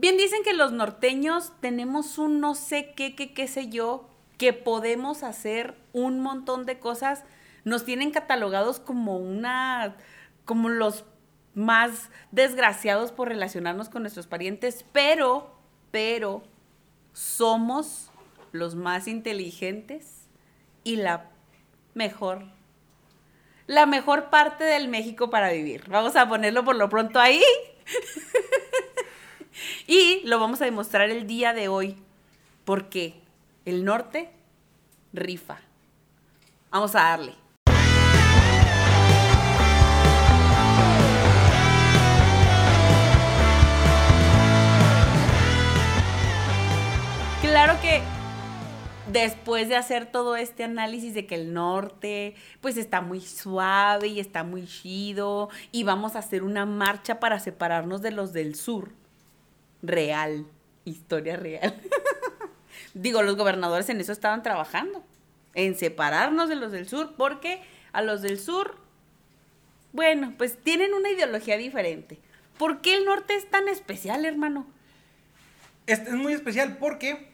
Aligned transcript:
Bien 0.00 0.16
dicen 0.16 0.42
que 0.42 0.54
los 0.54 0.72
norteños 0.72 1.52
tenemos 1.60 2.16
un 2.16 2.40
no 2.40 2.54
sé 2.54 2.94
qué, 2.96 3.14
qué, 3.14 3.34
qué 3.34 3.46
sé 3.46 3.68
yo, 3.68 4.08
que 4.38 4.54
podemos 4.54 5.22
hacer 5.22 5.76
un 5.92 6.20
montón 6.20 6.64
de 6.64 6.78
cosas. 6.78 7.22
Nos 7.64 7.84
tienen 7.84 8.10
catalogados 8.10 8.80
como 8.80 9.18
una, 9.18 9.98
como 10.46 10.70
los 10.70 11.04
más 11.52 12.08
desgraciados 12.32 13.12
por 13.12 13.28
relacionarnos 13.28 13.90
con 13.90 14.00
nuestros 14.00 14.26
parientes, 14.26 14.86
pero, 14.90 15.54
pero, 15.90 16.44
somos 17.12 18.10
los 18.52 18.76
más 18.76 19.06
inteligentes 19.06 20.30
y 20.82 20.96
la 20.96 21.28
mejor, 21.92 22.46
la 23.66 23.84
mejor 23.84 24.30
parte 24.30 24.64
del 24.64 24.88
México 24.88 25.28
para 25.28 25.52
vivir. 25.52 25.84
Vamos 25.90 26.16
a 26.16 26.26
ponerlo 26.26 26.64
por 26.64 26.76
lo 26.76 26.88
pronto 26.88 27.20
ahí. 27.20 27.42
y 29.86 30.20
lo 30.24 30.38
vamos 30.38 30.60
a 30.62 30.64
demostrar 30.64 31.10
el 31.10 31.26
día 31.26 31.52
de 31.52 31.68
hoy, 31.68 31.96
porque 32.64 33.14
el 33.64 33.84
norte 33.84 34.30
rifa. 35.12 35.58
Vamos 36.70 36.94
a 36.94 37.00
darle. 37.00 37.34
Claro 47.42 47.80
que 47.80 48.00
después 49.10 49.68
de 49.68 49.76
hacer 49.76 50.06
todo 50.06 50.36
este 50.36 50.62
análisis 50.62 51.14
de 51.14 51.26
que 51.26 51.34
el 51.34 51.52
norte 51.52 52.34
pues 52.60 52.76
está 52.76 53.00
muy 53.00 53.20
suave 53.20 54.08
y 54.08 54.20
está 54.20 54.44
muy 54.44 54.66
chido 54.66 55.48
y 55.72 55.82
vamos 55.82 56.14
a 56.14 56.20
hacer 56.20 56.44
una 56.44 56.64
marcha 56.64 57.18
para 57.18 57.40
separarnos 57.40 58.02
de 58.02 58.12
los 58.12 58.32
del 58.32 58.54
sur. 58.54 58.92
Real, 59.82 60.46
historia 60.84 61.36
real. 61.36 61.74
Digo, 62.94 63.22
los 63.22 63.36
gobernadores 63.36 63.88
en 63.88 64.00
eso 64.00 64.12
estaban 64.12 64.42
trabajando, 64.42 65.04
en 65.54 65.76
separarnos 65.76 66.48
de 66.48 66.56
los 66.56 66.72
del 66.72 66.88
sur, 66.88 67.14
porque 67.16 67.62
a 67.92 68.02
los 68.02 68.22
del 68.22 68.38
sur, 68.38 68.76
bueno, 69.92 70.34
pues 70.36 70.58
tienen 70.58 70.94
una 70.94 71.10
ideología 71.10 71.56
diferente. 71.56 72.18
¿Por 72.58 72.80
qué 72.80 72.94
el 72.94 73.04
norte 73.04 73.34
es 73.36 73.48
tan 73.48 73.68
especial, 73.68 74.24
hermano? 74.24 74.66
Es, 75.86 76.00
es 76.00 76.14
muy 76.14 76.32
especial 76.32 76.76
porque 76.78 77.30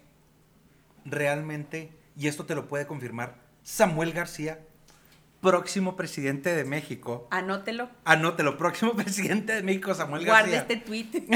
realmente, 1.04 1.90
y 2.16 2.28
esto 2.28 2.46
te 2.46 2.54
lo 2.54 2.68
puede 2.68 2.86
confirmar, 2.86 3.34
Samuel 3.62 4.12
García, 4.12 4.60
próximo 5.40 5.96
presidente 5.96 6.54
de 6.54 6.64
México. 6.64 7.28
Anótelo. 7.30 7.90
Anótelo, 8.04 8.56
próximo 8.56 8.92
presidente 8.96 9.54
de 9.54 9.62
México, 9.62 9.94
Samuel 9.94 10.24
García. 10.24 10.58
este 10.58 10.76
tweet. 10.76 11.08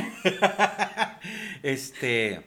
este. 1.62 2.46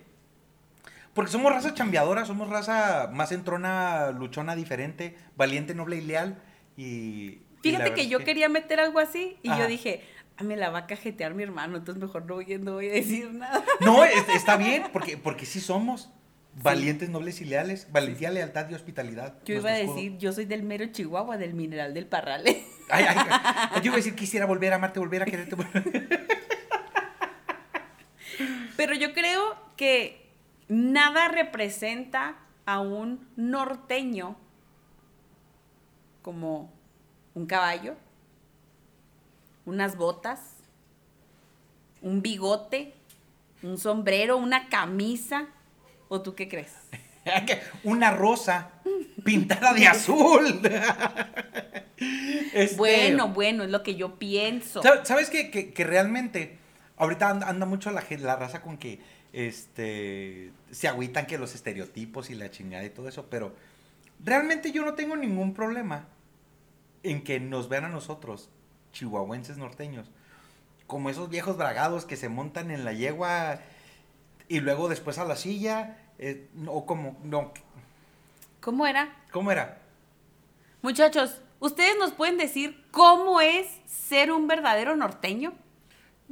Porque 1.13 1.31
somos 1.31 1.51
raza 1.53 1.73
chambeadora, 1.73 2.25
somos 2.25 2.49
raza 2.49 3.09
más 3.13 3.31
entrona, 3.31 4.11
luchona, 4.11 4.55
diferente, 4.55 5.15
valiente, 5.35 5.75
noble 5.75 5.97
y 5.97 6.01
leal. 6.01 6.41
Y. 6.75 7.39
Fíjate 7.61 7.93
que 7.93 8.07
yo 8.07 8.19
quería 8.23 8.49
meter 8.49 8.79
algo 8.79 8.99
así 8.99 9.37
y 9.41 9.47
yo 9.49 9.67
dije, 9.67 10.03
ah, 10.37 10.43
me 10.43 10.57
la 10.57 10.69
va 10.69 10.79
a 10.79 10.87
cajetear 10.87 11.33
mi 11.33 11.43
hermano, 11.43 11.77
entonces 11.77 12.01
mejor 12.03 12.25
no 12.25 12.35
voy, 12.35 12.57
no 12.59 12.73
voy 12.73 12.89
a 12.89 12.93
decir 12.93 13.31
nada. 13.31 13.63
No, 13.79 14.03
es- 14.03 14.27
está 14.35 14.57
bien, 14.57 14.83
porque, 14.91 15.15
porque 15.15 15.45
sí 15.45 15.61
somos 15.61 16.09
valientes, 16.61 17.09
nobles 17.09 17.41
y 17.41 17.45
leales. 17.45 17.87
Valentía, 17.91 18.29
lealtad 18.29 18.69
y 18.69 18.73
hospitalidad. 18.73 19.35
Yo 19.45 19.55
iba 19.55 19.71
a 19.71 19.75
decir, 19.75 20.17
yo 20.17 20.31
soy 20.33 20.45
del 20.45 20.63
mero 20.63 20.85
Chihuahua, 20.87 21.37
del 21.37 21.53
mineral 21.53 21.93
del 21.93 22.05
Parral. 22.05 22.43
Ay, 22.89 23.05
ay, 23.07 23.15
ay, 23.15 23.79
yo 23.81 23.85
iba 23.85 23.93
a 23.93 23.97
decir, 23.97 24.13
quisiera 24.13 24.45
volver 24.45 24.73
a 24.73 24.75
amarte, 24.75 24.99
volver 24.99 25.21
a 25.21 25.25
quererte. 25.25 25.55
Pero 28.75 28.93
yo 28.93 29.13
creo 29.13 29.55
que 29.77 30.29
nada 30.67 31.29
representa 31.29 32.35
a 32.65 32.81
un 32.81 33.25
norteño 33.37 34.35
como 36.21 36.73
un 37.33 37.45
caballo, 37.45 37.95
unas 39.65 39.95
botas, 39.95 40.57
un 42.01 42.21
bigote, 42.21 42.93
un 43.61 43.77
sombrero, 43.77 44.37
una 44.37 44.69
camisa. 44.69 45.47
¿O 46.13 46.21
tú 46.21 46.35
qué 46.35 46.47
crees? 46.47 46.71
Una 47.83 48.11
rosa 48.11 48.69
pintada 49.23 49.73
de 49.73 49.87
azul. 49.87 50.61
Este, 52.53 52.75
Bueno, 52.75 53.29
bueno, 53.29 53.63
es 53.63 53.69
lo 53.71 53.81
que 53.81 53.95
yo 53.95 54.19
pienso. 54.19 54.83
¿sab- 54.83 55.05
¿Sabes 55.05 55.29
que, 55.29 55.49
que, 55.49 55.73
que 55.73 55.83
realmente 55.83 56.57
ahorita 56.97 57.29
anda, 57.29 57.47
anda 57.49 57.65
mucho 57.65 57.89
la, 57.91 58.03
la 58.19 58.35
raza 58.35 58.61
con 58.61 58.77
que 58.77 58.99
este 59.31 60.51
se 60.71 60.87
agüitan 60.87 61.25
que 61.25 61.37
los 61.39 61.55
estereotipos 61.55 62.29
y 62.29 62.35
la 62.35 62.51
chingada 62.51 62.83
y 62.83 62.89
todo 62.91 63.07
eso, 63.09 63.27
pero 63.29 63.55
realmente 64.23 64.71
yo 64.71 64.83
no 64.85 64.93
tengo 64.93 65.15
ningún 65.15 65.53
problema 65.55 66.05
en 67.03 67.23
que 67.23 67.39
nos 67.39 67.69
vean 67.69 67.85
a 67.85 67.89
nosotros, 67.89 68.49
chihuahuenses 68.91 69.57
norteños, 69.57 70.11
como 70.85 71.09
esos 71.09 71.29
viejos 71.29 71.57
bragados 71.57 72.05
que 72.05 72.17
se 72.17 72.29
montan 72.29 72.69
en 72.69 72.85
la 72.85 72.93
yegua 72.93 73.59
y 74.47 74.59
luego 74.59 74.89
después 74.89 75.17
a 75.17 75.25
la 75.25 75.35
silla, 75.37 75.97
eh, 76.29 76.47
o 76.67 76.85
como, 76.85 77.17
no, 77.23 77.51
¿Cómo 78.61 78.87
era? 78.87 79.13
¿cómo 79.31 79.51
era? 79.51 79.77
Muchachos, 80.81 81.41
¿ustedes 81.59 81.95
nos 81.99 82.11
pueden 82.11 82.37
decir 82.37 82.83
cómo 82.91 83.41
es 83.41 83.67
ser 83.85 84.31
un 84.31 84.47
verdadero 84.47 84.95
norteño? 84.95 85.53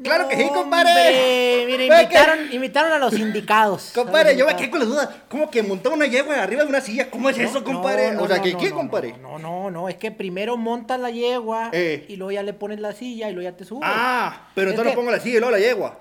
Claro 0.02 0.30
que 0.30 0.38
sí, 0.38 0.48
compadre. 0.54 0.94
Que- 0.94 1.86
invitaron, 1.86 2.54
invitaron 2.54 2.92
a 2.94 2.98
los 2.98 3.14
indicados. 3.20 3.92
Compadre, 3.94 4.36
yo 4.38 4.46
me 4.46 4.56
quedé 4.56 4.70
con 4.72 4.80
la 4.80 4.86
duda. 4.86 5.24
¿Cómo 5.30 5.52
que 5.52 5.62
montaba 5.62 5.94
una 5.96 6.06
yegua 6.08 6.42
arriba 6.42 6.64
de 6.64 6.70
una 6.70 6.82
silla? 6.82 7.12
¿Cómo 7.12 7.30
es 7.30 7.38
eso, 7.38 7.60
No, 7.60 7.66
compadre? 7.66 8.12
no, 8.14 8.24
o 8.24 8.28
sea, 8.28 8.38
no, 8.38 8.44
¿qué 8.44 8.54
no, 8.54 8.60
qué, 8.60 8.70
no, 8.70 8.76
compadre? 8.78 9.18
No, 9.18 9.38
no, 9.38 9.70
no, 9.70 9.90
es 9.90 9.96
que 9.96 10.10
primero 10.12 10.56
montas 10.58 11.00
la 11.00 11.12
yegua 11.12 11.70
Eh. 11.74 12.06
y 12.08 12.16
luego 12.16 12.32
ya 12.32 12.42
le 12.42 12.54
pones 12.54 12.80
la 12.80 12.94
silla 12.94 13.30
y 13.30 13.34
luego 13.34 13.50
ya 13.52 13.56
te 13.58 13.66
subes. 13.66 13.84
Ah, 13.86 14.48
pero 14.56 14.70
Es 14.70 14.74
entonces 14.74 14.92
que- 14.92 14.96
no 14.96 15.02
pongo 15.02 15.12
la 15.12 15.20
silla 15.20 15.36
y 15.38 15.40
luego 15.40 15.52
la 15.52 15.60
yegua. 15.60 16.00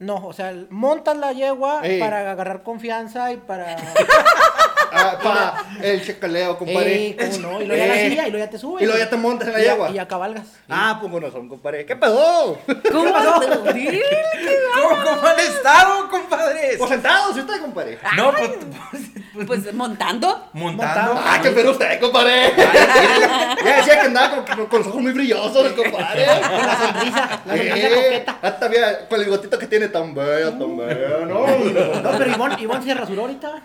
No, 0.00 0.26
o 0.26 0.32
sea, 0.32 0.54
montas 0.70 1.16
la 1.18 1.32
yegua 1.32 1.82
para 2.00 2.30
agarrar 2.30 2.62
confianza 2.62 3.32
y 3.32 3.36
para... 3.36 3.76
Ah, 4.92 5.18
para 5.22 5.54
el 5.82 6.04
checaleo, 6.04 6.58
compadre. 6.58 7.08
Eh, 7.08 7.16
¿cómo 7.18 7.38
no? 7.52 7.62
Y 7.62 7.66
luego 7.66 7.82
ya 7.82 7.88
la 7.88 8.00
Eh. 8.00 8.08
silla 8.10 8.26
y 8.26 8.30
luego 8.30 8.44
ya 8.46 8.50
te 8.50 8.58
subes. 8.58 8.82
Y 8.82 8.86
luego 8.86 8.98
ya 8.98 9.08
te 9.10 9.16
montas 9.16 9.48
en 9.48 9.54
la 9.54 9.60
yegua. 9.60 9.90
Y 9.90 9.94
ya 9.94 10.08
cabalgas. 10.08 10.46
Ah, 10.68 10.96
pues 11.00 11.10
bueno 11.12 11.30
son, 11.30 11.48
compadre. 11.48 11.84
¿Qué 11.86 11.96
pasó? 11.96 12.58
¿Cómo 12.90 13.12
pasó? 13.12 13.40
¿Cómo, 13.40 15.04
cómo 15.04 15.26
han 15.28 15.40
estado, 15.40 16.08
compadres? 16.10 16.76
Pues 16.78 16.90
sentados, 16.90 17.34
¿sí 17.34 17.40
usted, 17.40 17.60
compadre? 17.60 17.98
no, 18.16 18.32
pues, 18.32 18.50
pues, 18.90 19.46
Pues 19.46 19.74
montando. 19.74 20.48
montando. 20.52 21.14
Montando. 21.14 21.22
Ah, 21.24 21.38
qué 21.42 21.50
pero 21.50 21.70
usted, 21.72 22.00
compadre. 22.00 22.52
ya 22.56 23.76
decía 23.76 24.00
que 24.00 24.06
andaba 24.06 24.36
con, 24.44 24.56
con- 24.56 24.66
con 24.66 24.78
los 24.80 24.88
ojos 24.88 25.02
muy 25.02 25.12
brillosos, 25.12 25.72
compadre. 25.72 26.26
Con 26.26 26.66
la 26.66 26.76
sonrisa, 26.78 27.40
la 27.46 27.56
sonrisa 27.56 27.76
Eh, 27.76 27.94
coqueta. 27.94 28.38
hasta 28.42 28.68
mira, 28.68 29.08
con 29.08 29.20
el 29.20 29.28
gotito 29.28 29.58
que 29.58 29.66
tiene 29.66 29.88
tan 29.88 30.14
bella, 30.14 30.50
tan 30.50 30.76
bella, 30.76 31.24
¿no? 31.26 31.46
No, 31.46 32.18
pero 32.18 32.30
Ivonne, 32.30 32.56
Ivonne 32.60 32.84
se 32.84 32.94
rasuró 32.94 33.22
ahorita. 33.22 33.62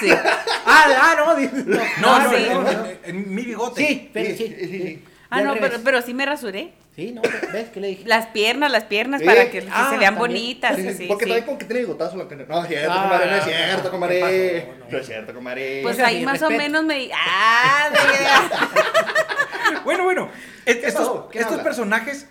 Sí. 0.00 0.10
Ah, 0.10 0.34
ah, 0.66 1.14
no, 1.18 1.34
no. 1.38 1.78
No, 2.00 2.14
Ah, 2.14 2.22
no, 2.24 2.30
sí. 2.30 2.44
en, 2.44 2.66
en- 2.66 2.98
en 3.04 3.34
mi 3.34 3.42
bigote. 3.42 3.86
Sí, 3.86 4.10
pero 4.12 4.30
sí. 4.30 4.36
sí, 4.36 4.56
sí, 4.60 4.66
sí. 4.82 5.04
Ah, 5.30 5.42
no, 5.42 5.54
pero, 5.60 5.76
pero 5.84 6.00
sí 6.02 6.14
me 6.14 6.24
rasuré. 6.24 6.72
Sí, 6.96 7.12
no, 7.12 7.22
¿ves 7.52 7.68
qué 7.72 7.78
le 7.80 7.88
dije? 7.88 8.02
Las 8.06 8.26
piernas, 8.28 8.72
las 8.72 8.84
piernas, 8.84 9.20
Sí. 9.20 9.26
para 9.26 9.50
que, 9.50 9.60
que 9.60 9.68
Ah, 9.70 9.88
se 9.90 9.98
vean 9.98 10.14
también. 10.16 10.16
bonitas. 10.16 10.74
Sí, 10.76 10.82
Sí, 10.82 10.88
sí, 10.88 10.94
sí, 10.98 11.04
porque 11.06 11.24
sí. 11.26 11.30
también 11.30 11.46
como 11.46 11.58
que 11.58 11.64
tiene 11.66 11.80
bigotazo 11.80 12.16
la 12.16 12.26
pena. 12.28 12.44
No, 12.48 12.62
es 12.62 12.68
cierto, 12.68 12.92
Ah, 12.92 13.20
no 13.24 13.34
es 13.36 13.44
cierto, 13.44 13.84
no, 13.84 13.90
compadre. 13.90 14.14
¿qué 14.18 14.20
pasó? 14.20 14.78
No, 14.78 14.90
No 14.90 14.98
es 14.98 15.06
cierto, 15.06 15.34
compadre. 15.34 15.80
Pues 15.82 16.00
ahí 16.00 16.24
más 16.24 16.42
o 16.42 16.50
menos 16.50 16.84
me 16.84 16.98
di. 16.98 17.10
Ah, 17.14 17.90
de- 17.92 19.78
Bueno, 19.84 20.04
bueno. 20.04 20.30
es- 20.64 20.76
¿Qué 20.78 20.86
estos 20.88 21.26
estos 21.34 21.60
personajes, 21.60 22.26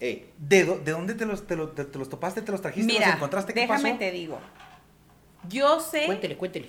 Ey, 0.00 0.30
¿de, 0.38 0.64
de 0.64 0.90
dónde 0.92 1.14
te 1.14 1.26
los, 1.26 1.46
te, 1.46 1.54
los, 1.54 1.74
te- 1.74 1.84
te 1.84 1.98
los 1.98 2.08
topaste? 2.08 2.42
¿Te 2.42 2.50
los 2.50 2.60
trajiste? 2.62 2.92
Mira, 2.92 3.06
¿Los 3.06 3.16
encontraste? 3.16 3.52
¿Qué 3.54 3.60
déjame 3.60 3.82
pasó? 3.90 3.98
te 3.98 4.10
digo. 4.10 4.40
Yo 5.48 5.80
sé 5.80 6.06
Cuéntele, 6.06 6.36
cuéntele. 6.36 6.68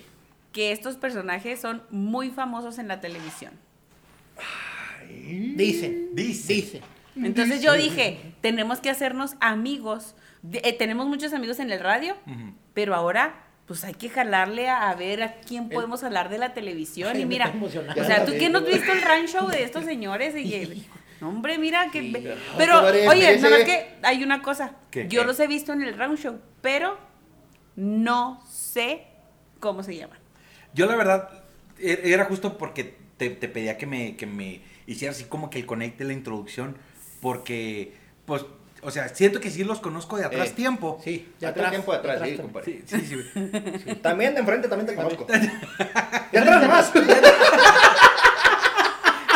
que 0.51 0.71
estos 0.71 0.97
personajes 0.97 1.59
son 1.61 1.83
muy 1.89 2.29
famosos 2.31 2.77
en 2.79 2.87
la 2.87 2.99
televisión. 3.01 3.53
Dicen. 5.55 6.09
Dice. 6.13 6.53
Dicen. 6.53 6.81
Entonces 7.15 7.61
yo 7.61 7.73
dije, 7.73 8.33
tenemos 8.41 8.79
que 8.79 8.89
hacernos 8.89 9.35
amigos. 9.39 10.15
De- 10.41 10.61
eh, 10.63 10.73
tenemos 10.73 11.07
muchos 11.07 11.33
amigos 11.33 11.59
en 11.59 11.71
el 11.71 11.79
radio, 11.79 12.15
pero 12.73 12.95
ahora 12.95 13.39
pues 13.67 13.83
hay 13.85 13.93
que 13.93 14.09
jalarle 14.09 14.67
a, 14.67 14.89
a 14.89 14.95
ver 14.95 15.23
a 15.23 15.35
quién 15.39 15.69
podemos 15.69 16.03
hablar 16.03 16.29
de 16.29 16.37
la 16.37 16.53
televisión. 16.53 17.11
Ay, 17.15 17.21
y 17.21 17.25
mira, 17.25 17.53
o 17.61 18.03
sea, 18.03 18.25
¿tú 18.25 18.33
qué 18.37 18.49
no 18.49 18.59
has 18.59 18.65
visto 18.65 18.91
el 18.91 19.01
ranch 19.01 19.29
show 19.29 19.47
de 19.47 19.63
estos 19.63 19.85
señores? 19.85 20.35
Y 20.35 20.53
el- 20.55 20.85
hombre, 21.21 21.57
mira 21.57 21.89
que... 21.91 22.01
Sí. 22.01 22.13
Pero, 22.57 22.81
oye, 23.09 23.37
nada 23.37 23.49
más 23.57 23.63
que 23.63 23.87
hay 24.01 24.21
una 24.23 24.41
cosa. 24.41 24.75
¿Qué? 24.91 25.07
Yo 25.07 25.21
¿Qué? 25.21 25.27
los 25.27 25.39
he 25.39 25.47
visto 25.47 25.71
en 25.71 25.81
el 25.83 25.97
round 25.97 26.17
show, 26.17 26.39
pero 26.61 26.97
no 27.75 28.41
sé 28.49 29.05
cómo 29.59 29.83
se 29.83 29.95
llaman. 29.95 30.17
Yo 30.73 30.85
la 30.85 30.95
verdad, 30.95 31.29
er- 31.79 32.01
era 32.03 32.25
justo 32.25 32.57
porque 32.57 32.95
te, 33.17 33.29
te 33.29 33.47
pedía 33.47 33.77
que 33.77 33.85
me, 33.85 34.15
que 34.15 34.25
me 34.25 34.61
hicieras 34.87 35.17
así 35.17 35.25
como 35.25 35.49
que 35.49 35.59
el 35.59 35.65
conecte, 35.65 36.03
la 36.03 36.13
introducción, 36.13 36.77
porque, 37.21 37.93
pues, 38.25 38.45
o 38.81 38.91
sea, 38.91 39.07
siento 39.09 39.39
que 39.39 39.49
sí 39.49 39.63
los 39.63 39.79
conozco 39.79 40.17
de 40.17 40.25
atrás 40.25 40.49
Eh. 40.49 40.53
tiempo. 40.55 40.99
Sí, 41.03 41.31
De 41.39 41.47
atrás, 41.47 41.69
tiempo 41.69 41.93
de 41.93 41.97
atrás, 41.99 42.15
sí, 42.15 42.19
también. 42.35 42.41
compadre. 42.41 42.81
Sí, 42.85 42.99
sí, 42.99 43.23
sí. 43.85 43.95
También 44.01 44.33
de 44.33 44.41
enfrente 44.41 44.67
también 44.67 44.87
te 44.87 44.95
conozco. 44.95 45.25
Y 46.31 46.37
atrás 46.37 46.61
nomás. 46.61 46.91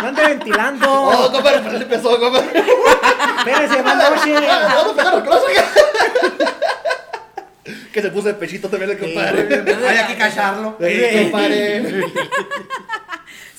No 0.01 0.09
ande 0.09 0.21
ventilando. 0.27 0.85
Oh, 0.91 1.31
compadre, 1.31 1.59
pero 1.63 1.77
se 1.79 1.83
empezó, 1.85 2.19
compadre. 2.19 2.63
Espérese, 3.39 3.81
Mandoche. 3.83 4.35
Ah, 4.47 4.73
Vamos 4.75 4.93
a 4.93 4.95
pegar 4.95 5.25
los. 5.25 5.43
Que 7.93 8.01
se 8.01 8.09
puso 8.11 8.29
el 8.29 8.35
pechito 8.37 8.69
también 8.69 8.91
el 8.91 8.97
compadre. 8.97 9.41
Hay 9.41 10.07
que 10.07 10.17
callarlo. 10.17 10.77
Compadre. 10.77 12.03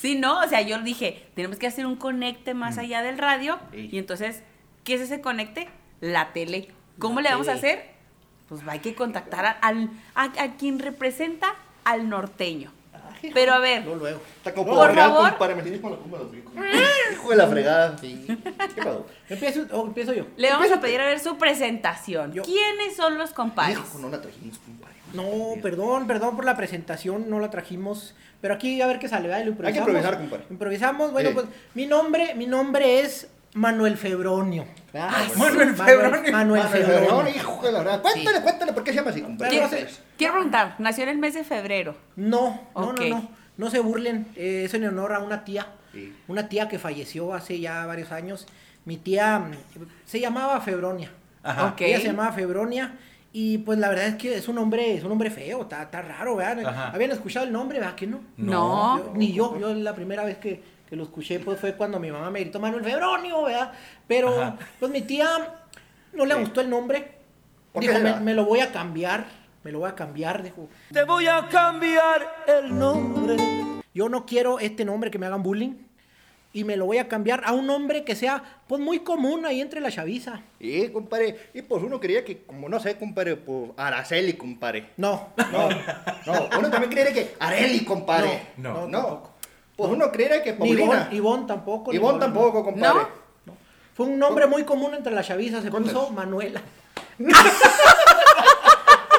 Sí, 0.01 0.15
no, 0.15 0.41
o 0.41 0.49
sea, 0.49 0.61
yo 0.61 0.79
dije, 0.81 1.27
tenemos 1.35 1.59
que 1.59 1.67
hacer 1.67 1.85
un 1.85 1.97
conecte 1.97 2.55
más 2.55 2.79
allá 2.79 3.03
del 3.03 3.19
radio. 3.19 3.59
Sí. 3.73 3.89
Y 3.91 3.99
entonces, 3.99 4.43
¿qué 4.85 4.95
es 4.95 5.01
ese 5.01 5.21
conecte? 5.21 5.69
La 6.01 6.33
tele. 6.33 6.69
¿Cómo 7.01 7.21
le 7.21 7.31
vamos 7.31 7.49
a 7.49 7.55
hacer? 7.55 7.85
Pues 8.49 8.61
hay 8.69 8.79
que 8.79 8.95
contactar 8.95 9.45
a- 9.45 9.51
al, 9.51 9.91
a, 10.15 10.25
a 10.41 10.57
quien 10.57 10.79
representa 10.79 11.53
al 11.85 12.09
norteño. 12.09 12.71
Pero 13.35 13.53
a 13.55 13.59
ver, 13.59 13.85
Luego, 13.85 13.99
luego. 14.01 14.21
Está 14.37 14.55
como 14.55 14.75
Por 14.75 14.95
real, 14.95 15.11
favor. 15.11 15.31
compadre. 15.31 15.55
Me 15.57 15.63
tienes 15.63 15.81
con 15.81 15.91
la 15.93 15.97
cumba 15.99 16.19
de 16.19 16.25
los 16.25 16.33
ricos. 16.33 16.53
Hijo 17.13 17.31
de 17.31 17.37
la 17.37 17.47
fregada. 17.47 17.97
Sí. 18.01 18.25
¿Qué 18.75 18.83
pasó? 18.83 19.07
¿Empiezo 19.29 19.61
o 19.73 19.87
empiezo 19.87 20.13
yo? 20.15 20.27
le 20.37 20.51
vamos 20.51 20.71
a 20.71 20.81
pedir 20.81 21.01
a 21.01 21.07
ver 21.07 21.19
su 21.21 21.37
presentación. 21.37 22.33
Yo. 22.33 22.43
¿Quiénes 22.43 22.97
son 22.97 23.19
los 23.19 23.31
compadres? 23.31 23.79
Hijo, 23.79 23.99
no 23.99 24.09
la 24.09 24.21
trajimos, 24.21 24.59
compadre. 24.59 24.95
No, 25.15 25.61
perdón, 25.63 26.07
perdón 26.07 26.37
por 26.37 26.45
la 26.45 26.57
presentación, 26.57 27.31
no 27.31 27.41
la 27.41 27.51
trajimos. 27.51 28.15
Pero 28.41 28.55
aquí 28.55 28.81
a 28.83 28.87
ver 28.87 28.99
qué 28.99 29.09
sale, 29.09 29.27
¿verdad? 29.29 29.45
Lo 29.47 29.53
Hay 29.67 29.73
que 29.73 29.79
improvisamos. 29.79 29.89
improvisar, 29.89 30.19
compadre. 30.19 30.45
Improvisamos, 30.51 31.13
bueno, 31.13 31.29
Sí. 31.31 31.35
pues 31.35 31.47
mi 31.75 31.87
nombre, 31.87 32.35
mi 32.35 32.47
nombre 32.47 33.01
es 33.01 33.29
Manuel 33.55 33.97
Febronio. 33.97 34.65
Ah, 34.95 35.27
Manuel 35.37 35.75
Febronio. 35.75 36.33
Manuel 36.33 36.63
Febronio. 36.65 37.35
hijo 37.35 37.61
de 37.65 37.73
la 37.73 37.79
verdad. 37.79 38.03
Cuéntale, 38.03 38.43
cuéntale, 38.43 38.73
¿por 38.73 38.85
qué 38.85 38.91
se 38.93 38.97
llama 38.99 39.11
así? 39.11 39.23
Quiero, 39.49 39.69
quiero 40.17 40.33
preguntar, 40.35 40.75
nació 40.79 41.05
en 41.05 41.11
el 41.11 41.19
mes 41.19 41.35
de 41.35 41.45
febrero. 41.45 41.97
No, 42.17 42.61
no, 42.75 42.93
no, 42.93 43.05
no. 43.09 43.29
No 43.57 43.71
se 43.71 43.81
burlen. 43.81 44.27
eh, 44.37 44.63
es 44.67 44.75
en 44.75 44.87
honor 44.87 45.13
a 45.15 45.19
una 45.19 45.45
tía. 45.45 45.67
Sí. 45.93 46.15
Una 46.29 46.49
tía 46.49 46.69
que 46.69 46.79
falleció 46.79 47.35
hace 47.35 47.59
ya 47.59 47.85
varios 47.87 48.13
años. 48.13 48.47
Mi 48.85 48.97
tía 48.99 49.39
mm, 49.41 49.51
se 50.07 50.21
llamaba 50.21 50.61
Febronia. 50.61 51.11
Ajá. 51.43 51.67
Ok. 51.69 51.81
Ella 51.81 51.99
se 52.01 52.07
llamaba 52.07 52.33
Febronia. 52.33 52.97
Y 53.33 53.59
pues 53.59 53.79
la 53.79 53.89
verdad 53.89 54.07
es 54.07 54.15
que 54.15 54.35
es 54.37 54.49
un 54.49 54.55
nombre, 54.55 54.95
es 54.95 55.03
un 55.03 55.11
nombre 55.11 55.31
feo, 55.31 55.63
está, 55.63 55.83
está 55.83 56.01
raro, 56.03 56.37
¿verdad? 56.37 56.65
Ajá. 56.67 56.91
¿Habían 56.95 57.11
escuchado 57.11 57.45
el 57.47 57.53
nombre, 57.53 57.79
verdad 57.79 57.95
que 57.95 58.07
no? 58.07 58.21
No. 58.37 58.99
Yo- 58.99 59.13
ni 59.17 59.33
yo, 59.33 59.59
yo 59.59 59.75
la 59.75 59.95
primera 59.95 60.25
vez 60.25 60.39
que, 60.39 60.63
que 60.89 60.97
lo 60.97 61.03
escuché 61.05 61.39
pues 61.41 61.61
fue 61.61 61.75
cuando 61.75 62.01
mi 62.01 62.11
mamá 62.11 62.31
me 62.31 62.41
gritó 62.41 62.59
Manuel 62.61 62.83
Febronio, 62.85 63.43
¿verdad? 63.45 63.73
Pero 64.07 64.41
Ajá. 64.41 64.57
pues 64.81 64.91
mi 64.91 65.03
tía 65.03 65.29
no 66.13 66.25
le 66.25 66.35
Sí. 66.35 66.41
gustó 66.41 66.61
el 66.61 66.71
nombre. 66.71 67.13
¿Por 67.73 67.83
qué 67.83 67.89
Dijo, 67.91 68.01
me, 68.01 68.21
me 68.21 68.35
lo 68.35 68.45
voy 68.47 68.61
a 68.61 68.73
cambiar, 68.73 69.27
me 69.63 69.71
lo 69.73 69.81
voy 69.81 69.91
a 69.91 69.95
cambiar, 69.95 70.43
dijo. 70.43 70.69
Te 70.93 71.05
voy 71.05 71.27
a 71.27 71.47
cambiar 71.49 72.45
el 72.47 72.77
nombre. 72.79 73.37
Yo 73.95 74.09
no 74.09 74.25
quiero 74.25 74.59
este 74.61 74.85
nombre 74.85 75.11
que 75.11 75.19
me 75.19 75.27
hagan 75.27 75.43
bullying 75.43 75.75
y 76.55 76.65
me 76.65 76.77
lo 76.79 76.87
voy 76.87 76.97
a 76.97 77.09
cambiar 77.09 77.43
a 77.45 77.53
un 77.53 77.67
nombre 77.67 78.05
que 78.05 78.17
sea 78.17 78.43
pues 78.67 78.81
muy 78.81 79.01
común 79.01 79.45
ahí 79.45 79.61
entre 79.61 79.81
la 79.83 79.91
chaviza. 79.91 80.41
Y, 80.59 80.89
compadre, 80.89 81.51
y 81.53 81.61
pues 81.63 81.83
uno 81.83 82.01
quería 82.01 82.25
que, 82.25 82.43
como 82.45 82.69
no 82.71 82.81
sé, 82.81 82.97
compadre, 82.97 83.37
pues 83.37 83.71
Araceli, 83.77 84.33
compadre. 84.33 84.89
No, 84.97 85.29
No, 85.53 85.69
no, 86.27 86.49
uno 86.59 86.71
también 86.71 86.91
creería 86.91 87.13
que 87.13 87.35
Areli, 87.39 87.85
compadre. 87.85 88.41
No, 88.57 88.87
no. 88.89 88.99
tampoco. 89.03 89.31
Pues 89.79 89.93
uno 89.93 90.11
creería 90.11 90.43
que 90.43 90.55
Paulina. 90.55 91.09
Ivonne 91.13 91.47
tampoco. 91.47 91.95
Ivonne 91.95 92.19
tampoco, 92.19 92.65
compadre. 92.65 92.99
¿No? 93.47 93.57
Fue 93.95 94.07
un 94.07 94.19
nombre 94.19 94.49
muy 94.49 94.65
común 94.65 94.93
entre 94.93 95.13
la 95.13 95.23
chaviza, 95.23 95.63
se 95.63 95.71
puso 95.71 96.11
Manuela. 96.11 96.61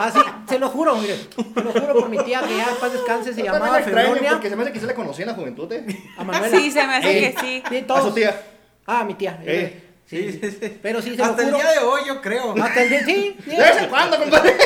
Así, 0.01 0.19
se 0.49 0.59
lo 0.59 0.67
juro, 0.67 0.97
mire. 0.97 1.15
Se 1.15 1.63
lo 1.63 1.71
juro 1.71 1.93
por 1.93 2.09
mi 2.09 2.17
tía 2.25 2.41
que 2.41 2.57
ya 2.57 2.67
paz 2.77 2.91
descanse 2.91 3.33
se 3.33 3.41
llamaba 3.41 3.79
la 3.79 3.85
Febronia. 3.85 4.31
Porque 4.31 4.49
se 4.49 4.57
me 4.57 4.63
hace 4.63 4.73
que 4.73 4.81
se 4.81 4.85
le 4.87 4.93
conocía 4.93 5.23
en 5.23 5.29
la 5.29 5.35
juventud, 5.35 5.71
¿eh? 5.71 5.85
A 6.17 6.25
Manuela. 6.25 6.57
Sí, 6.57 6.71
se 6.71 6.85
me 6.85 6.95
hace 6.97 7.13
que 7.21 7.35
sí. 7.39 7.63
Sí, 7.69 7.77
A 7.77 7.87
todos. 7.87 8.03
su 8.03 8.11
tía. 8.13 8.41
Ah, 8.85 9.05
mi 9.05 9.13
tía. 9.13 9.39
Eh. 9.45 9.85
Sí, 10.05 10.31
Sí, 10.33 10.39
sí, 10.41 10.57
sí. 10.59 10.79
Pero 10.81 11.01
sí, 11.01 11.15
se 11.15 11.21
Hasta 11.23 11.41
lo 11.41 11.47
el 11.47 11.53
juro. 11.53 11.57
día 11.63 11.71
de 11.71 11.79
hoy, 11.85 12.01
yo 12.05 12.21
creo. 12.21 12.53
Hasta 12.61 12.83
el 12.83 12.89
día, 12.89 13.05
sí. 13.05 13.37
sí. 13.45 13.49
¿De 13.51 13.57
vez 13.63 13.77
en 13.77 13.89
cuando, 13.89 14.17
compadre? 14.19 14.57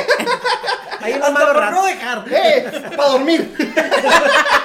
Ahí 1.01 1.13
ratos. 1.13 1.71
no 1.71 1.85
dejar. 1.85 2.25
¡Eh! 2.31 2.91
¡Para 2.95 3.09
dormir! 3.09 3.53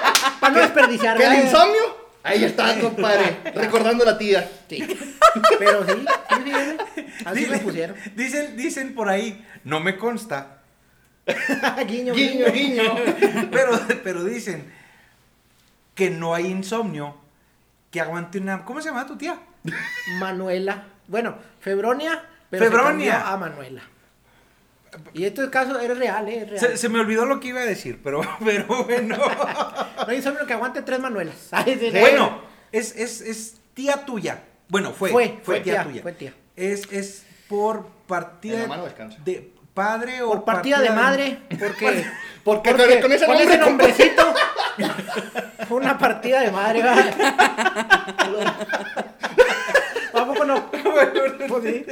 Para 0.48 0.56
no 0.56 0.60
desperdiciar. 0.60 1.16
¿Que 1.16 1.26
el 1.26 1.44
insomnio? 1.44 2.08
Ahí 2.22 2.44
está, 2.44 2.78
compadre. 2.80 3.38
Recordando 3.54 4.04
a 4.04 4.06
la 4.12 4.18
tía. 4.18 4.48
Sí. 4.68 4.86
Pero 5.58 5.86
sí, 5.86 5.92
sí, 5.94 6.36
sí, 6.44 6.52
sí. 6.94 7.06
Así 7.24 7.46
me 7.46 7.58
pusieron. 7.58 7.96
Dicen, 8.14 8.56
dicen 8.56 8.94
por 8.94 9.08
ahí, 9.08 9.46
no 9.64 9.80
me 9.80 9.96
consta, 9.96 10.58
guiño, 11.86 12.14
Guiño, 12.14 12.50
guiño. 12.52 12.94
pero, 13.50 13.78
pero 14.02 14.24
dicen 14.24 14.72
que 15.94 16.10
no 16.10 16.34
hay 16.34 16.46
insomnio 16.46 17.16
que 17.90 18.00
aguante 18.00 18.38
una... 18.38 18.64
¿Cómo 18.64 18.80
se 18.80 18.88
llama 18.88 19.06
tu 19.06 19.16
tía? 19.16 19.38
Manuela. 20.18 20.84
Bueno, 21.06 21.36
Febronia. 21.60 22.24
Pero 22.50 22.64
Febronia. 22.64 23.30
a 23.30 23.36
Manuela. 23.36 23.82
Y 25.12 25.24
este 25.24 25.48
caso 25.50 25.78
es 25.78 25.98
real, 25.98 26.28
¿eh? 26.28 26.42
Es 26.42 26.50
real. 26.50 26.60
Se, 26.60 26.76
se 26.76 26.88
me 26.88 27.00
olvidó 27.00 27.26
lo 27.26 27.40
que 27.40 27.48
iba 27.48 27.60
a 27.60 27.66
decir, 27.66 28.00
pero, 28.02 28.20
pero 28.44 28.84
bueno. 28.84 29.16
No 29.16 30.06
hay 30.06 30.16
insomnio 30.16 30.46
que 30.46 30.52
aguante 30.52 30.82
tres 30.82 31.00
Manuelas. 31.00 31.50
Bueno, 31.92 32.42
es, 32.72 32.94
es, 32.96 33.20
es 33.20 33.56
tía 33.74 34.04
tuya. 34.04 34.42
Bueno, 34.68 34.92
fue. 34.92 35.10
Fue, 35.10 35.38
fue 35.42 35.60
tía, 35.60 35.74
tía, 35.74 35.84
tuya. 35.84 36.02
fue 36.02 36.12
tía. 36.12 36.34
Es, 36.56 36.90
es 36.92 37.24
por 37.48 37.86
partida 38.06 38.66
de 39.24 39.52
padre 39.74 40.22
o 40.22 40.30
Por 40.30 40.44
partida 40.44 40.80
de 40.80 40.90
madre, 40.90 41.38
porque. 41.48 42.04
Porque, 42.42 42.70
porque 42.70 43.00
con 43.00 43.12
ese 43.12 43.26
con 43.26 43.36
ese 43.36 43.58
nombrecito. 43.58 44.34
Fue 45.68 45.76
una 45.76 45.98
partida 45.98 46.40
de 46.40 46.50
madre, 46.50 46.82
¿verdad? 46.82 47.14
¿A 48.14 48.16
poco 48.16 49.67
no? 51.06 51.38
Pues 51.48 51.64
sí. 51.64 51.86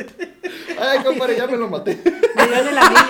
Ay, 0.79 0.99
compadre, 1.03 1.37
ya 1.37 1.47
me 1.47 1.57
lo 1.57 1.69
maté. 1.69 1.99
Me 2.35 2.47
dio 2.47 2.57
en 2.57 2.69
el 2.69 2.79
anillo. 2.79 3.01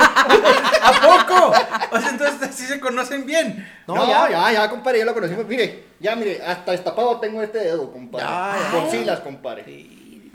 ¿A 0.82 0.92
poco? 1.26 1.52
O 1.90 1.98
sea, 2.00 2.10
entonces 2.10 2.48
así 2.48 2.64
se 2.66 2.78
conocen 2.78 3.26
bien. 3.26 3.68
No, 3.86 3.96
No, 3.96 4.06
ya, 4.30 4.52
ya. 4.52 4.70
compadre, 4.70 4.98
ya 5.00 5.04
lo 5.04 5.14
conocimos. 5.14 5.46
Mire, 5.46 5.84
ya, 5.98 6.14
mire, 6.14 6.40
hasta 6.44 6.72
destapado 6.72 7.18
tengo 7.18 7.42
este 7.42 7.58
dedo, 7.58 7.92
compadre. 7.92 8.26
Ya. 8.26 8.70
Por 8.72 8.90
silas, 8.90 9.20
compadre. 9.20 9.64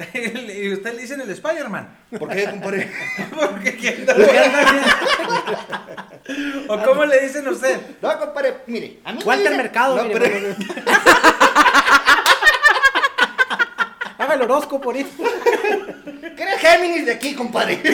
y 0.14 0.74
usted 0.74 0.94
le 0.96 1.02
dicen 1.02 1.22
el 1.22 1.30
Spider-Man. 1.30 1.98
¿Por 2.18 2.30
qué, 2.30 2.46
compadre? 2.50 2.92
Porque 3.40 3.78
quién 3.78 4.06
¿O 6.68 6.84
cómo 6.84 7.06
le 7.06 7.20
dicen 7.22 7.48
a 7.48 7.52
usted? 7.52 7.80
No, 8.02 8.20
compadre, 8.20 8.58
mire. 8.68 9.00
A 9.04 9.14
mí 9.14 9.20
Walter 9.24 9.56
Mercado, 9.56 9.96
No, 9.98 10.04
mire, 10.04 10.20
pero- 10.20 10.56
el 14.42 14.52
horóscopo 14.52 14.82
por 14.82 14.98
eso. 14.98 15.10
¿Qué 16.36 16.44
eres 16.44 16.60
Géminis 16.60 17.06
de 17.06 17.14
aquí, 17.14 17.36
compadre? 17.36 17.82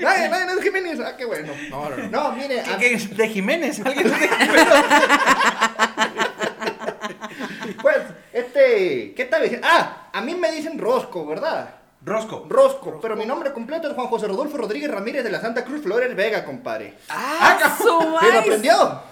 Nadie, 0.00 0.28
nadie, 0.28 0.46
no 0.46 0.52
es 0.52 0.60
Géminis. 0.62 1.00
Ah, 1.00 1.16
qué 1.16 1.24
bueno. 1.24 1.52
No, 1.70 1.90
no, 1.90 1.96
no. 1.96 2.08
No, 2.08 2.32
mire, 2.32 2.60
a- 2.60 2.78
¿Qué- 2.78 2.96
qué- 2.96 3.14
de 3.14 3.28
Jiménez. 3.28 3.80
¿Alguien 3.84 4.08
de 4.08 4.14
Jiménez? 4.28 4.66
pues, 7.82 7.98
este, 8.32 9.14
¿qué 9.14 9.24
tal? 9.26 9.42
diciendo? 9.42 9.66
Ah, 9.70 10.08
a 10.12 10.20
mí 10.20 10.34
me 10.34 10.50
dicen 10.52 10.78
Rosco, 10.78 11.26
¿verdad? 11.26 11.70
Rosco. 12.02 12.46
Rosco, 12.48 12.98
pero 13.02 13.16
mi 13.16 13.26
nombre 13.26 13.52
completo 13.52 13.88
es 13.88 13.94
Juan 13.94 14.06
José 14.06 14.28
Rodolfo 14.28 14.56
Rodríguez 14.56 14.90
Ramírez 14.90 15.24
de 15.24 15.30
la 15.30 15.40
Santa 15.40 15.64
Cruz 15.64 15.82
Flores 15.82 16.14
Vega, 16.14 16.44
compadre. 16.44 16.94
¡Ah, 17.08 17.58
su 17.78 17.84
¿Sí 18.20 18.26
lo 18.32 18.38
aprendió? 18.40 19.02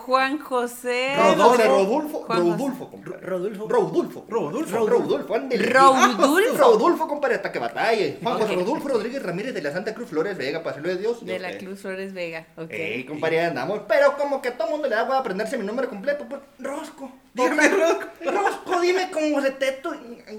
Juan 0.00 0.38
José. 0.38 1.14
Rodolfo, 1.16 1.62
Rodolfo. 1.62 2.26
Rodolfo, 2.28 2.90
compadre. 2.90 3.20
Rodolfo. 3.20 3.68
Rodolfo. 3.68 4.24
Rodolfo. 4.28 4.76
Rodolfo. 4.86 5.34
Rodolfo. 5.36 6.56
Rodolfo, 6.56 7.08
compadre, 7.08 7.36
hasta 7.36 7.52
que 7.52 7.58
batalle. 7.58 8.18
Juan 8.22 8.38
José. 8.38 8.54
Rodolfo 8.54 8.88
Rodríguez 8.88 9.22
Ramírez 9.22 9.54
de 9.54 9.62
la 9.62 9.72
Santa 9.72 9.94
Cruz 9.94 10.08
Flores 10.08 10.36
Vega, 10.36 10.62
páselo 10.62 10.88
de 10.88 10.96
Dios. 10.96 11.24
De 11.24 11.38
la 11.38 11.56
Cruz 11.58 11.80
Flores 11.80 12.12
Vega. 12.12 12.46
Ok. 12.56 12.70
Ey, 12.70 13.04
compadre, 13.04 13.44
andamos. 13.44 13.82
Pero 13.86 14.16
como 14.16 14.40
que 14.40 14.48
a 14.48 14.56
todo 14.56 14.70
mundo 14.70 14.88
le 14.88 14.96
da 14.96 15.04
hueva 15.04 15.18
aprenderse 15.18 15.58
mi 15.58 15.66
nombre 15.66 15.88
completo, 15.88 16.26
pues, 16.28 16.40
Rosco. 16.58 17.12
Dígame, 17.34 17.68
Rosco. 17.68 18.06
Rosco, 18.24 18.80
dime 18.80 19.10
como 19.10 19.40
se 19.40 19.52
te 19.52 19.80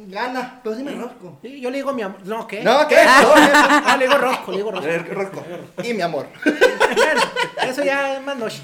gana. 0.08 0.60
Pues 0.64 0.78
dime 0.78 0.92
Rosco. 0.94 1.40
Sí, 1.42 1.62
yo 1.62 1.70
le 1.70 1.78
digo 1.78 1.94
mi 1.94 2.02
amor. 2.02 2.20
No, 2.26 2.48
¿qué? 2.48 2.64
No, 2.64 2.88
¿qué? 2.88 2.98
Ah, 3.84 3.96
le 3.98 4.08
digo 4.08 4.18
Rosco, 4.18 4.52
le 4.52 4.58
digo 4.58 4.72
Rosco. 4.72 5.14
Rosco. 5.14 5.46
Y 5.84 5.94
mi 5.94 6.02
amor. 6.02 6.28
Eso 7.68 7.84
ya 7.84 8.18
es 8.18 8.26
más 8.26 8.38
noche. 8.38 8.64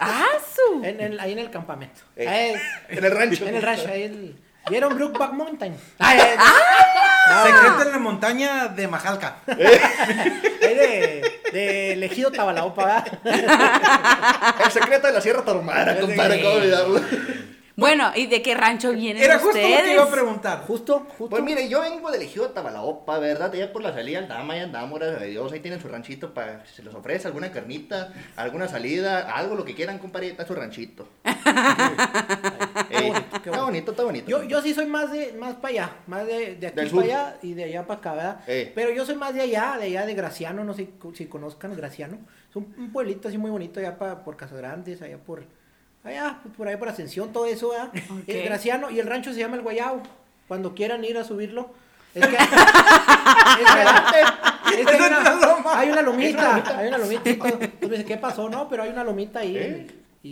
¡Ah, 0.00 0.26
su! 0.54 0.84
En, 0.84 1.00
en- 1.00 1.20
ahí 1.20 1.32
en 1.32 1.38
el 1.40 1.50
campamento. 1.50 2.00
Ey. 2.16 2.26
Ahí, 2.26 2.54
En 2.88 3.04
el 3.04 3.10
rancho. 3.10 3.46
en 3.46 3.54
el 3.56 3.62
rancho, 3.62 3.88
ahí 3.88 4.02
el... 4.04 4.36
¿Vieron 4.70 4.94
Brookback 4.94 5.32
Mountain? 5.32 5.74
Ay, 5.98 6.18
ay, 6.20 7.46
Secreto 7.52 7.82
en 7.82 7.92
la 7.92 7.98
montaña 7.98 8.68
de 8.68 8.86
Majalca. 8.86 9.36
ahí 9.46 10.74
de, 10.74 11.40
de 11.52 11.92
elegido 11.94 12.30
Tabalaopa, 12.30 12.84
¿verdad? 12.84 14.56
El 14.64 14.70
secreto 14.70 15.06
de 15.06 15.12
la 15.14 15.20
Sierra 15.22 15.42
Tarahumara, 15.42 15.98
compadre, 16.00 16.42
¿cómo 16.42 16.54
olvidarlo? 16.56 17.00
Bueno, 17.80 18.10
¿y 18.16 18.26
de 18.26 18.42
qué 18.42 18.54
rancho 18.56 18.92
vienen 18.92 19.22
Era 19.22 19.34
justo 19.38 19.50
ustedes? 19.56 19.78
lo 19.78 19.84
que 19.84 19.92
iba 19.94 20.02
a 20.02 20.10
preguntar. 20.10 20.62
Justo, 20.66 20.98
justo. 21.16 21.28
Pues 21.30 21.42
mire, 21.44 21.68
yo 21.68 21.80
vengo 21.80 22.10
del 22.10 22.22
ejido 22.22 22.48
de 22.48 22.52
Tabalaopa, 22.54 23.18
¿verdad? 23.20 23.52
Allá 23.54 23.72
por 23.72 23.82
la 23.82 23.92
salida 23.92 24.18
Aldama, 24.18 24.56
ya 24.56 24.64
andamos, 24.64 24.98
gracias 24.98 25.22
a 25.22 25.24
Dios. 25.26 25.52
Ahí 25.52 25.60
tienen 25.60 25.80
su 25.80 25.86
ranchito 25.88 26.34
para 26.34 26.66
si 26.66 26.74
se 26.74 26.82
les 26.82 26.92
ofrece 26.92 27.28
alguna 27.28 27.52
carnita, 27.52 28.12
alguna 28.34 28.66
salida, 28.66 29.30
algo, 29.32 29.54
lo 29.54 29.64
que 29.64 29.74
quieran, 29.76 29.98
compadre, 30.00 30.28
está 30.30 30.44
su 30.44 30.54
ranchito. 30.56 31.08
Bonito, 32.90 33.42
qué 33.42 33.50
Está 33.50 33.62
bonito, 33.62 33.90
está 33.92 34.02
bonito. 34.04 34.28
Yo, 34.28 34.42
yo 34.44 34.60
sí 34.62 34.74
soy 34.74 34.86
más 34.86 35.12
de 35.12 35.32
más 35.34 35.54
para 35.54 35.68
allá, 35.68 35.90
más 36.06 36.26
de, 36.26 36.56
de 36.56 36.66
aquí 36.66 36.76
Del 36.76 36.90
para 36.90 36.90
sur. 36.90 37.02
allá 37.04 37.36
y 37.42 37.54
de 37.54 37.64
allá 37.64 37.86
para 37.86 38.00
acá, 38.00 38.12
¿verdad? 38.14 38.40
Pero 38.74 38.90
yo 38.90 39.04
soy 39.06 39.14
más 39.14 39.34
de 39.34 39.42
allá, 39.42 39.76
de 39.78 39.84
allá 39.86 40.04
de 40.06 40.14
Graciano, 40.14 40.64
no 40.64 40.74
sé 40.74 40.88
si 41.14 41.26
conozcan 41.26 41.74
Graciano. 41.76 42.18
Es 42.50 42.56
un, 42.56 42.74
un 42.76 42.90
pueblito 42.92 43.28
así 43.28 43.38
muy 43.38 43.50
bonito 43.50 43.78
allá 43.80 43.96
pa- 43.98 44.24
por 44.24 44.36
Casagrandes, 44.36 45.00
allá 45.02 45.18
por 45.18 45.44
allá, 46.08 46.38
por 46.56 46.68
ahí 46.68 46.76
por 46.76 46.88
Ascensión, 46.88 47.32
todo 47.32 47.46
eso. 47.46 47.72
El 48.26 48.42
Graciano 48.44 48.90
y 48.90 48.98
el 49.00 49.06
rancho 49.06 49.32
se 49.32 49.38
llama 49.40 49.56
El 49.56 49.62
Guayabo. 49.62 50.02
Cuando 50.48 50.74
quieran 50.74 51.04
ir 51.04 51.16
a 51.18 51.24
subirlo. 51.24 51.70
Es 52.14 52.26
que, 52.26 52.36
es 52.36 52.40
que- 54.12 54.80
es 54.80 54.86
que 54.86 54.92
hay, 54.94 55.00
una, 55.10 55.78
hay 55.78 55.90
una 55.90 56.02
lomita, 56.02 56.78
hay 56.78 56.88
una 56.88 56.98
lomita. 56.98 57.30
Entonces 57.30 57.70
me 57.82 57.88
dice, 57.88 58.04
¿qué 58.04 58.16
pasó? 58.16 58.48
No, 58.48 58.68
pero 58.68 58.82
hay 58.82 58.90
una 58.90 59.04
lomita 59.04 59.40
ahí. 59.40 59.56
Eh. 59.56 59.86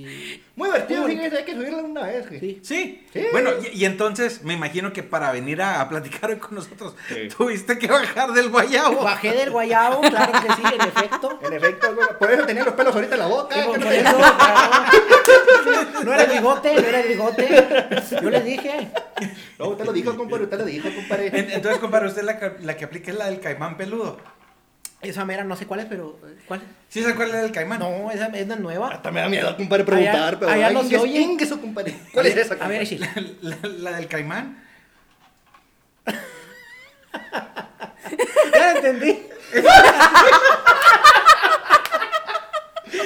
Y, 0.04 0.42
Muy 0.56 0.68
divertido, 0.68 1.06
fíjese, 1.06 1.36
hay 1.38 1.44
que 1.44 1.52
subirla 1.54 1.78
una 1.78 2.02
vez. 2.06 2.28
güey. 2.28 2.40
sí. 2.40 2.60
Sí. 2.62 3.06
Sí. 3.12 3.20
Bueno, 3.32 3.50
y, 3.72 3.78
y 3.80 3.84
entonces 3.84 4.42
me 4.42 4.54
imagino 4.54 4.92
que 4.92 5.02
para 5.02 5.32
venir 5.32 5.62
a, 5.62 5.80
a 5.80 5.88
platicar 5.88 6.30
hoy 6.30 6.36
con 6.36 6.54
nosotros 6.54 6.94
Sí. 7.08 7.28
tuviste 7.36 7.78
que 7.78 7.86
bajar 7.86 8.32
del 8.32 8.50
guayabo. 8.50 9.02
Bajé 9.04 9.32
del 9.32 9.50
Guayabo, 9.50 10.00
claro 10.02 10.32
que 10.32 10.52
sí, 10.54 10.62
en 10.74 10.80
efecto. 10.88 11.38
En 11.42 11.52
efecto, 11.52 11.94
güey, 11.94 12.08
por 12.18 12.30
eso 12.30 12.44
tenía 12.46 12.64
los 12.64 12.74
pelos 12.74 12.94
ahorita 12.94 13.14
en 13.14 13.20
la 13.20 13.26
boca. 13.26 13.54
Sí, 13.54 13.62
por 13.66 13.78
no 13.78 13.84
por 13.84 13.92
te- 13.92 14.00
eso, 14.00 14.16
claro. 14.16 16.04
No 16.04 16.12
era 16.12 16.22
el 16.24 16.30
bigote, 16.30 16.74
no 16.74 16.80
era 16.88 17.00
el 17.00 17.08
bigote. 17.08 17.66
Yo 18.22 18.30
les 18.30 18.44
dije. 18.44 18.88
No, 19.58 19.68
usted 19.68 19.84
lo 19.84 19.92
dijo, 19.92 20.16
compadre, 20.16 20.44
usted 20.44 20.58
lo 20.58 20.64
dijo, 20.64 20.88
compadre. 20.94 21.28
En- 21.28 21.50
Entonces, 21.50 21.78
compadre, 21.80 22.08
usted 22.08 22.22
la, 22.22 22.38
que- 22.38 22.56
la 22.62 22.76
que 22.76 22.84
aplica 22.84 23.10
es 23.10 23.16
la 23.16 23.26
del 23.26 23.40
caimán 23.40 23.76
peludo. 23.76 24.18
Esa 25.02 25.24
mera, 25.24 25.44
no 25.44 25.56
sé 25.56 25.66
cuál 25.66 25.80
es, 25.80 25.86
pero. 25.86 26.18
¿Cuál? 26.48 26.62
¿Sí 26.88 27.00
sabes 27.02 27.16
cuál 27.16 27.28
es 27.28 27.34
la 27.34 27.40
del 27.42 27.52
caimán? 27.52 27.78
No, 27.78 28.10
esa 28.10 28.26
es 28.28 28.48
la 28.48 28.56
nueva. 28.56 28.88
Hasta 28.88 29.10
me 29.10 29.20
da 29.20 29.28
miedo, 29.28 29.54
compadre, 29.56 29.84
preguntar, 29.84 30.16
Allá- 30.16 30.38
pero. 30.38 30.50
allá 30.52 30.70
no 30.70 30.82
se 30.84 30.96
oye. 30.98 31.36
compadre. 31.60 31.94
¿Cuál 32.12 32.26
es 32.26 32.36
esa, 32.36 32.54
A 32.54 32.58
compadre? 32.58 32.78
ver, 32.78 32.86
sí. 32.86 32.98
La, 33.42 33.56
la 33.62 33.92
del 33.96 34.08
caimán. 34.08 34.64
Ya 38.54 38.72
entendí. 38.72 39.22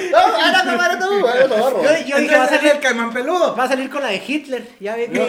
No, 0.09 0.17
ahora 0.17 0.63
no, 0.63 0.71
ahora 0.71 0.95
no, 0.95 1.05
ahora 1.27 1.47
no, 1.47 1.55
ahora 1.55 1.77
no. 1.77 1.83
Yo, 1.83 2.05
yo 2.07 2.17
dije, 2.17 2.35
va 2.37 2.43
a 2.43 2.49
salir, 2.49 2.71
el 2.71 2.79
caimán 2.79 3.11
peludo. 3.13 3.55
va 3.55 3.63
a 3.65 3.67
salir 3.67 3.89
con 3.89 4.01
la 4.01 4.09
de 4.09 4.23
Hitler. 4.25 4.67
Ya 4.79 4.95
ve 4.95 5.09
que. 5.09 5.19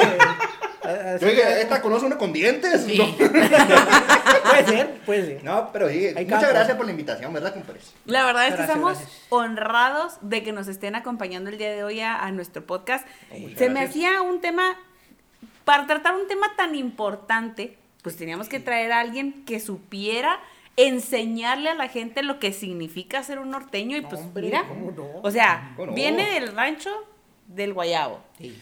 Yo 1.21 1.29
dije, 1.29 1.61
¿esta 1.61 1.81
conoce 1.81 2.07
uno 2.07 2.19
con 2.19 2.33
dientes? 2.33 2.83
Sí. 2.85 2.99
No. 2.99 3.17
puede 4.51 4.65
ser, 4.67 4.91
puede 5.07 5.27
ser. 5.27 5.45
No, 5.45 5.71
pero 5.73 5.89
sí, 5.89 6.07
Hay 6.07 6.25
muchas 6.25 6.41
campo. 6.41 6.47
gracias 6.49 6.77
por 6.77 6.87
la 6.87 6.91
invitación, 6.91 7.33
¿verdad, 7.33 7.53
compadre? 7.55 7.81
La 8.05 8.25
verdad 8.25 8.47
es 8.49 8.51
que 8.51 8.57
Gracias, 8.57 8.77
estamos 8.77 8.99
gracias. 8.99 9.21
honrados 9.29 10.15
de 10.23 10.43
que 10.43 10.51
nos 10.51 10.67
estén 10.67 10.97
acompañando 10.97 11.51
el 11.51 11.59
día 11.59 11.71
de 11.71 11.85
hoy 11.85 12.01
a, 12.01 12.17
a 12.21 12.33
nuestro 12.33 12.65
podcast. 12.67 13.07
muchas 13.31 13.59
Se 13.59 13.71
me 13.71 13.81
hacía 13.81 14.23
un 14.23 14.41
tema, 14.41 14.77
para 15.65 15.87
tratar 15.87 16.17
un 16.17 16.27
tema 16.27 16.49
tan 16.57 16.75
importante, 16.75 17.79
pues 18.03 18.17
teníamos 18.17 18.49
que 18.49 18.59
traer 18.59 18.91
a 18.91 18.99
alguien 18.99 19.45
que 19.45 19.61
supiera 19.61 20.41
enseñarle 20.77 21.71
a 21.71 21.75
la 21.75 21.89
gente 21.89 22.23
lo 22.23 22.39
que 22.39 22.53
significa 22.53 23.23
ser 23.23 23.39
un 23.39 23.51
norteño 23.51 23.97
y 23.97 24.01
pues 24.03 24.21
Hombre, 24.21 24.43
mira, 24.45 24.65
¿cómo 24.69 24.91
no? 24.91 25.07
o 25.23 25.31
sea, 25.31 25.73
¿Cómo 25.77 25.89
no? 25.89 25.95
viene 25.95 26.31
del 26.35 26.55
rancho 26.55 26.91
del 27.47 27.75
Guayabo. 27.75 28.21
Sí. 28.39 28.59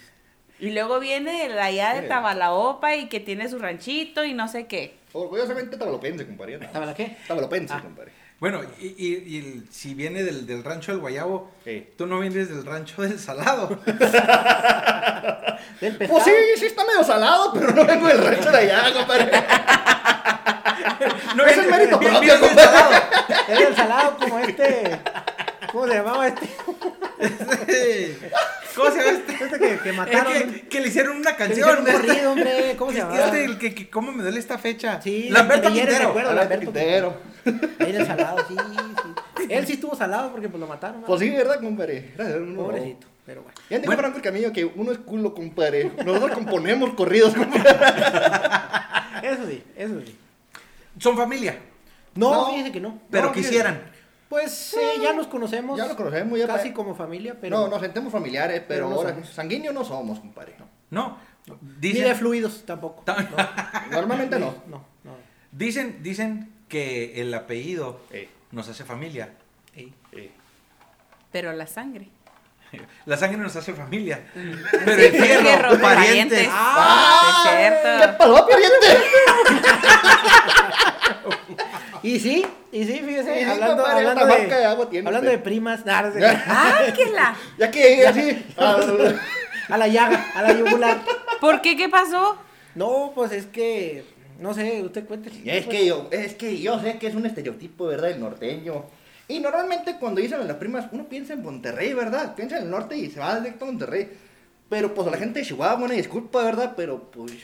Y 0.58 0.70
luego 0.72 0.98
viene 1.00 1.48
de 1.48 1.58
allá 1.60 1.94
de. 1.94 2.06
Tabalaopa 2.08 2.94
y 2.96 3.08
que 3.08 3.20
tiene 3.20 3.48
su 3.48 3.58
ranchito 3.58 4.24
y 4.24 4.34
no 4.34 4.46
sé 4.48 4.66
qué. 4.66 4.98
Orgullosamente 5.12 5.76
tabalopense, 5.76 6.26
compadre. 6.26 6.58
¿Sabes 6.72 6.88
la 6.88 6.94
qué? 6.94 7.16
Tabalopense, 7.26 7.72
Ah. 7.74 7.80
compadre. 7.82 8.12
Bueno, 8.40 8.60
y, 8.80 8.86
y- 8.86 9.22
y 9.26 9.38
el- 9.38 9.68
si 9.70 9.92
viene 9.94 10.22
del, 10.22 10.46
del 10.46 10.64
rancho 10.64 10.92
del 10.92 11.00
guayabo, 11.00 11.50
tú 11.96 12.06
no 12.06 12.20
vienes 12.20 12.48
del 12.48 12.64
rancho 12.64 13.02
del 13.02 13.18
salado. 13.18 13.68
Del. 15.80 15.96
Pues 16.08 16.24
sí, 16.24 16.30
sí 16.56 16.66
está 16.66 16.84
medio 16.84 17.02
salado, 17.04 17.52
pero 17.54 17.70
no 17.72 17.84
vengo 17.86 18.06
del 18.08 18.18
rancho 18.22 18.50
de 18.50 18.58
allá, 18.58 18.92
compadre. 18.92 19.30
No, 21.36 21.44
Ese 21.46 21.60
es 21.60 21.70
mérito 21.70 21.98
propio, 22.00 22.20
del 22.32 22.40
compadre. 22.40 22.64
salado. 22.64 22.90
Es 23.48 23.58
del 23.58 23.76
salado 23.76 24.16
como 24.18 24.38
este. 24.38 25.00
¿Cómo 25.72 25.86
se 25.86 25.94
llamaba 25.94 26.26
este? 26.28 26.48
¿Cómo 28.74 28.90
se 28.90 28.98
llama 28.98 29.10
este? 29.18 29.44
Este 29.44 29.58
que, 29.58 29.78
que 29.78 29.90
Es 29.90 29.96
mataron. 29.96 30.32
que, 30.32 30.68
que 30.68 30.80
le 30.80 30.88
hicieron 30.88 31.16
una 31.18 31.36
que 31.36 31.44
le 31.46 31.52
hicieron 31.52 31.76
canción. 31.84 31.96
un 32.02 32.06
corrido, 32.08 32.32
hombre. 32.32 32.74
¿Cómo 32.78 32.90
se 32.92 32.98
Es 32.98 33.04
llamaba? 33.04 33.24
este, 33.26 33.44
el 33.44 33.58
que, 33.58 33.74
que- 33.74 33.90
¿Cómo 33.90 34.12
me 34.12 34.22
duele 34.22 34.38
esta 34.38 34.58
fecha? 34.58 35.00
Sí, 35.02 35.28
Lamberto 35.30 35.70
Quintero. 35.70 36.08
recuerdo. 36.08 36.32
Lamberto 36.34 36.64
Quintero. 36.72 37.16
Ahí 37.78 37.90
en 37.90 37.96
el 37.96 38.06
salado, 38.06 38.38
sí, 38.48 38.56
sí. 38.56 39.44
Él 39.48 39.66
sí 39.66 39.72
estuvo 39.74 39.94
salado 39.94 40.30
porque 40.32 40.48
pues 40.48 40.60
lo 40.60 40.66
mataron. 40.66 41.00
¿no? 41.02 41.06
Pues 41.06 41.20
sí, 41.20 41.30
¿verdad, 41.30 41.60
compadre? 41.60 42.12
Pobrecito, 42.56 43.06
pero 43.26 43.42
bueno. 43.42 43.58
Ya 43.70 43.78
dijo 43.78 43.86
Bueno. 43.86 44.00
Franco 44.02 44.16
el 44.18 44.22
Camino 44.22 44.52
que 44.52 44.64
uno 44.64 44.92
es 44.92 44.98
culo, 44.98 45.34
compadre. 45.34 45.90
Nosotros 46.04 46.32
componemos 46.32 46.90
corridos, 46.94 47.34
compadre. 47.34 47.70
Eso 49.22 49.46
sí, 49.48 49.62
eso 49.76 50.00
sí. 50.04 50.16
Son 51.00 51.16
familia, 51.16 51.58
No, 52.14 52.30
No. 52.30 52.50
fíjese 52.50 52.70
que 52.72 52.80
no. 52.80 53.00
pero 53.10 53.26
No, 53.28 53.32
quisieran. 53.32 53.90
Pues 54.28 54.74
eh, 54.74 54.94
ya 55.02 55.12
nos 55.12 55.26
conocemos. 55.26 55.76
Ya 55.76 55.86
lo 55.88 55.96
conocemos, 55.96 56.38
ya 56.38 56.46
Casi 56.46 56.68
pa- 56.68 56.74
como 56.74 56.94
familia, 56.94 57.36
pero. 57.40 57.56
No, 57.58 57.68
nos 57.68 57.80
sentemos 57.80 58.12
familiares, 58.12 58.60
pero, 58.60 58.86
Pero 58.86 58.88
no 58.90 58.94
ahora 58.96 59.10
somos. 59.14 59.28
sanguíneos 59.30 59.74
no 59.74 59.84
somos, 59.84 60.20
compadre. 60.20 60.54
No. 60.90 61.16
Ni 61.80 61.92
de 61.92 62.14
fluidos 62.14 62.64
tampoco. 62.64 63.02
Ta- 63.04 63.16
No, 63.90 63.90
Normalmente 63.96 64.38
no. 64.38 64.54
no, 64.68 64.84
no. 65.04 65.16
dicen, 65.50 66.00
dicen 66.02 66.52
que 66.68 67.20
el 67.20 67.32
apellido 67.34 68.02
Eh, 68.12 68.28
nos 68.52 68.68
hace 68.68 68.84
familia. 68.84 69.30
Ey. 69.74 69.92
eh. 70.12 70.30
Pero 71.32 71.52
la 71.52 71.66
sangre. 71.66 72.08
La 73.06 73.16
sangre 73.16 73.38
nos 73.38 73.54
hace 73.56 73.72
familia. 73.72 74.20
Pero 74.32 75.02
el 75.02 75.10
Fierro, 75.10 75.80
parientes. 75.80 75.80
parientes. 75.80 76.48
¡Ah! 76.50 77.44
es 77.44 77.50
cierto. 77.58 77.88
¿Qué 78.00 78.08
pasó, 78.18 78.46
pariente? 78.46 78.86
Y 82.02 82.18
sí, 82.18 82.46
y 82.72 82.84
sí, 82.84 83.02
fíjese, 83.04 83.44
hablando, 83.44 83.82
compadre, 83.82 83.98
hablando, 83.98 84.22
esta 84.22 84.34
de, 84.34 84.40
marca 84.40 84.58
de 84.58 84.64
agua 84.64 84.88
tiene 84.88 85.06
hablando 85.06 85.30
de 85.30 85.38
primas, 85.38 85.84
nah, 85.84 86.02
no 86.02 86.12
sé, 86.12 86.24
¡Ah, 86.46 86.84
que 86.96 87.06
la! 87.06 87.36
Ya 87.58 87.70
que 87.70 87.78
llegué 87.78 88.06
así. 88.06 88.46
ah, 88.56 88.80
a 89.68 89.76
la 89.76 89.86
llaga, 89.86 90.26
a 90.34 90.42
la 90.42 90.52
yugular. 90.56 90.98
¿Por 91.40 91.60
qué? 91.60 91.76
¿Qué 91.76 91.90
pasó? 91.90 92.38
No, 92.74 93.12
pues 93.14 93.32
es 93.32 93.46
que, 93.46 94.04
no 94.38 94.54
sé, 94.54 94.82
usted 94.82 95.04
cuente. 95.04 95.30
Es 95.44 95.66
que 95.66 95.84
yo, 95.84 96.08
es 96.10 96.34
que 96.34 96.58
yo 96.58 96.80
sé 96.80 96.98
que 96.98 97.08
es 97.08 97.14
un 97.14 97.26
estereotipo, 97.26 97.86
¿verdad? 97.86 98.12
El 98.12 98.20
norteño. 98.20 98.86
Y 99.30 99.38
normalmente 99.38 99.94
cuando 100.00 100.20
dicen 100.20 100.40
a 100.40 100.44
las 100.44 100.56
primas, 100.56 100.86
uno 100.90 101.04
piensa 101.04 101.34
en 101.34 101.42
Monterrey, 101.42 101.92
¿verdad? 101.94 102.34
Piensa 102.34 102.56
en 102.56 102.64
el 102.64 102.70
norte 102.70 102.96
y 102.96 103.08
se 103.10 103.20
va 103.20 103.38
directo 103.38 103.64
a 103.64 103.68
Monterrey. 103.68 104.10
Pero 104.68 104.92
pues 104.92 105.06
a 105.06 105.10
la 105.12 105.18
gente 105.18 105.38
de 105.38 105.46
Chihuahua, 105.46 105.76
buena 105.76 105.94
disculpa, 105.94 106.42
¿verdad? 106.42 106.72
Pero 106.76 107.10
pues 107.12 107.34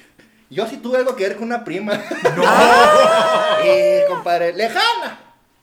yo 0.50 0.66
sí 0.66 0.78
tuve 0.78 0.99
algo 0.99 1.14
que 1.14 1.28
ver 1.28 1.37
con 1.37 1.45
una 1.45 1.62
prima. 1.62 1.95
No. 2.37 2.43
y 3.64 4.09
compadre, 4.09 4.52
lejana. 4.52 5.21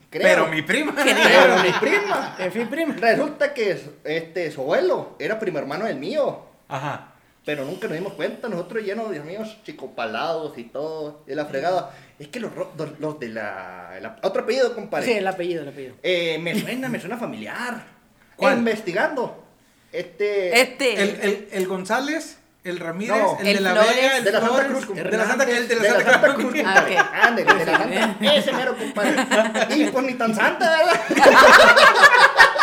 Creo. 0.09 0.23
Pero 0.23 0.47
mi 0.47 0.61
prima. 0.61 0.93
Pero 0.95 1.57
mi 1.61 1.71
prima. 1.73 2.37
En 2.39 2.51
fin, 2.53 2.69
prima. 2.69 2.95
Resulta 2.97 3.53
que 3.53 3.77
este, 4.05 4.49
su 4.49 4.61
abuelo 4.61 5.17
era 5.19 5.37
primo 5.37 5.59
hermano 5.59 5.85
del 5.85 5.97
mío. 5.97 6.39
Ajá. 6.69 7.12
Pero 7.45 7.65
nunca 7.65 7.87
nos 7.87 7.97
dimos 7.97 8.13
cuenta, 8.13 8.47
nosotros 8.47 8.83
llenos 8.83 9.11
de 9.11 9.19
amigos 9.19 9.57
chicopalados 9.65 10.57
y 10.57 10.63
todo, 10.63 11.23
de 11.27 11.35
la 11.35 11.45
fregada. 11.45 11.91
Es 12.17 12.29
que 12.29 12.39
los, 12.39 12.55
ro- 12.55 12.71
los, 12.77 12.97
los 12.99 13.19
de 13.19 13.27
la, 13.29 13.97
la- 14.01 14.15
Otro 14.21 14.43
apellido, 14.43 14.73
compadre. 14.73 15.05
Sí, 15.05 15.11
el 15.13 15.27
apellido, 15.27 15.61
el 15.63 15.67
apellido. 15.69 15.95
Eh, 16.03 16.37
me 16.41 16.57
suena, 16.59 16.87
me 16.87 16.99
suena 17.01 17.17
familiar. 17.17 17.83
¿Cuál? 18.37 18.59
Investigando. 18.59 19.43
Este. 19.91 20.59
Este. 20.61 20.93
El, 21.03 21.09
el, 21.21 21.47
el 21.51 21.67
González, 21.67 22.37
el 22.63 22.79
Ramírez, 22.79 23.15
No, 23.17 23.37
el, 23.41 23.47
el 23.47 23.55
de 23.55 23.61
la 23.61 23.71
Flores. 23.73 23.95
Vega, 23.95 24.17
el 24.17 24.23
de 24.23 24.31
la 24.31 24.39
Santa 24.39 24.53
Flores, 24.55 24.71
Cruz, 24.71 24.85
compadre. 24.85 25.11
de 25.11 25.17
la 25.17 25.25
Santa, 25.27 25.43
el 25.43 25.67
de 25.67 25.75
la 25.75 25.81
De 25.81 25.89
la 25.89 25.95
Santa, 25.97 26.11
Santa 26.13 26.33
Cruz. 26.35 26.45
Cruz, 26.51 26.63
Ah, 26.65 26.73
compadre. 26.73 26.95
ok. 26.95 27.05
Ándale, 27.13 27.53
de 27.59 27.65
la 27.65 27.77
Santa. 27.77 28.17
Ese 28.35 28.53
mero, 28.53 28.77
compadre. 28.77 29.15
Y 29.75 29.85
pues 29.91 30.05
ni 30.05 30.13
tan 30.13 30.33
santa, 30.33 30.77
¿verdad? 30.77 31.01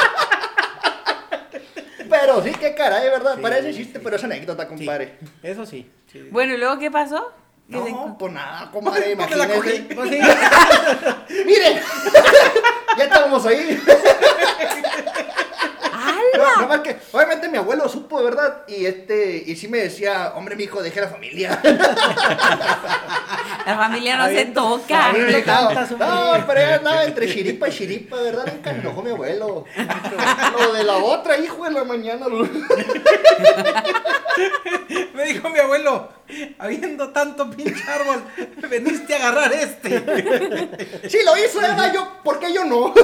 Pero 2.10 2.42
sí, 2.42 2.50
qué 2.58 2.74
caray, 2.74 3.08
¿verdad? 3.08 3.36
Sí. 3.36 3.42
Parece 3.42 3.72
chiste, 3.74 4.00
pero 4.00 4.16
es 4.16 4.24
anécdota, 4.24 4.64
Sí, 4.64 4.68
compadre. 4.68 5.18
eso 5.42 5.64
sí. 5.64 5.90
sí. 6.10 6.28
Bueno, 6.30 6.54
¿y 6.54 6.56
luego 6.58 6.78
qué 6.78 6.90
pasó? 6.90 7.32
¿Qué 7.70 7.76
se- 7.82 7.92
No, 7.92 8.16
pues 8.18 8.32
nada, 8.32 8.70
compadre, 8.72 9.14
¿Dónde 9.14 9.36
la 9.36 9.44
imagínese. 9.54 9.94
Pues 9.94 10.10
sí, 10.10 10.18
¡Miren! 11.46 11.80
ya 12.98 13.04
estábamos 13.04 13.46
ahí. 13.46 13.80
No, 16.36 16.42
¡Hala! 16.42 16.60
no 16.60 16.68
más 16.68 16.80
que, 16.80 16.96
obviamente 17.12 17.48
mi 17.48 17.58
abuelo 17.58 17.88
supo, 17.88 18.22
¿verdad? 18.22 18.62
Y 18.68 18.86
este, 18.86 19.42
y 19.46 19.56
sí 19.56 19.68
me 19.68 19.78
decía, 19.78 20.32
hombre, 20.36 20.56
mi 20.56 20.64
hijo, 20.64 20.82
deje 20.82 21.00
la 21.00 21.08
familia. 21.08 21.60
La 23.66 23.76
familia 23.76 24.16
no 24.16 24.26
se 24.28 24.46
toca. 24.46 25.12
no, 25.12 26.46
pero 26.46 26.60
ya 26.60 26.76
andaba 26.76 27.04
entre 27.04 27.32
chiripa 27.32 27.68
y 27.68 27.72
chiripa, 27.72 28.16
¿verdad? 28.16 28.46
Nunca 28.46 28.72
me 28.72 28.78
enojó 28.80 29.02
mi 29.02 29.10
abuelo. 29.10 29.64
Lo 30.58 30.72
de 30.72 30.84
la 30.84 30.96
otra, 30.96 31.36
hijo 31.38 31.64
de 31.64 31.70
la 31.70 31.84
mañana. 31.84 32.26
Me 35.14 35.24
dijo 35.24 35.48
mi 35.50 35.58
abuelo, 35.58 36.08
habiendo 36.58 37.10
tanto 37.10 37.50
pinche 37.50 37.82
árbol, 37.90 38.22
veniste 38.68 39.14
a 39.14 39.16
agarrar 39.16 39.52
este. 39.52 40.00
Sí 41.08 41.18
lo 41.24 41.36
hizo, 41.36 41.60
¿verdad? 41.60 41.92
Yo, 41.92 42.22
¿por 42.24 42.38
qué 42.38 42.52
yo 42.52 42.64
no? 42.64 42.94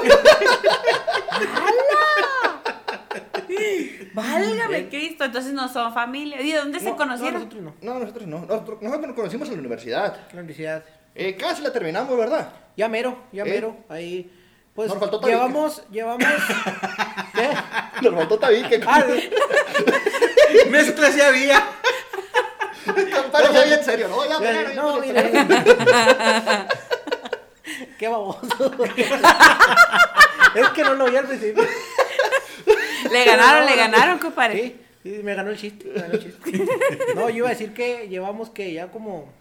Válgame 4.15 4.89
Cristo, 4.89 5.25
entonces 5.25 5.53
no 5.53 5.69
son 5.69 5.93
familia. 5.93 6.41
¿Y 6.41 6.53
de 6.53 6.59
dónde 6.59 6.79
se 6.81 6.87
No, 6.91 6.97
conocieron? 6.97 7.35
No, 7.35 7.39
nosotros 7.45 7.63
no. 7.63 7.75
No, 7.83 7.99
nosotros 8.01 8.27
no. 8.27 8.39
Nosotros, 8.41 8.83
nosotros 8.83 9.07
nos 9.09 9.17
conocimos 9.17 9.49
en 9.49 9.55
la 9.55 9.61
universidad. 9.61 10.17
La 10.33 10.41
universidad. 10.41 10.85
Eh, 11.15 11.37
casi 11.37 11.63
la 11.63 11.73
terminamos, 11.73 12.17
¿verdad? 12.17 12.53
Ya 12.77 12.89
mero, 12.89 13.19
ya 13.33 13.43
¿Eh? 13.45 13.51
mero. 13.51 13.77
Ahí. 13.89 14.31
Pues 14.75 14.91
Nos 14.91 14.99
faltó 14.99 15.19
tabique. 15.19 15.39
llevamos, 15.39 15.83
llevamos. 15.91 16.27
¿Qué? 17.35 17.49
Nos 18.03 18.15
faltó 18.15 18.39
tabique. 18.39 18.81
Ah, 18.87 19.03
Mezclas 20.71 21.17
ya 21.17 21.29
había. 21.29 21.63
Compadre, 22.85 23.49
ya 23.55 23.65
bien 23.65 23.85
serio, 23.85 24.09
¿no? 24.09 24.27
Ya, 24.29 24.53
ya, 24.53 24.75
no, 24.75 25.01
mira. 25.01 26.69
Qué 27.99 28.09
baboso. 28.09 28.71
es 30.55 30.69
que 30.69 30.83
no 30.85 30.95
lo 30.95 31.05
oí 31.07 31.17
al 31.17 31.27
principio. 31.27 31.65
Le 33.13 33.25
ganaron, 33.25 33.67
le 33.67 33.77
ganaron, 33.77 34.19
compadre. 34.19 34.55
Sí, 34.63 34.81
sí, 35.03 35.21
me 35.23 35.35
ganó 35.35 35.51
el 35.51 35.57
chiste. 35.59 35.87
me 35.95 36.01
ganó 36.03 36.15
el 36.15 36.21
chiste. 36.23 36.65
No, 37.15 37.29
yo 37.31 37.37
iba 37.39 37.47
a 37.49 37.51
decir 37.51 37.73
que 37.75 38.09
llevamos 38.09 38.51
que 38.51 38.73
ya 38.73 38.89
como, 38.89 39.33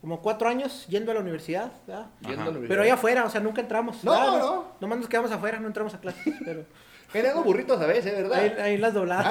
como 0.00 0.20
cuatro 0.20 0.48
años 0.48 0.86
yendo 0.88 1.10
a 1.12 1.14
la 1.14 1.20
universidad. 1.20 1.70
¿verdad? 1.86 2.06
Yendo 2.20 2.42
a 2.50 2.52
la 2.54 2.60
Pero 2.68 2.82
allá 2.82 2.94
afuera, 2.94 3.24
o 3.24 3.30
sea, 3.30 3.40
nunca 3.40 3.60
entramos. 3.60 4.02
No, 4.04 4.12
¿verdad? 4.12 4.38
no. 4.38 4.64
Nomás 4.80 4.98
nos 4.98 5.08
quedamos 5.08 5.30
afuera, 5.32 5.58
no 5.60 5.66
entramos 5.66 5.94
a 5.94 6.00
clases. 6.00 6.34
Pero 6.44 6.64
Generando 7.12 7.42
burritos 7.42 7.78
a 7.78 7.84
veces, 7.86 8.10
¿verdad? 8.14 8.38
ahí, 8.38 8.54
ahí 8.58 8.78
las 8.78 8.94
dobladas. 8.94 9.26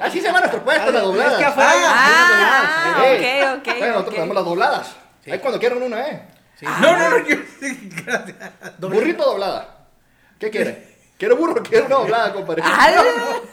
Así 0.00 0.18
se 0.20 0.26
llama 0.26 0.40
nuestro 0.40 0.64
puesto, 0.64 0.90
las 0.90 1.02
dobladas. 1.02 1.32
Es 1.32 1.38
que 1.38 1.44
afuera 1.44 1.70
Ah, 1.74 3.04
Ey. 3.04 3.42
ok, 3.42 3.58
ok, 3.58 3.64
Bueno, 3.78 3.86
nosotros 3.88 4.14
tenemos 4.14 4.34
las 4.36 4.44
dobladas. 4.44 4.96
Ahí 5.30 5.38
cuando 5.40 5.58
quieran 5.60 5.82
una, 5.82 6.08
¿eh? 6.08 6.22
Sí. 6.58 6.64
No, 6.66 6.96
no, 6.96 7.10
no, 7.10 7.28
yo. 7.28 7.36
Gracias. 8.06 8.36
Doble- 8.78 8.94
Burrito 8.94 9.24
doblada. 9.24 9.86
¿Qué 10.38 10.50
quiere? 10.50 10.93
¿Quiere 11.18 11.34
burro? 11.34 11.62
¿Quiere 11.62 11.86
una 11.86 11.96
doblada, 11.96 12.32
compadre? 12.32 12.62
¡Ala! 12.64 13.02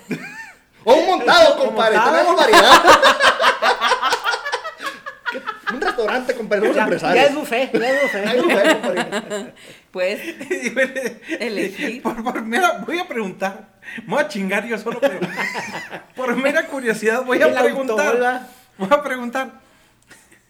O 0.84 0.96
un 0.96 1.06
montado, 1.06 1.58
compadre. 1.60 1.96
montado? 1.96 2.18
Tenemos 2.18 2.36
variedad. 2.42 2.82
¿Qué? 5.32 5.42
Un 5.76 5.80
restaurante, 5.82 6.34
compadre. 6.34 6.62
Somos 6.62 6.76
Ya, 6.76 6.82
empresarios. 6.84 7.24
ya 7.24 7.30
es 7.30 7.36
buffet, 7.36 7.80
ya 7.80 7.90
es 7.92 8.02
buffet. 8.02 8.28
Hay 8.28 8.40
un 8.40 8.50
lugar, 8.50 8.82
compadre. 8.82 9.54
Pues, 9.92 10.22
elegir. 11.40 12.02
Por, 12.02 12.24
por 12.24 12.42
mera, 12.42 12.84
voy 12.86 12.98
a 12.98 13.08
preguntar. 13.08 13.70
Me 14.08 14.16
voy 14.16 14.24
a 14.24 14.28
chingar 14.28 14.66
yo 14.66 14.78
solo, 14.80 15.00
pero. 15.00 15.20
Por 16.16 16.36
mera 16.36 16.66
curiosidad, 16.66 17.24
voy 17.26 17.40
a 17.42 17.54
preguntar. 17.62 18.48
Voy 18.80 18.90
a 18.92 19.04
preguntar. 19.04 19.52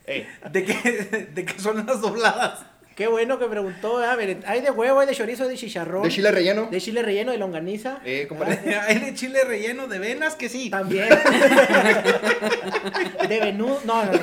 ¿De 0.05 0.63
qué, 0.65 1.27
¿De 1.33 1.43
qué 1.45 1.59
son 1.59 1.85
las 1.85 1.99
dobladas? 1.99 2.59
Qué 3.01 3.07
bueno 3.07 3.39
que 3.39 3.47
preguntó. 3.47 3.97
ah, 3.97 4.15
miren, 4.15 4.43
hay 4.45 4.61
de 4.61 4.69
huevo, 4.69 4.99
hay 4.99 5.07
de 5.07 5.15
chorizo, 5.15 5.41
hay 5.41 5.49
de 5.49 5.57
chicharrón. 5.57 6.03
de 6.03 6.09
chile 6.09 6.29
relleno. 6.29 6.67
De 6.69 6.79
chile 6.79 7.01
relleno, 7.01 7.31
de 7.31 7.39
longaniza. 7.39 7.99
Eh, 8.05 8.27
compadre. 8.29 8.75
Hay 8.87 8.99
de 8.99 9.15
chile 9.15 9.43
relleno 9.43 9.87
de 9.87 9.97
venas 9.97 10.35
que 10.35 10.47
sí. 10.47 10.69
También. 10.69 11.09
de 13.27 13.39
venú. 13.39 13.75
No, 13.85 14.05
no, 14.05 14.11
no. 14.11 14.19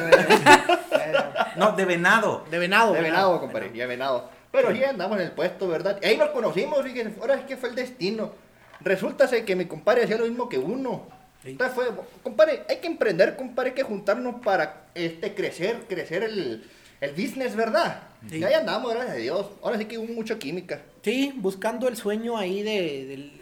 no, 1.56 1.72
de 1.72 1.84
venado. 1.86 2.44
De 2.52 2.60
venado. 2.60 2.92
De 2.92 3.00
venado, 3.00 3.40
compadre. 3.40 3.72
Ya 3.74 3.88
venado. 3.88 4.30
Pero 4.52 4.72
sí 4.72 4.84
andamos 4.84 5.18
en 5.18 5.24
el 5.24 5.32
puesto, 5.32 5.66
¿verdad? 5.66 5.98
Ahí 6.04 6.16
nos 6.16 6.28
conocimos, 6.28 6.80
fíjense. 6.84 7.20
Ahora 7.20 7.34
es 7.34 7.46
que 7.46 7.56
fue 7.56 7.70
el 7.70 7.74
destino. 7.74 8.30
Resulta 8.78 9.26
ser 9.26 9.44
que 9.44 9.56
mi 9.56 9.64
compadre 9.64 10.04
hacía 10.04 10.18
lo 10.18 10.26
mismo 10.26 10.48
que 10.48 10.58
uno. 10.58 11.08
Sí. 11.42 11.50
Entonces 11.50 11.74
fue, 11.74 11.86
compadre, 12.22 12.62
hay 12.68 12.76
que 12.76 12.86
emprender, 12.86 13.34
compadre, 13.34 13.70
hay 13.70 13.74
que 13.74 13.82
juntarnos 13.82 14.36
para 14.40 14.84
este 14.94 15.34
crecer, 15.34 15.80
crecer 15.88 16.22
el, 16.22 16.64
el 17.00 17.10
business, 17.12 17.54
¿verdad? 17.56 18.02
Sí. 18.28 18.38
Y 18.38 18.44
ahí 18.44 18.54
andamos, 18.54 18.92
gracias 18.92 19.14
a 19.14 19.18
Dios. 19.18 19.46
Ahora 19.62 19.78
sí 19.78 19.84
que 19.86 19.98
hubo 19.98 20.12
mucha 20.12 20.38
química. 20.38 20.80
Sí, 21.02 21.32
buscando 21.36 21.86
el 21.88 21.96
sueño 21.96 22.36
ahí 22.36 22.62
de, 22.62 23.06
del. 23.06 23.40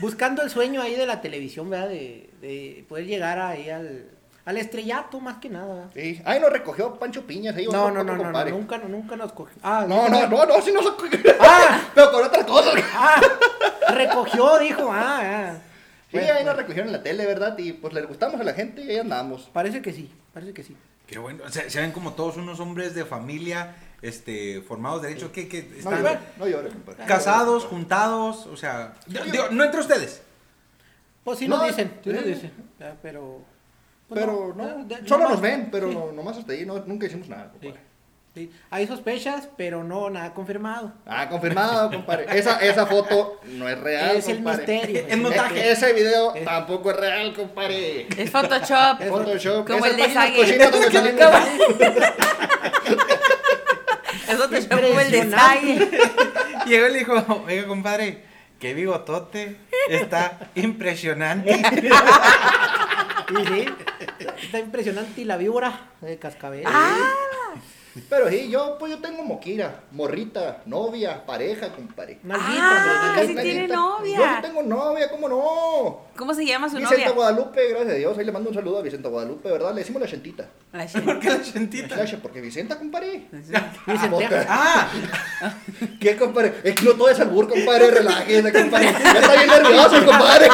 Buscando 0.00 0.42
el 0.42 0.50
sueño 0.50 0.80
ahí 0.82 0.94
de 0.94 1.06
la 1.06 1.20
televisión, 1.20 1.68
¿verdad? 1.70 1.88
De, 1.88 2.30
de 2.40 2.84
poder 2.88 3.06
llegar 3.06 3.38
ahí 3.38 3.68
al, 3.68 4.06
al 4.44 4.56
estrellato, 4.56 5.20
más 5.20 5.38
que 5.38 5.48
nada. 5.50 5.90
Sí. 5.94 6.20
Ahí 6.24 6.40
nos 6.40 6.50
recogió 6.50 6.94
Pancho 6.94 7.22
Piñas, 7.26 7.54
ahí 7.56 7.66
No, 7.66 7.90
no, 7.90 8.02
no, 8.02 8.16
no, 8.16 8.30
no, 8.30 8.44
nunca, 8.46 8.78
nunca 8.78 9.16
nos 9.16 9.32
cogió. 9.32 9.54
Ah, 9.62 9.84
No, 9.88 10.08
no, 10.08 10.26
no, 10.26 10.46
no, 10.46 10.62
sí 10.62 10.72
nos 10.72 10.86
Ah, 11.40 11.80
Pero 11.94 12.12
con 12.12 12.24
otras 12.24 12.44
cosas. 12.46 12.74
ah, 12.94 13.20
recogió, 13.90 14.58
dijo, 14.58 14.90
ah, 14.92 15.20
ah. 15.22 15.54
Sí, 16.14 16.20
Bueno, 16.20 16.34
ahí 16.38 16.44
nos 16.44 16.56
recogieron 16.56 16.88
en 16.88 16.92
la 16.92 17.02
tele, 17.02 17.26
¿verdad? 17.26 17.58
Y 17.58 17.72
pues 17.72 17.92
le 17.92 18.02
gustamos 18.02 18.40
a 18.40 18.44
la 18.44 18.54
gente 18.54 18.82
y 18.82 18.90
ahí 18.90 18.98
andamos. 18.98 19.50
Parece 19.52 19.82
que 19.82 19.92
sí, 19.92 20.10
parece 20.32 20.52
que 20.52 20.62
sí. 20.62 20.76
Qué 21.06 21.18
bueno. 21.18 21.48
Se, 21.50 21.68
se 21.68 21.80
ven 21.80 21.92
como 21.92 22.14
todos 22.14 22.36
unos 22.36 22.60
hombres 22.60 22.94
de 22.94 23.04
familia, 23.04 23.74
este, 24.00 24.62
formados 24.62 25.02
de 25.02 25.12
hecho, 25.12 25.32
que, 25.32 25.48
que 25.48 25.62
No 25.64 25.76
están 25.76 26.02
llores, 26.02 26.18
no 26.38 26.46
llores, 26.48 26.72
compadre. 26.72 27.04
casados, 27.06 27.64
juntados, 27.64 28.46
o 28.46 28.56
sea, 28.56 28.94
digo, 29.06 29.44
no 29.50 29.64
entre 29.64 29.80
ustedes. 29.80 30.22
Pues 31.24 31.38
sí 31.38 31.48
No, 31.48 31.56
nos 31.58 31.68
dicen, 31.68 31.92
sí 32.04 32.10
nos 32.10 32.24
dicen, 32.24 32.52
pero... 33.02 33.40
pues 34.08 34.20
Pero 34.20 34.54
no, 34.56 34.84
de- 34.84 34.96
solo 35.08 35.24
nomás- 35.24 35.30
nos 35.32 35.40
ven, 35.40 35.68
pero 35.72 35.88
sí, 35.90 35.98
nomás 36.14 36.36
hasta 36.38 36.52
ahí 36.52 36.64
no, 36.66 36.78
nunca 36.86 37.06
hicimos 37.06 37.28
nada, 37.28 37.50
compadre. 37.50 37.72
sí. 37.72 37.78
Hay 38.70 38.86
sospechas, 38.88 39.48
pero 39.56 39.84
no, 39.84 40.10
nada 40.10 40.34
confirmado. 40.34 40.92
Ah, 41.06 41.28
confirmado, 41.28 41.88
compadre. 41.90 42.26
Esa, 42.36 42.58
esa 42.58 42.84
foto 42.84 43.40
no 43.44 43.68
es 43.68 43.78
real, 43.78 44.16
Es 44.16 44.26
el 44.26 44.40
misterio. 44.40 45.04
En 45.08 45.22
montaje. 45.22 45.60
E- 45.60 45.70
Ese 45.70 45.92
video 45.92 46.34
Es- 46.34 46.44
tampoco 46.44 46.90
es 46.90 46.96
real, 46.96 47.32
compadre. 47.32 48.08
Es 48.16 48.30
Photoshop. 48.30 49.00
Es 49.00 49.08
Photoshop. 49.08 49.66
Como 49.68 49.86
el 49.86 49.96
de 49.96 50.04
Es 50.04 50.12
Photoshop 54.36 54.70
como 54.70 55.00
el 55.00 55.10
de. 55.10 55.22
Llegó 56.66 56.86
y 56.88 56.92
le 56.92 56.98
dijo, 56.98 57.44
oiga, 57.46 57.66
compadre, 57.66 58.24
qué 58.58 58.74
bigotote, 58.74 59.56
está 59.88 60.38
impresionante. 60.56 61.62
Y 63.30 63.46
sí, 63.46 63.64
está 64.42 64.58
impresionante 64.58 65.22
y 65.22 65.24
la 65.24 65.38
víbora 65.38 65.92
de 66.02 66.18
cascabel. 66.18 66.62
Ah, 66.66 66.94
Pero 68.10 68.28
sí, 68.28 68.48
yo, 68.50 68.76
pues 68.78 68.90
yo 68.90 68.98
tengo 68.98 69.22
moquira, 69.22 69.82
morrita, 69.92 70.62
novia, 70.66 71.24
pareja, 71.24 71.68
compadre. 71.68 72.18
Nalguita, 72.24 72.60
Ah, 72.60 73.12
casi 73.14 73.34
nalguita. 73.34 73.42
tiene 73.42 73.68
Yo 73.68 73.74
novia. 73.76 74.18
sí 74.36 74.42
tengo 74.42 74.62
novia, 74.64 75.08
¿cómo 75.10 75.28
no? 75.28 76.00
¿Cómo 76.16 76.34
se 76.34 76.44
llama 76.44 76.68
su 76.68 76.74
Vicenta 76.76 76.96
novia? 76.96 77.10
Guadalupe, 77.12 77.68
gracias 77.68 77.92
a 77.92 77.96
Dios. 77.96 78.18
Ahí 78.18 78.24
le 78.24 78.32
mando 78.32 78.48
un 78.50 78.54
saludo 78.54 78.78
a 78.78 78.82
Vicenta 78.82 79.08
Guadalupe, 79.08 79.48
¿verdad? 79.48 79.72
Le 79.74 79.80
decimos 79.80 80.02
la 80.02 80.08
chentita. 80.08 80.44
La 80.72 80.86
¿Por 81.04 81.20
qué 81.20 81.28
la 81.30 81.42
chentita? 81.42 81.94
Claro, 81.94 82.18
porque 82.20 82.40
Vicenta, 82.40 82.76
compadre. 82.78 83.26
Vicenteja. 83.86 84.46
Ah, 84.48 84.88
¿Qué, 86.00 86.16
compadre? 86.16 86.54
Es 86.64 86.74
que 86.74 86.84
no 86.84 86.94
todo 86.94 87.08
es 87.10 87.20
albur, 87.20 87.48
compadre. 87.48 87.92
Relájese, 87.92 88.52
compadre. 88.52 88.86
Ya 88.92 89.12
está 89.12 89.32
bien 89.34 89.46
nervioso, 89.48 90.04
compadre. 90.04 90.48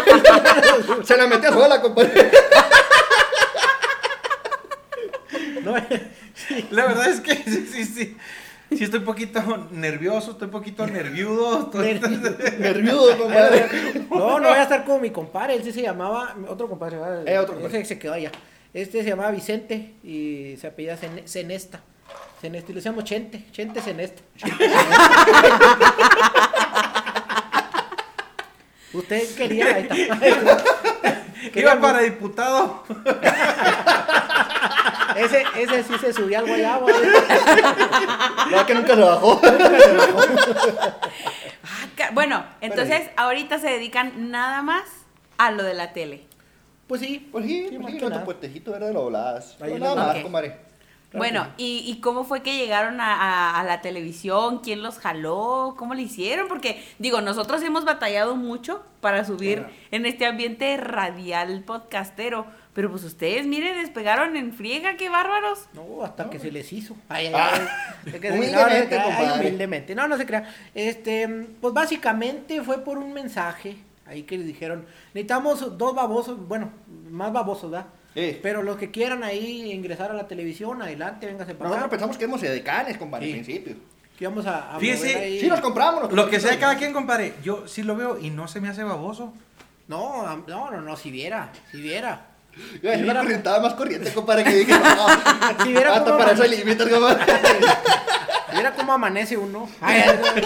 Se 1.05 1.17
la 1.17 1.27
metió 1.27 1.53
sola, 1.55 1.81
compadre. 1.81 2.31
No, 5.63 5.75
la 6.71 6.87
verdad 6.87 7.09
es 7.09 7.21
que 7.21 7.35
sí, 7.37 7.67
sí, 7.73 7.85
sí. 7.85 8.17
Sí, 8.73 8.85
estoy 8.85 9.01
un 9.01 9.05
poquito 9.05 9.69
nervioso, 9.73 10.31
estoy 10.31 10.47
un 10.47 10.53
poquito 10.53 10.87
nerviudo. 10.87 11.65
estoy- 11.73 12.01
Nervioso, 12.59 13.19
compadre. 13.23 13.67
no, 14.11 14.39
no 14.39 14.49
voy 14.49 14.59
a 14.59 14.63
estar 14.63 14.85
como 14.85 15.01
mi 15.01 15.11
compadre, 15.11 15.55
él 15.57 15.65
sí 15.65 15.73
se 15.73 15.83
llamaba, 15.83 16.37
otro 16.49 16.69
compadre. 16.69 16.97
Eh, 17.27 17.37
otro 17.39 17.55
compadre. 17.55 17.79
Ese 17.81 17.89
se 17.95 17.99
quedó 17.99 18.13
allá. 18.13 18.31
Este 18.73 19.03
se 19.03 19.09
llamaba 19.09 19.33
Vicente 19.33 19.95
y 20.05 20.55
se 20.61 20.69
apellida 20.69 20.97
Cen- 20.97 21.27
Cenesta. 21.27 21.81
Cenesta, 22.41 22.71
y 22.71 22.75
le 22.75 22.79
decíamos 22.79 23.03
Chente, 23.05 23.45
Chente 23.53 23.81
Cenesta. 23.83 24.23
Usted 28.93 29.35
quería, 29.37 29.67
ahí 29.75 29.89
está. 29.91 31.25
Iba 31.55 31.81
para 31.81 32.01
diputado. 32.01 32.85
Ese, 35.21 35.45
ese 35.57 35.83
sí 35.85 35.95
se 36.01 36.13
subía 36.13 36.39
al 36.41 36.47
guayabo. 36.47 36.87
No, 38.51 38.67
que 38.67 38.75
nunca 38.75 38.95
se 38.95 39.01
bajó. 39.03 39.41
Ah, 41.63 41.87
ca- 41.97 42.11
Bueno, 42.13 42.45
entonces 42.61 43.03
ahorita 43.17 43.59
se 43.59 43.69
dedican 43.69 44.31
nada 44.31 44.63
más 44.63 44.85
a 45.39 45.51
lo 45.51 45.63
de 45.63 45.75
la 45.75 45.93
tele. 45.93 46.25
Pues 46.87 47.01
sí, 47.01 47.29
Pues 47.31 47.45
sí, 47.45 47.67
Sí, 47.69 47.77
pues 47.77 47.81
nuestro 47.83 48.09
nada. 48.11 48.25
puestecito 48.25 48.75
era 48.75 48.87
de 48.87 48.93
dobladas. 48.93 49.53
Ahí 49.53 49.57
Pero 49.61 49.75
en 49.77 49.81
nada 49.83 49.95
la- 49.95 50.03
más, 50.07 50.17
Ok. 50.17 50.23
compadre. 50.23 50.57
Bueno, 51.13 51.49
¿y, 51.57 51.83
y 51.87 52.01
cómo 52.01 52.23
fue 52.25 52.43
que 52.43 52.57
llegaron 52.57 53.01
a, 53.01 53.15
a- 53.15 53.61
a 53.61 53.65
la 53.65 53.81
televisión? 53.81 54.61
¿Quién 54.61 54.83
los 54.83 54.99
jaló? 54.99 55.75
¿Cómo 55.77 55.95
le 55.95 56.03
hicieron? 56.03 56.47
Porque, 56.47 56.85
digo, 57.01 57.21
nosotros 57.21 57.63
hemos 57.63 57.85
batallado 57.85 58.37
mucho 58.37 58.85
para 59.01 59.25
subir 59.25 59.59
Claro. 59.59 59.73
en 59.91 60.07
este 60.07 60.27
ambiente 60.27 60.77
radial 60.77 61.63
podcastero. 61.65 62.47
Pero 62.75 62.89
pues 62.93 63.03
ustedes, 63.03 63.47
miren, 63.47 63.75
despegaron 63.83 64.37
en 64.37 64.53
friega, 64.53 64.97
qué 64.97 65.09
bárbaros. 65.09 65.67
No, 65.73 66.05
hasta 66.05 66.31
que 66.31 66.39
se 66.39 66.53
les 66.53 66.73
hizo. 66.73 66.95
Ay, 67.09 67.27
ay, 67.27 67.33
Ah, 67.35 67.51
ay. 68.07 68.13
Es 68.15 68.21
que- 68.21 68.31
humildemente, 68.31 68.57
no, 68.57 68.69
no 68.69 68.79
se 68.79 68.87
crea, 68.89 69.17
ay, 69.35 69.41
humildemente. 69.41 69.95
No, 69.97 70.07
no 70.09 70.17
se 70.17 70.27
crea. 70.27 70.55
Este, 70.77 71.29
pues 71.61 71.75
básicamente 71.75 72.63
fue 72.63 72.79
por 72.85 72.99
un 72.99 73.13
mensaje 73.13 73.77
ahí 74.07 74.23
que 74.23 74.39
les 74.39 74.47
dijeron, 74.47 74.87
necesitamos 75.13 75.77
dos 75.77 75.95
babosos, 75.95 76.47
bueno, 76.47 76.71
más 77.11 77.33
babosos, 77.33 77.71
¿verdad? 77.71 77.87
Sí. 78.15 78.39
Pero 78.43 78.63
los 78.63 78.77
que 78.77 78.91
quieran 78.91 79.23
ahí 79.23 79.73
ingresar 79.73 80.11
a 80.11 80.15
la 80.15 80.27
televisión, 80.27 80.83
adelante, 80.83 81.27
véngase 81.27 81.55
para 81.55 81.69
Nosotros 81.71 81.85
acá. 81.87 81.91
pensamos 81.91 82.17
que 82.19 82.25
éramos 82.25 82.41
decanes, 82.41 82.99
compadre, 82.99 83.27
Sí. 83.27 83.33
al 83.33 83.45
principio. 83.45 83.77
Que 84.19 84.25
íbamos 84.25 84.47
a, 84.47 84.75
a 84.77 84.79
Fíjese, 84.81 85.07
mover 85.13 85.23
ahí. 85.25 85.41
Sí, 85.41 85.49
nos 85.49 85.61
compramos. 85.61 86.03
nos 86.05 86.13
Lo 86.13 86.29
que 86.29 86.41
sea 86.41 86.51
de 86.51 86.59
cada 86.59 86.77
quien, 86.77 86.93
compadre. 86.93 87.35
Yo 87.43 87.67
sí 87.69 87.83
lo 87.83 87.97
veo 87.97 88.19
y 88.21 88.31
no 88.31 88.49
se 88.49 88.61
me 88.61 88.69
hace 88.69 88.83
baboso. 88.83 89.33
No, 89.89 90.27
am- 90.27 90.45
no, 90.47 90.71
no, 90.71 90.81
no, 90.81 90.97
si 90.97 91.11
viera, 91.11 91.51
si 91.71 91.81
viera. 91.81 92.27
Yo 92.83 92.93
Si 92.93 93.07
corrientaba 93.07 93.61
más 93.61 93.75
corriente, 93.75 94.13
compadre, 94.15 94.45
que 94.45 94.51
dije, 94.55 94.73
no. 94.79 95.65
Si 95.65 95.73
viera 95.73 95.93
Hasta 95.95 96.05
cómo 96.05 96.19
para 96.19 96.33
eso 96.33 96.43
hay 96.43 96.51
límites, 96.51 96.89
compadre. 96.89 97.25
si 98.51 98.53
viera 98.55 98.75
cómo 98.75 98.93
amanece 98.93 99.37
uno. 99.37 99.69
Ay, 99.81 100.03
ay, 100.05 100.19
ay. 100.35 100.45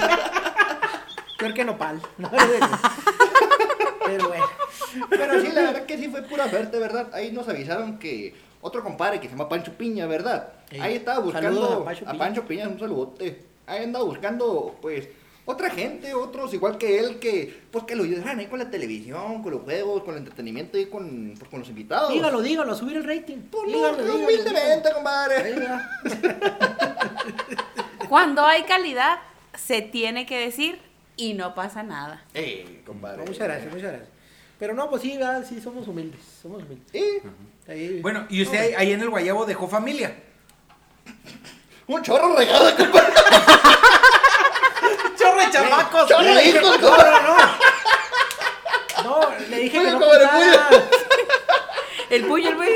Peor 1.38 1.54
que 1.54 1.64
nopal. 1.64 2.00
No, 2.18 2.30
Pero 4.16 4.28
bueno. 4.28 4.46
Pero 5.10 5.40
sí, 5.40 5.48
la 5.52 5.62
verdad 5.62 5.86
que 5.86 5.98
sí 5.98 6.08
fue 6.08 6.22
pura 6.22 6.48
suerte, 6.48 6.78
¿verdad? 6.78 7.08
Ahí 7.12 7.32
nos 7.32 7.48
avisaron 7.48 7.98
que 7.98 8.34
otro 8.60 8.82
compadre 8.82 9.20
que 9.20 9.26
se 9.26 9.32
llama 9.32 9.48
Pancho 9.48 9.72
Piña, 9.72 10.06
¿verdad? 10.06 10.48
Sí. 10.70 10.78
Ahí 10.80 10.96
estaba 10.96 11.20
buscando 11.20 11.64
a 11.64 11.84
Pancho 11.84 12.04
a 12.06 12.12
Piña. 12.12 12.18
Pancho 12.18 12.46
Piña, 12.46 12.68
un 12.68 12.78
saludote. 12.78 13.44
Ahí 13.66 13.84
andaba 13.84 14.04
buscando, 14.04 14.76
pues, 14.80 15.08
otra 15.46 15.68
gente, 15.68 16.14
otros 16.14 16.54
igual 16.54 16.78
que 16.78 16.98
él, 16.98 17.18
que, 17.18 17.64
pues, 17.70 17.84
que 17.84 17.94
lo 17.94 18.04
ayudaran 18.04 18.38
ahí 18.38 18.46
con 18.46 18.58
la 18.58 18.70
televisión, 18.70 19.42
con 19.42 19.52
los 19.52 19.62
juegos, 19.62 20.02
con 20.02 20.14
el 20.14 20.18
entretenimiento 20.18 20.78
y 20.78 20.86
con, 20.86 21.34
pues, 21.38 21.50
con 21.50 21.60
los 21.60 21.68
invitados. 21.68 22.10
Dígalo, 22.10 22.40
dígalo, 22.40 22.74
subir 22.74 22.96
el 22.96 23.04
rating. 23.04 23.38
Pues, 23.50 23.64
no, 23.64 23.76
dígalo, 23.76 23.96
dígalo, 23.98 24.14
humildemente, 24.14 24.88
dígalo. 24.88 24.94
compadre. 24.94 25.54
Cuando 28.08 28.46
hay 28.46 28.62
calidad, 28.62 29.18
se 29.54 29.82
tiene 29.82 30.24
que 30.24 30.38
decir 30.38 30.80
y 31.16 31.34
no 31.34 31.54
pasa 31.54 31.82
nada. 31.82 32.22
Eh, 32.34 32.82
compadre. 32.86 33.18
No, 33.18 33.24
muchas 33.24 33.44
gracias, 33.46 33.72
muchas 33.72 33.88
gracias. 33.90 34.08
Pero 34.58 34.74
no, 34.74 34.88
pues 34.88 35.02
sí, 35.02 35.16
¿verdad? 35.16 35.44
sí, 35.48 35.60
somos 35.60 35.86
humildes, 35.88 36.20
somos 36.42 36.62
humildes. 36.62 36.86
Sí, 36.92 37.20
Ahí- 37.68 38.00
Bueno, 38.00 38.26
y 38.28 38.42
usted 38.42 38.58
ahí, 38.58 38.74
ahí 38.76 38.92
en 38.92 39.00
el 39.00 39.10
Guayabo 39.10 39.46
dejó 39.46 39.68
familia. 39.68 40.14
un 41.86 42.02
chorro 42.02 42.36
regado, 42.36 42.76
compadre. 42.76 43.12
¡Chorro 45.18 45.40
de 45.40 45.50
chamacos! 45.50 46.08
Chorro 46.08 46.34
de 46.34 46.44
hijos, 46.48 46.80
No, 46.80 46.88
compadre. 46.88 47.22
no, 47.22 47.36
no. 47.36 47.74
No, 49.04 49.20
le 49.50 49.56
dije 49.58 49.82
que 49.82 49.90
no 49.90 49.98
contara. 50.00 50.68
El 52.10 52.24
puño, 52.26 52.50
el 52.50 52.56
puño. 52.56 52.68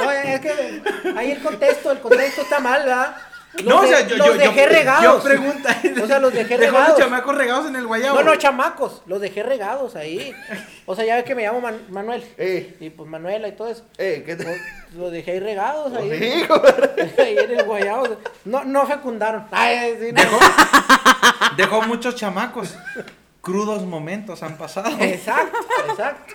No, 0.00 0.10
es 0.10 0.40
que 0.40 0.82
ahí 1.16 1.30
el 1.32 1.42
contexto, 1.42 1.92
el 1.92 2.00
contexto 2.00 2.42
está 2.42 2.58
mal, 2.60 2.82
¿verdad? 2.82 3.16
Los 3.56 3.64
No, 3.64 3.80
o 3.80 3.86
sea, 3.86 4.06
yo, 4.06 4.16
los 4.16 4.26
yo, 4.26 4.34
dejé 4.34 4.62
yo, 4.62 4.68
regados. 4.68 5.02
yo 5.02 5.22
pregunta. 5.22 5.80
O 6.02 6.06
sea, 6.06 6.18
los 6.20 6.32
dejé 6.32 6.58
Dejó 6.58 6.72
los 6.72 6.80
regados. 6.82 6.98
chamacos 6.98 7.34
regados 7.36 7.66
en 7.68 7.76
el 7.76 7.86
Guayabo. 7.86 8.16
No, 8.22 8.22
no, 8.24 8.36
chamacos, 8.36 9.02
los 9.06 9.20
dejé 9.20 9.42
regados 9.42 9.96
ahí. 9.96 10.34
O 10.88 10.94
sea, 10.94 11.04
ya 11.04 11.16
ve 11.16 11.24
que 11.24 11.34
me 11.34 11.42
llamo 11.42 11.60
Man- 11.60 11.80
Manuel. 11.88 12.24
Eh, 12.38 12.76
Y 12.78 12.90
pues 12.90 13.08
Manuela 13.10 13.48
y 13.48 13.52
todo 13.52 13.68
eso. 13.68 13.84
eh, 13.98 14.22
¿qué 14.24 14.36
Pues, 14.36 14.46
te...? 14.46 14.96
los 14.96 15.10
dejé 15.10 15.32
ahí 15.32 15.40
regados 15.40 15.92
ahí. 15.94 16.10
Ahí 17.18 17.36
en 17.38 17.58
el 17.58 17.64
guayabo. 17.64 18.16
No, 18.44 18.62
no 18.64 18.86
fecundaron. 18.86 19.46
Ay, 19.50 19.96
sí, 20.00 20.12
no. 20.12 20.20
Dejó, 20.22 20.38
dejó 21.56 21.82
muchos 21.82 22.14
chamacos. 22.14 22.74
Crudos 23.40 23.82
momentos 23.82 24.42
han 24.44 24.56
pasado. 24.56 24.96
Exacto, 25.00 25.58
exacto. 25.90 26.34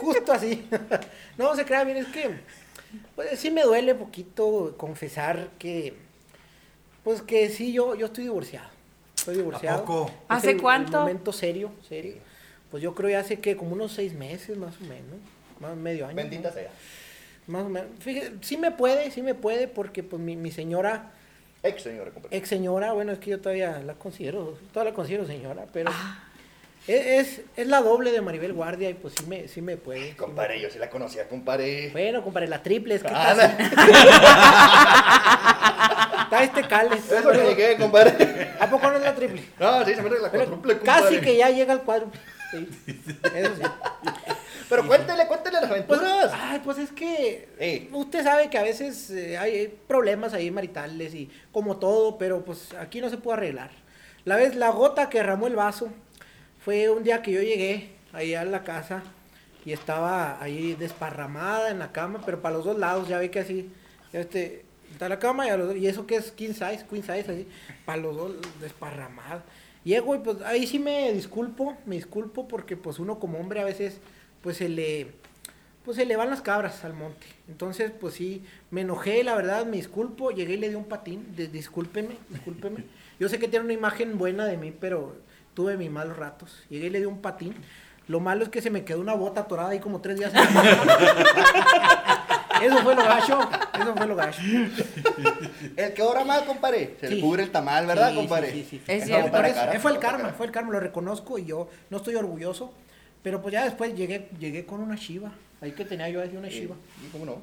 Justo 0.00 0.32
así. 0.32 0.68
No 1.36 1.54
se 1.54 1.64
crea 1.64 1.84
bien, 1.84 1.98
es 1.98 2.06
que 2.08 2.40
pues, 3.14 3.38
sí 3.38 3.50
me 3.50 3.62
duele 3.62 3.94
poquito 3.94 4.74
confesar 4.76 5.50
que 5.58 5.94
pues 7.04 7.22
que 7.22 7.48
sí 7.50 7.72
yo 7.72 7.94
yo 7.94 8.06
estoy 8.06 8.24
divorciado. 8.24 8.68
Estoy 9.16 9.36
divorciado. 9.36 9.84
poco? 9.84 10.06
Es 10.08 10.14
¿Hace 10.28 10.50
el- 10.52 10.60
cuánto? 10.62 10.98
momento 11.00 11.32
serio, 11.32 11.72
serio. 11.88 12.14
Pues 12.70 12.82
yo 12.82 12.94
creo 12.94 13.10
ya 13.10 13.20
hace 13.20 13.40
que 13.40 13.56
como 13.56 13.72
unos 13.72 13.92
seis 13.92 14.14
meses 14.14 14.56
más 14.56 14.76
o 14.80 14.84
menos, 14.84 15.18
más 15.60 15.76
medio 15.76 16.06
año. 16.06 16.16
Bendita 16.16 16.48
¿no? 16.48 16.54
sea. 16.54 16.70
Más 17.46 17.64
o 17.64 17.68
menos. 17.68 17.90
Fíjese, 18.00 18.32
sí 18.42 18.56
me 18.56 18.70
puede, 18.70 19.10
sí 19.10 19.22
me 19.22 19.34
puede 19.34 19.66
porque 19.68 20.02
pues 20.02 20.22
mi, 20.22 20.36
mi 20.36 20.50
señora 20.52 21.10
Ex 21.62 21.82
señora, 21.82 22.10
compadre. 22.10 22.36
ex 22.38 22.48
señora, 22.48 22.92
bueno, 22.94 23.12
es 23.12 23.18
que 23.18 23.30
yo 23.30 23.40
todavía 23.40 23.80
la 23.84 23.94
considero, 23.94 24.56
todavía 24.72 24.92
la 24.92 24.96
considero 24.96 25.26
señora, 25.26 25.66
pero 25.72 25.90
Ah. 25.92 26.24
Es, 26.86 27.06
es, 27.06 27.40
es 27.56 27.66
la 27.66 27.80
doble 27.82 28.10
de 28.12 28.20
Maribel 28.20 28.52
Guardia 28.52 28.90
y 28.90 28.94
pues 28.94 29.14
sí 29.16 29.24
me, 29.26 29.46
sí 29.48 29.60
me 29.62 29.76
puede. 29.76 30.08
sí 30.10 30.14
Compadre, 30.14 30.60
yo 30.60 30.70
sí 30.70 30.78
la 30.78 30.90
conocía, 30.90 31.28
compadre. 31.28 31.90
Bueno, 31.90 32.22
compadre, 32.24 32.48
la 32.48 32.62
triple, 32.62 32.94
es 32.96 33.02
que 33.02 33.08
Ah, 33.12 33.32
está, 33.32 33.56
está 36.24 36.42
este 36.44 36.62
cales. 36.68 37.10
Eso 37.10 37.30
que 37.30 37.38
llegué, 37.38 37.76
compadre. 37.76 38.50
¿A 38.60 38.68
poco 38.68 38.88
no 38.90 38.96
es 38.96 39.02
la 39.02 39.14
triple? 39.14 39.42
No, 39.58 39.84
sí, 39.84 39.94
se 39.94 40.02
me 40.02 40.10
la 40.10 40.30
cuádruple, 40.30 40.78
compadre. 40.78 41.02
casi 41.02 41.20
que 41.20 41.36
ya 41.36 41.50
llega 41.50 41.72
al 41.72 41.82
cuádruple. 41.82 42.20
Sí, 42.50 42.68
eso 43.34 43.50
sí. 43.56 43.62
Pero 44.68 44.86
cuéntele, 44.86 45.26
cuéntele 45.26 45.60
las 45.60 45.68
Pues, 45.68 46.00
aventuras. 46.00 46.32
ay, 46.32 46.60
pues 46.64 46.78
es 46.78 46.92
que 46.92 47.88
usted 47.92 48.22
sabe 48.24 48.48
que 48.50 48.58
a 48.58 48.62
veces 48.62 49.10
eh, 49.10 49.36
hay 49.36 49.66
problemas 49.88 50.32
ahí 50.32 50.50
maritales 50.50 51.12
y 51.14 51.28
como 51.52 51.76
todo, 51.78 52.18
pero 52.18 52.44
pues 52.44 52.72
aquí 52.78 53.00
no 53.00 53.08
se 53.10 53.16
puede 53.16 53.38
arreglar. 53.38 53.70
La 54.24 54.36
vez, 54.36 54.54
la 54.54 54.70
gota 54.70 55.08
que 55.08 55.18
derramó 55.18 55.46
el 55.48 55.56
vaso 55.56 55.88
fue 56.64 56.90
un 56.90 57.02
día 57.02 57.22
que 57.22 57.32
yo 57.32 57.42
llegué 57.42 57.90
ahí 58.12 58.34
a 58.34 58.44
la 58.44 58.64
casa 58.64 59.02
y 59.64 59.72
estaba 59.72 60.42
ahí 60.42 60.74
desparramada 60.74 61.70
en 61.70 61.78
la 61.78 61.92
cama, 61.92 62.20
pero 62.24 62.40
para 62.40 62.56
los 62.56 62.64
dos 62.64 62.78
lados, 62.78 63.08
ya 63.08 63.18
ve 63.18 63.30
que 63.30 63.40
así, 63.40 63.70
este, 64.12 64.64
está 64.92 65.08
la 65.08 65.18
cama 65.18 65.46
y, 65.46 65.50
a 65.50 65.56
los 65.56 65.68
dos- 65.68 65.76
y 65.76 65.86
eso 65.86 66.06
que 66.06 66.16
es 66.16 66.30
king 66.32 66.52
size, 66.52 66.84
queen 66.88 67.02
size, 67.02 67.30
así, 67.30 67.46
para 67.84 68.00
los 68.00 68.16
dos 68.16 68.32
desparramada. 68.60 69.42
Llego 69.84 70.14
y 70.14 70.18
pues 70.18 70.42
ahí 70.42 70.66
sí 70.66 70.78
me 70.78 71.12
disculpo, 71.12 71.76
me 71.86 71.96
disculpo 71.96 72.46
porque 72.48 72.76
pues 72.76 72.98
uno 72.98 73.18
como 73.18 73.38
hombre 73.38 73.60
a 73.60 73.64
veces 73.64 73.98
pues 74.42 74.56
se 74.58 74.68
le, 74.68 75.06
pues 75.84 75.96
se 75.96 76.04
le 76.04 76.16
van 76.16 76.28
las 76.30 76.42
cabras 76.42 76.84
al 76.84 76.92
monte. 76.94 77.26
Entonces, 77.48 77.90
pues 77.98 78.14
sí, 78.14 78.44
me 78.70 78.82
enojé, 78.82 79.22
la 79.24 79.34
verdad, 79.34 79.64
me 79.66 79.76
disculpo, 79.78 80.30
llegué 80.30 80.54
y 80.54 80.58
le 80.58 80.68
di 80.68 80.74
un 80.74 80.84
patín, 80.84 81.34
de, 81.34 81.48
discúlpeme, 81.48 82.16
discúlpeme. 82.28 82.84
Yo 83.20 83.28
sé 83.28 83.38
que 83.38 83.48
tiene 83.48 83.64
una 83.66 83.74
imagen 83.74 84.16
buena 84.18 84.44
de 84.46 84.56
mí, 84.56 84.72
pero 84.78 85.16
tuve 85.60 85.76
mis 85.76 85.90
malos 85.90 86.16
ratos. 86.16 86.50
Llegué 86.70 86.86
y 86.86 86.90
le 86.90 87.00
di 87.00 87.04
un 87.04 87.20
patín. 87.20 87.54
Lo 88.08 88.18
malo 88.18 88.44
es 88.44 88.48
que 88.48 88.62
se 88.62 88.70
me 88.70 88.82
quedó 88.82 88.98
una 89.00 89.12
bota 89.12 89.42
atorada 89.42 89.68
ahí 89.70 89.78
como 89.78 90.00
tres 90.00 90.16
días. 90.18 90.32
en 90.34 90.40
eso 92.62 92.78
fue 92.78 92.94
lo 92.94 93.04
gacho, 93.04 93.38
eso 93.78 93.94
fue 93.94 94.06
lo 94.06 94.16
gacho. 94.16 94.40
El 95.76 95.92
que 95.92 96.02
obra 96.02 96.24
mal, 96.24 96.46
compadre. 96.46 96.96
Se 96.98 97.08
Sí. 97.08 97.14
le 97.16 97.20
cubre 97.20 97.42
el 97.42 97.50
tamal, 97.50 97.86
¿verdad, 97.86 98.08
Sí, 98.10 98.16
compadre? 98.16 98.52
sí, 98.52 98.66
sí, 98.70 98.82
sí. 98.84 98.92
Es 98.92 99.04
cierto. 99.04 99.30
cara, 99.30 99.74
eh, 99.74 99.78
fue 99.78 99.92
el 99.92 99.98
karma, 99.98 100.22
cara. 100.22 100.32
fue 100.32 100.46
el 100.46 100.52
karma, 100.52 100.72
lo 100.72 100.80
reconozco 100.80 101.38
y 101.38 101.44
yo 101.44 101.68
no 101.90 101.98
estoy 101.98 102.14
orgulloso. 102.14 102.72
Pero 103.22 103.42
pues 103.42 103.52
ya 103.52 103.64
después 103.64 103.94
llegué, 103.94 104.30
llegué 104.38 104.64
con 104.64 104.80
una 104.80 104.96
chiva. 104.96 105.30
Ahí 105.60 105.72
que 105.72 105.84
tenía 105.84 106.08
yo 106.08 106.22
ahí 106.22 106.34
una 106.34 106.48
chiva. 106.48 106.74
Sí, 107.02 107.08
¿Cómo 107.12 107.26
no? 107.26 107.36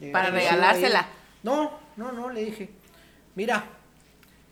Llegué 0.00 0.10
Para 0.10 0.30
regalársela. 0.30 1.06
No, 1.44 1.70
no, 1.96 2.10
no, 2.10 2.28
le 2.28 2.44
dije. 2.44 2.70
Mira, 3.36 3.64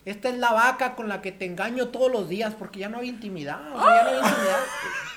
esta 0.04 0.28
es 0.30 0.38
la 0.38 0.52
vaca 0.52 0.94
con 0.96 1.08
la 1.08 1.20
que 1.22 1.30
te 1.32 1.44
engaño 1.44 1.88
todos 1.88 2.10
los 2.10 2.28
días, 2.28 2.54
porque 2.58 2.80
ya 2.80 2.88
no 2.88 2.98
había 2.98 3.10
intimidad. 3.10 3.60
o 3.74 3.80
sea, 3.82 3.96
ya 3.96 4.02
no 4.02 4.08
había 4.10 4.28
intimidad. 4.30 4.58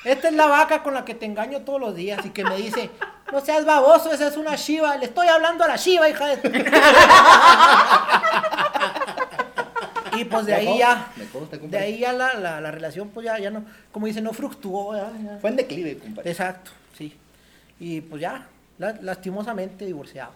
Esta 0.06 0.28
es 0.28 0.34
la 0.36 0.48
vaca 0.48 0.84
con 0.84 0.94
la 0.94 1.06
que 1.06 1.16
te 1.16 1.26
engaño 1.26 1.62
todos 1.62 1.80
los 1.80 1.96
días. 1.96 2.26
Y 2.26 2.32
que 2.32 2.44
me 2.44 2.58
dice, 2.58 2.90
no 3.32 3.40
seas 3.40 3.64
baboso, 3.66 4.12
esa 4.12 4.28
es 4.28 4.36
una 4.38 4.56
chiva. 4.58 4.98
Le 4.98 5.06
estoy 5.06 5.28
hablando 5.28 5.64
a 5.64 5.68
la 5.70 5.78
chiva, 5.78 6.10
hija 6.10 6.28
de. 6.28 6.38
y 10.18 10.26
pues 10.26 10.46
de 10.46 10.54
ahí 10.54 10.78
ya. 10.78 11.12
De 11.62 11.78
ahí 11.78 12.00
ya 12.00 12.14
la, 12.14 12.34
la, 12.36 12.62
la 12.62 12.72
relación, 12.72 13.10
pues 13.10 13.26
ya, 13.26 13.40
ya 13.40 13.50
no, 13.50 13.64
como 13.92 14.06
dice, 14.08 14.22
no 14.22 14.34
fructuó. 14.34 14.96
ya, 14.96 15.12
ya. 15.24 15.38
Fue 15.40 15.50
en 15.50 15.56
declive, 15.56 15.98
compadre. 15.98 16.30
Exacto, 16.30 16.72
sí. 16.98 17.18
Y 17.80 18.02
pues 18.02 18.22
ya, 18.22 18.48
la- 18.78 18.98
lastimosamente 19.02 19.86
divorciado. 19.86 20.32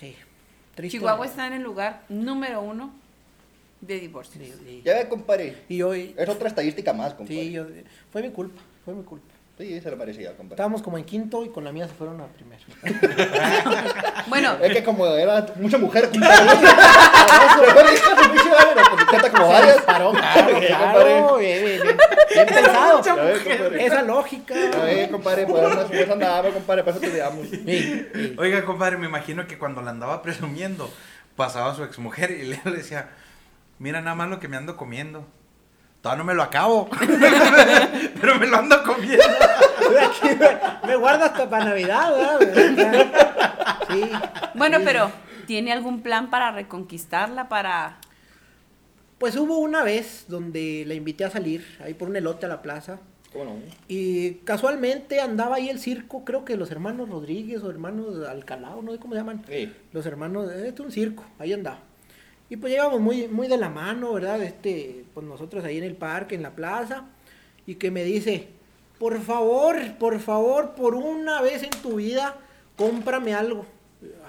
Sí. 0.00 0.16
Triste. 0.78 0.96
Chihuahua 0.98 1.26
está 1.26 1.48
en 1.48 1.54
el 1.54 1.62
lugar 1.62 2.02
número 2.08 2.60
uno 2.62 2.92
de 3.80 3.98
divorcios. 3.98 4.44
Sí, 4.44 4.54
sí. 4.64 4.82
Ya 4.84 4.94
ve, 4.94 5.08
compadre. 5.08 5.64
Y 5.68 5.78
yo, 5.78 5.92
y- 5.92 6.14
Es 6.16 6.28
otra 6.28 6.46
estadística 6.46 6.92
más, 6.92 7.14
compadre. 7.14 7.40
sí, 7.40 7.50
yo, 7.50 7.66
fue 8.12 8.22
mi 8.22 8.30
culpa, 8.30 8.60
fue 8.84 8.94
mi 8.94 9.02
culpa. 9.02 9.26
Sí, 9.58 9.80
se 9.80 9.90
lo 9.90 9.96
merecía, 9.96 10.28
compadre. 10.36 10.54
Estábamos 10.54 10.82
como 10.82 10.98
en 10.98 11.04
quinto 11.04 11.44
y 11.44 11.48
con 11.48 11.64
la 11.64 11.72
mía 11.72 11.88
se 11.88 11.94
fueron 11.94 12.20
a 12.20 12.26
primero. 12.28 12.62
Bueno, 14.28 14.52
Es 14.62 14.72
que 14.72 14.84
como 14.84 15.04
era 15.06 15.46
mucha 15.56 15.78
mujer, 15.78 16.10
compadre. 16.10 16.36
Como 19.32 19.48
varias. 19.48 19.80
Paró, 19.82 20.12
claro, 20.12 20.60
Sí, 20.60 20.66
claro. 20.66 21.36
Bien, 21.38 21.64
bien, 21.64 21.82
bien. 21.82 21.96
Bien 22.32 22.46
pensado. 22.46 23.00
Esa 23.78 24.02
lógica. 24.02 24.54
Ves, 24.54 25.08
compadre, 25.08 25.46
pues 25.46 25.64
una 25.64 25.84
vez 25.84 26.10
andaba, 26.10 26.50
compadre, 26.50 26.84
para 26.84 26.96
eso 26.96 27.00
te 27.00 27.10
digamos. 27.10 27.48
Sí, 27.48 27.62
sí. 28.14 28.34
Oiga, 28.38 28.64
compadre, 28.64 28.96
me 28.96 29.06
imagino 29.06 29.46
que 29.46 29.58
cuando 29.58 29.82
la 29.82 29.90
andaba 29.90 30.22
presumiendo, 30.22 30.90
pasaba 31.36 31.74
su 31.74 31.84
exmujer 31.84 32.30
y 32.30 32.44
le 32.64 32.70
decía, 32.70 33.10
mira 33.78 34.00
nada 34.00 34.16
más 34.16 34.28
lo 34.28 34.40
que 34.40 34.48
me 34.48 34.56
ando 34.56 34.76
comiendo. 34.76 35.26
Todavía 36.00 36.18
no 36.18 36.24
me 36.24 36.34
lo 36.34 36.42
acabo. 36.42 36.88
Pero 38.20 38.36
me 38.36 38.46
lo 38.46 38.56
ando 38.58 38.82
comiendo. 38.84 39.24
Aquí 39.24 40.36
me, 40.36 40.88
me 40.88 40.96
guarda 40.96 41.26
hasta 41.26 41.48
para 41.50 41.64
Navidad, 41.64 42.38
¿verdad? 42.38 43.06
Sí. 43.90 44.10
bueno, 44.54 44.78
sí. 44.78 44.84
pero 44.84 45.10
¿tiene 45.46 45.72
algún 45.72 46.02
plan 46.02 46.28
para 46.30 46.52
reconquistarla? 46.52 47.48
Para. 47.48 47.96
Pues 49.18 49.36
hubo 49.36 49.58
una 49.58 49.82
vez 49.82 50.26
donde 50.28 50.84
la 50.86 50.94
invité 50.94 51.24
a 51.24 51.30
salir, 51.30 51.64
ahí 51.80 51.94
por 51.94 52.08
un 52.08 52.16
elote 52.16 52.46
a 52.46 52.48
la 52.48 52.62
plaza. 52.62 53.00
¿Cómo 53.32 53.44
no? 53.44 53.56
Y 53.88 54.34
casualmente 54.44 55.20
andaba 55.20 55.56
ahí 55.56 55.68
el 55.68 55.80
circo, 55.80 56.24
creo 56.24 56.44
que 56.44 56.56
los 56.56 56.70
hermanos 56.70 57.10
Rodríguez 57.10 57.62
o 57.62 57.70
hermanos 57.70 58.26
Alcalá, 58.26 58.76
o 58.76 58.82
no 58.82 58.92
sé 58.92 58.98
cómo 58.98 59.14
se 59.14 59.20
llaman. 59.20 59.44
Sí. 59.48 59.72
Los 59.92 60.06
hermanos, 60.06 60.50
este 60.52 60.68
es 60.68 60.80
un 60.80 60.92
circo, 60.92 61.24
ahí 61.38 61.52
andaba. 61.52 61.80
Y 62.48 62.56
pues 62.56 62.72
llegamos 62.72 63.00
muy, 63.00 63.28
muy 63.28 63.48
de 63.48 63.58
la 63.58 63.68
mano, 63.68 64.14
¿verdad? 64.14 64.40
Este, 64.42 65.04
pues 65.12 65.26
nosotros 65.26 65.64
ahí 65.64 65.76
en 65.78 65.84
el 65.84 65.96
parque, 65.96 66.34
en 66.34 66.42
la 66.42 66.54
plaza, 66.54 67.04
y 67.66 67.74
que 67.74 67.90
me 67.90 68.04
dice, 68.04 68.48
por 68.98 69.20
favor, 69.20 69.76
por 69.98 70.18
favor, 70.20 70.74
por 70.74 70.94
una 70.94 71.42
vez 71.42 71.62
en 71.62 71.70
tu 71.82 71.96
vida, 71.96 72.36
cómprame 72.76 73.34
algo. 73.34 73.66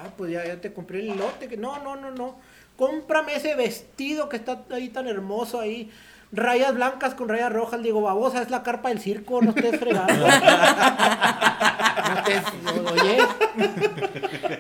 Ah, 0.01 0.09
pues 0.17 0.31
ya, 0.31 0.45
ya 0.45 0.59
te 0.59 0.73
compré 0.73 0.99
el 0.99 1.17
lote, 1.17 1.47
que 1.47 1.55
no, 1.55 1.81
no, 1.83 1.95
no, 1.95 2.11
no. 2.11 2.37
Cómprame 2.79 3.35
ese 3.35 3.55
vestido 3.55 4.29
que 4.29 4.37
está 4.37 4.63
ahí 4.71 4.87
tan 4.87 5.05
hermoso 5.05 5.59
ahí. 5.59 5.91
Rayas 6.31 6.73
blancas 6.75 7.13
con 7.13 7.27
rayas 7.27 7.51
rojas, 7.51 7.83
digo, 7.83 8.01
babosa, 8.01 8.41
es 8.41 8.49
la 8.49 8.63
carpa 8.63 8.87
del 8.87 8.99
circo, 8.99 9.41
no 9.41 9.49
estés 9.49 9.77
fregando. 9.77 10.13
no 10.27 12.15
estés, 12.19 12.43
no, 12.63 12.71
oye. 12.91 13.17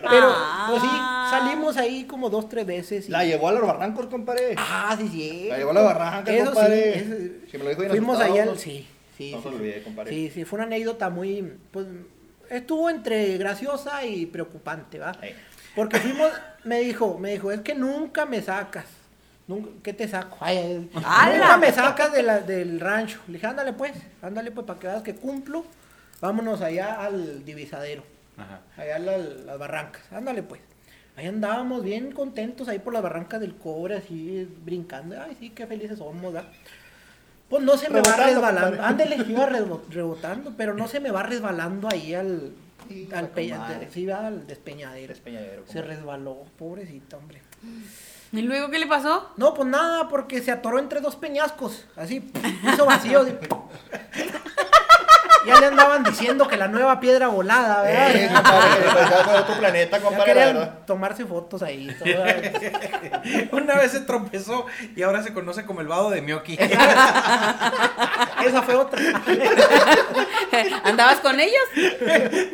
Pero, 0.09 0.35
pues 0.69 0.81
sí, 0.81 0.87
Ah. 0.91 1.27
salimos 1.31 1.77
ahí 1.77 2.03
como 2.03 2.29
dos, 2.29 2.49
tres 2.49 2.65
veces. 2.65 3.07
y- 3.07 3.11
La 3.11 3.23
llevó 3.23 3.47
a 3.47 3.51
los 3.53 3.61
barrancos, 3.65 4.07
compadre. 4.07 4.55
Ah, 4.57 4.97
sí, 4.99 5.07
sí. 5.07 5.45
La 5.49 5.57
llevó 5.59 5.71
a 5.71 5.75
la 5.75 5.81
barranca, 5.81 6.29
Eso 6.33 6.45
compadre. 6.47 6.93
sí, 6.93 6.99
eso- 6.99 7.15
Si 7.51 7.57
me 7.57 7.63
lo 7.63 7.69
dijo 7.69 7.81
bien 7.83 7.91
Fuimos 7.91 8.19
allá, 8.19 8.47
sí, 8.57 8.85
sí. 9.17 9.31
No 9.31 9.37
sí, 9.37 9.43
se 9.43 9.49
lo 9.49 9.55
olvide, 9.55 9.83
compadre. 9.83 10.11
Sí, 10.11 10.29
sí, 10.33 10.43
fue 10.43 10.57
una 10.57 10.65
anécdota 10.65 11.09
muy, 11.09 11.53
pues, 11.71 11.85
estuvo 12.49 12.89
entre 12.89 13.37
graciosa 13.37 14.03
y 14.05 14.25
preocupante, 14.25 14.97
¿va? 14.99 15.11
Eh. 15.21 15.35
Porque 15.75 15.99
fuimos, 15.99 16.29
me 16.63 16.79
dijo, 16.79 17.17
me 17.17 17.31
dijo, 17.31 17.51
es 17.51 17.61
que 17.61 17.75
nunca 17.75 18.25
me 18.25 18.41
sacas. 18.41 18.85
Nunca, 19.47 19.69
¿Qué 19.81 19.93
te 19.93 20.07
saco? 20.07 20.37
Ay, 20.41 20.89
nunca 20.93 21.57
me 21.57 21.71
sacas 21.71 22.11
de 22.13 22.21
la- 22.23 22.39
del 22.41 22.79
rancho. 22.79 23.19
Le 23.27 23.33
dije, 23.33 23.47
ándale 23.47 23.73
pues, 23.73 23.93
ándale 24.21 24.51
pues, 24.51 24.65
para 24.67 24.79
que 24.79 24.87
veas 24.87 25.03
que 25.03 25.15
cumplo. 25.15 25.65
Vámonos 26.21 26.61
allá 26.61 27.01
al 27.01 27.45
divisadero, 27.45 28.03
Ajá. 28.37 28.59
allá 28.77 28.95
a 28.97 28.99
las, 28.99 29.19
las 29.45 29.57
barrancas. 29.57 30.03
Ándale 30.11 30.43
pues. 30.43 30.61
Ahí 31.15 31.27
andábamos 31.27 31.83
bien 31.83 32.11
contentos 32.11 32.67
ahí 32.67 32.79
por 32.79 32.93
las 32.93 33.01
barrancas 33.01 33.39
del 33.41 33.55
cobre, 33.55 33.95
así 33.97 34.47
brincando. 34.63 35.15
Ay, 35.21 35.35
sí, 35.39 35.49
qué 35.49 35.65
felices 35.67 35.97
somos, 35.97 36.31
¿verdad? 36.33 36.49
Pues 37.49 37.63
no 37.63 37.75
se 37.77 37.89
me 37.89 38.01
va 38.01 38.15
resbalando. 38.15 38.83
Ándale, 38.83 39.15
iba 39.27 39.47
rebo- 39.49 39.81
rebotando, 39.89 40.53
pero 40.55 40.73
no 40.75 40.87
se 40.87 40.99
me 40.99 41.09
va 41.11 41.23
resbalando 41.23 41.87
ahí 41.91 42.13
al, 42.13 42.51
Sí, 42.89 43.07
al, 43.13 43.29
pe- 43.29 43.49
comadre. 43.49 43.89
sí, 43.91 44.05
va 44.05 44.27
al 44.27 44.45
despeñadero. 44.45 45.07
Despeñadero, 45.13 45.63
Se 45.67 45.81
resbaló, 45.81 46.43
pobrecita, 46.57 47.15
hombre. 47.17 47.41
¿Y 48.31 48.41
luego 48.41 48.69
qué 48.69 48.77
le 48.79 48.85
pasó? 48.87 49.31
No, 49.37 49.53
pues 49.53 49.67
nada, 49.69 50.07
porque 50.09 50.41
se 50.41 50.51
atoró 50.51 50.77
entre 50.79 50.99
dos 51.01 51.15
peñascos. 51.15 51.85
Así, 51.95 52.31
hizo 52.73 52.85
vacío. 52.85 53.21
así. 53.21 53.33
Ya 55.49 55.59
le 55.59 55.65
andaban 55.67 56.03
diciendo 56.03 56.47
que 56.47 56.57
la 56.57 56.67
nueva 56.67 56.99
piedra 56.99 57.27
volada, 57.27 57.81
¿verdad? 57.81 58.15
Eh, 58.15 58.29
compadre, 58.33 58.85
ya 59.09 59.23
fue 59.23 59.33
otro 59.35 59.55
planeta, 59.57 59.99
compadre, 59.99 60.35
la 60.35 60.45
verdad. 60.45 60.79
tomarse 60.85 61.25
fotos 61.25 61.61
ahí. 61.63 61.87
todo. 61.99 62.09
Una 63.51 63.75
vez 63.75 63.91
se 63.91 64.01
tropezó 64.01 64.65
y 64.95 65.01
ahora 65.01 65.23
se 65.23 65.33
conoce 65.33 65.65
como 65.65 65.81
el 65.81 65.87
vado 65.87 66.09
de 66.09 66.21
Miyoki. 66.21 66.53
Esa 68.45 68.61
fue 68.63 68.75
otra. 68.75 69.01
¿Andabas 70.83 71.19
con 71.19 71.39
ellos? 71.39 71.63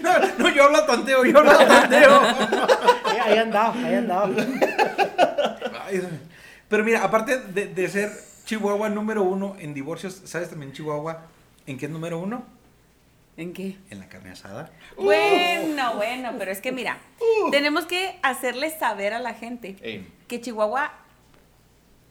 No, 0.02 0.12
no, 0.38 0.50
yo 0.50 0.64
hablo 0.64 0.84
tanteo, 0.86 1.26
yo 1.26 1.40
hablo 1.40 1.58
tanteo. 1.58 2.22
Eh, 2.24 3.20
ahí 3.24 3.38
andaba, 3.38 3.74
ahí 3.74 3.96
andaba. 3.96 4.30
Pero 6.68 6.84
mira, 6.84 7.04
aparte 7.04 7.38
de, 7.38 7.68
de 7.68 7.90
ser 7.90 8.12
Chihuahua 8.46 8.90
número 8.90 9.24
uno 9.24 9.56
en 9.60 9.74
divorcios, 9.74 10.22
¿sabes 10.26 10.50
también 10.50 10.72
Chihuahua 10.72 11.22
en 11.66 11.78
qué 11.78 11.86
es 11.86 11.92
número 11.92 12.20
uno? 12.20 12.55
¿En 13.38 13.54
qué? 13.54 13.78
En 13.90 14.00
la 14.00 14.08
carne 14.08 14.32
asada. 14.32 14.72
Bueno, 14.98 15.96
bueno, 15.96 16.34
pero 16.40 16.52
es 16.52 16.62
que 16.62 16.72
mira, 16.72 16.98
tenemos 17.52 17.86
que 17.86 18.18
hacerle 18.24 18.70
saber 18.70 19.14
a 19.14 19.20
la 19.20 19.34
gente 19.34 19.76
que 20.28 20.42
Chihuahua 20.42 20.94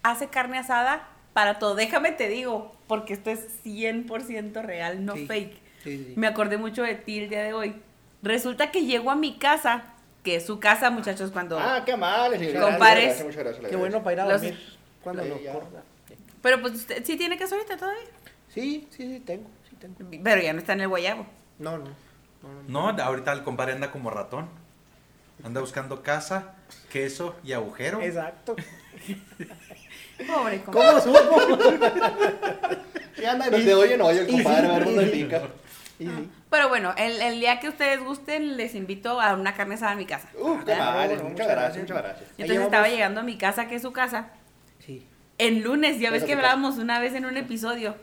hace 0.03 0.29
carne 0.29 0.59
asada 0.59 1.09
para 1.33 1.59
todo. 1.59 1.75
Déjame 1.75 2.13
te 2.13 2.29
digo, 2.29 2.75
porque 2.87 3.15
esto 3.15 3.31
es 3.31 3.41
100% 3.65 4.63
real, 4.63 5.05
no 5.05 5.15
Sí. 5.17 5.27
fake. 5.27 5.55
Sí, 5.83 6.05
sí. 6.09 6.13
Me 6.17 6.27
acordé 6.27 6.57
mucho 6.59 6.83
de 6.83 6.95
ti 6.95 7.19
el 7.21 7.29
día 7.31 7.43
de 7.43 7.53
hoy. 7.55 7.75
Resulta 8.23 8.71
que 8.71 8.85
llego 8.85 9.11
a 9.11 9.15
mi 9.17 9.37
casa, 9.39 9.85
que 10.23 10.37
es 10.37 10.47
su 10.47 10.61
casa, 10.61 10.91
muchachos, 10.91 11.31
cuando... 11.31 11.59
Ah, 11.59 11.83
qué 11.85 11.97
mal. 11.97 12.33
Compares. 12.33 13.05
Gracias, 13.05 13.25
muchas 13.27 13.43
gracias, 13.45 13.63
le 13.63 13.69
Qué 13.71 13.77
bueno 13.77 14.03
para 14.03 14.13
ir 14.15 14.21
a 14.21 14.27
Los- 14.27 14.43
dormir. 14.43 14.61
Cuando 15.03 15.25
lo 15.25 15.39
corta. 15.53 15.83
Pero 16.43 16.61
pues 16.61 16.75
usted 16.75 17.05
sí 17.05 17.17
tiene 17.17 17.37
casa 17.39 17.55
ahorita 17.57 17.77
todavía. 17.77 18.03
Sí, 18.49 18.87
sí, 18.91 19.03
sí, 19.15 19.21
tengo. 19.21 19.49
Pero 20.23 20.43
ya 20.43 20.53
no 20.53 20.59
está 20.59 20.73
en 20.73 20.83
el 20.83 20.89
guayabo. 20.89 21.27
No, 21.59 21.79
no. 21.79 21.85
no, 22.43 22.63
no. 22.69 22.93
No, 22.93 23.03
ahorita 23.03 23.33
el 23.33 23.43
compadre 23.43 23.73
anda 23.73 23.91
como 23.91 24.11
ratón. 24.11 24.49
Anda 25.43 25.61
buscando 25.61 26.03
casa, 26.03 26.55
queso 26.91 27.37
y 27.43 27.53
agujero. 27.53 28.01
Exacto. 28.01 28.57
Pobre 30.27 30.63
compadre. 30.63 31.01
¿Cómo 31.01 31.01
supo? 31.01 31.59
Sí, 33.17 33.25
anda 33.25 33.51
de 33.51 33.75
hoy 33.75 33.93
en 33.93 34.01
hoy 34.01 34.19
el 34.19 34.27
compadre, 34.27 34.69
a 34.69 34.73
ver 34.73 34.85
dónde 34.85 35.07
pica. 35.07 35.43
Sí. 35.99 36.09
Pero 36.51 36.69
bueno, 36.69 36.95
el, 36.97 37.21
el 37.21 37.41
día 37.41 37.61
que 37.61 37.69
ustedes 37.69 38.01
gusten, 38.03 38.57
les 38.57 38.75
invito 38.75 39.21
a 39.21 39.35
una 39.35 39.55
carne 39.55 39.75
asada 39.75 39.93
en 39.93 39.99
mi 39.99 40.07
casa. 40.07 40.29
Uh, 40.35 40.59
qué 40.65 40.77
no, 40.77 40.85
muchas 40.85 41.23
muchas 41.23 41.47
gracias, 41.47 41.47
gracias. 41.47 41.83
muchas 41.83 42.03
gracias. 42.03 42.31
Entonces 42.39 42.65
estaba 42.65 42.89
llegando 42.89 43.21
a 43.21 43.23
mi 43.23 43.39
casa, 43.39 43.69
que 43.69 43.77
es 43.77 43.83
su 43.83 43.93
casa. 43.93 44.29
Sí. 44.79 45.07
En 45.39 45.63
lunes, 45.63 45.99
ya 45.99 46.11
ves 46.11 46.25
que 46.25 46.35
hablábamos 46.35 46.79
una 46.79 47.01
vez 47.01 47.15
en 47.15 47.27
un 47.27 47.37
episodio 47.37 47.97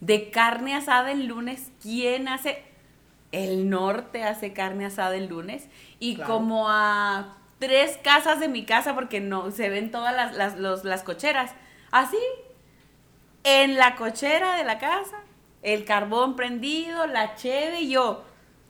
de 0.00 0.30
carne 0.30 0.74
asada 0.74 1.12
el 1.12 1.26
lunes. 1.26 1.70
¿Quién 1.82 2.28
hace? 2.28 2.62
El 3.32 3.68
norte 3.68 4.24
hace 4.24 4.52
carne 4.52 4.86
asada 4.86 5.16
el 5.16 5.26
lunes. 5.28 5.68
Y 5.98 6.16
Claro. 6.16 6.32
como 6.34 6.68
a 6.70 7.36
tres 7.58 7.98
casas 8.02 8.40
de 8.40 8.48
mi 8.48 8.64
casa, 8.64 8.94
porque 8.94 9.20
no 9.20 9.50
se 9.50 9.68
ven 9.68 9.90
todas 9.90 10.14
las, 10.14 10.34
las, 10.34 10.56
los- 10.58 10.84
las 10.84 11.02
cocheras. 11.02 11.52
Así, 11.90 12.16
en 13.44 13.76
la 13.76 13.96
cochera 13.96 14.56
de 14.56 14.64
la 14.64 14.78
casa, 14.78 15.16
el 15.62 15.84
carbón 15.84 16.36
prendido, 16.36 17.06
la 17.06 17.34
cheve 17.34 17.80
y 17.82 17.90
yo. 17.90 18.24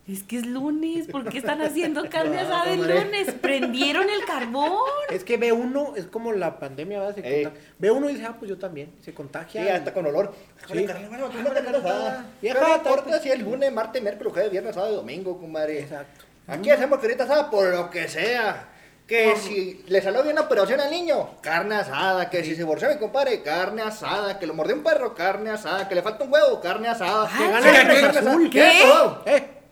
Es 0.08 0.22
que 0.22 0.38
es 0.38 0.46
lunes, 0.46 1.06
¿por 1.06 1.28
qué 1.28 1.36
están 1.38 1.60
haciendo 1.60 2.08
carne 2.10 2.38
Ah, 2.38 2.42
asada 2.44 2.72
el 2.72 2.80
lunes? 2.80 3.30
Prendieron 3.42 4.08
el 4.08 4.24
carbón. 4.24 4.72
Es 5.10 5.22
que 5.22 5.36
ve 5.36 5.52
uno, 5.52 5.92
es 5.96 6.06
como 6.06 6.32
la 6.32 6.58
pandemia, 6.58 7.00
¿verdad? 7.00 7.14
Se. 7.16 7.50
Ve 7.78 7.90
uno 7.90 8.08
y 8.08 8.14
dice, 8.14 8.24
ah, 8.26 8.34
pues 8.38 8.48
yo 8.48 8.56
también. 8.58 8.90
Se 9.02 9.12
contagia. 9.12 9.62
Sí, 9.62 9.68
hasta 9.68 9.92
con 9.92 10.06
olor. 10.06 10.32
Sí. 10.72 10.86
Bueno, 11.08 11.28
tú 11.28 11.38
no 11.42 11.50
te 11.50 11.62
carne 11.62 11.78
asada. 11.78 12.24
Vieja, 12.40 12.58
Pero 12.58 12.68
no 12.76 12.80
ta- 12.82 12.90
importa 12.90 13.20
si 13.20 13.30
es 13.30 13.38
lunes, 13.40 13.70
martes, 13.72 14.02
miércoles, 14.02 14.32
jueves, 14.32 14.50
viernes, 14.50 14.74
sábado 14.74 14.94
y 14.94 14.96
domingo, 14.96 15.38
compadre. 15.38 15.80
Exacto. 15.80 16.24
Aquí 16.46 16.70
hacemos 16.70 16.98
carnita 17.00 17.24
asada 17.24 17.50
por 17.50 17.68
lo 17.68 17.90
que 17.90 18.08
sea. 18.08 18.68
Que 19.06 19.36
si 19.36 19.84
le 19.88 20.02
salió 20.02 20.22
bien 20.22 20.34
la 20.36 20.42
operación 20.42 20.80
al 20.80 20.90
niño, 20.90 21.30
carne 21.42 21.76
asada. 21.76 22.28
Que 22.30 22.42
si 22.44 22.50
se 22.50 22.56
divorció 22.58 22.88
mi 22.90 22.96
compadre, 22.96 23.42
carne 23.42 23.82
asada. 23.82 24.38
Que 24.38 24.46
lo 24.46 24.52
mordió 24.54 24.74
un 24.74 24.82
perro, 24.82 25.14
carne 25.14 25.50
asada. 25.50 25.86
Que 25.88 25.94
le 25.94 26.02
falta 26.02 26.24
un 26.24 26.32
huevo, 26.32 26.60
carne 26.60 26.88
asada. 26.88 27.26
Que 27.28 27.44
gana 27.50 27.62
Sí, 27.62 27.68
el 27.68 27.74
carne 27.74 27.94
Cruz 28.00 28.08
asada. 28.16 28.30
Azul. 28.30 28.50
¿Qué? 28.50 28.80
todo. 28.82 29.24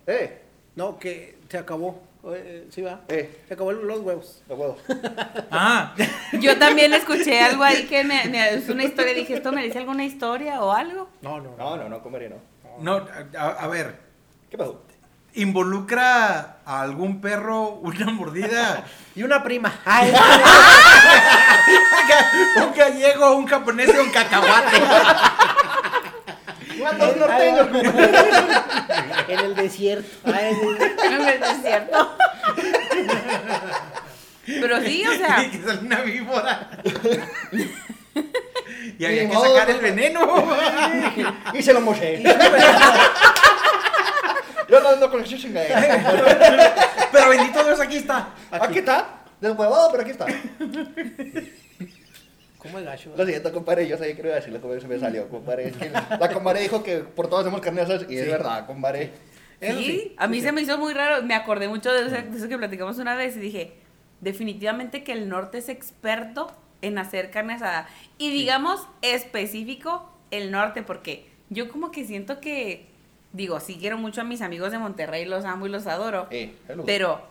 Eh, 0.06 0.12
Eh, 0.24 0.42
no, 0.76 0.98
que 0.98 1.38
se 1.48 1.58
acabó. 1.58 2.02
Eh, 2.34 2.66
sí, 2.70 2.82
va. 2.82 3.00
eh, 3.08 3.42
Se 3.46 3.54
acabó 3.54 3.70
los 3.72 4.00
huevos. 4.00 4.42
los 4.48 4.58
huevos. 4.58 4.78
Ah, 5.50 5.94
Yo 6.32 6.58
también 6.58 6.92
escuché 6.92 7.40
algo 7.40 7.62
ahí 7.62 7.84
que 7.86 8.02
me, 8.04 8.24
me- 8.26 8.54
es 8.54 8.68
una 8.68 8.84
historia. 8.84 9.14
Dije, 9.14 9.34
¿esto 9.34 9.52
me 9.52 9.62
dice 9.62 9.78
alguna 9.78 10.04
historia 10.04 10.60
o 10.62 10.72
algo? 10.72 11.08
No, 11.22 11.40
no. 11.40 11.54
No, 11.56 11.76
no, 11.76 11.88
no, 11.88 12.02
compadre, 12.02 12.28
no. 12.30 12.36
no, 12.80 13.06
a, 13.38 13.46
a 13.48 13.68
ver, 13.68 13.98
¿Qué 14.50 14.58
pasó? 14.58 14.82
¿involucra 15.34 16.56
a 16.64 16.80
algún 16.82 17.20
perro 17.20 17.68
una 17.82 18.06
mordida? 18.10 18.84
Y 19.16 19.22
una 19.22 19.42
prima. 19.42 19.72
Ay, 19.86 20.12
un 22.62 22.72
gallego, 22.76 23.34
un 23.36 23.46
japonés 23.46 23.88
y 23.94 23.98
un 23.98 24.10
cacahuate. 24.10 24.76
¿Cuántos 26.78 27.16
norteños? 27.16 27.66
En 29.28 29.38
el 29.40 29.54
desierto. 29.54 30.08
Ay, 30.24 30.54
En 31.04 31.28
el 31.28 31.40
desierto. 31.40 32.16
Pero 34.46 34.80
sí, 34.82 35.04
o 35.06 35.12
sea, 35.12 35.42
Y 35.42 35.50
que 35.50 35.62
sale 35.66 35.80
una 35.80 36.00
víbora. 36.02 36.70
y 38.98 39.04
había 39.04 39.28
que 39.28 39.34
modo, 39.34 39.52
sacar 39.56 39.70
el 39.70 39.76
no. 39.76 39.82
veneno. 39.82 40.56
Y 41.54 41.62
se 41.62 41.72
lo 41.72 41.80
moché. 41.80 42.22
Yo 44.68 44.80
no 44.80 44.88
ando 44.88 45.10
con 45.10 45.22
ese 45.22 45.36
chingadera. 45.38 47.08
Pero 47.12 47.28
bendito 47.28 47.64
Dios, 47.64 47.80
aquí 47.80 47.96
está. 47.98 48.28
Aquí 48.50 48.78
está. 48.78 49.06
Deshuevado, 49.40 49.90
pero 49.90 50.02
aquí 50.02 50.10
está. 50.12 50.26
¿Cómo 52.66 52.78
es 52.78 52.84
gacho? 52.84 53.12
Lo 53.16 53.24
siento, 53.26 53.52
compadre. 53.52 53.88
Yo 53.88 53.96
sabía 53.96 54.14
que 54.14 54.22
iba 54.22 54.32
a 54.32 54.36
decirlo, 54.36 54.60
como 54.60 54.78
se 54.78 54.88
me 54.88 54.98
salió, 54.98 55.28
compadre. 55.28 55.68
Es 55.68 55.76
que 55.78 55.90
La 55.90 56.30
compadre 56.32 56.60
dijo 56.60 56.82
que 56.82 56.98
por 56.98 57.28
todos 57.28 57.42
hacemos 57.42 57.60
carne 57.60 57.82
asada, 57.82 58.06
y 58.08 58.16
es 58.16 58.26
verdad, 58.30 58.66
compadre. 58.66 59.10
Eso 59.60 59.78
sí, 59.78 59.84
sí, 59.84 60.14
a 60.18 60.26
mí 60.26 60.40
se 60.40 60.52
me 60.52 60.60
hizo 60.60 60.76
muy 60.78 60.92
raro. 60.92 61.22
Me 61.22 61.34
acordé 61.34 61.68
mucho 61.68 61.92
de 61.92 62.06
eso, 62.06 62.10
de 62.10 62.36
eso 62.36 62.48
que 62.48 62.58
platicamos 62.58 62.98
una 62.98 63.14
vez 63.14 63.36
y 63.36 63.40
dije, 63.40 63.72
definitivamente 64.20 65.02
que 65.02 65.12
el 65.12 65.28
norte 65.28 65.58
es 65.58 65.68
experto 65.68 66.50
en 66.82 66.98
hacer 66.98 67.30
carne 67.30 67.54
asada. 67.54 67.88
Y 68.18 68.30
digamos 68.30 68.86
específico 69.02 70.10
el 70.30 70.50
norte, 70.50 70.82
porque 70.82 71.26
yo 71.48 71.68
como 71.68 71.90
que 71.90 72.04
siento 72.04 72.40
que, 72.40 72.86
digo, 73.32 73.60
sí 73.60 73.76
quiero 73.80 73.98
mucho 73.98 74.20
a 74.20 74.24
mis 74.24 74.42
amigos 74.42 74.72
de 74.72 74.78
Monterrey, 74.78 75.24
los 75.24 75.44
amo 75.44 75.66
y 75.66 75.70
los 75.70 75.86
adoro, 75.86 76.26
Eh, 76.30 76.54
pero 76.84 77.22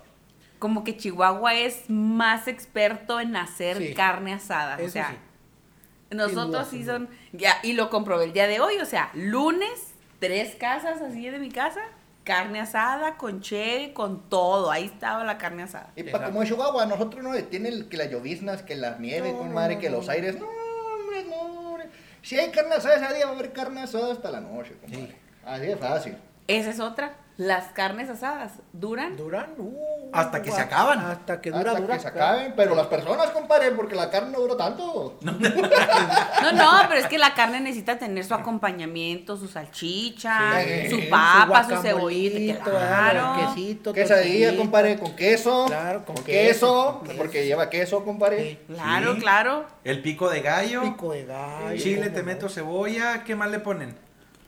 como 0.66 0.84
que 0.84 0.98
Chihuahua 0.98 1.54
es 1.54 1.92
más 1.92 2.48
experto 2.48 3.20
en 3.20 3.36
hacer 3.36 3.78
Sí. 3.78 3.94
carne 3.94 4.34
asada. 4.34 4.78
o 4.78 4.80
Eso 4.80 4.94
sea, 4.94 5.12
sí. 5.12 6.16
nosotros 6.16 6.68
sí 6.72 6.84
son, 6.84 7.08
ya, 7.34 7.54
y 7.62 7.74
lo 7.74 7.92
comprobé 7.92 8.24
el 8.24 8.34
día 8.34 8.48
de 8.48 8.60
hoy, 8.60 8.78
o 8.80 8.86
sea, 8.86 9.12
lunes, 9.14 9.94
tres 10.20 10.56
casas 10.56 11.02
así 11.04 11.30
de 11.30 11.38
mi 11.38 11.52
casa, 11.52 11.82
carne 12.24 12.60
asada, 12.62 13.16
con 13.18 13.42
cheve, 13.42 13.94
con 13.94 14.28
todo, 14.28 14.72
ahí 14.72 14.86
estaba 14.86 15.24
la 15.24 15.38
carne 15.38 15.62
asada. 15.62 15.92
Y 15.96 16.02
para 16.02 16.26
como 16.26 16.42
en 16.42 16.48
Chihuahua, 16.48 16.88
nosotros 16.88 17.24
no 17.24 17.32
detiene 17.32 17.70
el- 17.70 17.88
que 17.90 17.98
las 17.98 18.10
lloviznas, 18.10 18.64
que 18.64 18.76
la 18.76 18.98
nieve, 18.98 19.34
No, 19.34 19.38
compadre, 19.38 19.76
no, 19.76 19.82
que 19.82 19.90
no. 19.92 19.98
los 19.98 20.10
aires. 20.10 20.40
No, 20.40 20.48
hombre, 20.48 21.26
no, 21.26 21.36
hombre. 21.70 21.90
Si 22.24 22.40
hay 22.40 22.50
carne 22.50 22.74
asada 22.74 22.96
ese 22.96 23.14
día, 23.14 23.26
va 23.28 23.34
a 23.34 23.36
haber 23.36 23.54
carne 23.54 23.82
asada 23.82 24.12
hasta 24.12 24.32
la 24.32 24.42
noche, 24.42 24.76
compadre. 24.82 25.06
Sí. 25.10 25.16
Así 25.46 25.66
de 25.68 25.78
fácil. 25.78 26.18
Esa 26.48 26.72
es 26.72 26.80
otra, 26.80 27.14
las 27.38 27.66
carnes 27.74 28.10
asadas 28.10 28.54
duran. 28.72 29.18
Duran. 29.18 29.48
uh, 29.58 30.10
Hasta 30.14 30.42
que 30.42 30.52
se 30.52 30.62
acaban. 30.62 31.00
Hasta 31.00 31.42
que 31.42 31.52
dura, 31.52 31.72
hasta 31.72 31.82
dura. 31.82 31.96
que 31.96 32.00
se 32.02 32.08
acaben, 32.08 32.54
pero 32.56 32.76
las 32.76 32.88
personas, 32.88 33.32
compadre, 33.32 33.72
porque 33.72 33.94
la 33.96 34.10
carne 34.10 34.32
no 34.32 34.40
dura 34.40 34.56
tanto. 34.56 35.18
No, 35.22 36.52
no, 36.52 36.72
pero 36.88 37.00
es 37.02 37.08
que 37.08 37.18
la 37.18 37.34
carne 37.34 37.60
necesita 37.60 37.98
tener 37.98 38.24
su 38.24 38.34
acompañamiento, 38.34 39.36
su 39.38 39.48
salchicha, 39.48 40.62
Sí, 40.64 40.90
su 40.90 41.10
papa, 41.10 41.64
su 41.68 41.76
cebollita, 41.82 42.64
claro. 42.64 43.54
quesito, 43.56 43.94
Quesadilla, 43.94 44.56
compadre, 44.56 44.98
con 45.00 45.16
queso. 45.16 45.66
Claro, 45.66 46.06
con 46.06 46.16
con 46.16 46.24
queso, 46.26 47.02
porque 47.18 47.46
lleva 47.46 47.70
queso, 47.70 48.04
compadre. 48.06 48.44
Sí. 48.68 48.74
Claro, 48.74 49.16
Sí. 49.16 49.20
claro. 49.22 49.66
El 49.84 50.02
pico 50.02 50.30
de 50.30 50.42
gallo. 50.42 50.82
Pico 50.84 51.12
de 51.12 51.26
gallo. 51.26 51.78
Chile, 51.78 52.10
te 52.10 52.24
meto 52.24 52.48
cebolla. 52.50 53.24
¿Qué 53.24 53.36
más 53.36 53.50
le 53.52 53.60
ponen? 53.60 53.96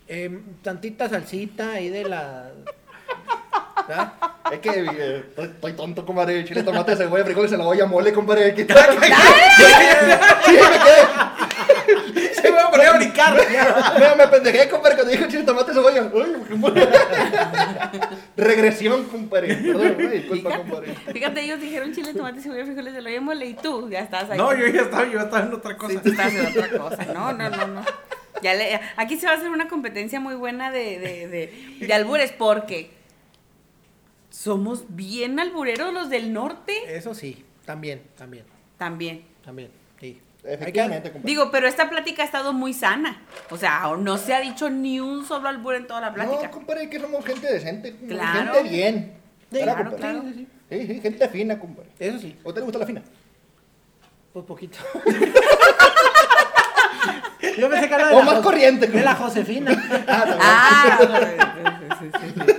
Eh, 0.07 0.39
tantita 0.61 1.09
salsita 1.09 1.73
ahí 1.73 1.89
de 1.89 2.03
la. 2.05 2.51
¿verdad? 3.87 4.13
Es 4.51 4.59
que 4.59 4.69
eh, 4.69 5.17
estoy, 5.27 5.45
estoy 5.45 5.73
tonto, 5.73 6.05
compadre. 6.05 6.45
Chile, 6.45 6.63
tomate, 6.63 6.95
cebolla, 6.95 7.25
frijoles, 7.25 7.51
cebolla, 7.51 7.85
mole, 7.85 8.13
compadre. 8.13 8.53
¿Qué 8.53 8.61
Sí, 8.67 8.73
me 10.53 10.79
quedé. 10.79 11.07
Se 12.33 12.51
me 12.51 12.57
va 12.57 12.65
a 12.65 12.71
poner 12.71 12.87
a 12.87 12.93
brincar. 12.93 13.35
Me, 13.35 14.15
me 14.15 14.27
pendejé, 14.27 14.69
compadre, 14.69 14.95
cuando 14.95 15.11
dijo 15.11 15.27
chile, 15.27 15.43
tomate, 15.43 15.73
cebolla. 15.73 16.03
Uy, 16.13 16.37
Regresión, 18.37 19.05
compadre. 19.05 19.55
Perdón, 19.55 20.11
disculpa, 20.11 20.57
compadre. 20.57 20.95
Fíjate, 21.11 21.41
ellos 21.41 21.59
dijeron 21.59 21.93
chile, 21.93 22.13
tomate, 22.13 22.41
cebolla, 22.41 22.65
frijoles, 22.65 22.93
de 22.93 23.01
lo 23.01 23.21
mole 23.21 23.45
y 23.45 23.53
tú 23.55 23.89
ya 23.89 23.99
estás 23.99 24.29
ahí. 24.29 24.37
No, 24.37 24.53
yo 24.55 24.67
ya 24.67 24.81
estaba, 24.83 25.05
yo 25.05 25.19
estaba 25.19 25.45
en 25.45 25.53
otra 25.53 25.77
cosa. 25.77 25.93
Sí, 25.93 25.99
tú 26.01 26.09
estás 26.11 26.33
en 26.33 26.45
otra 26.45 26.77
cosa. 26.77 27.05
No, 27.13 27.33
no, 27.33 27.49
no, 27.49 27.67
no. 27.67 27.85
Ya 28.41 28.53
le, 28.53 28.79
aquí 28.97 29.17
se 29.17 29.25
va 29.25 29.33
a 29.33 29.35
hacer 29.35 29.49
una 29.49 29.67
competencia 29.67 30.19
muy 30.19 30.35
buena 30.35 30.71
de, 30.71 30.99
de, 30.99 31.27
de, 31.27 31.77
de 31.87 31.93
albures 31.93 32.31
porque 32.31 32.91
somos 34.29 34.83
bien 34.89 35.39
albureros 35.39 35.93
los 35.93 36.09
del 36.09 36.31
norte 36.33 36.73
Eso 36.95 37.13
sí, 37.15 37.43
también, 37.65 38.03
también, 38.17 38.45
también. 38.77 39.23
también. 39.43 39.71
Sí. 39.99 40.21
Efectivamente, 40.43 41.11
compadre. 41.11 41.27
Digo, 41.29 41.51
pero 41.51 41.67
esta 41.67 41.89
plática 41.89 42.21
ha 42.21 42.25
estado 42.25 42.53
muy 42.53 42.73
sana. 42.73 43.21
O 43.49 43.57
sea, 43.57 43.91
no 43.97 44.17
se 44.17 44.33
ha 44.33 44.39
dicho 44.39 44.69
ni 44.69 44.99
un 44.99 45.25
solo 45.25 45.49
albur 45.49 45.75
en 45.75 45.87
toda 45.87 45.99
la 45.99 46.13
plática. 46.13 46.43
No, 46.43 46.51
compadre, 46.51 46.89
que 46.89 46.99
somos 46.99 47.25
gente 47.25 47.51
decente, 47.51 47.95
Claro. 48.07 48.53
gente 48.53 48.69
bien. 48.69 49.13
Sí, 49.51 49.57
¿Verdad, 49.57 49.73
claro, 49.75 49.89
compadre? 49.91 50.13
claro. 50.19 50.29
Sí, 50.29 50.33
sí, 50.35 50.47
Sí, 50.69 50.87
sí, 50.95 51.01
gente 51.01 51.29
fina, 51.29 51.57
compadre. 51.59 51.89
Eso 51.97 52.19
sí, 52.19 52.35
¿O 52.43 52.53
te 52.53 52.61
gusta 52.61 52.79
la 52.79 52.85
fina? 52.85 53.01
pues 54.33 54.45
poquito. 54.45 54.77
Yo 57.57 57.69
pensé 57.69 57.87
que 57.87 57.95
era 57.95 58.07
de 58.09 58.15
O 58.15 58.19
la 58.19 58.25
más 58.25 58.39
corriente, 58.39 58.87
De 58.87 59.01
la. 59.01 59.15
Josefina. 59.15 59.71
Ah, 60.07 60.97
sí, 61.99 62.05
sí, 62.11 62.19
sí, 62.23 62.33
sí. 62.35 62.53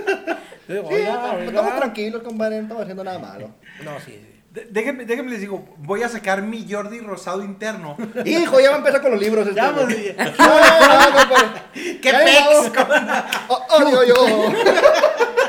Sí, 0.67 0.73
Oiga, 0.77 1.31
oiga. 1.33 1.45
estamos 1.45 1.75
tranquilos, 1.77 2.21
compadre, 2.23 2.57
no 2.57 2.61
estamos 2.63 2.81
haciendo 2.83 3.03
nada 3.03 3.17
malo. 3.19 3.49
No, 3.83 3.99
sí, 3.99 4.11
sí. 4.11 4.35
De- 4.51 4.65
Déjenme, 4.69 5.05
déjenme 5.05 5.31
les 5.31 5.39
digo, 5.41 5.67
voy 5.77 6.03
a 6.03 6.09
sacar 6.09 6.41
mi 6.43 6.65
Jordi 6.71 6.99
Rosado 6.99 7.43
interno. 7.43 7.97
Hijo, 8.25 8.59
ya 8.59 8.69
va 8.69 8.75
a 8.75 8.77
empezar 8.79 9.01
con 9.01 9.11
los 9.11 9.19
libros. 9.19 9.47
Este, 9.47 9.59
Ya, 9.59 9.71
pues, 9.73 9.87
No, 10.17 10.25
no, 10.27 11.17
compadre. 11.17 11.61
¡Qué 12.01 12.11
pex! 12.13 12.71
no. 12.73 13.23
Oh, 13.47 13.65
Odio 13.77 14.03
yo. 14.03 14.51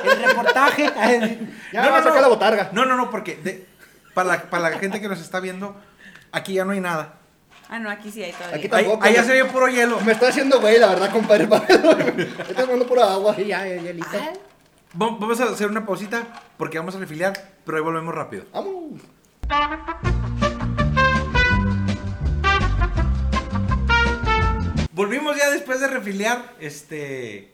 El 0.04 0.22
reportaje. 0.24 0.90
Ya 1.72 1.90
va 1.90 1.98
a 1.98 2.02
sacar 2.02 2.22
la 2.22 2.28
botarga. 2.28 2.70
No, 2.72 2.84
no, 2.86 2.96
no, 2.96 3.10
porque 3.10 3.36
de- 3.36 3.66
para, 4.14 4.28
la, 4.28 4.42
para 4.44 4.70
la 4.70 4.78
gente 4.78 5.00
que 5.00 5.08
nos 5.08 5.20
está 5.20 5.40
viendo, 5.40 5.76
aquí 6.32 6.54
ya 6.54 6.64
no 6.64 6.72
hay 6.72 6.80
nada. 6.80 7.14
Ah, 7.72 7.78
no, 7.78 7.88
aquí 7.88 8.10
sí 8.10 8.20
hay 8.22 8.32
todavía. 8.32 8.56
Aquí 8.56 8.68
Tampoco, 8.68 9.04
allá 9.04 9.22
se 9.22 9.32
ve 9.32 9.44
puro 9.44 9.68
hielo. 9.68 10.00
Me 10.00 10.10
estoy 10.12 10.28
haciendo 10.30 10.60
güey, 10.60 10.78
la 10.80 10.88
verdad, 10.88 11.10
compadre. 11.12 11.44
Estoy 12.40 12.54
tomando 12.56 12.84
pura 12.86 13.12
agua. 13.12 13.34
Sí, 13.36 13.44
ya, 13.46 13.64
ya, 13.64 13.76
ya, 13.80 13.92
listo. 13.92 14.10
Ah, 14.20 14.32
Va- 15.00 15.16
Vamos 15.18 15.40
a 15.40 15.44
hacer 15.44 15.68
una 15.68 15.86
pausita 15.86 16.26
porque 16.58 16.78
vamos 16.78 16.96
a 16.96 16.98
refiliar, 16.98 17.32
pero 17.64 17.78
ahí 17.78 17.84
volvemos 17.84 18.12
rápido. 18.12 18.44
Vamos. 18.52 19.00
Volvimos 24.92 25.36
ya 25.36 25.50
después 25.50 25.80
de 25.80 25.88
refiliar. 25.88 26.54
Este. 26.60 27.52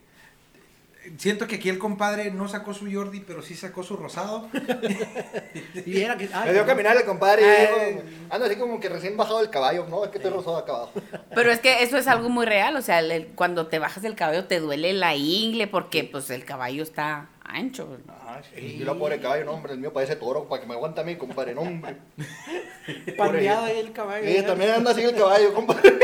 Siento 1.19 1.47
que 1.47 1.57
aquí 1.57 1.69
el 1.69 1.79
compadre 1.79 2.31
no 2.31 2.47
sacó 2.49 2.75
su 2.75 2.91
Jordi, 2.93 3.21
pero 3.21 3.41
sí 3.43 3.55
sacó 3.55 3.83
su 3.83 3.97
rosado. 3.97 4.49
Y 5.87 6.01
era 6.01 6.17
que. 6.17 6.29
ay, 6.33 6.47
Me 6.49 6.53
dio 6.53 6.63
a 6.63 6.67
caminar 6.67 6.97
el 6.97 7.05
compadre. 7.05 8.03
Ando 8.31 8.47
así 8.47 8.57
como 8.57 8.81
que 8.81 8.89
recién 8.89 9.17
bajado 9.17 9.39
del 9.41 9.51
caballo. 9.51 9.87
No, 9.89 10.05
es 10.05 10.11
que 10.11 10.19
estoy 10.19 10.33
rosado 10.33 10.57
acá 10.57 10.73
abajo. 10.73 10.93
Pero 11.35 11.51
es 11.51 11.61
que 11.61 11.83
eso 11.83 11.97
es 11.97 12.07
algo 12.09 12.29
muy 12.29 12.45
real, 12.47 12.77
o 12.77 12.83
sea, 12.83 12.99
el- 13.01 13.11
el- 13.13 13.27
cuando 13.29 13.67
te 13.69 13.79
bajas 13.79 14.05
el 14.05 14.15
cabello 14.15 14.45
te 14.47 14.59
duele 14.61 14.93
la 14.93 15.15
ingle 15.15 15.67
porque 15.67 16.05
pues 16.05 16.29
el 16.31 16.45
caballo 16.45 16.83
está 16.83 17.29
ancho. 17.45 17.97
Ah, 18.09 18.41
sí. 18.55 18.61
Y 18.61 18.79
lo 18.85 18.99
pobre 18.99 19.21
caballo, 19.21 19.45
no, 19.45 19.53
hombre, 19.53 19.73
el 19.75 19.79
mío 19.79 19.93
parece 19.93 20.17
toro 20.17 20.49
para 20.49 20.61
que 20.63 20.69
me 20.69 20.75
aguante 20.75 21.01
a 21.01 21.05
mí, 21.05 21.17
compadre. 21.17 21.55
No, 21.55 21.61
hombre. 21.63 21.97
Pandeado 23.17 23.65
ahí 23.67 23.79
el 23.79 23.93
caballo. 23.93 24.29
Y 24.29 24.43
también 24.43 24.71
anda 24.73 24.91
así 24.91 25.03
el 25.03 25.15
caballo, 25.15 25.55
compadre. 25.55 25.93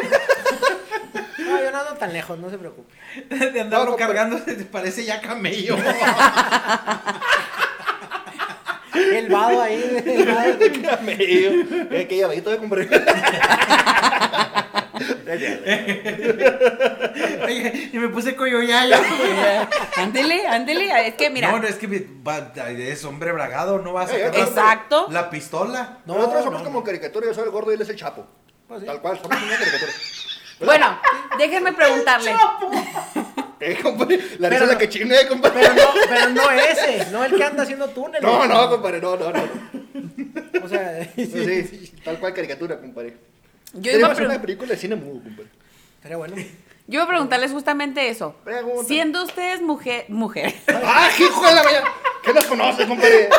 No, 1.53 1.63
yo 1.63 1.71
no 1.73 1.79
ando 1.79 1.95
tan 1.95 2.13
lejos, 2.13 2.39
no 2.39 2.51
se 2.51 2.59
preocupe. 2.59 2.95
De 3.53 3.61
andarlo 3.61 3.93
No, 3.93 3.97
cargando, 3.97 4.39
se 4.39 4.55
te 4.57 4.65
parece 4.65 5.05
ya 5.05 5.21
camello. 5.21 5.77
El 8.95 9.29
vado 9.29 9.61
ahí. 9.63 10.03
El 10.05 10.27
vado. 10.27 10.59
Camello. 10.97 11.51
Es 11.91 12.07
que 12.09 12.17
ya 12.19 12.29
veí 12.29 12.41
compadre. 12.43 12.89
Oye, 17.45 17.91
y 17.93 17.99
me 17.99 18.09
puse 18.09 18.37
coyoyayo. 18.37 18.97
Ándele, 19.97 20.47
ándele, 20.47 21.09
es 21.09 21.15
que 21.15 21.31
mira, 21.31 21.51
No, 21.51 21.59
no, 21.59 21.67
es 21.67 21.77
que 21.77 21.87
va- 22.27 22.53
es 22.69 23.05
hombre 23.05 23.33
bragado, 23.33 23.79
no 23.79 23.93
va 23.95 24.03
a 24.03 24.07
sacar 24.07 24.35
Eh, 24.35 24.39
la- 24.39 24.45
exacto. 24.45 25.07
la 25.11 25.31
pistola. 25.31 25.99
No, 26.07 26.15
Nosotros 26.17 26.45
somos 26.45 26.61
no, 26.61 26.65
como 26.67 26.85
caricatura, 26.85 27.27
yo 27.27 27.35
soy 27.35 27.45
el 27.45 27.51
gordo 27.51 27.71
y 27.73 27.75
él 27.77 27.83
es 27.83 27.89
el 27.89 27.97
chapo. 27.97 28.27
Pues 28.69 28.81
sí. 28.81 28.87
Tal 28.87 29.01
cual, 29.01 29.19
somos 29.21 29.37
una 29.43 29.57
caricatura. 29.59 29.93
Bueno, 30.65 30.99
déjenme 31.39 31.73
preguntarle. 31.75 32.35
Eh, 33.65 33.79
compadre, 33.81 34.17
la 34.41 34.49
Pero 34.49 34.51
risa 34.51 34.65
es 34.65 34.67
la 34.67 34.73
no- 34.73 34.79
que 34.81 34.89
chine, 34.89 35.17
compadre. 35.29 35.61
Pero 35.61 35.75
no, 35.75 35.91
pero 36.09 36.29
no 36.31 36.51
ese, 36.51 37.07
no 37.13 37.23
el 37.25 37.33
que 37.37 37.45
anda 37.45 37.63
haciendo 37.63 37.87
túneles. 37.91 38.21
No, 38.21 38.45
no, 38.45 38.69
compadre, 38.71 39.01
no, 39.01 39.17
no, 39.17 39.31
no. 39.31 39.43
O 40.65 40.69
sea, 40.69 41.09
Sí, 41.15 41.27
sí, 41.71 41.93
tal 42.05 42.19
cual 42.19 42.35
caricatura, 42.35 42.81
compadre. 42.81 43.17
Yo 43.75 43.93
iba, 43.93 44.09
a 44.09 44.17
una 44.17 44.41
película 44.43 44.71
de 44.71 44.77
cine 44.77 44.97
mudo, 44.97 45.23
compadre. 45.23 45.49
Estaría 45.95 46.17
bueno. 46.17 46.35
yo 46.35 46.45
iba 46.89 47.05
a 47.05 47.07
preguntarles 47.07 47.53
justamente 47.53 48.09
eso. 48.09 48.35
Pregunta. 48.43 48.83
Siendo 48.89 49.23
ustedes 49.23 49.63
mujer, 49.63 50.07
mujer, 50.09 50.53
¡Ah, 50.67 51.09
hijo 51.17 51.47
de 51.47 51.55
la 51.55 51.63
mañana! 51.63 51.89
¿Qué 52.25 52.33
nos 52.35 52.45
conoce, 52.47 52.85
compadre? 52.89 53.31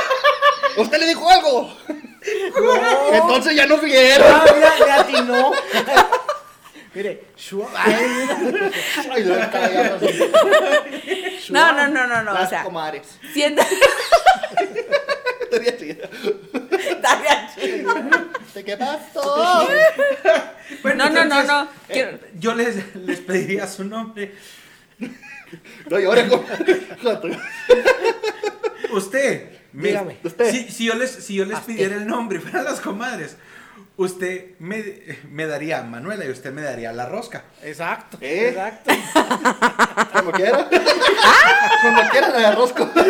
¿Usted 0.78 1.00
le 1.00 1.08
dijo 1.08 1.30
algo? 1.30 1.70
Entonces 3.12 3.58
ya 3.58 3.68
no 3.68 3.78
vieron. 3.80 4.26
Ah, 4.26 4.46
mira, 4.56 4.74
le 4.86 4.92
atinó. 4.94 5.52
Mire, 6.96 7.24
Shua- 7.38 7.70
Ay. 7.76 8.28
No, 11.50 11.74
no, 11.74 11.88
no, 11.88 12.08
no, 12.08 12.24
no. 12.24 12.32
O 12.32 12.34
Las 12.36 12.50
sea, 12.50 12.64
comadres. 12.64 13.18
siendo. 13.34 13.62
Estaría 15.42 15.78
chido. 15.78 16.08
Estaría 16.72 17.50
chido. 17.56 17.94
¿Te 18.54 18.64
quedaste? 18.64 19.20
Bueno, 20.82 21.10
No, 21.10 21.26
no, 21.26 21.26
no, 21.26 21.44
no. 21.44 21.68
eh, 21.90 22.20
yo 22.40 22.54
les, 22.56 22.96
les 22.96 23.20
pediría 23.22 23.68
su 23.68 23.84
nombre. 23.84 24.36
No 25.90 25.98
como. 25.98 26.44
Joder. 27.02 27.40
Usted. 28.92 29.50
me- 29.74 29.88
Dígame. 29.90 30.18
Usted. 30.24 30.52
Si, 30.52 30.70
si 30.72 30.86
yo 30.86 30.94
les, 30.96 31.12
si 31.12 31.36
yo 31.36 31.46
les 31.46 31.60
pidiera 31.60 31.96
el 31.96 32.08
nombre 32.08 32.40
para 32.40 32.64
las 32.64 32.80
comadres, 32.80 33.38
usted 33.98 34.58
me, 34.60 34.84
me 35.30 35.46
daría 35.46 35.80
a 35.80 35.84
Manuela 35.84 36.26
y 36.26 36.30
usted 36.30 36.52
me 36.52 36.62
daría 36.62 36.92
la 36.92 37.08
rosca. 37.08 37.44
Exacto, 37.62 38.18
¿Eh? 38.22 38.50
exacto. 38.50 38.92
Cuando 40.12 40.32
quiera. 40.32 40.68
Cuando 41.82 42.12
quiera 42.12 42.30
la 42.30 42.52
rosco. 42.52 42.90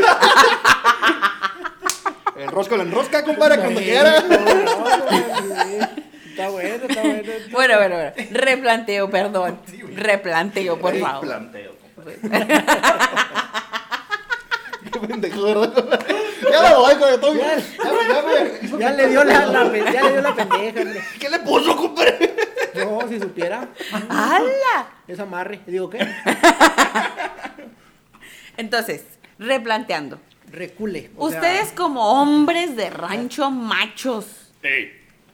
El 2.36 2.47
rosco 2.49 2.75
lo 2.75 2.81
enrosca, 2.84 3.23
compadre, 3.23 3.59
cuando 3.59 3.79
quiera. 3.79 4.17
Está 4.17 4.34
bueno, 6.49 6.86
está 6.88 7.01
bueno. 7.01 7.31
Bueno, 7.51 7.77
bueno, 7.77 7.95
bueno. 7.95 8.11
Replanteo, 8.31 9.09
perdón. 9.09 9.59
Replanteo, 9.95 10.77
por 10.79 10.99
favor. 10.99 11.25
Planteo, 11.27 11.77
compadre. 11.95 12.19
Qué 14.91 14.99
pendejo, 15.07 15.41
¿verdad? 15.43 15.99
Ya 16.51 16.61
me 16.61 16.75
voy, 16.75 16.93
todo. 17.19 17.36
Ya, 17.36 17.57
ya 17.57 18.21
me 18.23 18.65
hizo 18.65 18.79
Ya 18.79 18.95
que- 18.95 19.01
le 19.03 19.09
dio 19.09 19.23
la, 19.23 19.45
la 19.45 19.91
ya 19.91 20.03
le 20.03 20.11
dio 20.11 20.21
la 20.21 20.36
pendeja, 20.36 20.81
hombre. 20.81 21.01
¿Qué 21.19 21.29
le 21.29 21.39
puso, 21.39 21.75
compadre? 21.75 22.36
No, 22.75 23.07
si 23.07 23.19
supiera. 23.19 23.69
¡Hala! 24.09 24.88
Es 25.07 25.19
amarre. 25.19 25.61
Digo, 25.67 25.89
¿qué? 25.89 25.99
Entonces, 28.57 29.03
replanteando. 29.39 30.19
Recule. 30.51 31.09
o 31.17 31.29
sea- 31.29 31.39
Ustedes 31.39 31.71
como 31.71 32.21
hombres 32.21 32.75
de 32.75 32.89
rancho 32.89 33.49
machos. 33.49 34.51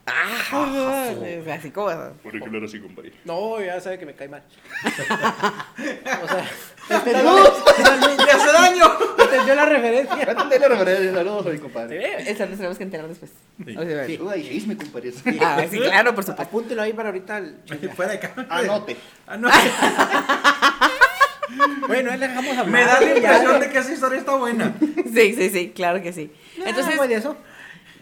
Ah, 0.05 1.11
así 1.53 1.69
como. 1.71 1.89
¿Por 2.23 2.31
qué 2.31 2.49
lo 2.49 2.65
así, 2.65 2.79
compadre? 2.79 3.13
No, 3.25 3.61
ya 3.61 3.79
sabe 3.79 3.99
que 3.99 4.05
me 4.05 4.13
cae 4.13 4.27
mal. 4.27 4.43
o 6.23 6.27
sea, 6.27 6.49
¡Saludos! 6.89 7.63
¡Le 8.25 8.31
hace 8.31 8.51
daño! 8.51 8.85
entendió 9.19 9.55
la 9.55 9.65
referencia. 9.65 10.25
Cuéntale 10.25 10.59
la 10.59 10.67
referencia. 10.69 11.13
Saludos 11.13 11.45
a 11.45 11.49
mi 11.49 11.57
compadre. 11.59 12.29
Eso 12.31 12.45
lo 12.45 12.55
tenemos 12.55 12.77
que 12.77 12.83
enterar 12.83 13.07
después. 13.07 13.31
O 13.61 13.65
sea, 13.85 14.05
Saluda 14.05 14.37
y 14.37 14.49
chisme, 14.49 14.75
compadre. 14.77 15.13
Ah, 15.41 15.63
sí, 15.69 15.79
claro, 15.79 16.15
por 16.15 16.23
supuesto. 16.23 16.41
Apúntelo 16.43 16.81
ahí 16.81 16.93
para 16.93 17.09
ahorita. 17.09 17.37
el. 17.37 17.55
Fuera 17.95 18.11
de 18.13 18.19
cámara. 18.21 18.47
Anote. 18.49 18.97
Anote. 19.27 19.55
Bueno, 21.87 22.11
ahí 22.11 22.19
le 22.19 22.27
dejamos 22.27 22.51
hablar. 22.51 22.67
Me 22.67 22.85
da 22.85 22.99
la 23.01 23.15
impresión 23.17 23.59
de 23.59 23.69
que 23.71 23.77
esa 23.79 23.91
historia 23.91 24.19
está 24.19 24.35
buena. 24.35 24.75
Sí, 25.11 25.33
sí, 25.33 25.49
sí, 25.49 25.71
claro 25.75 25.99
que 26.01 26.13
sí. 26.13 26.31
Entonces, 26.57 26.67
Entonces, 26.69 26.93
pues 26.97 27.09
de 27.09 27.15
eso. 27.15 27.35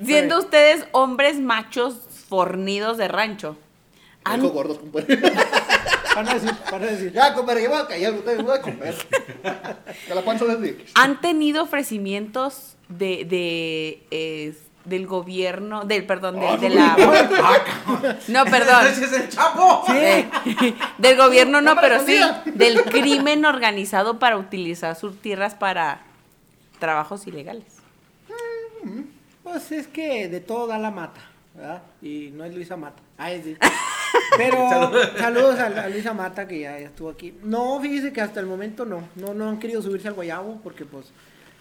siendo 0.04 0.38
ustedes 0.40 0.86
hombres 0.92 1.40
machos 1.40 1.96
fornidos 2.28 2.98
de 2.98 3.08
rancho, 3.08 3.58
han- 4.26 4.34
Algo 4.42 4.50
gordos, 4.50 4.80
compadre. 4.80 5.18
Van 6.18 6.30
a 6.30 6.34
decir, 6.34 6.52
van 6.72 6.82
a 6.82 6.86
decir. 6.88 7.14
Ya, 7.14 7.34
compadre, 7.36 7.62
yo 7.62 7.70
voy 7.70 7.80
a 7.80 7.86
callar, 7.86 8.14
ustedes 8.14 8.42
voy 8.42 8.58
a 8.58 8.62
comer. 8.62 8.96
Que 10.08 10.16
la 10.16 10.22
panza 10.24 10.46
desde. 10.46 10.84
han 10.96 11.22
tenido 11.22 11.62
ofrecimientos 11.62 12.76
de, 12.90 13.24
de 13.24 14.04
eh, 14.10 14.58
del 14.86 15.06
gobierno, 15.06 15.86
del 15.86 16.08
perdón, 16.08 16.40
de, 16.40 16.58
de 16.58 16.70
la 16.72 16.96
no, 18.30 18.46
perdón, 18.46 18.88
¡Ese 18.88 19.06
es 19.06 19.14
el 19.14 19.30
chapo! 19.30 19.84
Eh, 19.94 20.28
del 20.98 21.18
gobierno 21.18 21.62
no, 21.62 21.76
pero 21.76 22.04
sí 22.04 22.18
del 22.46 22.82
crimen 22.84 23.46
organizado 23.46 24.18
para 24.18 24.38
utilizar 24.38 24.96
sus 24.96 25.22
tierras 25.22 25.54
para 25.54 26.02
trabajos 26.80 27.28
ilegales. 27.28 27.66
Pues 29.44 29.72
es 29.72 29.88
que 29.88 30.30
de 30.30 30.40
todo 30.40 30.66
da 30.66 30.80
la 30.80 30.90
mata, 30.90 31.22
¿verdad? 31.54 31.84
Y 32.02 32.32
no 32.34 32.44
es 32.44 32.56
Luisa 32.56 32.76
Mata. 32.76 33.04
Ay, 33.18 33.42
sí. 33.44 33.58
Pero 34.38 34.58
saludos 35.18 35.60
a, 35.60 35.66
a 35.84 35.90
Luisa 35.90 36.14
Mata 36.14 36.48
que 36.48 36.60
ya, 36.60 36.80
ya 36.80 36.88
estuvo 36.88 37.10
aquí. 37.10 37.34
No, 37.44 37.80
fíjese 37.82 38.12
que 38.14 38.22
hasta 38.22 38.40
el 38.40 38.46
momento 38.46 38.86
no. 38.86 39.08
No, 39.16 39.34
no 39.34 39.50
han 39.50 39.60
querido 39.60 39.82
subirse 39.82 40.08
al 40.08 40.14
guayabo 40.14 40.60
porque 40.64 40.86
pues 40.86 41.08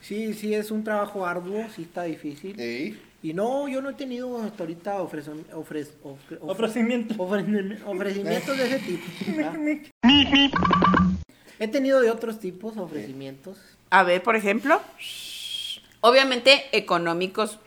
sí, 0.00 0.34
sí 0.34 0.54
es 0.54 0.70
un 0.70 0.84
trabajo 0.84 1.26
arduo, 1.26 1.64
sí 1.74 1.82
está 1.82 2.02
difícil. 2.04 2.58
Ey. 2.60 3.00
Y 3.22 3.32
no, 3.32 3.66
yo 3.66 3.80
no 3.82 3.90
he 3.90 3.94
tenido 3.94 4.40
hasta 4.42 4.62
ahorita 4.62 5.00
ofrez- 5.02 5.26
ofre- 5.52 5.88
ofre- 6.04 6.38
Ofrecimiento. 6.40 7.14
ofre- 7.16 7.78
ofrecimientos 7.84 8.56
de 8.56 8.66
ese 8.66 8.78
tipo. 8.78 9.04
He 11.58 11.68
tenido 11.68 12.00
de 12.00 12.10
otros 12.10 12.38
tipos 12.38 12.76
ofrecimientos. 12.76 13.58
A 13.90 14.02
ver, 14.02 14.22
por 14.22 14.36
ejemplo, 14.36 14.80
obviamente 16.02 16.64
económicos 16.72 17.58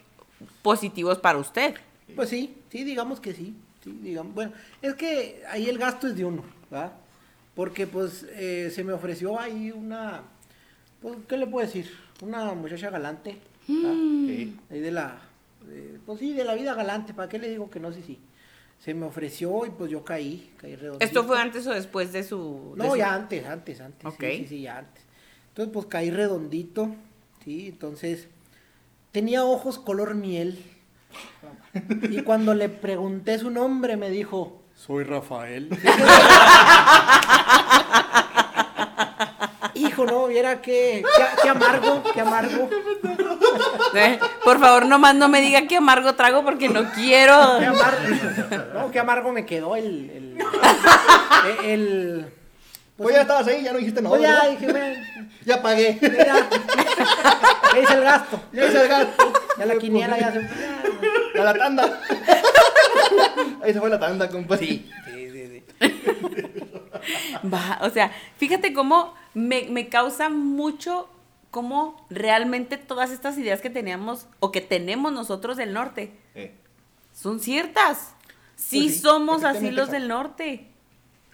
positivos 0.61 1.17
para 1.17 1.39
usted. 1.39 1.73
Pues 2.15 2.29
sí, 2.29 2.55
sí, 2.71 2.83
digamos 2.83 3.19
que 3.19 3.33
sí. 3.33 3.55
Sí 3.83 3.97
digamos. 4.01 4.33
Bueno, 4.33 4.51
es 4.81 4.93
que 4.95 5.43
ahí 5.49 5.67
el 5.69 5.77
gasto 5.77 6.07
es 6.07 6.15
de 6.15 6.25
uno, 6.25 6.43
¿verdad? 6.69 6.93
Porque 7.55 7.87
pues 7.87 8.25
eh, 8.31 8.71
se 8.73 8.83
me 8.83 8.93
ofreció 8.93 9.39
ahí 9.39 9.71
una, 9.71 10.23
pues, 11.01 11.17
¿qué 11.27 11.37
le 11.37 11.47
puedo 11.47 11.65
decir? 11.65 11.89
Una 12.21 12.53
muchacha 12.53 12.89
galante, 12.89 13.37
¿verdad? 13.67 13.93
Ey. 13.93 14.59
Ahí 14.69 14.79
de 14.79 14.91
la, 14.91 15.19
de- 15.67 15.99
pues 16.05 16.19
sí, 16.19 16.33
de 16.33 16.43
la 16.45 16.55
vida 16.55 16.73
galante, 16.73 17.13
¿para 17.13 17.27
qué 17.29 17.39
le 17.39 17.49
digo 17.49 17.69
que 17.69 17.79
no? 17.79 17.91
Sí, 17.91 18.01
sí. 18.05 18.19
Se 18.79 18.93
me 18.93 19.05
ofreció 19.05 19.65
y 19.65 19.71
pues 19.71 19.91
yo 19.91 20.05
caí, 20.05 20.53
caí 20.57 20.75
redondito. 20.77 21.03
¿Esto 21.05 21.25
fue 21.25 21.37
antes 21.37 21.67
o 21.67 21.71
después 21.73 22.13
de 22.13 22.23
su...? 22.23 22.73
de 22.77 22.83
No, 22.83 22.91
su- 22.91 22.97
ya 22.97 23.13
antes, 23.13 23.45
antes, 23.45 23.81
antes. 23.81 24.05
Ok. 24.05 24.21
Sí, 24.21 24.37
sí, 24.37 24.47
sí, 24.47 24.61
ya 24.61 24.77
antes. 24.77 25.03
Entonces, 25.49 25.73
pues 25.73 25.85
caí 25.87 26.11
redondito, 26.11 26.95
sí, 27.43 27.67
entonces 27.67 28.27
tenía 29.11 29.43
ojos 29.43 29.79
color 29.79 30.15
miel. 30.15 30.63
Y 32.09 32.21
cuando 32.23 32.53
le 32.53 32.69
pregunté 32.69 33.37
su 33.39 33.49
nombre, 33.51 33.95
me 33.97 34.09
dijo, 34.09 34.61
soy 34.75 35.03
Rafael. 35.03 35.69
Hijo, 39.75 40.05
no, 40.05 40.27
viera 40.27 40.61
qué, 40.61 41.03
qué, 41.15 41.23
qué 41.41 41.49
amargo, 41.49 42.03
qué 42.13 42.21
amargo, 42.21 42.69
Eh, 43.95 44.19
Por 44.43 44.59
favor, 44.59 44.85
nomás 44.85 45.15
no 45.15 45.29
me 45.29 45.41
diga 45.41 45.65
qué 45.67 45.77
amargo 45.77 46.13
trago 46.15 46.43
porque 46.43 46.69
no 46.69 46.91
quiero. 46.91 47.57
qué 47.59 47.65
amargo. 47.65 47.99
No, 48.73 48.91
qué 48.91 48.99
amargo 48.99 49.31
me 49.31 49.45
quedó 49.45 49.75
el. 49.75 49.85
el, 50.11 50.37
el- 51.63 51.65
el- 51.65 52.33
Pues 52.97 53.15
ya 53.15 53.21
estabas 53.21 53.47
ahí, 53.47 53.63
ya 53.63 53.71
no 53.73 53.79
dijiste 53.79 54.01
no. 54.01 54.09
Pues 54.09 54.21
ya 54.21 54.33
¿verdad? 54.43 54.49
dije, 54.51 54.71
"Ven, 54.73 55.29
Ya 55.45 55.61
pagué. 55.61 55.97
ya, 56.01 56.47
ya 57.73 57.79
hice 57.81 57.93
el 57.93 58.01
gasto. 58.03 58.41
Ya 58.51 58.65
hice 58.67 58.81
el 58.83 58.87
gasto. 58.89 59.33
Ya 59.57 59.65
la 59.65 59.75
quiniela 59.77 60.19
ya 60.19 60.31
se. 60.33 60.39
A 61.39 61.43
la 61.43 61.53
tanda. 61.53 62.01
Ahí 63.63 63.73
se 63.73 63.79
fue 63.79 63.89
la 63.89 63.99
tanda, 63.99 64.29
compadre. 64.29 64.65
Sí, 64.67 64.89
sí, 65.05 65.29
sí, 65.31 65.63
sí. 65.79 65.93
Va, 67.53 67.79
o 67.81 67.89
sea, 67.89 68.11
fíjate 68.37 68.73
cómo 68.73 69.13
me, 69.33 69.63
me 69.69 69.87
causa 69.89 70.29
mucho 70.29 71.09
cómo 71.51 72.05
realmente 72.09 72.77
todas 72.77 73.11
estas 73.11 73.37
ideas 73.37 73.61
que 73.61 73.69
teníamos 73.69 74.27
o 74.39 74.51
que 74.51 74.61
tenemos 74.61 75.11
nosotros 75.13 75.57
del 75.57 75.73
norte 75.73 76.11
Eh. 76.35 76.51
son 77.13 77.39
ciertas. 77.39 78.13
Sí, 78.55 78.81
Pues 78.83 78.93
sí, 78.95 78.99
somos 78.99 79.43
así 79.43 79.71
los 79.71 79.89
del 79.89 80.07
norte. 80.07 80.67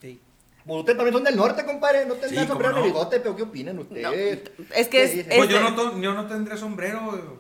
sí. 0.02 0.20
Pues 0.66 0.80
ustedes 0.80 0.98
también 0.98 1.14
son 1.14 1.24
del 1.24 1.36
norte, 1.36 1.64
compadre. 1.66 2.06
No 2.08 2.16
tendrán 2.16 2.48
sombrero 2.48 2.74
no. 2.74 2.80
ni 2.82 2.86
bigote, 2.88 3.20
pero 3.20 3.36
¿qué 3.36 3.44
opinan 3.44 3.78
ustedes? 3.80 4.42
es 4.76 4.88
que 4.88 4.90
¿Qué 4.90 5.04
es- 5.22 5.38
Pues 5.38 5.50
yo 5.50 5.60
no, 5.60 5.76
to- 5.76 6.00
yo 6.02 6.14
no 6.14 6.26
tendré 6.28 6.58
sombrero. 6.58 7.40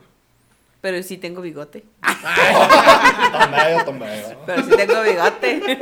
Pero 0.85 1.01
sí 1.01 1.17
tengo 1.17 1.41
bigote. 1.41 1.83
Tomeo, 3.31 3.85
tomeo. 3.85 4.43
Pero 4.45 4.63
sí 4.65 4.69
tengo 4.77 5.01
bigote. 5.01 5.79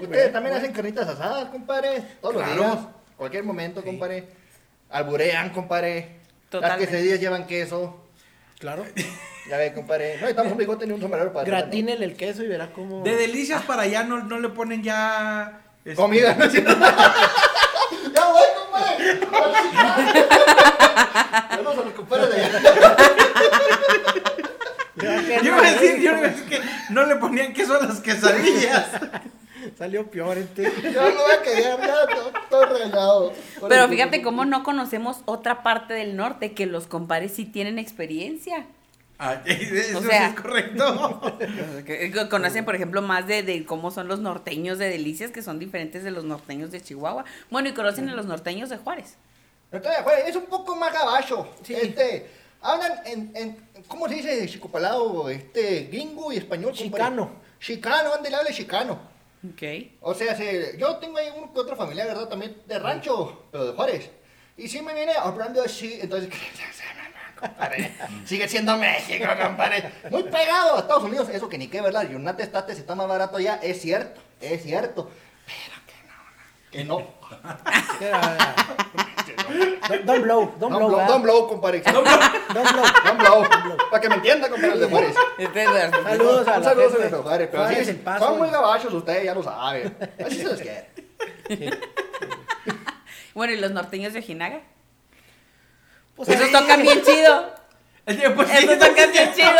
Ustedes 0.00 0.32
también 0.32 0.56
hacen 0.56 0.72
carnitas 0.72 1.06
asadas, 1.06 1.50
compadre. 1.50 2.02
Todos 2.20 2.34
Claro. 2.34 2.54
los 2.56 2.66
días. 2.72 2.78
Cualquier 3.16 3.44
momento, 3.44 3.84
compadre. 3.84 4.26
Alburean, 4.90 5.50
compadre. 5.50 6.16
Las 6.18 6.50
Totalmente. 6.50 6.86
quesadillas 6.86 7.20
llevan 7.20 7.46
queso. 7.46 8.04
Claro. 8.58 8.84
Ya 9.48 9.56
ve, 9.56 9.72
compadre. 9.72 10.14
No 10.14 10.22
necesitamos 10.22 10.50
un 10.50 10.58
bigote 10.58 10.84
ni 10.84 10.94
un 10.94 11.00
sombrero 11.00 11.32
para 11.32 11.42
hacer 11.42 11.54
Gratínele 11.54 12.04
el 12.06 12.16
queso 12.16 12.42
y 12.42 12.48
verá 12.48 12.72
cómo. 12.72 13.04
De 13.04 13.14
delicias 13.14 13.62
para 13.62 13.82
allá 13.82 14.02
no, 14.02 14.24
no 14.24 14.40
le 14.40 14.48
ponen 14.48 14.82
ya. 14.82 15.60
este, 15.84 15.94
Comida. 15.94 16.36
ya 16.52 18.26
voy, 18.32 18.42
compadre. 18.58 19.20
Saludos 21.50 21.78
a 21.78 21.82
los 21.84 21.92
compadres 21.94 22.30
de 22.30 22.44
allá. 22.44 22.60
Yo 24.96 25.42
iba 25.42 25.58
a 25.58 25.72
decir, 25.72 25.96
yo 26.00 26.10
iba 26.10 26.18
a 26.18 26.22
decir 26.22 26.44
que 26.48 26.60
no 26.90 27.06
le 27.06 27.16
ponían 27.16 27.52
queso 27.52 27.80
a 27.80 27.84
las 27.86 28.00
quesadillas. 28.00 28.86
Salió 29.76 30.10
peor 30.10 30.38
este. 30.38 30.62
Ya 30.82 31.08
lo 31.08 31.14
voy 31.22 31.32
a 31.38 31.42
quedar, 31.42 31.80
ya 31.80 32.14
todo, 32.14 32.32
todo 32.50 32.66
regañado. 32.66 33.32
Pero 33.68 33.88
fíjate 33.88 34.22
cómo 34.22 34.44
no 34.44 34.62
conocemos 34.64 35.18
otra 35.24 35.62
parte 35.62 35.94
del 35.94 36.16
norte 36.16 36.52
que 36.52 36.66
los 36.66 36.86
compares 36.86 37.32
sí 37.34 37.44
tienen 37.44 37.78
experiencia. 37.78 38.66
Ah, 39.20 39.40
eso 39.44 39.98
O 39.98 40.00
sí 40.02 40.08
sea. 40.08 40.28
es 40.28 40.34
correcto. 40.34 41.20
Conocen, 42.30 42.64
por 42.64 42.74
ejemplo, 42.74 43.02
más 43.02 43.26
de, 43.26 43.42
de 43.42 43.64
cómo 43.64 43.90
son 43.90 44.08
los 44.08 44.20
norteños 44.20 44.78
de 44.78 44.88
Delicias, 44.88 45.30
que 45.30 45.42
son 45.42 45.58
diferentes 45.58 46.02
de 46.02 46.10
los 46.12 46.24
norteños 46.24 46.70
de 46.70 46.80
Chihuahua. 46.80 47.24
Bueno, 47.50 47.68
y 47.68 47.72
conocen 47.72 48.08
a 48.08 48.14
los 48.14 48.26
norteños 48.26 48.68
de 48.70 48.78
Juárez. 48.78 49.16
Entonces, 49.70 50.02
güey, 50.04 50.22
es 50.26 50.36
un 50.36 50.46
poco 50.46 50.74
más 50.76 50.92
gabacho. 50.92 51.48
Sí. 51.62 51.74
Este, 51.74 52.30
hablan 52.62 53.00
en, 53.06 53.32
en, 53.36 53.68
¿cómo 53.86 54.08
se 54.08 54.14
dice? 54.14 54.48
Chicopalado, 54.48 55.28
este, 55.28 55.84
gringo 55.84 56.32
y 56.32 56.38
español. 56.38 56.70
compadre. 56.72 56.88
Chicano. 56.90 57.30
Chicano, 57.60 58.14
ande, 58.14 58.30
le 58.30 58.36
habla 58.36 58.50
chicano. 58.52 58.98
Ok. 59.52 59.62
O 60.00 60.14
sea, 60.14 60.34
se- 60.36 60.76
yo 60.78 60.96
tengo 60.96 61.18
ahí 61.18 61.28
uno 61.36 61.52
que 61.52 61.60
otro 61.60 61.76
familiar, 61.76 62.06
¿verdad? 62.06 62.28
También 62.28 62.62
de 62.66 62.78
rancho, 62.78 63.46
pero 63.52 63.66
de 63.66 63.72
Juárez. 63.74 64.10
Y 64.56 64.68
sí 64.68 64.80
me 64.82 64.94
viene 64.94 65.12
hablando 65.12 65.62
así, 65.62 65.98
entonces... 66.00 66.30
compadre, 67.38 67.94
Sigue 68.24 68.48
siendo 68.48 68.76
México, 68.76 69.24
compadre. 69.40 69.92
Muy 70.10 70.24
pegado 70.24 70.76
a 70.76 70.80
Estados 70.80 71.04
Unidos. 71.04 71.28
Eso 71.28 71.48
que 71.48 71.56
ni 71.58 71.68
qué, 71.68 71.80
¿verdad? 71.80 72.08
United 72.10 72.40
States 72.40 72.78
está 72.78 72.96
más 72.96 73.06
barato 73.06 73.36
allá. 73.36 73.60
Es 73.62 73.80
cierto, 73.80 74.20
es 74.40 74.62
cierto. 74.64 75.08
Pero 75.46 75.76
que 76.72 76.84
no, 76.84 76.96
que 76.98 77.04
no. 77.06 77.18
Don't, 79.38 80.04
don't 80.04 80.22
blow, 80.22 80.52
don't, 80.58 80.60
Don't 80.60 80.78
blow, 80.78 80.88
blow, 80.88 81.06
don't 81.06 81.22
blow, 81.22 81.48
compadre. 81.48 81.80
Don't 81.80 82.04
Don't 82.04 83.18
blow. 83.18 83.42
blow. 83.42 83.76
Para 83.90 84.00
que 84.00 84.08
me 84.08 84.14
entienda, 84.16 84.48
compadre, 84.48 84.74
el 84.74 84.80
de 84.80 84.86
Juárez. 84.88 85.14
Saludos 86.04 86.48
a 86.48 86.56
Un 86.56 86.62
la 86.62 86.68
saludo 86.68 86.90
gente 86.90 87.06
a 87.06 87.10
los 87.10 87.22
Juárez, 87.22 87.48
pero 87.50 87.64
Paso. 88.04 88.24
son 88.24 88.38
muy 88.38 88.50
gabachos 88.50 88.92
ustedes, 88.92 89.24
ya 89.24 89.34
lo 89.34 89.42
saben. 89.42 89.96
Así 90.24 90.36
se 90.42 90.48
les 90.48 90.60
quiere. 90.60 90.88
Bueno, 93.34 93.52
¿y 93.52 93.56
los 93.58 93.70
norteños 93.70 94.12
de 94.12 94.18
Ojinaga? 94.18 94.60
Pues 96.16 96.28
Esos 96.30 96.50
tocan 96.50 96.82
bien 96.82 97.00
chido. 97.02 97.54
Pues 98.04 98.18
sí, 98.48 98.56
Esos 98.64 98.78
tocan 98.78 99.06
sí, 99.06 99.12
bien 99.12 99.30
sí. 99.34 99.42
chido. 99.42 99.52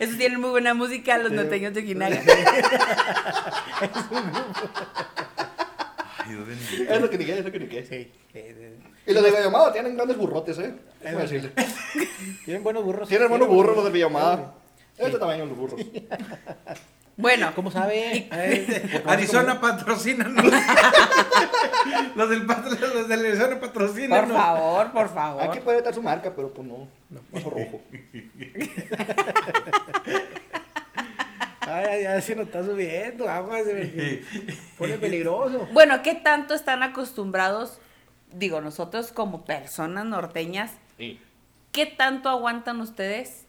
Esos 0.00 0.16
tienen 0.18 0.40
muy 0.40 0.50
buena 0.50 0.74
música, 0.74 1.16
los 1.18 1.30
norteños 1.32 1.72
de 1.74 1.80
Ojinaga. 1.80 2.20
Dios 6.28 6.46
bendito. 6.46 6.92
Es 6.94 7.00
lo 7.00 7.10
que 7.10 7.18
ni 7.18 7.24
qué, 7.24 7.38
es 7.38 7.44
lo 7.44 7.52
que 7.52 7.58
ni 7.60 7.66
qué. 7.66 7.84
Sí. 7.84 8.12
Y 9.06 9.12
los 9.12 9.22
de 9.24 9.30
Villamada 9.30 9.72
tienen 9.72 9.96
grandes 9.96 10.16
burrotes, 10.16 10.58
¿eh? 10.58 10.74
Déjame 11.02 11.22
decirle. 11.22 11.50
Tienen 12.44 12.62
buenos 12.62 12.84
burros. 12.84 13.08
Tienen 13.08 13.28
buenos 13.28 13.48
burros 13.48 13.74
los 13.76 13.84
de 13.86 13.90
Villamada. 13.90 14.54
Este 14.96 15.18
tamaño 15.18 15.46
los 15.46 15.56
burros. 15.56 15.80
Bueno, 17.20 17.50
¿Cómo 17.56 17.68
sabe? 17.72 18.28
Eh, 18.30 19.02
Arizona 19.06 19.60
patrocínanos. 19.60 20.44
los, 22.14 22.30
del, 22.30 22.46
pat- 22.46 22.80
los 22.80 23.08
del 23.08 23.26
Arizona 23.26 23.58
por 23.58 23.72
patrocínanos. 23.72 24.36
favor, 24.36 24.92
por 24.92 25.02
Aquí 25.04 25.14
favor. 25.14 25.60
puede 25.62 25.78
estar 25.78 25.92
su 25.92 26.00
marca, 26.00 26.32
pero 26.36 26.54
pues 26.54 26.68
no. 26.68 26.86
No, 27.10 27.20
ojo 27.32 27.50
rojo. 27.50 27.80
Ay, 31.68 31.84
ay, 31.86 32.04
ay, 32.06 32.22
se 32.22 32.34
nos 32.34 32.46
está 32.46 32.64
subiendo, 32.64 33.28
aguas, 33.28 33.64
se 33.64 33.74
me 33.74 34.22
pone 34.78 34.94
peligroso. 34.98 35.68
Bueno, 35.72 36.02
¿qué 36.02 36.14
tanto 36.14 36.54
están 36.54 36.82
acostumbrados, 36.82 37.78
digo, 38.32 38.60
nosotros 38.60 39.12
como 39.12 39.44
personas 39.44 40.06
norteñas, 40.06 40.72
Sí. 40.96 41.20
qué 41.72 41.86
tanto 41.86 42.30
aguantan 42.30 42.80
ustedes 42.80 43.44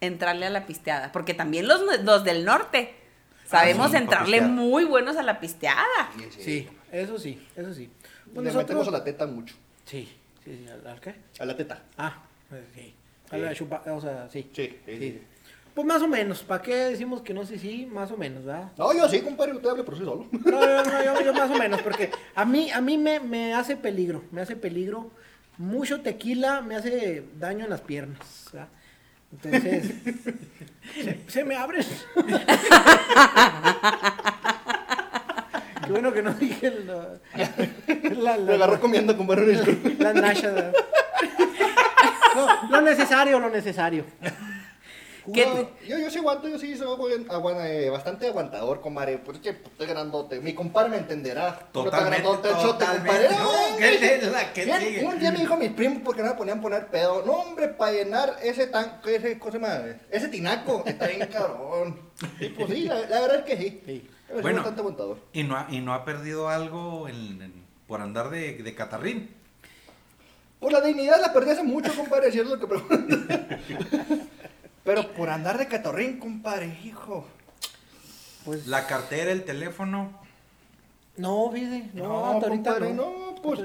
entrarle 0.00 0.46
a 0.46 0.50
la 0.50 0.66
pisteada? 0.66 1.12
Porque 1.12 1.34
también 1.34 1.68
los, 1.68 1.80
los 2.02 2.24
del 2.24 2.44
norte 2.44 2.94
sabemos 3.46 3.86
sí, 3.86 3.92
pa' 3.92 3.98
entrarle 3.98 4.40
muy 4.40 4.84
buenos 4.84 5.16
a 5.16 5.22
la 5.22 5.38
pisteada. 5.38 6.10
Sí, 6.38 6.68
eso 6.90 7.18
sí, 7.18 7.40
eso 7.54 7.72
sí. 7.72 7.90
Pues 8.34 8.44
nosotros... 8.46 8.64
metemos 8.64 8.88
a 8.88 8.90
la 8.90 9.04
teta 9.04 9.26
mucho. 9.26 9.54
Sí, 9.84 10.08
sí, 10.44 10.64
sí, 10.64 10.66
¿al, 10.86 11.00
qué? 11.00 11.14
A 11.38 11.44
la 11.44 11.56
teta. 11.56 11.82
Ah, 11.96 12.22
pues 12.48 12.62
sí. 12.74 12.94
A 13.30 13.36
la 13.36 13.54
chupa, 13.54 13.82
o 13.86 14.00
sea, 14.00 14.28
sí. 14.28 14.50
Sí, 14.52 14.78
sí, 14.84 14.98
sí. 14.98 15.22
Pues 15.74 15.86
más 15.86 16.02
o 16.02 16.08
menos, 16.08 16.42
¿para 16.42 16.62
qué 16.62 16.74
decimos 16.74 17.22
que 17.22 17.32
no 17.32 17.46
sé 17.46 17.58
sí? 17.58 17.88
Más 17.90 18.10
o 18.10 18.16
menos, 18.18 18.44
¿verdad? 18.44 18.72
No, 18.76 18.92
yo 18.92 19.08
sí, 19.08 19.20
compadre, 19.22 19.54
usted 19.54 19.70
hable 19.70 19.84
por 19.84 19.96
sí 19.96 20.04
solo. 20.04 20.26
No, 20.44 20.60
no, 20.60 20.82
no, 20.84 21.04
yo, 21.04 21.20
yo 21.22 21.32
más 21.32 21.50
o 21.50 21.54
menos, 21.54 21.80
porque 21.80 22.10
a 22.34 22.44
mí, 22.44 22.70
a 22.70 22.80
mí 22.82 22.98
me, 22.98 23.20
me 23.20 23.54
hace 23.54 23.76
peligro, 23.76 24.22
me 24.30 24.42
hace 24.42 24.54
peligro. 24.56 25.10
Mucho 25.58 26.00
tequila 26.00 26.60
me 26.62 26.76
hace 26.76 27.24
daño 27.38 27.64
en 27.64 27.70
las 27.70 27.80
piernas, 27.82 28.48
¿verdad? 28.52 28.68
Entonces, 29.32 29.92
se, 30.94 31.20
se 31.28 31.44
me 31.44 31.56
abren. 31.56 31.84
Qué 35.84 35.90
bueno 35.90 36.12
que 36.12 36.22
no 36.22 36.32
dije 36.34 36.70
la, 36.86 37.18
la, 38.14 38.38
Me 38.38 38.54
agarró 38.54 38.80
comiendo, 38.80 39.16
compadre. 39.16 39.56
las 39.98 40.14
nachas, 40.14 40.54
¿verdad? 40.54 40.72
No, 42.36 42.68
lo 42.70 42.80
necesario, 42.82 43.40
lo 43.40 43.50
necesario. 43.50 44.04
¿Qué 45.32 45.46
No, 45.46 45.52
te- 45.54 45.86
yo, 45.86 45.98
yo 45.98 46.10
sí 46.10 46.18
aguanto, 46.18 46.48
yo 46.48 46.58
sí 46.58 46.76
soy 46.76 46.88
eh, 47.12 47.90
bastante 47.90 48.26
aguantador, 48.26 48.80
compadre. 48.80 49.18
Pues 49.18 49.36
es 49.38 49.42
que 49.42 49.52
pues, 49.52 49.70
estoy 49.72 49.86
grandote. 49.86 50.40
Mi 50.40 50.52
compadre 50.54 50.90
me 50.90 50.96
entenderá. 50.96 51.68
Totalmente, 51.72 52.22
chote, 52.22 52.48
totalmente. 52.48 53.28
No, 53.30 53.50
Ay, 53.50 53.72
¿qué 53.78 54.14
es 54.16 54.26
la 54.32 54.52
que 54.52 54.64
bien, 54.64 54.80
sigue? 54.80 55.04
Un 55.04 55.18
día 55.20 55.30
me 55.30 55.38
dijo 55.38 55.56
mi 55.56 55.68
primo 55.68 56.00
porque 56.02 56.22
no 56.22 56.30
me 56.30 56.34
ponían 56.34 56.58
a 56.58 56.62
poner 56.62 56.86
pedo. 56.88 57.22
No, 57.24 57.32
hombre, 57.34 57.68
para 57.68 57.92
llenar 57.92 58.36
ese 58.42 58.66
tanque, 58.66 59.14
ese, 59.16 59.38
cosa 59.38 59.58
más, 59.60 59.80
ese 60.10 60.28
tinaco, 60.28 60.82
está 60.86 61.06
bien 61.06 61.28
cabrón. 61.32 62.00
Y 62.40 62.48
pues 62.48 62.68
sí, 62.70 62.84
la, 62.84 62.98
la 63.00 63.20
verdad 63.20 63.36
es 63.38 63.44
que 63.44 63.56
sí. 63.56 63.82
Sí. 63.86 64.08
Yo 64.28 64.34
soy 64.34 64.42
Bueno. 64.42 64.56
bastante 64.58 64.80
aguantador. 64.80 65.18
Y 65.32 65.42
no, 65.44 65.56
ha, 65.56 65.66
y 65.70 65.80
no 65.80 65.94
ha 65.94 66.04
perdido 66.04 66.48
algo 66.48 67.06
en- 67.08 67.42
en- 67.42 67.62
por 67.86 68.00
andar 68.00 68.30
de, 68.30 68.54
de 68.54 68.74
catarrín. 68.74 69.30
Por 70.58 70.72
la 70.72 70.80
dignidad 70.80 71.20
la 71.20 71.32
perdí 71.32 71.50
hace 71.50 71.62
mucho, 71.62 71.94
compadre, 71.94 72.30
si 72.32 72.38
es 72.40 72.46
lo 72.46 72.58
que 72.58 72.66
pregunto. 72.66 73.16
Pero 74.84 75.12
por 75.12 75.30
andar 75.30 75.58
de 75.58 75.68
catorrín, 75.68 76.18
compadre, 76.18 76.78
hijo. 76.84 77.26
Pues, 78.44 78.66
La 78.66 78.86
cartera, 78.86 79.30
el 79.30 79.44
teléfono. 79.44 80.10
no, 81.16 81.50
fíjese, 81.52 81.90
no, 81.94 82.26
hasta 82.26 82.46
ahorita 82.46 82.70
compadre, 82.72 82.94
no. 82.94 83.04
no, 83.04 83.42
pues 83.42 83.60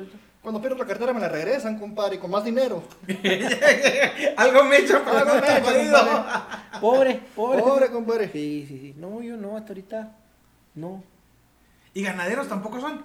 cuando 0.48 0.62
pierdo 0.62 0.78
la 0.78 0.86
cartera 0.86 1.12
me 1.12 1.20
la 1.20 1.28
regresan, 1.28 1.78
compadre, 1.78 2.16
y 2.16 2.20
con 2.20 2.32
más 2.32 2.46
dinero. 2.46 2.82
Algo 4.38 4.64
me 4.64 4.78
echa 4.78 5.04
para 5.04 5.20
Algo 5.20 5.36
no 5.36 5.42
me 5.42 5.88
echa. 5.88 6.80
Pobre, 6.80 7.20
pobre. 7.36 7.60
Pobre, 7.62 7.92
compadre. 7.92 8.30
Sí, 8.32 8.66
sí, 8.66 8.80
sí. 8.80 8.96
No, 8.96 9.22
yo 9.22 9.36
no, 9.36 9.58
hasta 9.58 9.70
ahorita. 9.70 10.16
No. 10.76 11.04
Y 11.94 12.02
ganaderos 12.02 12.48
tampoco 12.48 12.80
son. 12.80 13.04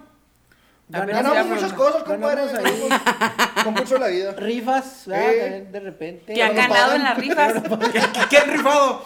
Ganamos 0.89 1.37
a 1.37 1.43
muchas 1.43 1.73
cosas, 1.73 2.03
compadre. 2.03 2.45
Ganamos 2.45 2.89
ganamos 2.89 3.63
Concurso 3.63 3.93
de 3.95 3.99
la 3.99 4.07
vida. 4.07 4.31
Rifas, 4.33 5.03
¿verdad? 5.07 5.33
Eh. 5.33 5.67
De 5.71 5.79
repente. 5.79 6.33
Que 6.33 6.43
han 6.43 6.55
no 6.55 6.61
ganado 6.61 6.85
pagan. 6.87 6.95
en 6.95 7.03
las 7.03 7.17
rifas. 7.17 7.53
¿Qué, 7.91 8.01
qué 8.29 8.37
han 8.37 8.51
rifado? 8.51 9.05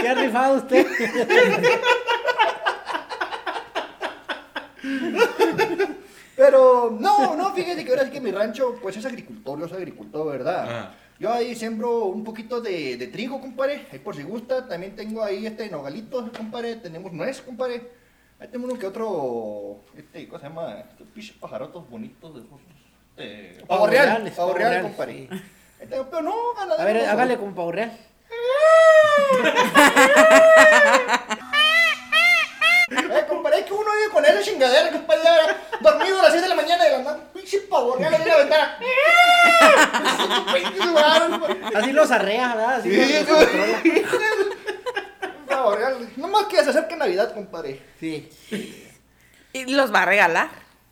¿Qué 0.00 0.08
ha 0.08 0.14
rifado 0.14 0.54
usted? 0.56 0.86
Pero 6.36 6.96
no, 7.00 7.34
no, 7.34 7.52
fíjate 7.52 7.84
que 7.84 7.90
ahora 7.90 8.04
sí 8.04 8.10
que 8.10 8.20
mi 8.20 8.30
rancho, 8.30 8.76
pues 8.80 8.96
es 8.96 9.04
agricultor, 9.04 9.58
yo 9.58 9.68
soy 9.68 9.78
agricultor, 9.78 10.30
¿verdad? 10.30 10.66
Ah. 10.70 10.94
Yo 11.18 11.32
ahí 11.32 11.56
siembro 11.56 12.04
un 12.04 12.22
poquito 12.22 12.60
de, 12.60 12.96
de 12.96 13.08
trigo, 13.08 13.40
compadre, 13.40 13.86
ahí 13.90 13.98
por 13.98 14.14
si 14.14 14.22
gusta. 14.22 14.68
También 14.68 14.94
tengo 14.94 15.24
ahí 15.24 15.46
este 15.46 15.68
nogalitos, 15.68 16.30
compadre. 16.30 16.76
Tenemos 16.76 17.12
nuez, 17.12 17.42
compadre. 17.42 17.90
Ahí 18.40 18.46
tenemos 18.48 18.70
uno 18.70 18.78
que 18.78 18.86
otro, 18.86 19.80
este, 19.96 20.28
¿cómo 20.28 20.38
se 20.40 20.48
llama? 20.48 20.78
Estos 20.90 21.06
pinches 21.08 21.36
pajarotos 21.36 21.88
bonitos 21.90 22.34
de 22.34 22.40
esos. 22.40 22.60
Eh, 23.16 23.64
pavo 23.66 23.86
real, 23.88 24.32
pavo 24.36 24.52
real, 24.54 24.82
compadre. 24.82 25.28
sí. 25.30 25.86
Tengo- 25.88 26.08
pero 26.10 26.22
no, 26.22 26.34
ganadero 26.56 26.82
A 26.82 26.84
ver, 26.84 27.04
no 27.04 27.10
hágale 27.10 27.36
como 27.36 27.54
pavo 27.54 27.72
real. 27.72 27.98
Eh, 32.90 33.24
compadre, 33.28 33.60
es 33.60 33.66
que 33.66 33.72
uno 33.74 33.90
vive 33.92 34.10
con 34.12 34.24
esa 34.24 34.40
chingadera, 34.42 34.90
compadre, 34.90 35.22
dormido 35.80 36.18
a 36.20 36.22
las 36.22 36.30
6 36.32 36.42
de 36.42 36.48
la 36.48 36.54
mañana 36.54 36.84
de 36.84 37.02
la 37.04 37.16
pinche 37.34 37.58
pavo 37.68 37.96
real 37.96 38.14
en 38.14 38.26
la 38.28 38.36
ventana. 38.38 38.78
Así 41.74 41.92
los 41.92 42.10
arrea, 42.10 42.54
¿verdad? 42.54 42.74
Así 42.76 42.90
Sí, 42.90 43.12
los, 43.28 43.28
los 43.28 44.37
controla. 45.62 45.86
Pavo 45.88 45.98
real. 45.98 46.10
No 46.16 46.28
más 46.28 46.46
que 46.46 46.56
se 46.62 46.70
acerque 46.70 46.96
Navidad, 46.96 47.34
compadre. 47.34 47.80
Sí. 48.00 48.28
Y 49.52 49.74
los 49.74 49.92
va 49.92 50.02
a 50.02 50.06
regalar. 50.06 50.48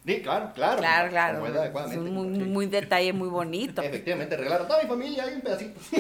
Sí, 0.06 0.20
claro, 0.22 0.52
claro. 0.54 0.78
Claro, 0.78 1.10
claro. 1.10 1.40
Como 1.40 1.48
es 1.90 1.96
un 1.96 2.14
muy, 2.14 2.26
muy 2.28 2.66
detalle 2.66 3.12
muy 3.12 3.28
bonito. 3.28 3.82
Efectivamente, 3.82 4.36
regalaron 4.36 4.66
a 4.66 4.68
toda 4.68 4.82
mi 4.82 4.88
familia 4.88 5.24
hay 5.24 5.34
un 5.34 5.40
pedacito. 5.40 5.80
No 5.90 5.98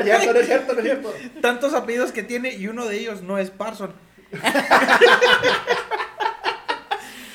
es 0.00 0.04
cierto, 0.04 0.32
no 0.32 0.40
es 0.40 0.46
cierto, 0.46 0.72
no 0.72 0.78
es 0.80 0.84
cierto. 0.84 1.14
Tantos 1.40 1.74
apellidos 1.74 2.10
que 2.10 2.24
tiene 2.24 2.52
y 2.54 2.66
uno 2.66 2.86
de 2.86 2.98
ellos 2.98 3.22
no 3.22 3.38
es 3.38 3.50
Parson. 3.50 3.92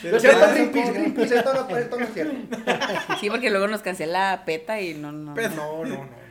No 0.02 0.16
es 0.16 0.22
cierto, 0.22 0.40
Pero- 0.40 0.54
Greenpeace, 0.54 0.92
Greenpeace, 0.94 1.36
esto 1.40 1.54
no, 1.54 1.78
esto 1.78 2.00
no 2.00 2.06
es 2.06 2.14
cierto. 2.14 2.58
Sí, 3.20 3.30
porque 3.30 3.50
luego 3.50 3.68
nos 3.68 3.82
cancela 3.82 4.44
PETA 4.46 4.80
y 4.80 4.94
no, 4.94 5.12
no. 5.12 5.34
Pero-. 5.34 5.54
No, 5.56 5.84
no, 5.84 5.90
no. 5.90 5.96
no. 6.06 6.29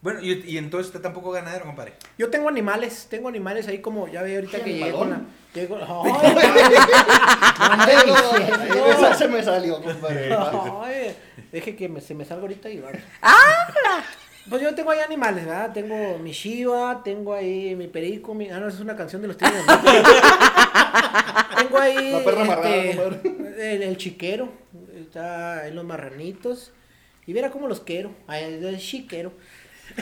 Bueno, 0.00 0.20
y, 0.22 0.44
y 0.46 0.58
entonces 0.58 0.86
usted 0.88 1.00
tampoco 1.00 1.32
ganadero, 1.32 1.64
compadre. 1.64 1.94
Yo 2.16 2.30
tengo 2.30 2.48
animales, 2.48 3.08
tengo 3.10 3.28
animales 3.28 3.66
ahí 3.66 3.80
como, 3.80 4.06
ya 4.08 4.22
ve 4.22 4.36
ahorita 4.36 4.60
que 4.62 4.74
llegué 4.74 4.92
con 4.92 5.10
la... 5.10 5.20
esa 8.90 9.14
se 9.14 9.28
me 9.28 9.42
salió, 9.42 9.82
compadre. 9.82 10.34
Ay, 10.82 11.16
deje 11.52 11.74
que 11.76 11.88
me- 11.88 12.00
se 12.00 12.14
me 12.14 12.24
salga 12.24 12.42
ahorita 12.42 12.68
y 12.70 12.78
va. 12.80 12.90
¡Ah! 13.22 14.02
Pues 14.48 14.62
yo 14.62 14.74
tengo 14.74 14.90
ahí 14.90 15.00
animales, 15.00 15.44
¿verdad? 15.44 15.72
Tengo 15.74 16.18
mi 16.18 16.32
Shiva, 16.32 17.02
tengo 17.04 17.34
ahí 17.34 17.74
mi 17.76 17.86
perico, 17.86 18.32
mi... 18.34 18.48
Ah, 18.48 18.58
no, 18.60 18.68
esa 18.68 18.76
es 18.78 18.82
una 18.82 18.96
canción 18.96 19.20
de 19.20 19.28
los 19.28 19.38
Norte. 19.40 19.90
tengo 21.58 21.78
ahí 21.78 22.12
La 22.12 22.24
perra 22.24 22.42
amarrada, 22.42 22.76
este, 22.76 22.96
compadre. 22.96 23.74
el, 23.74 23.82
el 23.82 23.96
chiquero, 23.98 24.48
está 24.98 25.66
en 25.66 25.74
los 25.74 25.84
marranitos. 25.84 26.72
Y 27.26 27.34
viera 27.34 27.50
cómo 27.50 27.68
los 27.68 27.80
quiero. 27.80 28.12
El 28.32 28.78
chiquero. 28.78 29.32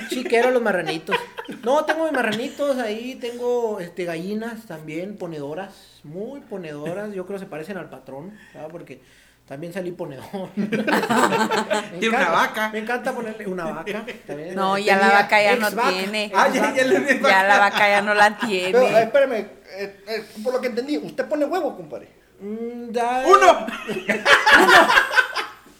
Chiquero 0.08 0.50
los 0.50 0.62
marranitos. 0.62 1.16
No, 1.62 1.84
tengo 1.84 2.04
mis 2.04 2.12
marranitos 2.12 2.78
ahí, 2.78 3.14
tengo 3.16 3.80
este 3.80 4.04
gallinas 4.04 4.66
también, 4.66 5.16
ponedoras, 5.16 6.00
muy 6.04 6.40
ponedoras. 6.40 7.12
Yo 7.14 7.26
creo 7.26 7.38
que 7.38 7.44
se 7.44 7.50
parecen 7.50 7.76
al 7.78 7.88
patrón, 7.88 8.36
¿verdad? 8.52 8.68
Porque 8.70 9.00
también 9.46 9.72
salí 9.72 9.92
ponedor. 9.92 10.26
Tiene 10.54 12.08
una 12.16 12.30
vaca. 12.30 12.70
Me 12.72 12.80
encanta 12.80 13.12
ponerle 13.14 13.46
una 13.46 13.64
vaca. 13.64 14.04
también. 14.26 14.54
No, 14.54 14.76
ya 14.78 14.96
la 14.98 15.10
vaca 15.10 15.40
ya 15.42 15.56
no 15.56 15.70
tiene. 15.70 16.32
Ah, 16.34 16.48
ya, 16.48 16.74
ya 16.74 16.84
le 16.84 17.20
Ya 17.20 17.44
la 17.44 17.58
vaca 17.58 17.88
ya 17.88 18.02
no 18.02 18.12
la 18.14 18.36
Pero, 18.38 18.52
eh, 18.52 18.72
tiene. 18.72 19.02
espérame, 19.02 19.32
eh, 19.34 20.00
eh, 20.08 20.24
por 20.42 20.52
lo 20.52 20.60
que 20.60 20.66
entendí, 20.68 20.98
usted 20.98 21.26
pone 21.28 21.44
huevo, 21.44 21.76
compadre. 21.76 22.08
Mm, 22.40 22.90
ya- 22.90 23.24
¡Uno! 23.26 23.66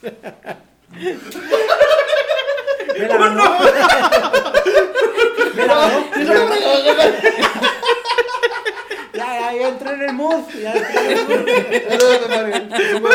Me 0.97 1.13
Sí, 6.15 6.27
se 6.27 6.35
lo 6.35 6.47
fregó, 6.47 6.71
compadre. 6.85 7.19
Ya, 9.15 9.41
ya, 9.41 9.53
ya 9.55 9.69
entré 9.69 9.91
en 9.95 10.03
el 10.03 10.13
mood. 10.13 10.45
Ya 10.63 10.73
entré 10.75 11.13
en 11.13 11.19
el 11.19 13.01
mood. 13.01 13.11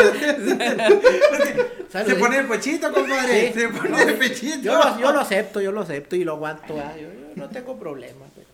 Se 1.90 2.14
pone 2.16 2.38
el 2.38 2.46
pechito, 2.48 2.92
compadre. 2.92 3.52
Sí. 3.52 3.60
Se 3.60 3.68
pone 3.68 4.02
el 4.02 4.14
pechito. 4.14 4.62
Yo 4.62 4.78
lo, 4.78 4.98
yo 4.98 5.12
lo 5.12 5.20
acepto, 5.20 5.60
yo 5.60 5.72
lo 5.72 5.82
acepto 5.82 6.16
y 6.16 6.24
lo 6.24 6.32
aguanto. 6.32 6.74
¿verdad? 6.74 6.96
Yo, 6.96 7.02
yo 7.02 7.36
no 7.36 7.48
tengo 7.50 7.78
problema. 7.78 8.26
Pero, 8.34 8.46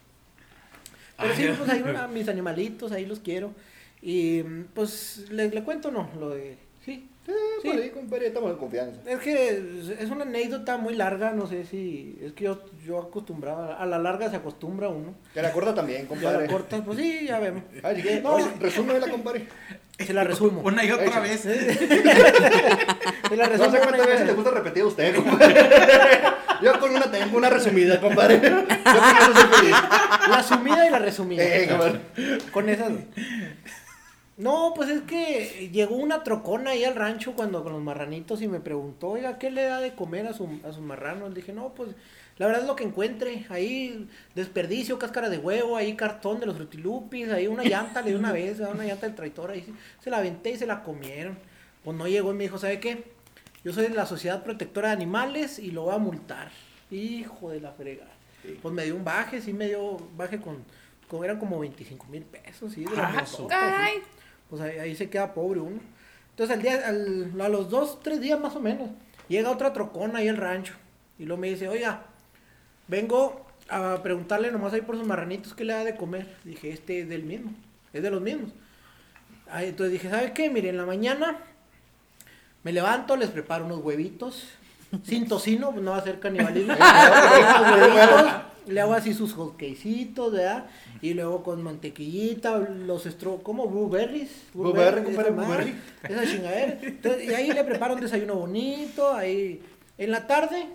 pero 1.16 1.34
sí, 1.34 1.48
pues 1.56 1.70
ahí 1.70 1.82
a 1.96 2.06
mis 2.06 2.28
animalitos, 2.28 2.92
ahí 2.92 3.06
los 3.06 3.20
quiero. 3.20 3.52
Y 4.02 4.42
pues, 4.42 5.24
¿le, 5.30 5.48
le 5.48 5.62
cuento 5.62 5.90
no? 5.90 6.10
Lo 6.18 6.30
de. 6.30 6.58
Sí. 7.28 7.34
Sí, 7.62 7.68
por 7.70 7.78
ahí, 7.80 7.90
compadre, 7.90 8.26
estamos 8.28 8.50
en 8.52 8.56
confianza. 8.56 9.00
Es 9.06 9.18
que 9.18 9.58
es 10.00 10.10
una 10.10 10.22
anécdota 10.22 10.78
muy 10.78 10.94
larga, 10.94 11.32
no 11.32 11.46
sé 11.46 11.64
si. 11.66 12.18
Es 12.22 12.32
que 12.32 12.44
yo, 12.44 12.62
yo 12.86 12.98
acostumbraba. 13.00 13.74
A 13.76 13.84
la 13.84 13.98
larga 13.98 14.30
se 14.30 14.36
acostumbra 14.36 14.88
uno. 14.88 15.14
Que 15.34 15.42
la 15.42 15.52
corta 15.52 15.74
también, 15.74 15.98
Ya 15.98 16.04
la 16.04 16.08
compadre. 16.08 16.46
cortas, 16.46 16.80
pues 16.86 16.98
sí, 16.98 17.26
ya 17.26 17.38
vemos. 17.38 17.64
Ay, 17.82 17.96
si 17.96 18.02
quiere, 18.02 18.20
No. 18.22 18.38
no, 18.38 18.50
resúmela, 18.58 19.10
compadre. 19.10 19.46
Se 19.98 20.12
la 20.14 20.22
resumo. 20.24 20.60
Una 20.64 20.84
y 20.84 20.92
otra 20.92 21.18
vez. 21.20 21.40
Se 21.40 23.36
la 23.36 23.44
No 23.46 23.50
resumo. 23.50 23.70
sé 23.72 23.78
cuántas 23.78 24.00
una- 24.00 24.06
veces 24.06 24.26
le 24.26 24.32
gusta 24.32 24.50
repetir 24.52 24.82
a 24.84 24.86
usted, 24.86 25.16
compadre. 25.16 25.54
Yo 26.62 26.78
con 26.80 26.90
una 26.94 27.10
tengo 27.10 27.36
una 27.36 27.50
resumida, 27.50 28.00
compadre. 28.00 28.40
Yo 28.40 28.50
con 28.64 28.68
eso 28.68 29.32
soy 29.34 29.58
feliz. 29.60 29.76
La 30.30 30.42
sumida 30.42 30.86
y 30.86 30.90
la 30.90 30.98
resumida. 31.00 31.42
Eh, 31.44 31.66
compadre. 31.68 32.00
Con 32.52 32.68
esas. 32.68 32.92
No, 34.38 34.72
pues 34.74 34.88
es 34.88 35.02
que 35.02 35.68
llegó 35.72 35.96
una 35.96 36.22
trocona 36.22 36.70
ahí 36.70 36.84
al 36.84 36.94
rancho 36.94 37.34
cuando 37.34 37.64
con 37.64 37.72
los 37.72 37.82
marranitos 37.82 38.40
y 38.40 38.46
me 38.46 38.60
preguntó, 38.60 39.08
oiga, 39.08 39.36
¿qué 39.36 39.50
le 39.50 39.64
da 39.64 39.80
de 39.80 39.94
comer 39.96 40.28
a, 40.28 40.32
su, 40.32 40.48
a 40.64 40.72
sus 40.72 40.80
marranos? 40.80 41.30
Le 41.30 41.36
dije, 41.36 41.52
no, 41.52 41.74
pues 41.74 41.90
la 42.38 42.46
verdad 42.46 42.62
es 42.62 42.68
lo 42.68 42.76
que 42.76 42.84
encuentre. 42.84 43.46
Ahí 43.48 44.08
desperdicio, 44.36 44.96
cáscara 44.96 45.28
de 45.28 45.38
huevo, 45.38 45.76
ahí 45.76 45.96
cartón 45.96 46.38
de 46.38 46.46
los 46.46 46.56
frutilupis, 46.56 47.30
ahí 47.30 47.48
una 47.48 47.64
llanta 47.64 48.00
le 48.00 48.10
di 48.10 48.16
una 48.16 48.30
vez, 48.30 48.60
una 48.60 48.84
llanta 48.84 49.06
del 49.06 49.16
traitor, 49.16 49.50
ahí 49.50 49.74
se, 50.00 50.08
la 50.08 50.18
aventé 50.18 50.50
y 50.50 50.56
se 50.56 50.66
la 50.66 50.84
comieron. 50.84 51.36
Pues 51.82 51.96
no 51.96 52.06
llegó 52.06 52.30
y 52.32 52.36
me 52.36 52.44
dijo, 52.44 52.58
¿sabe 52.58 52.78
qué? 52.78 53.10
Yo 53.64 53.72
soy 53.72 53.88
de 53.88 53.94
la 53.94 54.06
Sociedad 54.06 54.44
Protectora 54.44 54.88
de 54.88 54.94
Animales 54.94 55.58
y 55.58 55.72
lo 55.72 55.82
voy 55.82 55.94
a 55.96 55.98
multar. 55.98 56.50
Hijo 56.92 57.50
de 57.50 57.60
la 57.60 57.72
fregada. 57.72 58.12
Pues 58.62 58.72
me 58.72 58.84
dio 58.84 58.94
un 58.94 59.04
baje, 59.04 59.42
sí 59.42 59.52
me 59.52 59.66
dio 59.66 59.96
baje 60.16 60.40
con, 60.40 60.64
con 61.08 61.24
eran 61.24 61.40
como 61.40 61.58
25 61.58 62.06
mil 62.06 62.22
pesos, 62.22 62.72
sí, 62.72 62.84
de 62.84 62.90
los 62.90 62.98
Ah, 63.00 63.24
sí. 63.26 63.42
Pues 64.50 64.62
ahí, 64.62 64.78
ahí 64.78 64.96
se 64.96 65.10
queda 65.10 65.34
pobre 65.34 65.60
uno. 65.60 65.80
Entonces 66.30 66.56
al 66.56 66.62
día, 66.62 66.80
al- 66.86 67.40
a 67.40 67.48
los 67.48 67.68
dos, 67.70 68.00
tres 68.02 68.20
días 68.20 68.38
más 68.40 68.54
o 68.56 68.60
menos, 68.60 68.90
llega 69.28 69.50
otra 69.50 69.72
trocona 69.72 70.18
ahí 70.20 70.28
al 70.28 70.36
rancho. 70.36 70.74
Y 71.18 71.24
luego 71.24 71.40
me 71.40 71.48
dice, 71.48 71.68
oiga, 71.68 72.02
vengo 72.86 73.44
a 73.68 74.02
preguntarle 74.02 74.50
nomás 74.52 74.72
ahí 74.72 74.80
por 74.82 74.96
sus 74.96 75.06
marranitos 75.06 75.52
qué 75.54 75.64
le 75.64 75.72
da 75.74 75.84
de 75.84 75.96
comer. 75.96 76.36
Dije, 76.44 76.70
este 76.70 77.00
es 77.00 77.08
del 77.08 77.24
mismo, 77.24 77.52
es 77.92 78.02
de 78.02 78.10
los 78.10 78.20
mismos. 78.22 78.50
Ahí, 79.50 79.68
entonces 79.70 79.92
dije, 79.92 80.08
¿sabe 80.10 80.32
qué? 80.32 80.48
Mire, 80.50 80.68
en 80.70 80.76
la 80.76 80.86
mañana 80.86 81.38
me 82.62 82.72
levanto, 82.72 83.16
les 83.16 83.30
preparo 83.30 83.64
unos 83.66 83.80
huevitos. 83.82 84.48
Sin 85.04 85.28
tocino, 85.28 85.70
pues 85.72 85.82
no 85.84 85.90
va 85.90 85.98
a 85.98 86.02
ser 86.04 86.18
canibalismo. 86.18 86.74
Le 88.68 88.80
hago 88.80 88.92
así 88.94 89.14
sus 89.14 89.32
hotcakecitos, 89.34 90.32
¿verdad? 90.32 90.66
Y 91.00 91.14
luego 91.14 91.42
con 91.42 91.62
mantequillita, 91.62 92.58
los 92.58 93.06
estro... 93.06 93.40
¿Cómo? 93.42 93.66
Blueberries. 93.66 94.30
Blueberry, 94.54 95.02
compadre, 95.04 95.30
blueberry. 95.30 95.74
Esa 96.02 96.26
chingadera. 96.26 96.78
Entonces, 96.82 97.24
y 97.28 97.34
ahí 97.34 97.52
le 97.52 97.64
preparo 97.64 97.94
un 97.94 98.00
desayuno 98.00 98.34
bonito, 98.34 99.12
ahí... 99.12 99.62
En 99.96 100.12
la 100.12 100.26
tarde, 100.28 100.66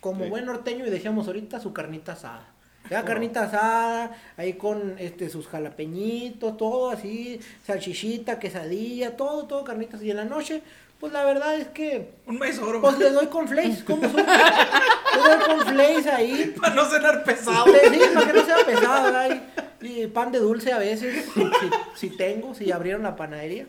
como 0.00 0.24
Sí. 0.24 0.30
buen 0.30 0.46
norteño, 0.46 0.86
y 0.86 0.90
decíamos 0.90 1.26
ahorita, 1.26 1.58
su 1.58 1.72
carnita 1.72 2.12
asada. 2.12 2.48
Ya 2.90 3.04
carnita 3.04 3.44
asada, 3.44 4.12
ahí 4.36 4.54
con 4.54 4.96
este 4.98 5.30
sus 5.30 5.46
jalapeñitos, 5.46 6.56
todo 6.56 6.90
así, 6.90 7.40
salchichita, 7.64 8.38
quesadilla, 8.38 9.16
todo, 9.16 9.46
todo 9.46 9.64
carnitas. 9.64 10.02
Y 10.02 10.10
en 10.10 10.16
la 10.18 10.24
noche, 10.24 10.62
pues 11.02 11.12
la 11.12 11.24
verdad 11.24 11.56
es 11.56 11.66
que, 11.68 12.12
Un 12.26 12.38
mes 12.38 12.60
oro. 12.60 12.80
pues 12.80 12.96
le 12.96 13.10
doy 13.10 13.26
con 13.26 13.48
flakes, 13.48 13.82
¿cómo 13.84 14.02
son? 14.08 14.16
Le 14.24 15.22
doy 15.28 15.44
con 15.48 15.66
flakes 15.66 16.06
ahí. 16.08 16.54
Para 16.60 16.74
no 16.76 16.84
cenar 16.86 17.24
pesado. 17.24 17.66
Sí, 17.66 18.00
para 18.14 18.26
que 18.28 18.32
no 18.38 18.44
sea 18.46 18.56
pesado, 18.64 19.04
¿verdad? 19.12 19.42
Y, 19.82 20.02
y 20.02 20.06
pan 20.06 20.30
de 20.30 20.38
dulce 20.38 20.72
a 20.72 20.78
veces, 20.78 21.24
si, 21.34 21.40
si- 21.42 21.50
si 21.96 22.16
tengo, 22.16 22.54
si 22.54 22.70
abrieron 22.70 23.02
la 23.02 23.16
panadería. 23.16 23.66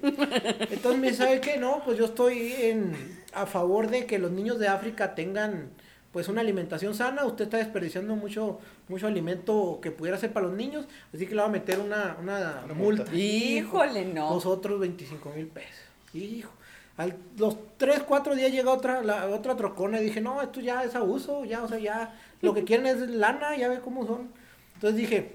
Entonces 0.70 1.02
me 1.02 1.12
sabe 1.12 1.42
que 1.42 1.58
no, 1.58 1.82
pues 1.84 1.98
yo 1.98 2.06
estoy 2.06 2.54
en, 2.54 2.96
a 3.34 3.48
favor 3.48 3.90
de 3.90 4.06
que 4.06 4.20
los 4.20 4.30
niños 4.30 4.60
de 4.60 4.68
África 4.68 5.16
tengan 5.16 5.70
pues 6.12 6.28
una 6.28 6.42
alimentación 6.42 6.94
sana. 6.94 7.26
Usted 7.26 7.46
está 7.46 7.58
desperdiciando 7.58 8.16
mucho, 8.16 8.60
mucho 8.90 9.08
alimento 9.08 9.80
que 9.82 9.90
pudiera 9.90 10.20
ser 10.20 10.32
para 10.32 10.46
los 10.46 10.56
niños, 10.56 10.86
así 11.12 11.26
que 11.26 11.34
le 11.34 11.42
va 11.42 11.48
a 11.48 11.52
meter 11.52 11.80
una, 11.80 12.16
una, 12.22 12.62
Una 12.66 12.74
multa. 12.76 13.04
multa. 13.06 13.16
Híjole, 13.18 14.06
no. 14.06 14.36
Los 14.36 14.46
otros 14.46 14.80
25 14.80 15.32
mil 15.36 15.48
pesos. 15.48 15.82
Hijo. 16.14 16.52
Al, 16.98 17.16
los 17.38 17.58
3, 17.78 18.04
4 18.08 18.36
días 18.36 18.52
llega 18.52 18.72
otra, 18.72 19.02
la, 19.02 19.28
otra 19.28 19.56
trocona 19.56 20.00
y 20.00 20.04
dije, 20.06 20.22
no, 20.22 20.42
esto 20.42 20.60
ya 20.62 20.84
es 20.84 20.94
abuso, 20.96 21.44
ya, 21.44 21.64
o 21.64 21.68
sea, 21.68 21.80
ya, 21.80 22.14
lo 22.42 22.54
que 22.54 22.64
quieren 22.64 22.86
es 22.86 23.00
lana, 23.10 23.56
ya 23.58 23.68
ve 23.68 23.80
cómo 23.80 24.06
son. 24.06 24.30
Entonces 24.76 24.98
dije, 24.98 25.32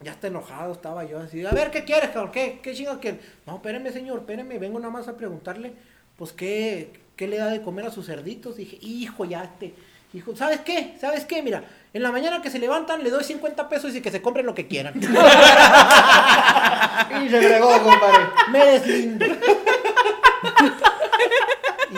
ya 0.00 0.12
está 0.12 0.28
enojado, 0.28 0.72
estaba 0.72 1.04
yo 1.04 1.18
así, 1.18 1.44
a 1.44 1.50
ver, 1.50 1.70
¿qué 1.70 1.84
quieres, 1.84 2.10
cabrón? 2.10 2.30
¿Qué, 2.30 2.60
qué 2.62 2.74
chingas 2.74 2.98
quieres? 2.98 3.20
No, 3.46 3.56
espéreme, 3.56 3.90
señor, 3.90 4.20
espéreme, 4.20 4.58
vengo 4.58 4.78
nada 4.78 4.92
más 4.92 5.08
a 5.08 5.16
preguntarle, 5.16 5.72
pues, 6.16 6.32
¿qué, 6.32 6.92
qué 7.16 7.26
le 7.26 7.38
da 7.38 7.46
de 7.46 7.62
comer 7.62 7.86
a 7.86 7.90
sus 7.90 8.06
cerditos? 8.06 8.56
Dije, 8.56 8.78
hijo, 8.80 9.24
ya 9.24 9.42
este, 9.42 9.74
hijo, 10.12 10.36
¿sabes 10.36 10.60
qué? 10.60 10.94
¿Sabes 11.00 11.24
qué? 11.24 11.42
Mira, 11.42 11.64
en 11.92 12.02
la 12.02 12.12
mañana 12.12 12.40
que 12.40 12.50
se 12.50 12.60
levantan 12.60 13.02
le 13.02 13.10
doy 13.10 13.24
50 13.24 13.68
pesos 13.68 13.94
y 13.96 14.00
que 14.00 14.12
se 14.12 14.22
compren 14.22 14.46
lo 14.46 14.54
que 14.54 14.68
quieran. 14.68 14.94
Y 17.22 17.28
se 17.28 17.42
fregó, 17.42 17.82
compadre. 17.82 18.24
Me 18.50 18.64
deslindo. 18.64 19.26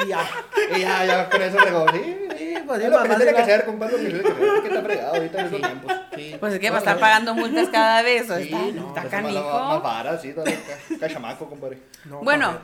y 0.04 0.08
ya. 0.08 0.28
Y 0.76 0.80
ya, 0.80 1.04
ya, 1.04 1.28
con 1.30 1.42
eso 1.42 1.58
fregó. 1.58 1.86
Sí, 1.92 2.16
Sí, 2.36 2.54
pues, 2.66 2.80
es 2.82 2.90
lo 2.90 3.02
que 3.02 3.08
se 3.08 3.16
tiene 3.16 3.32
que 3.34 3.40
hacer, 3.42 3.64
compadre. 3.64 3.92
Lo 3.92 3.98
que 3.98 4.04
se 4.04 4.10
tiene 4.10 4.22
que 4.22 4.32
hacer. 4.32 4.54
Es 4.56 4.60
que 4.62 4.68
está 4.68 4.82
fregado 4.82 5.14
ahorita 5.14 5.40
en 5.40 5.46
esos 5.46 5.60
tiempos. 5.60 5.92
Sí. 6.14 6.36
Pues 6.40 6.52
es 6.54 6.60
que 6.60 6.70
va 6.70 6.76
a 6.76 6.78
estar 6.80 6.98
pagando 6.98 7.34
multas 7.34 7.68
cada 7.68 8.02
vez. 8.02 8.30
o 8.30 8.36
Sí, 8.36 8.42
está, 8.44 8.58
no, 8.58 8.66
está 8.66 8.72
pues, 8.72 8.94
más, 8.94 9.02
más 9.02 9.10
canijo. 9.10 9.80
vara, 9.80 10.18
sí, 10.18 10.32
todavía 10.32 10.58
ca- 10.90 10.98
cachamaco, 10.98 11.48
compadre. 11.48 11.78
No, 12.04 12.20
Bueno. 12.20 12.58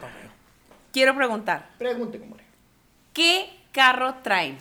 Quiero 0.93 1.17
preguntar, 1.17 1.71
Pregunte, 1.79 2.19
compadre. 2.19 2.45
¿qué 3.15 3.49
carro 3.73 4.17
traen? 4.23 4.59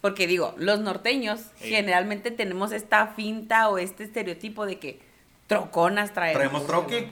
Porque 0.00 0.28
digo, 0.28 0.54
los 0.56 0.78
norteños 0.78 1.40
Sí. 1.56 1.70
generalmente 1.70 2.30
tenemos 2.30 2.70
esta 2.70 3.08
finta 3.08 3.68
o 3.68 3.78
este 3.78 4.04
estereotipo 4.04 4.66
de 4.66 4.78
que 4.78 5.00
troconas 5.48 6.12
traemos. 6.12 6.38
Traemos 6.38 6.66
troque. 6.66 7.08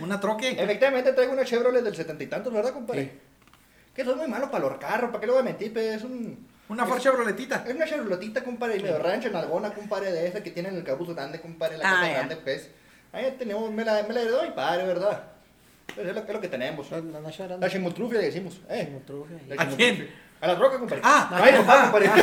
Una 0.00 0.18
troque. 0.20 0.48
Efectivamente 0.60 1.12
traigo 1.12 1.32
una 1.32 1.44
Chevrolet 1.44 1.82
del 1.84 1.94
setenta 1.94 2.24
y 2.24 2.26
tantos, 2.26 2.52
¿verdad, 2.52 2.72
compadre? 2.72 3.18
Que 3.98 4.02
eso 4.02 4.12
es 4.12 4.16
muy 4.16 4.28
malo 4.28 4.48
para 4.48 4.68
los 4.68 4.78
carros, 4.78 5.10
¿para 5.10 5.20
qué 5.20 5.26
lo 5.26 5.32
voy 5.32 5.40
a 5.40 5.44
mentir? 5.44 5.72
Pues 5.72 5.96
es 5.96 6.04
un... 6.04 6.46
Una 6.68 6.86
Ford 6.86 7.00
Chevroletita. 7.00 7.64
Es 7.66 7.74
una 7.74 7.84
Chevroletita, 7.84 8.44
compadre, 8.44 8.76
y 8.76 8.80
medio 8.80 8.96
rancho 9.00 9.26
en 9.26 9.34
alguna, 9.34 9.70
compadre, 9.74 10.12
de 10.12 10.28
esa 10.28 10.40
que 10.40 10.52
tienen 10.52 10.76
el 10.76 10.84
cabuz 10.84 11.12
grande, 11.12 11.40
compadre, 11.40 11.78
la 11.78 11.84
Ah, 11.90 11.94
casa 11.94 12.08
grande, 12.12 12.36
pues. 12.36 12.70
Ahí 13.10 13.34
tenemos, 13.36 13.72
me 13.72 13.84
la, 13.84 14.04
me 14.04 14.14
la 14.14 14.20
heredó 14.20 14.44
mi 14.44 14.52
padre, 14.52 14.86
¿verdad? 14.86 15.24
Pero 15.96 16.10
es 16.10 16.14
lo, 16.14 16.22
es 16.22 16.32
lo 16.32 16.40
que 16.40 16.46
tenemos. 16.46 16.88
La, 16.92 17.00
la 17.00 17.56
La 17.56 17.68
chimutrufia 17.68 18.20
le 18.20 18.26
decimos, 18.26 18.60
eh. 18.70 19.00
¿A 19.58 19.66
quién? 19.66 20.08
A 20.40 20.46
la 20.46 20.56
troca, 20.56 20.78
compadre. 20.78 21.02
Ah, 21.04 21.28
Ay, 21.32 21.54
compadre, 21.56 21.90
compadre. 21.90 22.22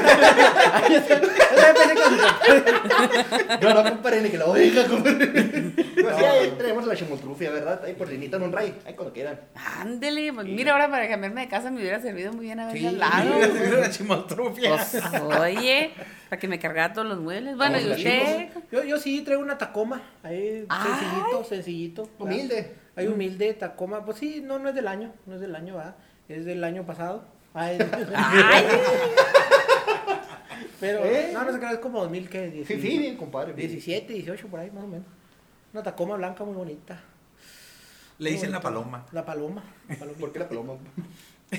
Yo 3.61 3.70
No, 3.70 3.84
no, 3.84 3.89
compadre, 3.89 4.22
ni 4.22 4.30
que 4.30 4.38
la 4.38 4.45
oiga, 4.45 4.86
compadre. 4.88 5.28
Pues 5.28 6.16
sí, 6.18 6.24
ahí 6.24 6.53
tenemos 6.57 6.86
la 6.86 6.95
chimotrufia, 6.95 7.51
¿verdad? 7.51 7.84
Ahí 7.84 7.93
por 7.93 8.07
Linita 8.09 8.38
en 8.38 8.43
un 8.43 8.51
ray. 8.53 8.74
Ahí 8.86 8.93
cuando 8.93 9.13
quieran. 9.13 9.39
Ándele, 9.82 10.32
pues 10.34 10.47
mira, 10.47 10.72
ahora 10.74 10.89
para 10.89 11.09
cambiarme 11.09 11.41
de 11.41 11.47
casa 11.49 11.72
me 11.72 11.80
hubiera 11.82 11.99
servido 11.99 12.32
muy 12.34 12.45
bien 12.45 12.59
haberle 12.59 12.80
Sí. 12.80 12.86
hablado. 12.88 13.80
la 13.82 13.89
chimotrufia. 13.89 14.70
Pues, 14.72 15.03
oye, 15.39 15.91
para 16.30 16.39
que 16.39 16.47
me 16.47 16.59
cargara 16.59 16.93
todos 16.93 17.07
los 17.07 17.20
muebles. 17.20 17.57
Bueno, 17.57 17.78
y 17.80 17.84
Vamos, 17.84 17.97
usted. 17.97 18.47
Yo, 18.72 18.84
yo 18.84 18.97
sí 18.97 19.22
traigo 19.22 19.41
una 19.43 19.57
Tacoma, 19.57 20.01
ahí 20.24 20.66
Ay. 20.70 20.88
sencillito, 20.89 21.43
sencillito. 21.43 22.09
Humilde. 22.20 22.76
Hay 22.95 23.07
humilde 23.07 23.53
Tacoma, 23.55 24.05
pues 24.05 24.20
sí, 24.20 24.41
no, 24.41 24.57
no 24.59 24.70
es 24.70 24.76
del 24.76 24.88
año, 24.88 25.11
no 25.26 25.36
es 25.36 25.41
del 25.41 25.53
año, 25.55 25.76
¿verdad? 25.76 25.95
Es 26.30 26.45
del 26.45 26.63
año 26.63 26.86
pasado. 26.86 27.26
Ay, 27.56 27.80
Ay, 28.14 28.66
pero 30.80 31.06
¿Eh? 31.06 31.32
no, 31.34 31.43
no 31.43 31.53
sé 31.53 31.60
qué, 31.60 31.66
es 31.72 31.80
como 31.80 31.99
2000, 32.01 32.30
¿qué? 32.30 32.64
Sí, 32.68 32.82
sí, 32.82 32.97
bien, 32.99 33.18
compadre. 33.18 33.53
17, 33.53 34.12
18 34.14 34.47
por 34.47 34.60
ahí 34.60 34.72
más 34.72 34.84
o 34.84 34.88
menos. 34.88 35.08
Una 35.74 35.84
Tacoma 35.84 36.16
blanca 36.18 36.43
muy 36.43 36.53
bonita. 36.53 36.99
Le 38.18 38.32
dicen 38.32 38.51
la 38.51 38.62
paloma. 38.62 39.06
La 39.12 39.26
paloma. 39.26 39.64
Palomita. 39.88 40.20
¿Por 40.20 40.32
qué 40.34 40.39
la 40.39 40.49
paloma? 40.49 40.74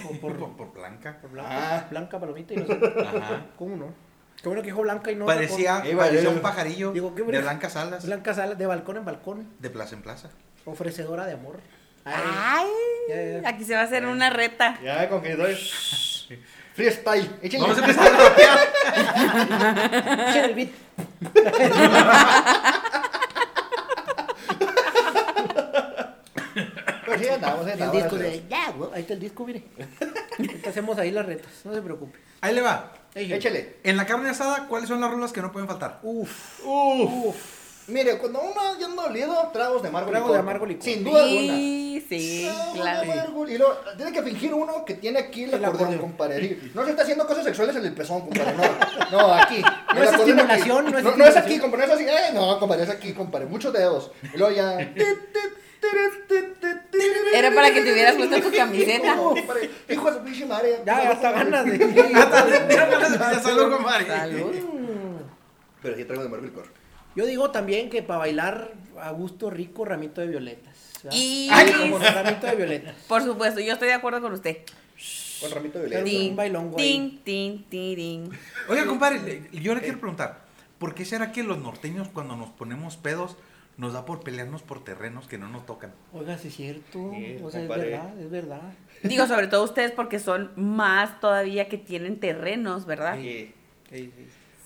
Por, 0.02 0.20
por- 0.20 0.36
Por, 0.36 0.56
por 0.56 0.72
blanca. 0.74 1.18
por 1.20 1.30
blanca, 1.30 1.76
Ah. 1.78 1.86
blanca 1.90 2.18
palomita 2.20 2.54
y 2.54 2.56
no 2.58 2.66
sé. 2.66 2.72
Ajá. 2.74 3.46
¿Cómo 3.58 3.76
no? 3.76 3.86
Qué 4.42 4.48
bueno 4.48 4.62
que 4.62 4.68
dijo 4.68 4.82
blanca 4.82 5.10
y 5.10 5.16
no 5.16 5.24
Parecía, 5.26 5.82
Eh, 5.84 5.96
parecía 5.96 6.28
un 6.28 6.40
pajarillo 6.40 6.92
Digo, 6.92 7.14
qué 7.14 7.22
de 7.22 7.40
blancas 7.40 7.74
alas. 7.76 8.04
Blanca 8.04 8.34
sala 8.34 8.54
de 8.54 8.66
balcón 8.66 8.98
en 8.98 9.04
balcón. 9.04 9.48
De 9.60 9.70
plaza 9.70 9.94
en 9.96 10.02
plaza. 10.02 10.30
Ofrecedora 10.66 11.24
de 11.26 11.32
amor. 11.32 11.60
Ay. 12.06 12.66
Ya, 13.08 13.40
ya. 13.42 13.48
Aquí 13.48 13.64
se 13.64 13.74
va 13.74 13.80
a 13.80 13.84
hacer 13.84 14.06
una 14.06 14.30
reta. 14.30 14.78
Ya, 14.82 15.08
con 15.08 15.22
que 15.22 15.36
doy. 15.36 15.54
Freestyle. 16.74 17.30
Échenle. 17.42 17.66
Vamos 17.68 17.78
a 17.78 17.80
empezar 17.86 18.14
a 18.14 18.16
rapear. 18.28 18.58
Echen 20.30 20.44
el 20.44 20.54
beat. 20.54 20.70
Pues 27.06 27.20
sí, 27.20 27.28
andamos, 27.28 27.66
El 27.66 27.72
andamos. 27.74 27.92
disco 27.94 28.16
de 28.16 28.44
ya, 28.48 28.74
ahí 28.92 29.02
está 29.02 29.12
el 29.14 29.20
disco, 29.20 29.46
mire. 29.46 29.62
Hacemos 30.68 30.98
ahí 30.98 31.10
las 31.12 31.24
retas, 31.26 31.50
no 31.64 31.72
se 31.74 31.80
preocupe. 31.82 32.18
Ahí 32.40 32.54
le 32.54 32.62
va. 32.62 32.92
Échale. 33.14 33.76
En 33.84 33.96
la 33.96 34.06
carne 34.06 34.30
asada, 34.30 34.66
¿cuáles 34.66 34.88
son 34.88 35.00
las 35.00 35.10
rolas 35.10 35.32
que 35.32 35.40
no 35.40 35.52
pueden 35.52 35.68
faltar? 35.68 36.00
Uf, 36.02 36.60
Uf. 36.64 37.36
Mire, 37.88 38.18
cuando 38.18 38.40
uno 38.40 38.78
ya 38.80 38.86
anda 38.86 39.04
dolido, 39.04 39.50
tragos 39.52 39.80
de 39.82 39.88
amargo 39.88 40.10
Tragos 40.10 40.26
licor. 40.28 40.36
de 40.36 40.40
amargo 40.40 40.66
licor. 40.66 40.82
Sin 40.84 41.04
duda 41.04 41.22
alguna. 41.22 41.54
Sí, 41.54 42.04
sí, 42.08 42.44
Tragos 42.50 42.74
de 42.74 42.80
claro. 42.80 43.12
amargo- 43.12 43.48
Y 43.48 43.58
luego, 43.58 43.74
tiene 43.96 44.12
que 44.12 44.22
fingir 44.22 44.54
uno 44.54 44.84
que 44.84 44.94
tiene 44.94 45.18
aquí 45.20 45.44
el 45.44 45.54
El 45.54 45.64
acordeón, 45.64 45.90
acordeón. 45.90 46.00
compadre. 46.10 46.40
Sí, 46.48 46.70
No 46.74 46.84
se 46.84 46.90
está 46.90 47.02
haciendo 47.02 47.26
cosas 47.26 47.44
sexuales 47.44 47.76
en 47.76 47.84
el 47.84 47.92
pezón, 47.94 48.22
compadre. 48.22 48.54
No, 49.10 49.18
no 49.18 49.34
aquí. 49.34 49.62
No 49.94 50.02
es 50.02 50.08
aquí. 50.12 50.20
estimulación, 50.30 50.90
no 50.90 50.98
es 50.98 51.04
no, 51.04 51.16
no 51.16 51.24
es 51.26 51.36
aquí, 51.36 51.58
compadre. 51.58 51.86
No 51.86 51.92
es 51.94 52.00
así. 52.00 52.08
Eh, 52.08 52.32
no, 52.34 52.58
compadre, 52.58 52.82
es 52.84 52.90
aquí, 52.90 53.12
compadre. 53.12 53.46
Muchos 53.46 53.72
dedos. 53.72 54.10
Y 54.34 54.36
luego 54.36 54.54
ya. 54.54 54.78
Era 57.34 57.54
para 57.54 57.70
que 57.72 57.82
te 57.82 57.92
hubieras 57.92 58.14
puesto 58.16 58.40
tu 58.40 58.56
camiseta. 58.56 59.14
No, 59.16 59.30
compadre. 59.34 59.70
Hijo 59.88 60.10
de 60.10 60.18
su 60.18 60.24
pinche 60.24 60.46
madre. 60.46 60.80
ya, 60.84 61.02
ya 61.04 61.10
hasta 61.10 61.32
ganas 61.32 61.64
de. 61.66 61.78
Ya 62.12 63.40
salud, 63.40 63.72
compadre. 63.72 64.06
Salud. 64.06 64.54
Pero 65.82 65.96
sí 65.96 66.04
traigo 66.04 66.22
de 66.22 66.28
amargo 66.28 66.46
licor. 66.46 66.66
Yo 67.16 67.26
digo 67.26 67.50
también 67.50 67.88
que 67.90 68.02
para 68.02 68.18
bailar 68.20 68.72
a 69.00 69.10
gusto 69.10 69.50
rico, 69.50 69.84
ramito 69.84 70.20
de 70.20 70.26
violetas. 70.28 70.76
¿verdad? 71.02 71.18
Y 71.18 71.48
Ay, 71.50 71.72
Como 71.90 71.98
ramito 71.98 72.46
de 72.46 72.56
violetas. 72.56 72.94
por 73.08 73.22
supuesto, 73.22 73.60
yo 73.60 73.72
estoy 73.72 73.88
de 73.88 73.94
acuerdo 73.94 74.20
con 74.20 74.32
usted. 74.34 74.58
Con 75.40 75.50
ramito 75.50 75.78
de 75.78 75.88
Pero 75.88 76.04
violeta. 76.04 76.30
un 76.30 76.36
bailongo 76.36 76.78
ahí. 76.78 76.84
Tin, 76.92 77.18
tin, 77.24 77.64
tirin. 77.64 78.30
Oiga, 78.68 78.86
compadre, 78.86 79.48
yo 79.52 79.74
le 79.74 79.80
quiero 79.80 79.98
preguntar, 79.98 80.44
¿por 80.78 80.94
qué 80.94 81.04
será 81.04 81.32
que 81.32 81.42
los 81.42 81.58
norteños 81.58 82.08
cuando 82.08 82.36
nos 82.36 82.50
ponemos 82.50 82.96
pedos 82.96 83.36
nos 83.78 83.92
da 83.92 84.06
por 84.06 84.20
pelearnos 84.20 84.62
por 84.62 84.82
terrenos 84.84 85.26
que 85.26 85.36
no 85.38 85.48
nos 85.48 85.66
tocan? 85.66 85.92
Oiga, 86.12 86.38
sí 86.38 86.48
es 86.48 86.56
cierto. 86.56 87.10
Sí, 87.14 87.38
o 87.42 87.50
sea, 87.50 87.62
es 87.62 87.68
verdad, 87.68 88.18
es 88.20 88.30
verdad. 88.30 88.62
Digo, 89.02 89.26
sobre 89.26 89.46
todo 89.46 89.64
ustedes 89.64 89.92
porque 89.92 90.18
son 90.18 90.50
más 90.56 91.20
todavía 91.20 91.68
que 91.68 91.76
tienen 91.78 92.18
terrenos, 92.18 92.86
¿verdad? 92.86 93.16
Sí, 93.18 93.52
sí. 93.90 94.12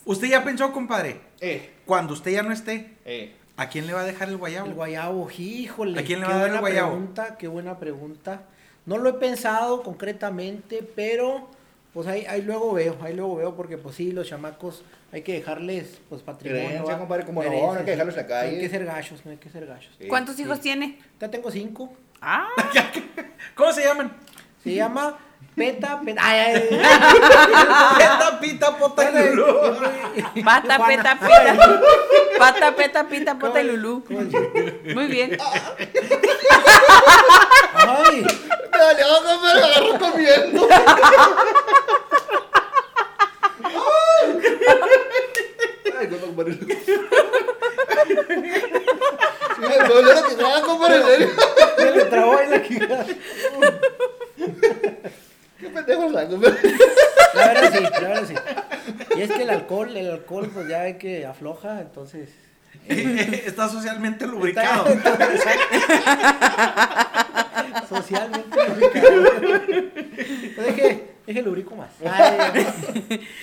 ¿Usted 0.05 0.29
ya 0.29 0.43
pensó, 0.45 0.73
compadre, 0.73 1.21
eh, 1.41 1.71
cuando 1.87 2.13
usted 2.15 2.33
ya 2.33 2.43
no 2.43 2.53
esté, 2.53 2.95
eh. 3.05 3.33
¿a 3.57 3.69
quién 3.69 3.87
le 3.87 3.93
va 3.93 4.01
a 4.01 4.05
dejar 4.05 4.29
el 4.29 4.37
guayabo? 4.37 4.69
El 4.69 4.75
guayabo, 4.75 5.29
híjole. 5.37 6.01
¿A 6.01 6.05
quién 6.05 6.21
le 6.21 6.27
qué 6.27 6.33
va 6.33 6.39
a 6.39 6.41
dar 6.41 6.47
el 6.47 6.53
buena 6.53 6.61
guayabo? 6.61 6.91
pregunta, 6.91 7.37
qué 7.39 7.49
buena 7.49 7.79
pregunta. 7.79 8.43
No 8.87 8.99
lo 8.99 9.11
he 9.11 9.13
pensado 9.15 9.83
concretamente, 9.83 10.83
pero 10.95 11.49
pues 11.93 12.07
ahí, 12.07 12.25
ahí 12.27 12.43
luego 12.43 12.73
veo, 12.73 12.97
ahí 13.03 13.15
luego 13.15 13.37
veo, 13.37 13.57
porque 13.57 13.77
pues 13.77 13.97
sí, 13.97 14.13
los 14.13 14.29
chamacos 14.29 14.85
hay 15.13 15.23
que 15.23 15.33
dejarles 15.35 16.01
pues 16.09 16.23
patrimonio. 16.23 16.85
Compadre, 16.85 17.25
como 17.25 17.43
no, 17.43 17.49
Herencia, 17.49 17.73
no 17.73 17.79
hay 17.79 17.85
que 17.85 17.91
dejarlos 17.91 18.17
en 18.17 18.29
la 18.29 18.43
No 18.43 18.49
hay 18.49 18.61
que 18.61 18.69
ser 18.69 18.85
gachos, 18.85 19.25
no 19.25 19.31
hay 19.33 19.37
que 19.39 19.51
ser 19.51 19.67
gachos. 19.67 19.95
Sí. 19.99 20.07
¿Cuántos 20.07 20.39
hijos 20.39 20.61
tiene? 20.61 20.99
Ya 21.21 21.31
tengo 21.31 21.51
cinco. 21.51 21.93
Ah, 22.21 22.49
¿Cómo 23.55 23.73
se 23.73 23.83
llaman? 23.83 24.13
Se 24.63 24.75
llama 24.75 25.19
Peta, 25.57 26.01
Peta. 26.05 26.21
Ay, 26.25 26.39
ay, 26.39 26.55
ay. 26.55 26.79
Peta, 27.99 28.41
pita, 28.41 28.77
pota 28.79 29.11
y 29.11 29.35
lulú. 29.35 29.47
pata, 30.45 30.77
Juana. 30.77 30.97
peta, 30.97 31.19
pita. 31.21 31.53
Pata, 32.39 32.77
peta, 32.77 33.09
pita, 33.09 33.39
pota 33.39 33.61
y. 33.61 34.03
Muy 34.95 35.07
bien. 35.07 35.37
Ay, 37.75 38.25
Dale, 38.73 39.03
vamos 39.05 39.45
a 39.45 39.53
agarro 39.53 39.99
comiendo. 39.99 40.69
Ay, 45.99 46.09
no, 46.11 46.17
compadre. 46.19 46.59
Me 49.59 49.79
duele 49.87 50.15
la 50.15 50.23
quijada, 50.23 50.63
compadre, 50.63 50.97
en 50.97 51.05
serio. 51.05 51.29
se 51.77 51.91
le 51.91 52.05
trabó 52.07 52.39
ahí 52.39 52.49
la 52.49 52.63
quijada. 52.63 53.07
Qué 55.61 55.69
pendejo 55.69 56.07
es 56.07 56.13
la 56.13 56.25
verdad 57.47 57.73
sí, 57.73 57.83
la 57.83 58.09
verdad 58.09 58.25
sí. 58.27 58.35
Y 59.17 59.23
es 59.23 59.31
que 59.31 59.43
el 59.43 59.51
alcohol, 59.51 59.97
el 59.97 60.11
alcohol 60.11 60.51
pues 60.53 60.69
ya 60.69 60.83
hay 60.83 60.95
que 60.95 61.27
afloja, 61.27 61.81
entonces... 61.81 62.31
Está 62.89 63.69
socialmente 63.69 64.27
lubricado. 64.29 64.87
Socialmente 67.89 68.69
lubricado. 68.69 69.23
Deje, 70.57 71.15
deje 71.27 71.43
lubrico 71.43 71.77
más. 71.77 71.91
Ay, 72.05 72.67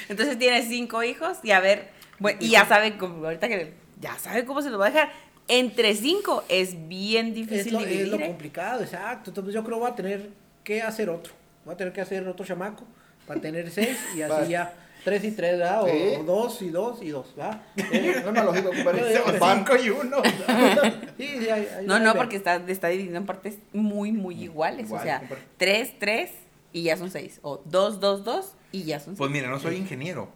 Entonces 0.09 0.39
tiene 0.39 0.63
cinco 0.63 1.03
hijos 1.03 1.38
y 1.43 1.51
a 1.51 1.59
ver, 1.59 1.89
bueno, 2.20 2.39
y 2.41 2.49
ya 2.49 2.65
sabe 2.65 2.97
cómo, 2.97 3.26
ahorita 3.26 3.47
que 3.47 3.74
ya 3.99 4.18
sabe 4.18 4.45
cómo 4.45 4.61
se 4.61 4.70
lo 4.70 4.80
va 4.80 4.88
a 4.88 4.89
dejar. 4.91 5.11
Entre 5.49 5.95
cinco 5.95 6.43
es 6.49 6.88
bien 6.89 7.28
es, 7.28 7.34
difícil 7.36 7.74
lo, 7.74 7.80
es 7.80 8.07
lo 8.07 8.18
¿eh? 8.18 8.28
complicado, 8.28 8.84
exacto. 8.84 9.30
Entonces 9.30 9.53
yo 9.53 9.63
creo 9.63 9.78
que 9.78 9.82
voy 9.82 9.91
a 9.91 9.95
tener 9.95 10.30
que 10.63 10.82
hacer 10.82 11.09
otro. 11.09 11.37
Voy 11.68 11.74
a 11.74 11.78
tener 11.78 11.91
que 11.91 11.99
hacer 11.99 12.26
otro 12.28 12.45
chamaco 12.45 12.86
para 13.28 13.41
tener 13.41 13.70
seis 13.72 13.99
y 14.15 14.22
así 14.22 14.32
Vale. 14.32 14.47
ya 14.47 14.74
tres 15.03 15.22
y 15.26 15.32
tres, 15.32 15.57
¿verdad? 15.59 15.84
O, 15.84 15.88
Sí. 15.88 16.13
o 16.20 16.24
dos 16.24 16.61
y 16.61 16.70
dos 16.70 17.03
y 17.03 17.09
dos, 17.09 17.36
¿verdad? 17.36 17.61
No 17.76 17.84
es 17.84 18.26
más 18.34 18.45
lógico, 18.45 18.72
Pan. 19.39 19.65
Cinco 19.65 19.84
y 19.84 19.89
uno. 19.89 20.18
Sí, 21.18 21.28
sí, 21.39 21.47
No, 21.86 21.99
no, 21.99 22.13
porque 22.15 22.38
está, 22.38 22.55
está 22.68 22.88
dividido 22.88 23.18
en 23.18 23.26
partes 23.26 23.57
muy, 23.74 24.11
muy 24.13 24.41
iguales. 24.43 24.86
Igual, 24.86 25.01
o 25.01 25.03
sea, 25.03 25.22
tres, 25.57 25.91
tres 25.99 26.32
y 26.72 26.84
ya 26.84 26.95
son 26.95 27.11
seis. 27.11 27.39
O 27.41 27.61
dos, 27.65 27.99
dos, 27.99 28.24
dos 28.24 28.53
y 28.72 28.84
ya 28.84 28.99
son 28.99 29.07
seis. 29.15 29.18
Pues 29.18 29.30
mira, 29.32 29.49
no 29.49 29.59
soy 29.59 29.76
ingeniero. 29.76 30.30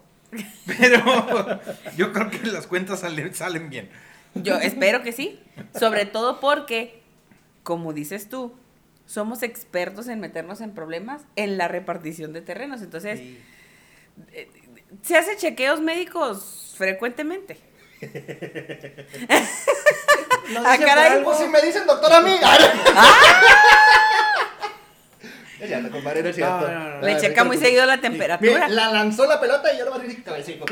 Pero 0.66 1.60
yo 1.96 2.12
creo 2.12 2.30
que 2.30 2.46
las 2.48 2.66
cuentas 2.66 3.00
salen, 3.00 3.34
salen 3.34 3.70
bien. 3.70 3.88
Yo 4.34 4.56
espero 4.56 5.02
que 5.02 5.12
sí. 5.12 5.38
Sobre 5.78 6.04
todo 6.06 6.40
porque, 6.40 7.02
como 7.62 7.92
dices 7.92 8.28
tú, 8.28 8.52
somos 9.12 9.42
expertos 9.42 10.08
en 10.08 10.20
meternos 10.20 10.60
en 10.62 10.72
problemas 10.72 11.22
en 11.36 11.58
la 11.58 11.68
repartición 11.68 12.32
de 12.32 12.40
terrenos. 12.40 12.80
Entonces, 12.82 13.18
Sí. 13.20 13.38
se 15.02 15.16
hace 15.16 15.36
chequeos 15.36 15.80
médicos 15.80 16.74
frecuentemente. 16.78 17.58
Ah, 20.64 20.76
caray, 20.78 21.08
por 21.08 21.12
algo- 21.18 21.24
Pues 21.30 21.38
si 21.38 21.48
me 21.48 21.62
dicen 21.62 21.86
doctor 21.86 22.12
amiga. 22.12 22.50
Es 25.62 25.68
cierto, 25.68 25.90
compadre, 25.92 26.24
no 26.24 26.28
es 26.30 26.34
cierto. 26.34 26.68
No, 26.68 26.78
no, 26.78 26.90
no. 26.96 27.06
Le 27.06 27.16
checa 27.18 27.44
muy 27.44 27.56
seguido 27.56 27.86
la 27.86 27.96
Mira, 27.96 28.08
temperatura. 28.08 28.68
la 28.68 28.90
lanzó 28.90 29.26
la 29.26 29.40
pelota 29.40 29.72
y 29.72 29.78
yo 29.78 29.84
lo 29.84 29.92
voy 29.92 30.00
a 30.00 30.02
decir 30.02 30.24
cabecito. 30.24 30.64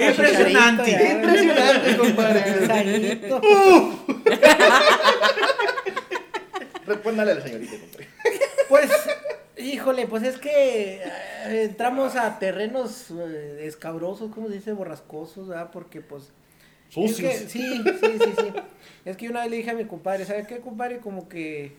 Impresionante. 0.00 1.12
Impresionante, 1.12 1.96
compadre. 1.96 3.20
Respóndale 6.86 7.30
a 7.30 7.34
la 7.36 7.40
señorita, 7.40 7.76
compadre. 7.78 8.08
Pues, 8.68 8.90
híjole, 9.56 10.08
pues 10.08 10.24
es 10.24 10.38
que 10.38 10.96
eh, 11.04 11.62
entramos 11.62 12.16
a 12.16 12.40
terrenos 12.40 13.12
eh, 13.12 13.60
escabrosos, 13.62 14.34
como 14.34 14.48
se 14.48 14.54
dice, 14.54 14.72
borrascosos, 14.72 15.46
¿verdad? 15.46 15.70
Porque 15.72 16.00
pues... 16.00 16.32
es 16.96 17.16
que- 17.16 17.32
sí, 17.38 17.82
sí, 18.00 18.18
sí, 18.18 18.32
sí. 18.38 18.52
Es 19.04 19.16
que 19.16 19.28
una 19.28 19.42
vez 19.42 19.50
le 19.50 19.56
dije 19.58 19.70
a 19.70 19.74
mi 19.74 19.84
compadre, 19.84 20.24
¿sabes 20.24 20.46
qué, 20.46 20.58
compadre? 20.60 20.98
Como 20.98 21.28
que... 21.28 21.76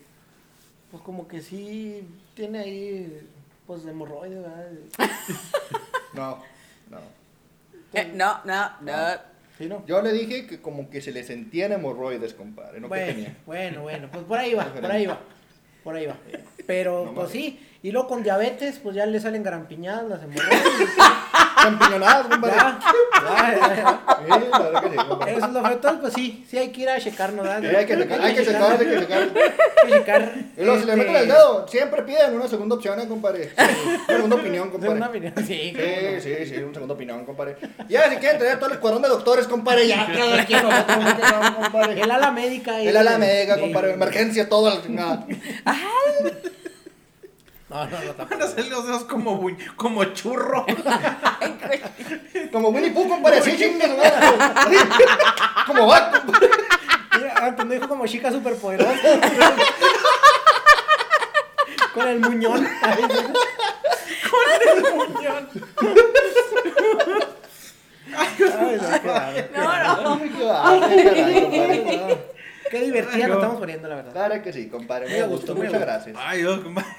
pues 0.90 1.02
como 1.02 1.28
que 1.28 1.40
sí 1.40 2.06
tiene 2.34 2.58
ahí, 2.60 3.28
pues 3.66 3.84
hemorroides, 3.86 4.42
¿verdad? 4.42 4.70
No, 6.14 6.38
no. 6.90 6.98
Eh, 7.94 8.10
no, 8.14 8.40
no, 8.44 8.70
no. 8.82 8.92
¿Sí, 9.58 9.66
no? 9.66 9.84
Yo 9.86 10.02
le 10.02 10.12
dije 10.12 10.46
que 10.46 10.60
como 10.60 10.88
que 10.90 11.00
se 11.00 11.12
le 11.12 11.24
sentían 11.24 11.72
hemorroides, 11.72 12.34
compadre, 12.34 12.80
no 12.80 12.86
que 12.86 12.88
bueno, 12.88 13.06
tenía. 13.06 13.36
bueno, 13.46 13.82
bueno, 13.82 14.08
pues 14.10 14.24
por 14.24 14.38
ahí 14.38 14.54
va, 14.54 14.64
por 14.74 14.90
ahí 14.90 15.06
va. 15.06 15.20
Por 15.84 15.94
ahí 15.96 16.06
va. 16.06 16.16
Pero, 16.66 17.04
No 17.06 17.14
pues 17.14 17.30
sí. 17.30 17.58
Y 17.82 17.90
luego 17.90 18.08
con 18.08 18.22
diabetes, 18.22 18.78
pues 18.78 18.94
ya 18.94 19.04
le 19.06 19.18
salen 19.20 19.42
garampiñadas 19.42 20.08
las 20.08 20.22
hemorroides. 20.22 20.88
Champiñonadas, 21.62 22.26
compadre. 22.26 22.56
ya, 22.56 23.74
ya. 23.76 24.00
Sí, 24.22 24.44
la 24.50 24.58
verdad 24.58 24.82
que 24.82 24.90
sí, 24.90 24.96
compadre. 24.96 25.32
Eso 25.36 25.46
es 25.46 25.52
lo 25.52 26.00
pues 26.00 26.12
sí, 26.14 26.44
sí 26.48 26.58
hay 26.58 26.68
que 26.72 26.80
ir 26.82 26.88
a 26.88 26.98
checarnos, 27.00 27.44
¿verdad? 27.44 27.60
Sí, 27.70 27.76
hay 27.76 27.86
que 27.86 27.96
checar, 27.96 28.20
hay 28.20 28.34
que 28.34 28.44
checar, 28.44 28.72
hay 28.72 28.86
que 28.86 28.98
checar. 29.00 29.18
Hay 29.22 29.92
que 29.92 29.98
checar. 29.98 30.32
Y 30.56 30.64
luego, 30.64 30.80
si 30.80 30.86
le 30.86 30.92
este, 30.92 31.04
meten 31.04 31.16
el 31.16 31.28
dedo, 31.28 31.68
siempre 31.68 32.02
piden 32.02 32.34
una 32.34 32.48
segunda 32.48 32.74
opción, 32.76 33.00
¿eh, 33.00 33.08
compadre. 33.08 33.52
Una 33.56 34.06
segunda 34.16 34.36
opinión, 34.36 34.70
de 34.70 34.76
una 34.76 34.86
compadre. 35.06 35.28
opinión, 35.28 35.34
Sí. 35.46 35.74
Sí, 35.76 36.20
sí, 36.20 36.46
sí, 36.46 36.56
una 36.62 36.74
segunda 36.74 36.94
opinión, 36.94 37.24
compadre. 37.24 37.56
Ya, 37.88 38.10
si 38.10 38.16
quieren 38.16 38.38
tener 38.38 38.56
todo 38.56 38.66
el 38.66 38.72
escuadrón 38.72 39.02
de 39.02 39.08
doctores, 39.08 39.46
compadre, 39.46 39.86
ya, 39.86 40.06
cada 40.06 40.44
quien 40.44 40.62
nosotros, 40.62 40.98
no, 40.98 41.56
compadre. 41.62 42.00
El 42.00 42.10
ala 42.10 42.30
médica. 42.30 42.80
El 42.80 42.96
ala 42.96 43.18
de- 43.18 43.56
compadre, 43.60 43.92
emergencia, 43.92 44.48
todo 44.48 44.70
la 44.70 44.82
chingada. 44.82 45.26
No, 47.72 47.86
no, 47.86 47.98
no. 48.18 48.26
Van 48.28 48.42
a 48.42 48.44
hacer 48.44 48.66
los 48.68 48.86
dedos 48.86 49.04
como, 49.04 49.40
bu- 49.40 49.74
como 49.76 50.04
churro. 50.06 50.66
Como 52.52 52.68
Winnie 52.68 52.90
Pooh, 52.90 53.08
compadre, 53.08 53.38
así. 53.38 53.56
Como 55.66 55.86
va, 55.86 56.10
compadre. 56.10 56.50
Mira, 57.18 57.64
me 57.64 57.74
dijo 57.76 57.88
como 57.88 58.06
chica 58.06 58.30
superpoderosa. 58.30 58.92
Con 61.94 62.08
el 62.08 62.20
muñón. 62.20 62.68
Con 64.30 64.46
el 64.76 64.82
muñón. 64.94 65.48
Ay, 68.14 68.36
no. 69.54 70.16
No, 70.16 70.20
qué 72.70 72.80
divertida 72.80 73.28
nos 73.28 73.36
estamos 73.36 73.58
poniendo, 73.58 73.88
la 73.88 73.94
verdad. 73.96 74.12
Claro 74.12 74.42
que 74.42 74.52
sí, 74.52 74.68
compadre, 74.68 75.08
me 75.08 75.22
gustó, 75.26 75.54
muchas 75.54 75.80
gracias. 75.80 76.16
Ay, 76.18 76.40
Dios, 76.40 76.60
compadre. 76.60 76.90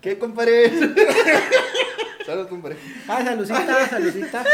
¿Qué, 0.00 0.18
compadre? 0.18 0.70
Salud, 2.26 2.48
compadre. 2.48 2.76
Ay, 3.06 3.24
salucita, 3.24 3.88
salucita. 3.88 4.44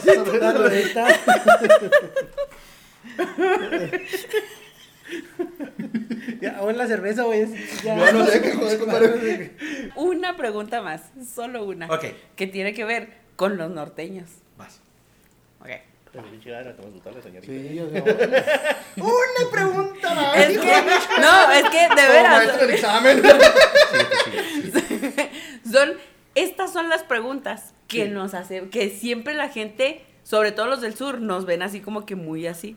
Saludita. 0.00 1.08
Ya, 6.40 6.60
o 6.60 6.70
en 6.70 6.78
la 6.78 6.86
cerveza, 6.86 7.22
güey. 7.24 7.46
ya- 7.82 7.96
Yo 7.96 8.12
no 8.18 8.26
sé 8.26 8.40
qué 8.42 8.52
joder, 8.52 8.78
compadre. 8.78 9.52
Una 9.96 10.36
pregunta 10.36 10.82
más, 10.82 11.02
solo 11.34 11.64
una. 11.64 11.86
Ok. 11.86 12.04
Que 12.36 12.46
tiene 12.46 12.74
que 12.74 12.84
ver 12.84 13.08
con 13.36 13.56
los 13.56 13.70
norteños. 13.70 14.28
Vas. 14.56 14.80
Ok. 15.60 15.70
Sí. 17.44 17.80
Una 18.96 19.50
pregunta 19.50 20.14
más. 20.14 20.36
Es 20.36 20.50
hijo 20.50 20.62
que, 20.62 20.68
de- 20.68 21.20
no, 21.20 21.52
es 21.52 21.70
que 21.70 21.88
de 21.88 22.08
veras. 22.08 22.62
examen. 22.62 23.22
Son, 25.70 25.92
estas 26.34 26.72
son 26.72 26.88
las 26.88 27.02
preguntas 27.02 27.74
que 27.88 28.06
nos 28.08 28.32
hace, 28.34 28.68
que 28.70 28.88
siempre 28.90 29.34
la 29.34 29.48
gente, 29.50 30.04
sobre 30.22 30.50
todo 30.52 30.66
los 30.66 30.80
del 30.80 30.96
sur, 30.96 31.20
nos 31.20 31.44
ven 31.44 31.62
así 31.62 31.80
como 31.80 32.06
que 32.06 32.14
muy 32.16 32.46
así. 32.46 32.76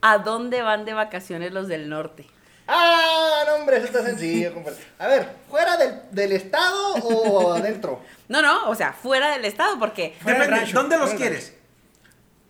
¿A 0.00 0.18
dónde 0.18 0.62
van 0.62 0.84
de 0.84 0.92
vacaciones 0.94 1.52
los 1.52 1.66
del 1.66 1.88
norte? 1.88 2.24
Ah, 2.68 3.42
no, 3.48 3.54
hombre, 3.56 3.78
eso 3.78 3.86
está 3.86 4.04
sencillo, 4.04 4.54
compadre. 4.54 4.76
A 4.98 5.08
ver, 5.08 5.28
¿fuera 5.50 5.76
del, 5.76 6.02
del 6.12 6.32
estado 6.32 6.94
o 6.96 7.52
adentro? 7.54 8.00
No, 8.28 8.42
no, 8.42 8.68
o 8.68 8.74
sea, 8.74 8.92
fuera 8.92 9.30
del 9.30 9.46
estado, 9.46 9.78
porque 9.78 10.14
Fuera 10.20 10.44
rancho, 10.44 10.76
¿dónde 10.78 10.98
los 10.98 11.14
quieres? 11.14 11.54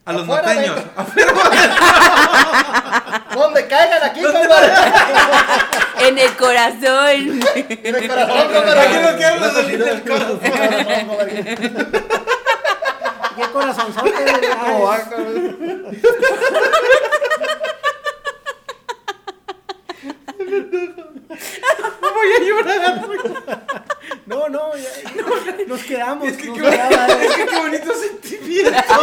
A 0.09 0.13
los 0.15 0.23
Afuera, 0.23 0.55
norteños. 0.55 0.81
Donde 3.35 3.67
caigan 3.67 4.03
aquí, 4.03 4.23
compadre. 4.23 4.73
en 6.01 6.17
el 6.17 6.35
corazón. 6.35 7.43
En 7.55 7.95
el 7.95 8.09
corazón, 8.09 8.53
compadre. 8.55 8.81
Aquí 8.81 8.97
no 9.03 9.15
quiero 9.19 9.37
no, 9.39 9.53
del 9.53 9.79
no, 9.79 9.85
corazón, 10.11 10.39
compadre. 10.39 11.59
Qué 13.37 13.43
corazonzote, 13.53 14.11
güey. 14.11 14.49
¿Cómo 14.59 14.75
Ay, 14.75 14.83
va, 14.83 14.99
compadre? 15.11 15.55
Voy 22.01 22.33
a 22.35 22.41
llorar. 22.41 23.07
No, 24.27 24.49
no, 24.49 24.73
ya- 24.77 24.89
nos 25.67 25.83
quedamos. 25.83 26.29
Es 26.29 26.37
que 26.37 26.49
nos 26.49 26.59
qué, 26.59 26.67
es 26.67 27.37
que 27.37 27.47
qué 27.47 27.59
bonito 27.59 27.93
sentimiento. 27.95 28.95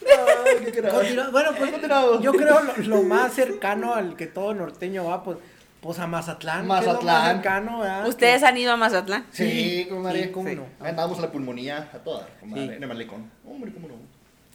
Ay, 0.00 0.72
qué 0.72 0.80
Bueno, 0.80 1.50
pues 1.56 1.70
Continuamos. 1.70 2.22
yo 2.22 2.32
creo 2.32 2.60
lo, 2.62 2.76
lo 2.76 3.02
más 3.02 3.32
cercano 3.32 3.94
al 3.94 4.16
que 4.16 4.26
todo 4.26 4.54
norteño 4.54 5.04
va, 5.04 5.22
pues, 5.22 5.38
pues 5.80 5.98
a 5.98 6.06
Mazatlán. 6.06 6.58
que 6.58 6.62
es 6.62 6.68
lo 6.68 6.74
Mazatlán. 6.92 7.04
más 7.22 7.32
cercano, 7.32 7.78
¿verdad? 7.80 8.08
¿Ustedes 8.08 8.42
han 8.42 8.56
ido 8.56 8.72
a 8.72 8.76
Mazatlán? 8.76 9.26
Sí, 9.30 9.86
comadre. 9.90 10.24
sí, 10.24 10.30
cómo 10.30 10.48
Sí. 10.48 10.56
no. 10.56 10.62
Ahí 10.80 10.90
Andábamos 10.90 11.18
a 11.18 11.22
la 11.22 11.32
pulmonía 11.32 11.90
a 11.92 11.98
toda, 11.98 12.26
comadre. 12.40 12.66
Sí. 12.66 12.72
En 12.74 12.82
el 12.82 12.88
malecón. 12.88 13.30
Hombre, 13.46 13.72
cómo 13.72 13.88
no. 13.88 13.94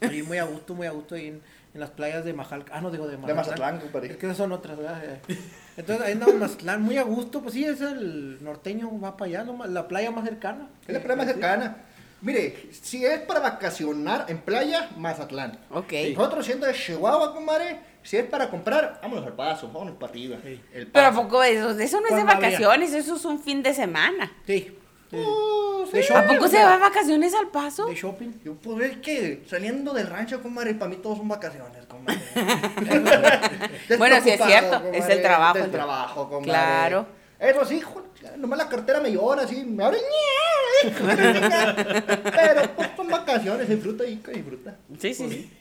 Sí, 0.09 0.21
muy 0.23 0.37
a 0.37 0.43
gusto, 0.43 0.73
muy 0.73 0.85
a 0.87 0.91
gusto 0.91 1.15
ahí 1.15 1.27
en, 1.27 1.41
en 1.73 1.79
las 1.79 1.89
playas 1.91 2.25
de 2.25 2.33
Majalca. 2.33 2.73
Ah, 2.75 2.81
no 2.81 2.91
digo 2.91 3.07
de 3.07 3.15
Mazatlán. 3.17 3.37
Mazatlán, 3.37 3.79
compadre. 3.79 4.11
Es 4.11 4.17
que 4.17 4.25
esas 4.25 4.37
son 4.37 4.51
otras, 4.51 4.75
¿verdad? 4.77 5.01
Entonces 5.77 6.05
ahí 6.05 6.11
andamos 6.13 6.33
en 6.35 6.39
Mazatlán, 6.41 6.81
muy 6.81 6.97
a 6.97 7.03
gusto. 7.03 7.41
Pues 7.41 7.53
sí, 7.53 7.63
es 7.63 7.79
el 7.79 8.43
norteño, 8.43 8.99
va 8.99 9.15
para 9.15 9.41
allá, 9.41 9.45
la 9.69 9.87
playa 9.87 10.11
más 10.11 10.25
cercana. 10.25 10.67
Es 10.87 10.93
la 10.93 10.99
playa 10.99 11.15
más 11.15 11.27
cercana. 11.27 11.77
Mire, 12.23 12.69
si 12.71 13.05
es 13.05 13.19
para 13.19 13.41
vacacionar 13.41 14.25
en 14.29 14.39
playa, 14.39 14.89
Mazatlán. 14.95 15.59
Ok. 15.69 15.91
Nosotros 16.15 16.45
siendo 16.45 16.65
de 16.65 16.73
Chihuahua, 16.73 17.33
comadre, 17.33 17.79
si 18.01 18.15
es 18.15 18.23
para 18.25 18.49
comprar, 18.49 18.99
vámonos 19.01 19.25
al 19.25 19.33
paso, 19.33 19.67
vámonos 19.67 19.95
para 19.97 20.09
arriba. 20.11 20.37
Sí. 20.41 20.61
El 20.73 20.87
Pero 20.87 21.05
a 21.05 21.09
paso. 21.09 21.21
poco 21.23 21.43
eso, 21.43 21.71
eso 21.77 21.99
no 21.99 22.07
es 22.07 22.15
de 22.15 22.21
había. 22.21 22.35
vacaciones, 22.35 22.93
eso 22.93 23.17
es 23.17 23.25
un 23.25 23.39
fin 23.43 23.61
de 23.61 23.73
semana. 23.73 24.31
Sí. 24.47 24.73
sí. 25.11 25.17
Oh, 25.17 25.85
sí. 25.91 25.99
¿A 26.13 26.25
poco 26.25 26.47
se 26.47 26.63
va 26.63 26.71
de 26.71 26.77
vacaciones 26.79 27.33
al 27.33 27.49
paso? 27.49 27.87
De 27.87 27.95
shopping. 27.95 28.39
Yo 28.45 28.53
puedo 28.55 28.77
ver 28.77 29.01
que 29.01 29.43
saliendo 29.49 29.93
del 29.93 30.07
rancho, 30.07 30.41
comadre, 30.41 30.75
para 30.75 30.89
mí 30.89 30.95
todos 31.03 31.17
son 31.17 31.27
vacaciones, 31.27 31.85
comadre. 31.87 32.21
Bueno, 33.97 34.15
sí 34.23 34.29
es 34.29 34.41
cierto, 34.41 34.81
es 34.93 35.09
el 35.09 35.21
trabajo. 35.21 35.57
Del 35.57 35.71
trabajo, 35.71 36.29
comadre. 36.29 36.45
Claro. 36.45 37.05
Eso 37.37 37.65
sí, 37.65 37.75
hijo, 37.75 38.01
nomás 38.37 38.57
la 38.59 38.69
cartera 38.69 39.01
me 39.01 39.11
llora 39.11 39.43
así, 39.43 39.65
me 39.65 39.83
abre. 39.83 39.97
Pero 40.83 42.75
pues 42.75 42.89
son 42.95 43.07
vacaciones, 43.07 43.69
disfruta 43.69 44.05
y 44.05 44.15
disfruta. 44.15 44.77
Sí, 44.99 45.13
sí, 45.13 45.29
sí. 45.29 45.51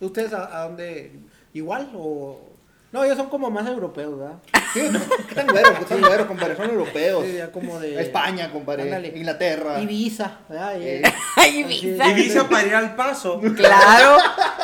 ¿Ustedes 0.00 0.32
a, 0.32 0.60
a 0.60 0.64
dónde? 0.64 1.12
¿Igual 1.52 1.90
o...? 1.94 2.53
No, 2.94 3.02
ellos 3.02 3.16
son 3.16 3.28
como 3.28 3.50
más 3.50 3.66
europeos, 3.66 4.16
¿verdad? 4.16 4.34
Sí, 4.72 4.82
están 5.28 5.48
güeros, 5.48 5.80
están 5.80 6.00
güeros, 6.00 6.26
compadre, 6.28 6.54
son 6.54 6.70
europeos. 6.70 7.24
Sí, 7.26 7.32
ya 7.38 7.50
como 7.50 7.80
de... 7.80 8.00
España, 8.00 8.52
compadre, 8.52 8.84
Ándale. 8.84 9.08
Inglaterra. 9.08 9.80
Ibiza, 9.80 10.38
¿verdad? 10.48 10.76
Y- 10.78 10.84
Eh, 10.86 11.02
Ibiza. 11.56 12.08
Ibiza 12.08 12.48
para 12.48 12.62
ir 12.68 12.74
al 12.76 12.94
paso. 12.94 13.40
Claro, 13.56 14.18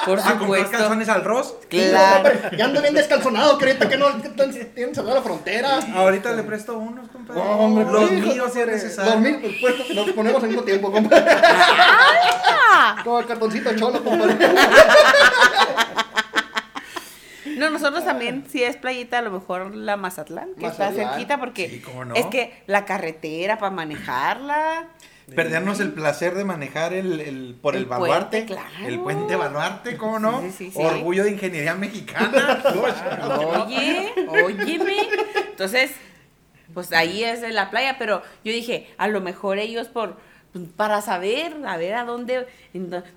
por 0.07 0.21
A 0.21 0.23
comprar 0.23 0.39
supuesto. 0.39 0.71
calzones 0.71 1.09
al 1.09 1.25
Ross. 1.25 1.55
Claro. 1.69 2.31
Ya 2.57 2.67
ando 2.67 2.81
bien 2.81 2.95
descalzonado, 2.95 3.59
que 3.59 3.65
ahorita 3.67 3.89
que 3.89 3.97
no 3.97 4.07
tienen 4.77 4.95
cerrada 4.95 5.15
la 5.17 5.23
frontera. 5.23 5.81
Ahorita 5.97 6.31
le 6.33 6.45
presto 6.45 6.79
unos, 6.79 7.09
compadre. 7.09 7.41
No, 7.43 7.51
hombre, 7.59 7.85
los 7.85 8.13
hijo, 8.13 8.29
míos 8.33 8.53
si 8.53 8.61
es 8.61 8.67
necesario. 8.69 9.11
Los 9.11 9.21
míos, 9.23 9.39
pues, 9.41 9.55
puestos, 9.61 9.91
nos 9.91 10.09
ponemos 10.13 10.41
al 10.41 10.49
mismo 10.51 10.63
tiempo, 10.63 10.93
compadre. 10.93 11.37
Como 13.03 13.19
el 13.19 13.27
cartoncito 13.27 13.75
cholo, 13.77 14.05
compadre. 14.05 14.37
No, 17.57 17.71
nosotros 17.71 18.05
también, 18.05 18.45
si 18.49 18.63
es 18.63 18.77
playita, 18.77 19.19
a 19.19 19.23
lo 19.23 19.31
mejor 19.31 19.75
la 19.75 19.97
Mazatlán, 19.97 20.51
que 20.59 20.67
está 20.67 20.93
cerquita, 20.93 21.39
porque 21.39 21.69
Sí, 21.69 21.81
cómo 21.81 22.05
no. 22.05 22.15
es 22.15 22.27
que 22.27 22.53
la 22.67 22.85
carretera 22.85 23.59
para 23.59 23.71
manejarla. 23.71 24.89
Perdernos 25.35 25.79
el 25.79 25.93
placer 25.93 26.35
de 26.35 26.45
manejar 26.45 26.93
el, 26.93 27.21
el- 27.21 27.57
por 27.63 27.77
el, 27.77 27.83
El 27.83 27.87
baluarte. 27.89 28.39
puente, 28.43 28.47
claro. 28.53 28.69
El 28.87 28.99
puente 28.99 29.37
baluarte, 29.37 29.97
¿cómo 29.97 30.19
no? 30.19 30.41
Sí, 30.41 30.51
sí, 30.51 30.71
sí. 30.73 30.79
Orgullo 30.83 31.23
de 31.23 31.31
ingeniería 31.31 31.75
mexicana. 31.77 32.61
Oye, 33.65 34.13
óyeme. 34.29 34.97
Entonces, 35.51 35.93
pues 36.75 36.93
ahí 36.93 37.23
es 37.23 37.41
de 37.43 37.51
la 37.53 37.71
playa, 37.71 37.97
pero 37.99 38.23
yo 38.45 38.53
dije, 38.53 38.89
a 38.99 39.07
lo 39.09 39.21
mejor 39.21 39.59
ellos 39.59 39.87
por 39.89 40.17
para 40.77 41.01
saber, 41.03 41.57
a 41.67 41.77
ver 41.77 41.95
a 41.95 42.05
dónde, 42.05 42.47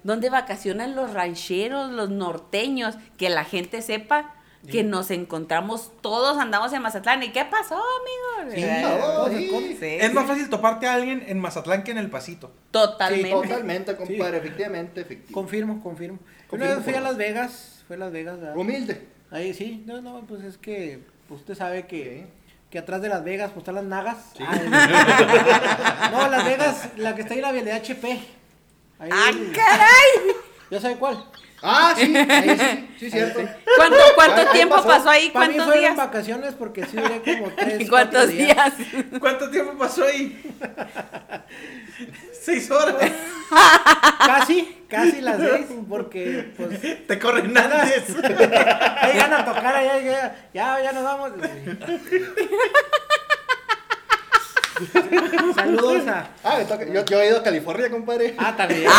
dónde 0.04 0.30
vacacionan 0.30 0.96
los 0.96 1.14
rancheros, 1.14 1.92
los 1.92 2.10
norteños, 2.10 2.96
que 3.18 3.30
la 3.30 3.44
gente 3.44 3.82
sepa 3.82 4.36
que 4.70 4.84
nos 4.84 5.12
encontramos, 5.12 5.92
todos 6.02 6.38
andamos 6.38 6.72
en 6.74 6.82
Mazatlán. 6.82 7.22
¿Y 7.24 7.30
qué 7.30 7.46
pasó, 7.46 7.76
amigos? 7.76 8.56
Sí, 8.56 8.66
no, 8.82 9.28
sí, 9.28 9.86
Es 10.00 10.14
más 10.14 10.26
fácil 10.26 10.50
toparte 10.50 10.88
a 10.88 10.94
alguien 10.94 11.24
en 11.28 11.40
Mazatlán 11.40 11.84
que 11.84 11.92
en 11.92 11.98
el 11.98 12.10
pasito. 12.10 12.52
Totalmente. 12.72 13.28
Sí, 13.28 13.50
totalmente, 13.50 13.96
compadre, 13.96 14.38
efectivamente, 14.38 15.02
efectivamente. 15.02 15.34
Confirmo, 15.34 15.84
confirmo. 15.84 16.20
Confirmo 16.48 16.66
Una 16.66 16.76
vez 16.76 16.84
fui 16.86 16.94
a. 16.94 17.02
Las 17.02 17.18
Vegas, 17.18 17.84
fui 17.88 17.96
a 17.96 18.00
Las 18.00 18.12
Vegas, 18.12 18.40
¿verdad? 18.40 18.56
Humilde. 18.56 19.08
Ahí 19.32 19.54
sí, 19.54 19.84
no, 19.86 20.02
no, 20.02 20.22
pues 20.28 20.44
es 20.44 20.58
que 20.58 21.00
pues, 21.28 21.42
usted 21.42 21.56
sabe 21.56 21.88
que, 21.88 22.28
que 22.74 22.80
atrás 22.80 23.04
de 23.04 23.08
Las 23.10 23.24
Vegas 23.24 23.52
pues 23.52 23.62
están 23.62 23.76
las 23.76 23.84
nagas. 23.84 24.18
Ay, 24.40 24.68
no, 26.12 26.28
Las 26.28 26.44
Vegas, 26.44 26.90
la 26.98 27.14
que 27.14 27.22
está 27.22 27.36
ahí 27.36 27.40
la 27.40 27.52
vialidad 27.52 27.78
HP. 27.78 28.20
Ahí, 28.98 29.10
¡Ah, 29.14 29.32
caray! 29.54 30.36
¿Ya 30.72 30.82
sabe 30.82 30.96
cuál? 30.96 31.24
Ah, 31.66 31.94
sí, 31.98 32.14
ahí 32.30 32.58
sí, 32.60 32.90
sí, 33.00 33.12
cierto. 33.12 33.40
¿Cuánto, 33.78 33.98
cuánto 34.16 34.42
Ahí 34.42 34.48
tiempo 34.52 34.76
pasó. 34.76 34.88
pasó 34.90 35.10
ahí? 35.10 35.30
Para 35.32 35.48
mí 35.48 35.54
¿Cuántos 35.54 35.66
fueron 35.66 35.82
días? 35.82 35.96
vacaciones 35.96 36.54
porque 36.56 36.86
sí 36.86 36.98
duré 36.98 37.22
como 37.22 37.52
tres, 37.56 37.90
¿Cuántos 37.90 38.28
días? 38.28 38.74
¿Cuánto 39.20 39.50
tiempo 39.50 39.74
pasó 39.78 40.04
ahí? 40.04 40.42
Seis 42.42 42.70
horas. 42.70 42.96
Casi, 44.26 44.84
casi 44.90 45.22
las 45.22 45.38
seis, 45.40 45.66
porque 45.88 46.52
pues 46.58 47.08
Te 47.08 47.18
corren 47.20 47.58
antes. 47.58 48.04
ahí 49.02 49.18
van 49.18 49.34
a 49.34 49.46
tocar, 49.46 49.76
allá, 49.76 50.00
ya, 50.00 50.36
ya, 50.54 50.84
ya 50.84 50.92
nos 50.92 51.04
vamos. 51.06 51.32
Saludos 55.56 56.08
a... 56.08 56.28
Ah, 56.44 56.56
me 56.58 56.66
toca. 56.66 56.86
Yo, 56.86 57.06
yo 57.06 57.22
he 57.22 57.28
ido 57.30 57.38
a 57.40 57.44
California, 57.44 57.90
compadre. 57.90 58.36
Ah, 58.38 58.54
también. 58.56 58.90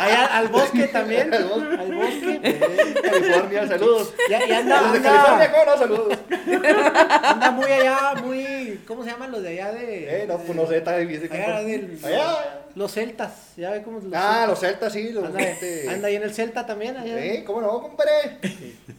Allá 0.00 0.26
al 0.38 0.48
bosque 0.48 0.86
también. 0.88 1.32
Al 1.34 1.44
bosque. 1.44 1.76
Al 1.78 1.92
bosque. 1.92 2.40
Eh, 2.42 2.94
California, 3.02 3.68
saludos. 3.68 4.14
Ya, 4.28 4.46
ya 4.46 4.58
anda, 4.58 4.80
Los 4.82 4.92
de 4.92 4.98
anda- 4.98 5.10
California, 5.12 5.52
¿cómo 5.52 5.64
no? 5.64 5.78
Saludos. 5.78 6.18
Anda 7.22 7.50
muy 7.50 7.70
allá, 7.72 8.14
muy. 8.22 8.80
¿Cómo 8.86 9.04
se 9.04 9.10
llaman 9.10 9.30
los 9.30 9.42
de 9.42 9.48
allá 9.50 9.72
de.? 9.72 10.22
Eh, 10.22 10.26
no, 10.26 10.38
pues 10.38 10.56
no 10.56 10.66
sé, 10.66 10.78
está 10.78 10.96
difícil. 10.96 11.30
Allá 11.32 11.60
del- 11.62 11.98
Allá. 12.04 12.56
Los 12.76 12.92
celtas. 12.92 13.32
¿Ya 13.56 13.70
ve 13.70 13.82
cómo 13.82 13.98
los 13.98 14.12
Ah, 14.14 14.44
los 14.46 14.60
celtas, 14.60 14.92
sí, 14.92 15.10
los 15.10 15.24
Anda, 15.24 15.40
este- 15.40 15.88
anda 15.90 16.06
ahí 16.08 16.14
en 16.16 16.22
el 16.22 16.32
celta 16.32 16.64
también. 16.66 16.96
Allá. 16.96 17.18
Eh, 17.18 17.42
¿cómo 17.44 17.60
no, 17.60 17.80
compadre? 17.80 18.38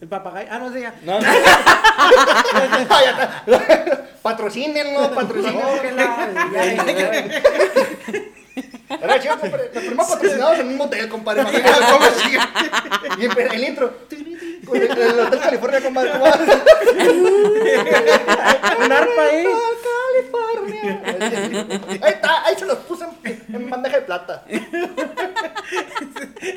El 0.00 0.08
papagayo. 0.08 0.48
Ah, 0.50 0.58
no 0.58 0.70
sé 0.72 0.82
ya. 0.82 0.94
No, 1.04 1.18
no. 1.18 1.26
Patrocínenlo, 4.22 5.00
No, 5.08 5.14
patrocínenlo. 5.14 5.82
que 5.82 5.92
la- 5.92 6.28
ya, 6.52 6.84
ya, 6.84 6.92
ya. 6.92 7.32
Era 9.02 9.20
chido, 9.20 9.38
compadre. 9.38 9.70
Los 9.74 9.82
primeros 9.84 10.08
patrocinados 10.08 10.58
en 10.60 10.68
un 10.68 10.76
motel, 10.76 11.08
compadre. 11.08 11.40
Imagínate 11.42 11.80
cómo. 11.92 12.06
Y 13.18 13.24
el, 13.24 13.64
intro. 13.64 13.92
Con 14.64 14.76
el, 14.76 14.90
el 14.90 15.20
Hotel 15.20 15.40
California, 15.40 15.80
compadre. 15.82 16.12
Un 18.78 18.92
arpa 18.92 19.22
ahí. 19.22 19.46
California. 20.12 21.02
Ahí 22.00 22.12
está, 22.12 22.44
ahí 22.44 22.54
se 22.56 22.66
los 22.66 22.78
puse 22.78 23.04
en, 23.24 23.44
en 23.54 23.70
bandeja 23.70 23.96
de 23.96 24.02
plata. 24.02 24.44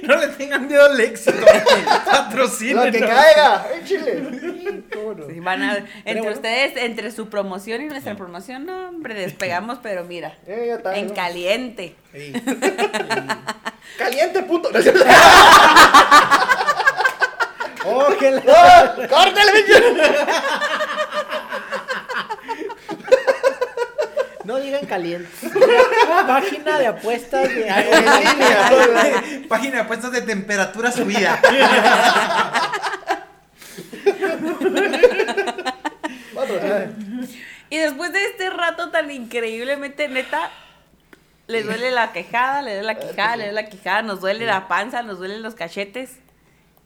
No 0.03 0.16
le 0.18 0.28
tengan 0.30 0.68
miedo 0.68 0.86
al 0.86 0.99
éxito. 0.99 1.38
Patrocinen. 2.05 2.86
Lo 2.88 2.91
que 2.91 2.99
caiga, 2.99 3.66
en 3.74 3.86
Chile. 3.86 4.84
¿Cómo 4.93 5.13
no? 5.13 5.28
Sí, 5.28 5.39
van 5.39 5.63
a- 5.63 5.78
entre 6.05 6.22
bueno. 6.22 6.32
ustedes, 6.36 6.74
entre 6.78 7.11
su 7.11 7.30
promoción 7.30 7.82
y 7.82 7.86
nuestra 7.86 8.16
promoción, 8.16 8.66
no, 8.66 8.89
hombre, 8.89 9.13
despegamos, 9.16 9.80
pero 9.82 10.03
mira, 10.03 10.36
Eh, 10.47 10.66
ya 10.68 10.76
está. 10.76 10.95
en 10.95 11.07
¿no? 11.07 11.13
caliente. 11.13 11.95
Caliente, 13.97 14.41
punto. 14.43 14.70
Oh, 17.88 18.07
que 18.20 18.32
la- 18.32 18.41
¡Ah! 18.47 18.95
¡Córtale, 18.95 19.63
No 24.46 24.58
digan 24.58 24.86
caliente. 24.86 25.30
Página 26.28 26.78
de 26.78 26.88
apuestas 26.93 27.50
de. 27.50 29.46
Página 29.50 29.76
de 29.76 29.82
apuestas 29.82 30.12
de 30.12 30.22
temperatura 30.22 30.91
subida. 30.91 31.41
Y 37.72 37.78
después 37.78 38.14
de 38.14 38.24
este 38.24 38.52
rato 38.52 38.91
tan 38.91 39.10
increíblemente 39.10 40.08
neta, 40.08 40.52
le 41.48 41.64
duele 41.64 41.89
la 41.89 42.14
quejada, 42.14 42.62
le 42.62 42.76
duele 42.76 42.86
la 42.86 42.96
quejada, 42.96 43.36
le 43.36 43.46
duele 43.46 43.62
la 43.64 43.70
quejada, 43.70 44.02
nos 44.04 44.22
duele 44.22 44.46
la 44.46 44.68
panza, 44.68 45.02
nos 45.02 45.18
duelen 45.18 45.41
los 45.41 45.56
cachetes. 45.56 46.20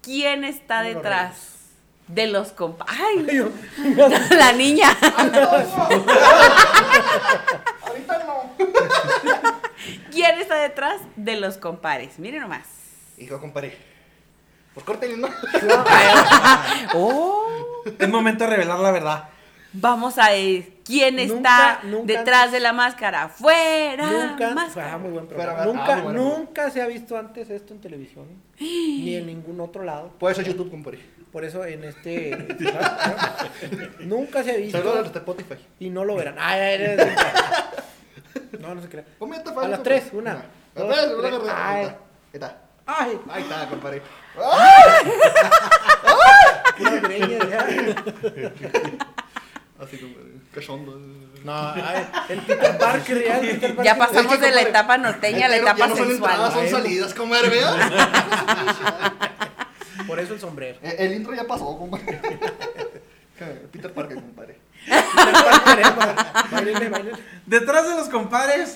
¿Quién 0.01 0.45
está 0.45 0.81
detrás 0.81 1.58
de 2.09 2.27
los 2.27 2.51
compa? 2.51 2.85
¡Ay! 2.87 3.25
La 4.31 4.51
niña. 4.53 4.89
Ahorita 7.81 8.23
no. 8.25 8.51
¿Quién 10.11 10.39
está 10.39 10.55
detrás 10.55 10.99
de 11.15 11.39
los 11.39 11.57
compares? 11.57 12.19
Miren 12.19 12.41
nomás. 12.41 12.67
Hijo, 13.17 13.39
compadre. 13.39 13.77
Pues 14.73 14.85
córtenle, 14.85 15.17
¿no? 15.17 15.29
Oh. 16.93 17.45
Es 17.97 18.09
momento 18.09 18.43
de 18.43 18.49
revelar 18.49 18.79
la 18.79 18.91
verdad. 18.91 19.29
Vamos 19.71 20.17
a 20.17 20.31
ver 20.31 20.63
quién 20.83 21.15
Nunca, 21.15 21.33
está 21.35 21.79
nunca 21.83 22.05
detrás 22.13 22.51
de 22.51 22.59
la 22.59 22.73
máscara. 22.73 23.29
¡Fuera! 23.29 24.07
Nunca, 24.07 24.49
máscara! 24.55 24.93
ah, 24.93 24.97
muy 24.97 25.11
buen 25.11 25.27
programa. 25.27 25.61
ah, 25.61 25.65
nunca, 25.65 25.95
muy 25.95 26.03
bueno. 26.05 26.37
nunca 26.37 26.71
se 26.71 26.81
ha 26.81 26.87
visto 26.87 27.15
antes 27.17 27.49
esto 27.51 27.73
en 27.73 27.79
televisión, 27.79 28.25
ni 28.59 29.15
en 29.15 29.27
ningún 29.27 29.59
otro 29.61 29.83
lado. 29.83 30.09
Puede 30.17 30.33
ser 30.35 30.45
YouTube, 30.45 30.71
compadre. 30.71 30.99
Por 31.31 31.45
eso 31.45 31.63
en 31.65 31.83
este 31.83 32.31
nunca 33.99 34.43
se 34.43 34.51
ha 34.51 34.55
visto 34.57 34.77
Saludos 34.79 34.97
a 34.97 35.01
los 35.03 35.13
de 35.13 35.19
Spotify. 35.19 35.55
y 35.79 35.89
no 35.89 36.03
lo 36.05 36.15
verán. 36.15 36.35
Ay, 36.39 36.59
ay, 36.59 36.81
ay, 36.81 36.97
ay. 36.99 37.15
No, 38.59 38.73
no 38.75 38.81
se 38.81 38.89
crea. 38.89 39.05
Comenta, 39.19 39.51
A 39.51 39.67
las 39.67 39.83
tres, 39.83 40.05
una, 40.11 40.31
A 40.75 40.79
las 40.83 41.09
dos, 41.09 41.21
tres, 41.21 41.33
una, 41.33 41.39
tres. 41.39 41.53
Ahí 41.55 41.95
está. 42.33 42.57
Ay, 42.85 43.19
Ahí 43.29 43.43
está, 43.43 43.67
compadre. 43.69 44.01
greña, 47.01 47.39
ya. 47.49 47.59
Así. 49.79 50.15
Cachondo. 50.53 50.97
No, 51.43 51.53
ay, 51.71 52.07
el 52.27 52.41
Peter 52.41 52.77
Parker 52.77 53.23
ya, 53.25 53.37
el 53.39 53.59
Peter 53.59 53.81
Ya 53.83 53.97
pasamos 53.97 54.33
Es 54.33 54.39
que, 54.39 54.45
de 54.45 54.51
la 54.51 54.61
etapa 54.61 54.97
norteña 54.97 55.45
a 55.45 55.49
la 55.49 55.55
etapa 55.57 55.77
ya 55.77 55.87
no 55.87 55.95
son 55.95 56.07
sensual. 56.07 56.31
entradas, 56.31 56.53
son 56.53 56.63
Ay. 56.63 56.69
salidas, 56.69 57.13
comadre, 57.13 57.49
¿verdad? 57.49 57.77
Por 60.09 60.19
eso 60.19 60.33
el 60.33 60.39
sombrero. 60.39 60.79
Eh, 60.81 60.95
El 60.97 61.13
intro 61.13 61.35
ya 61.35 61.43
pasó, 61.43 61.77
compadre. 61.77 62.19
Peter 63.71 63.93
Parker, 63.93 64.15
compadre. 64.15 64.59
Peter 64.83 65.43
Parker, 65.45 67.07
eh. 67.07 67.11
Detrás 67.45 67.87
de 67.87 67.95
los 67.95 68.09
compares. 68.09 68.75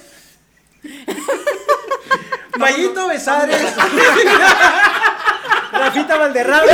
Mayito 2.59 3.07
Besares. 3.09 3.73
Rafita 5.71 6.17
Valderrama. 6.17 6.71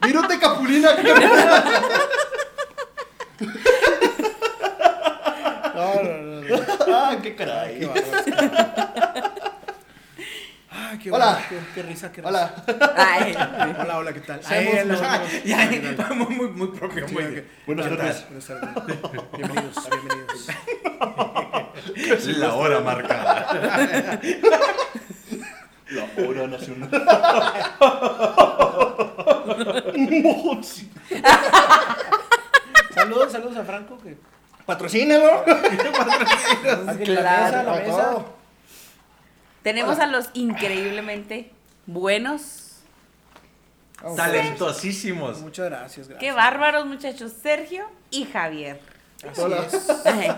Virote 0.00 0.38
Capulina. 0.38 0.90
No, 5.74 5.94
no, 6.02 6.02
no, 6.02 6.40
no. 6.40 6.64
Ah, 6.96 7.16
qué 7.22 7.34
caray. 7.36 7.80
Qué 7.80 8.02
qué 10.98 11.10
Hola. 11.10 11.42
bueno, 11.48 11.50
Qué, 11.50 11.58
qué 11.74 11.82
risa, 11.82 12.12
qué 12.12 12.20
risa. 12.22 12.28
Hola. 12.28 12.54
Ay, 12.96 13.34
Hola, 13.80 13.98
hola, 13.98 14.12
¿qué 14.12 14.20
tal? 14.20 14.40
Ay, 14.46 14.68
hola, 14.82 14.96
hola. 14.98 15.22
Ya, 15.44 15.68
muy, 16.14 16.26
muy, 16.34 16.48
muy 16.48 16.68
propio. 16.68 17.06
Muy 17.08 17.24
bien. 17.24 17.48
Buenas 17.66 17.88
tardes. 17.88 18.24
Buenas 18.28 18.46
tardes. 18.46 18.70
Bienvenidos, 19.36 19.88
bienvenidos. 19.90 20.46
La 22.38 22.54
hora 22.54 22.80
marcada. 22.80 24.20
La 25.90 26.06
hora 26.24 26.46
nacional. 26.46 26.90
Saludos, 32.94 33.32
saludos 33.32 33.56
a 33.56 33.64
Franco. 33.64 33.98
Que, 33.98 34.16
Patrocínelo. 34.64 35.30
a 35.40 35.44
que 36.96 37.06
la 37.06 37.22
mesa, 37.22 37.62
la 37.62 37.72
mesa. 37.74 38.16
Tenemos 39.64 39.98
a 39.98 40.06
los 40.06 40.26
increíblemente 40.34 41.50
buenos. 41.86 42.60
Talentosísimos. 44.16 45.40
Muchas 45.40 45.66
gracias, 45.66 46.08
gracias. 46.08 46.20
Qué 46.20 46.32
bárbaros, 46.32 46.86
muchachos. 46.86 47.32
Sergio 47.42 47.86
y 48.10 48.26
Javier. 48.26 48.78
Así 49.28 49.40
Hola. 49.40 49.64
es. 49.66 49.90
Ay, 50.04 50.30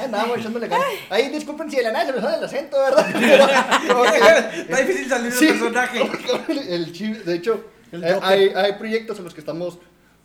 Andamos 0.00 0.38
echándole 0.38 0.68
ganas. 0.68 0.86
Ahí, 1.08 1.30
disculpen 1.30 1.70
si 1.70 1.76
de 1.78 1.82
la 1.84 1.92
nada 1.92 2.06
se 2.06 2.12
me 2.12 2.20
sale 2.20 2.36
el 2.36 2.44
acento, 2.44 2.78
¿verdad? 2.78 3.06
Pero, 3.14 4.04
Está 4.14 4.76
difícil 4.76 5.08
salir 5.08 5.32
del 5.32 5.38
Sí. 5.38 5.46
personaje. 5.46 6.00
el 6.68 7.24
de 7.24 7.34
hecho, 7.34 7.64
El 7.90 8.04
eh, 8.04 8.18
hay, 8.22 8.48
hay 8.54 8.72
proyectos 8.74 9.16
en 9.18 9.24
los 9.24 9.32
que 9.32 9.40
estamos, 9.40 9.78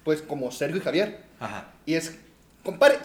pues, 0.03 0.21
como 0.21 0.51
Sergio 0.51 0.77
y 0.77 0.81
Javier. 0.83 1.23
Ajá. 1.39 1.67
Y 1.85 1.93
es, 1.95 2.15
compare, 2.63 2.99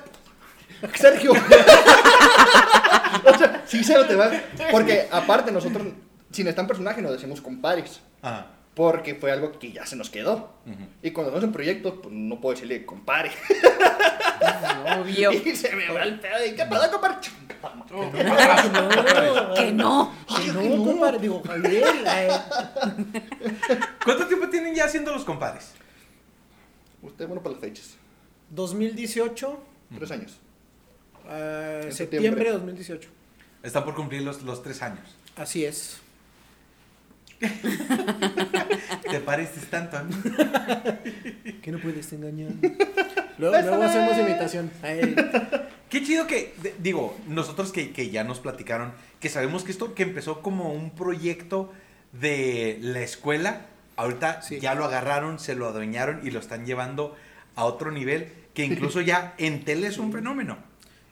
Sergio. 0.95 1.33
o 3.35 3.39
sea, 3.39 3.63
sí 3.67 3.85
se 3.85 3.95
lo 3.95 4.07
te 4.07 4.15
va. 4.15 4.31
Porque 4.71 5.09
aparte 5.11 5.53
nosotros 5.53 5.89
sin 6.31 6.49
estar 6.49 6.63
en 6.63 6.69
personaje 6.69 7.03
nos 7.03 7.13
decimos 7.13 7.41
compares. 7.41 8.01
Ajá. 8.23 8.47
Porque 8.75 9.15
fue 9.15 9.31
algo 9.31 9.57
que 9.59 9.71
ya 9.73 9.87
se 9.87 9.95
nos 9.95 10.11
quedó. 10.11 10.51
Y 11.01 11.13
cuando 11.13 11.31
estamos 11.31 11.45
en 11.45 11.53
proyectos, 11.53 11.95
pues 12.03 12.13
no 12.13 12.41
puedo 12.41 12.55
decirle 12.55 12.85
compare. 12.85 13.31
Obvio. 14.99 15.33
y 15.45 15.55
se 15.55 15.75
me 15.77 15.89
va 15.93 16.03
el 16.03 16.19
pedo. 16.19 16.45
¿Y 16.45 16.55
qué 16.57 16.65
pasa, 16.65 16.91
compare? 16.91 17.15
Que 17.21 18.25
no. 18.25 19.55
Que 19.55 19.73
no, 19.73 20.13
que 20.27 20.53
no. 20.53 20.85
compadre, 20.85 21.19
digo, 21.21 21.41
Javier, 21.47 21.85
eh, 22.05 22.31
¿Cuánto 24.05 24.27
tiempo 24.27 24.49
tienen 24.49 24.75
ya 24.75 24.87
haciendo 24.87 25.13
los 25.13 25.25
compadres? 25.25 25.73
Usted 27.01 27.27
bueno 27.29 27.43
para 27.43 27.53
las 27.53 27.61
fechas. 27.61 27.97
2018, 28.51 29.61
Tres 29.97 30.11
años. 30.11 30.41
Eh, 31.29 31.89
septiembre 31.91 31.93
septiembre. 31.93 32.45
de 32.45 32.51
2018. 32.53 33.09
Están 33.63 33.85
por 33.85 33.95
cumplir 33.95 34.23
los, 34.23 34.43
los 34.43 34.63
tres 34.63 34.83
años. 34.83 35.17
Así 35.37 35.65
es. 35.65 35.99
¿Te 39.11 39.21
pareces 39.21 39.67
tanto 39.71 39.97
a 39.99 40.03
mí? 40.05 40.15
Que 41.63 41.71
no 41.73 41.79
puedes 41.79 42.13
engañar. 42.13 42.51
Luego, 43.39 43.61
luego 43.63 43.83
hacemos 43.83 44.17
imitación. 44.17 44.71
Ay, 44.81 45.17
Qué 45.91 46.05
chido 46.05 46.29
que, 46.29 46.55
de- 46.63 46.73
digo, 46.79 47.19
nosotros 47.27 47.73
que, 47.73 47.93
que 47.93 48.11
ya 48.11 48.23
nos 48.23 48.39
platicaron, 48.39 48.93
que 49.19 49.29
sabemos 49.29 49.65
que 49.65 49.73
esto 49.73 49.93
que 49.93 50.05
empezó 50.05 50.41
como 50.41 50.73
un 50.73 50.91
proyecto 50.93 51.73
de 52.13 52.79
la 52.81 53.01
escuela, 53.01 53.63
ahorita 53.97 54.41
Sí. 54.43 54.61
ya 54.61 54.77
lo 54.77 54.85
agarraron, 54.85 55.41
se 55.41 55.57
lo 55.57 55.67
adueñaron 55.67 56.21
y 56.25 56.31
lo 56.31 56.39
están 56.39 56.65
llevando 56.65 57.17
a 57.57 57.65
otro 57.65 57.91
nivel, 57.91 58.29
que 58.55 58.65
incluso 58.65 59.01
ya 59.01 59.35
en 59.39 59.65
tele 59.65 59.89
es 59.89 59.99
un 59.99 60.13
fenómeno. 60.13 60.59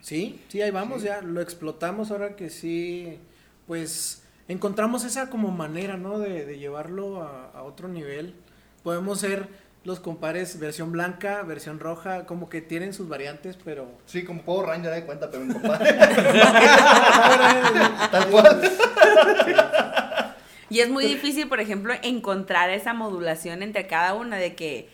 Sí, 0.02 0.42
sí, 0.48 0.60
ahí 0.60 0.70
vamos, 0.70 1.02
ya 1.02 1.22
lo 1.22 1.40
explotamos 1.40 2.10
ahora 2.10 2.36
que 2.36 2.50
sí, 2.50 3.18
pues 3.66 4.22
encontramos 4.48 5.04
esa 5.04 5.30
como 5.30 5.50
manera, 5.50 5.96
¿no? 5.96 6.18
De, 6.18 6.44
de 6.44 6.58
llevarlo 6.58 7.22
a, 7.22 7.50
a 7.54 7.62
otro 7.62 7.88
nivel. 7.88 8.34
Podemos 8.82 9.20
ser 9.20 9.48
los 9.84 10.00
compares 10.00 10.58
versión 10.58 10.92
blanca, 10.92 11.42
versión 11.42 11.80
roja, 11.80 12.26
como 12.26 12.48
que 12.48 12.60
tienen 12.60 12.92
sus 12.92 13.08
variantes, 13.08 13.58
pero... 13.64 13.88
Sí, 14.06 14.24
como 14.24 14.42
Power 14.42 14.68
Ranger, 14.68 14.92
de 14.92 15.04
cuenta, 15.04 15.30
pero 15.30 15.44
un 15.44 15.52
compadre. 15.52 15.92
Tal 18.10 18.28
cual. 18.28 18.60
Y 20.68 20.80
es 20.80 20.88
muy 20.88 21.04
difícil, 21.04 21.48
por 21.48 21.60
ejemplo, 21.60 21.94
encontrar 22.02 22.70
esa 22.70 22.94
modulación 22.94 23.62
entre 23.62 23.86
cada 23.86 24.14
una 24.14 24.36
de 24.36 24.54
que, 24.54 24.88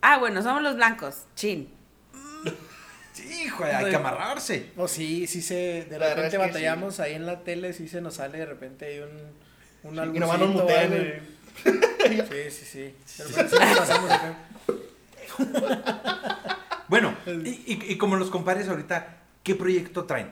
ah, 0.00 0.18
bueno, 0.18 0.42
somos 0.42 0.62
los 0.62 0.76
blancos, 0.76 1.24
chin. 1.34 1.68
Sí, 3.14 3.44
hijo, 3.44 3.64
hay 3.64 3.88
que 3.90 3.96
amarrarse. 3.96 4.70
O 4.76 4.86
sí, 4.88 5.26
sí 5.26 5.40
se, 5.40 5.84
de 5.88 5.98
La 5.98 6.08
repente 6.10 6.26
es 6.26 6.30
que 6.32 6.38
batallamos 6.38 7.00
ahí 7.00 7.14
en 7.14 7.24
la 7.26 7.42
tele, 7.44 7.72
sí 7.72 7.88
se 7.88 8.00
nos 8.02 8.14
sale 8.14 8.38
de 8.38 8.46
repente 8.46 8.84
hay 8.86 8.98
un, 9.00 9.98
un 10.00 10.16
y 10.16 10.18
nomás 10.18 10.38
nos 10.38 10.50
mutean, 10.50 10.90
güey. 10.90 11.14
Sí, 11.64 12.50
sí, 12.50 12.64
sí. 12.66 12.94
Sí 13.06 13.22
nos 13.22 13.78
pasamos 13.78 14.10
acá. 14.10 14.36
Bueno, 16.88 17.16
y, 17.26 17.48
y- 17.48 17.84
y 17.92 17.98
como 17.98 18.16
los 18.16 18.28
compadres 18.30 18.68
ahorita, 18.68 19.16
¿qué 19.42 19.54
proyecto 19.54 20.04
traen? 20.04 20.30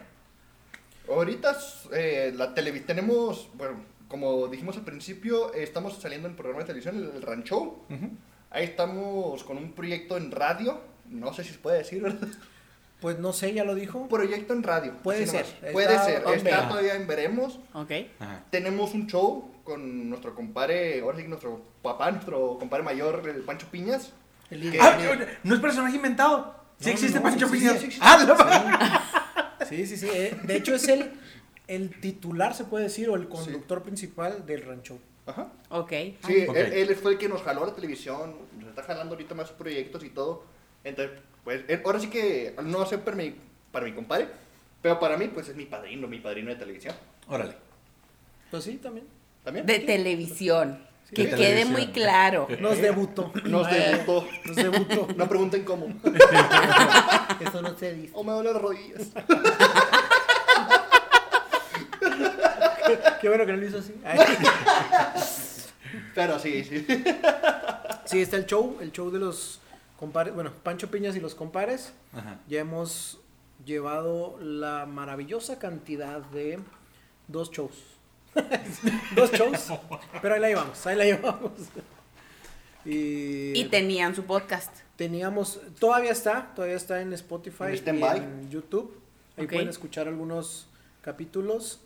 Ahorita 1.09 1.57
eh, 1.93 2.33
la 2.37 2.53
televisión 2.55 2.87
tenemos, 2.89 3.49
bueno, 3.55 3.80
como 4.07 4.49
dijimos 4.49 4.76
al 4.76 4.85
principio, 4.85 5.53
eh, 5.55 5.62
estamos 5.62 5.99
saliendo 6.01 6.28
en 6.28 6.37
programa 6.37 6.61
de 6.61 6.66
televisión, 6.66 6.97
el, 6.97 7.11
el 7.16 7.22
Rancho. 7.22 7.80
Ahí 8.51 8.64
estamos 8.64 9.43
con 9.45 9.57
un 9.57 9.72
proyecto 9.72 10.18
en 10.18 10.30
radio. 10.30 10.80
No 11.09 11.33
sé 11.33 11.43
si 11.43 11.53
se 11.53 11.59
puede 11.59 11.78
decir, 11.78 12.03
¿verdad? 12.03 12.28
Pues 13.03 13.18
no 13.18 13.32
sé, 13.34 13.53
ya 13.53 13.64
lo 13.64 13.74
dijo. 13.74 13.98
Un 13.98 14.09
proyecto 14.09 14.55
en 14.55 14.62
radio. 14.62 14.94
Puede 15.03 15.26
ser. 15.26 15.44
nomás. 15.61 15.72
Puede 15.72 15.92
Está 15.94 16.05
ser. 16.05 16.22
Está 16.36 16.68
todavía 16.68 16.94
en 16.94 17.07
veremos. 17.07 17.59
Ok. 17.74 17.90
Ajá. 18.20 18.44
Tenemos 18.50 18.94
un 18.94 19.07
show 19.09 19.50
con 19.64 20.09
nuestro 20.09 20.34
compadre, 20.34 21.00
ahora 21.00 21.18
sí, 21.18 21.24
nuestro 21.28 21.61
papá, 21.82 22.11
nuestro 22.12 22.57
compadre 22.59 22.84
mayor, 22.84 23.28
el 23.28 23.42
Pancho 23.42 23.66
Piñas. 23.70 24.12
El. 24.50 24.72
Ah, 24.80 24.96
no 25.42 25.55
es 25.55 25.61
personaje 25.61 25.96
inventado. 25.96 26.55
Sí 26.78 26.86
No, 26.86 26.92
existe 26.92 27.16
no, 27.18 27.22
Pancho 27.24 27.46
sí 27.48 27.53
Piñas. 27.53 27.74
existe, 27.74 27.94
sí 27.96 28.00
Ah. 28.03 29.59
Sí, 29.68 29.86
sí, 29.86 29.96
sí. 29.96 30.09
eh, 30.12 30.36
De 30.44 30.57
hecho, 30.57 30.74
es 30.74 30.86
el, 30.88 31.12
el 31.66 32.00
titular, 32.00 32.55
se 32.55 32.64
puede 32.64 32.84
decir, 32.84 33.09
o 33.09 33.16
el 33.16 33.28
conductor 33.28 33.82
principal 33.82 34.44
del 34.46 34.62
rancho. 34.64 34.98
Ajá. 35.26 35.53
Ok. 35.70 35.90
Sí, 36.26 36.46
él 36.55 36.96
fue 36.96 37.12
el 37.12 37.18
que 37.18 37.28
nos 37.28 37.42
jaló 37.42 37.64
a 37.64 37.66
la 37.68 37.74
televisión, 37.74 38.34
nos 38.59 38.68
está 38.70 38.82
jalando 38.82 39.14
ahorita 39.14 39.34
más 39.34 39.50
proyectos 39.50 40.05
y 40.05 40.11
todo. 40.11 40.44
Entonces, 40.85 41.18
pues, 41.45 41.62
él- 41.68 41.83
ahora 41.85 41.99
sí 42.01 42.09
que 42.09 42.55
no 42.62 42.85
sé 42.87 42.99
para 42.99 43.16
mi, 43.16 43.35
para 43.70 43.85
mi 43.87 43.93
compadre, 43.93 44.28
pero 44.80 44.99
para 44.99 45.16
mí, 45.16 45.28
pues 45.28 45.49
es 45.49 45.57
mi 45.57 45.64
padrino, 45.66 46.09
mi 46.09 46.18
padrino 46.18 46.51
de 46.51 46.57
televisión. 46.57 46.95
Órale. 47.28 47.55
Pues 48.51 48.64
sí, 48.64 48.76
también. 48.83 49.07
¿También? 49.45 49.64
De 49.66 49.78
televisión. 49.80 50.78
Sí, 51.09 51.14
que 51.16 51.22
de 51.24 51.30
quede 51.30 51.39
televisión. 51.64 51.72
muy 51.72 51.87
claro. 51.93 52.49
Nos 52.61 52.78
debutó. 52.78 53.33
Nos 53.45 53.70
Eh, 53.72 53.91
debutó. 53.97 54.26
Nos 54.45 54.57
debutó. 54.57 55.09
No 55.16 55.28
pregunten 55.28 55.64
cómo. 55.64 55.87
Eso 57.41 57.62
no 57.62 57.76
se 57.76 57.95
dice. 57.95 58.11
O 58.14 58.22
me 58.24 58.33
duelen 58.33 58.53
las 58.53 58.62
rodillas. 58.62 59.09
Qué 63.20 63.28
bueno 63.28 63.47
que 63.47 63.53
no 63.53 63.59
lo 63.59 63.66
hizo 63.66 63.78
así. 63.78 63.95
Ay. 64.05 64.18
Pero 66.14 66.39
sí, 66.39 66.64
sí. 66.64 66.87
Sí, 68.05 68.20
está 68.20 68.37
el 68.37 68.47
show, 68.47 68.78
el 68.80 68.93
show 68.93 69.11
de 69.11 69.18
los 69.18 69.61
compares, 70.03 70.34
bueno, 70.34 70.53
Pancho 70.64 70.90
Piñas 70.90 71.14
y 71.14 71.20
los 71.20 71.36
compares. 71.36 71.92
Ajá. 72.12 72.40
Ya 72.48 72.59
hemos 72.59 73.20
llevado 73.64 74.36
la 74.40 74.84
maravillosa 74.84 75.61
cantidad 75.61 76.18
de 76.22 76.59
dos 77.28 77.53
shows. 77.53 77.84
dos 79.14 79.30
shows, 79.30 79.68
pero 80.20 80.34
ahí 80.34 80.40
la 80.40 80.48
llevamos, 80.48 80.84
ahí 80.88 80.96
la 80.96 81.05
llevamos. 81.05 81.53
Y, 82.84 83.57
Y 83.57 83.68
tenían 83.70 84.16
su 84.16 84.24
podcast. 84.24 84.76
teníamos, 84.96 85.61
todavía 85.78 86.11
está, 86.11 86.53
todavía 86.57 86.74
está 86.74 87.00
en 87.00 87.12
Spotify 87.12 87.80
En 87.86 87.98
y 88.00 88.03
en 88.03 88.50
YouTube. 88.50 88.98
Ahí 89.36 89.46
pueden 89.46 89.68
escuchar 89.68 90.09
algunos 90.09 90.66
capítulos, 91.00 91.80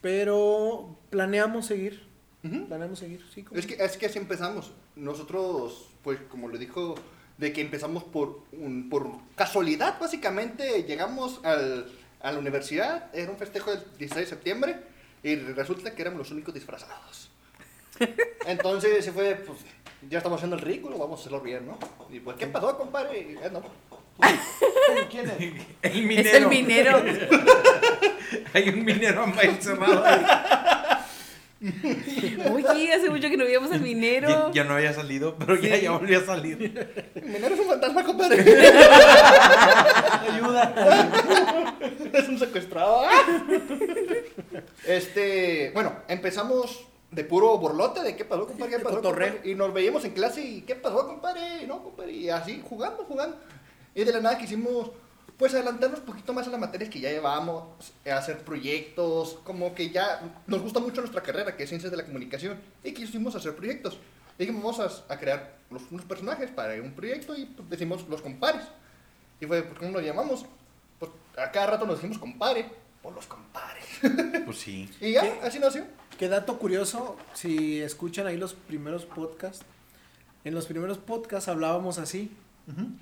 pero 0.00 0.96
planeamos 1.10 1.66
seguir, 1.66 2.06
planeamos 2.40 3.00
seguir, 3.00 3.22
sí. 3.34 3.44
Es 3.52 3.66
que, 3.66 3.74
es 3.74 3.98
que 3.98 4.06
así 4.06 4.18
empezamos. 4.18 4.72
Nosotros, 4.96 5.90
pues 6.02 6.20
como 6.30 6.48
le 6.48 6.56
dijo, 6.58 6.94
de 7.38 7.52
que 7.52 7.60
empezamos 7.60 8.04
por, 8.04 8.40
un, 8.52 8.88
por 8.88 9.08
casualidad, 9.34 9.98
básicamente, 9.98 10.84
llegamos 10.84 11.40
al, 11.44 11.90
a 12.20 12.32
la 12.32 12.38
universidad, 12.38 13.14
era 13.14 13.30
un 13.30 13.36
festejo 13.36 13.70
del 13.72 13.80
16 13.98 14.14
de 14.14 14.26
septiembre, 14.26 14.76
y 15.22 15.36
resulta 15.36 15.94
que 15.94 16.02
éramos 16.02 16.18
los 16.20 16.30
únicos 16.30 16.54
disfrazados. 16.54 17.30
Entonces 18.46 19.04
se 19.04 19.12
fue, 19.12 19.34
pues, 19.36 19.58
ya 20.08 20.18
estamos 20.18 20.36
haciendo 20.38 20.56
el 20.56 20.62
ridículo, 20.62 20.98
vamos 20.98 21.18
a 21.18 21.22
hacerlo 21.22 21.40
bien, 21.40 21.66
¿no? 21.66 21.78
Y 22.10 22.20
pues, 22.20 22.36
¿qué 22.36 22.46
pasó, 22.46 22.76
compadre? 22.76 23.18
Y, 23.20 23.32
"Eh, 23.44 23.50
no. 23.52 23.62
¿Quién 25.10 25.28
es? 25.82 25.92
El 25.94 26.06
minero. 26.06 26.28
Es 26.28 26.34
el 26.34 26.46
minero. 26.48 27.02
Hay 28.52 28.68
un 28.68 28.84
minero 28.84 29.24
encerrado 29.42 30.04
ahí. 30.04 30.24
Oye, 32.52 32.92
hace 32.92 33.08
mucho 33.10 33.28
que 33.28 33.36
no 33.36 33.44
veíamos 33.44 33.70
al 33.72 33.80
minero. 33.80 34.52
ya 34.52 34.64
no 34.64 34.74
había 34.74 34.92
salido, 34.92 35.36
pero 35.38 35.56
ya, 35.56 35.76
ya 35.76 35.92
volvió 35.92 36.18
a 36.18 36.24
salir. 36.24 37.12
El 37.14 37.24
minero 37.24 37.54
es 37.54 37.60
un 37.60 37.66
fantasma, 37.66 38.04
compadre. 38.04 38.40
Ayuda. 40.30 41.74
es 42.12 42.28
un 42.28 42.38
secuestrado. 42.38 43.04
Este, 44.86 45.70
bueno, 45.72 45.92
empezamos 46.08 46.84
de 47.10 47.24
puro 47.24 47.56
borlote, 47.58 48.02
de 48.02 48.16
qué 48.16 48.24
pasó, 48.24 48.46
compadre, 48.46 48.72
qué 48.72 48.78
De 48.78 48.84
pasó, 48.84 49.00
compadre? 49.00 49.40
Y 49.44 49.54
nos 49.54 49.72
veíamos 49.72 50.04
en 50.04 50.12
clase 50.12 50.42
y 50.42 50.62
qué 50.62 50.74
pasó, 50.74 51.06
compadre, 51.06 51.62
y 51.62 51.66
no, 51.66 51.82
compadre, 51.82 52.12
y 52.12 52.28
así, 52.28 52.62
jugando, 52.68 53.04
jugando. 53.04 53.36
Y 53.94 54.04
de 54.04 54.12
la 54.12 54.20
nada 54.20 54.38
quisimos, 54.38 54.90
pues, 55.38 55.54
adelantarnos 55.54 56.00
un 56.00 56.06
poquito 56.06 56.32
más 56.32 56.46
a 56.46 56.50
las 56.50 56.60
materias 56.60 56.90
que 56.90 57.00
ya 57.00 57.10
llevábamos, 57.10 57.92
eh, 58.04 58.12
hacer 58.12 58.38
proyectos, 58.38 59.38
como 59.44 59.74
que 59.74 59.90
ya 59.90 60.20
nos 60.46 60.62
gusta 60.62 60.80
mucho 60.80 61.00
nuestra 61.00 61.22
carrera, 61.22 61.56
que 61.56 61.64
es 61.64 61.68
Ciencias 61.68 61.90
de 61.90 61.96
la 61.96 62.04
Comunicación, 62.04 62.58
y 62.82 62.92
quisimos 62.92 63.34
hacer 63.34 63.54
proyectos. 63.56 63.98
Y 64.38 64.44
dijimos, 64.44 64.76
vamos 64.78 65.04
a, 65.08 65.12
a 65.12 65.18
crear 65.18 65.56
los, 65.70 65.82
unos 65.90 66.04
personajes 66.04 66.50
para 66.50 66.74
un 66.82 66.92
proyecto 66.92 67.36
y 67.36 67.46
pues, 67.46 67.68
decimos 67.70 68.08
los 68.08 68.20
compares. 68.22 68.64
Y 69.40 69.46
fue, 69.46 69.62
¿por 69.62 69.78
qué 69.78 69.86
no 69.86 69.92
nos 69.92 70.02
llamamos? 70.02 70.46
Pues 70.98 71.10
a 71.36 71.50
cada 71.50 71.66
rato 71.68 71.86
nos 71.86 71.96
decimos 71.96 72.18
compadre, 72.18 72.70
por 73.02 73.14
los 73.14 73.26
compares. 73.26 73.84
Pues 74.44 74.58
sí. 74.58 74.90
y 75.00 75.12
ya, 75.12 75.22
¿Qué? 75.22 75.40
así 75.42 75.58
nació. 75.58 75.84
Qué 76.18 76.28
dato 76.28 76.58
curioso, 76.58 77.16
si 77.32 77.80
escuchan 77.80 78.26
ahí 78.26 78.36
los 78.36 78.54
primeros 78.54 79.04
podcasts, 79.04 79.64
en 80.44 80.54
los 80.54 80.66
primeros 80.66 80.98
podcasts 80.98 81.48
hablábamos 81.48 81.98
así. 81.98 82.30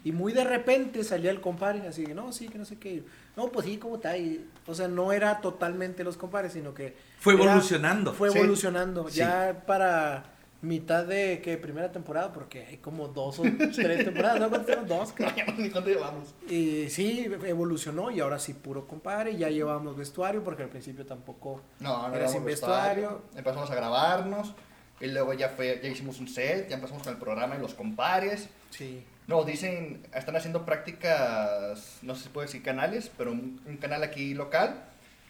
Y 0.05 0.11
muy 0.13 0.33
de 0.33 0.43
repente 0.45 1.05
salía 1.05 1.31
el 1.31 1.41
compadre, 1.41 1.87
así 1.87 2.05
que 2.05 2.15
no, 2.15 2.33
sí, 2.33 2.49
que 2.49 2.59
no 2.59 2.65
sé 2.65 2.79
qué. 2.79 3.05
No, 3.37 3.49
pues 3.53 3.67
sí, 3.67 3.77
¿cómo 3.79 3.97
está? 3.97 4.17
Y, 4.19 4.45
o 4.67 4.75
sea, 4.75 4.89
no 4.89 5.13
era 5.13 5.41
totalmente 5.41 6.03
los 6.05 6.17
compares, 6.17 6.53
sino 6.53 6.75
que... 6.75 6.97
Fue 7.21 7.35
era- 7.35 7.45
evolucionando. 7.45 8.13
Fue 8.13 8.31
Sí. 8.31 8.39
evolucionando. 8.39 9.09
Sí. 9.09 9.19
Ya 9.19 9.63
para 9.67 10.25
mitad 10.63 11.05
de 11.07 11.41
que 11.43 11.57
primera 11.59 11.91
temporada, 11.93 12.33
porque 12.33 12.67
hay 12.67 12.77
como 12.79 13.09
dos 13.09 13.39
o 13.39 13.43
tres 13.75 14.05
temporadas, 14.05 14.41
¿no? 14.41 14.49
Dos. 14.85 15.15
Ni 15.59 15.71
cuánto 15.71 15.91
llevamos. 15.91 16.35
Y 16.49 16.89
sí, 16.91 17.29
evolucionó 17.45 18.11
y 18.11 18.19
ahora 18.21 18.39
sí 18.41 18.55
puro 18.55 18.87
compadre. 18.89 19.37
Ya 19.37 19.49
llevamos 19.49 19.97
vestuario 19.97 20.43
porque 20.43 20.65
al 20.65 20.69
principio 20.71 21.07
tampoco 21.07 21.63
No, 21.81 22.09
no 22.09 22.15
era 22.17 22.27
sin 22.29 22.45
vestuario. 22.45 23.03
vestuario. 23.11 23.23
Empezamos 23.37 23.71
a 23.71 23.75
grabarnos. 23.77 24.55
Y 25.01 25.07
luego 25.09 25.33
ya 25.35 25.49
fue, 25.49 25.81
ya 25.83 25.89
hicimos 25.89 26.21
un 26.21 26.29
set, 26.29 26.69
ya 26.69 26.77
empezamos 26.77 27.03
con 27.03 27.13
el 27.13 27.19
programa 27.19 27.57
y 27.57 27.61
los 27.61 27.75
compares. 27.75 28.49
Sí. 28.73 29.05
No, 29.29 29.45
dicen, 29.45 30.05
están 30.15 30.35
haciendo 30.35 30.65
prácticas, 30.65 31.99
no 32.03 32.15
sé 32.15 32.25
si 32.25 32.29
puedo 32.31 32.47
decir 32.47 32.63
canales, 32.63 33.11
pero 33.17 33.31
un, 33.31 33.61
un 33.67 33.77
canal 33.77 34.03
aquí 34.03 34.35
local. 34.35 34.83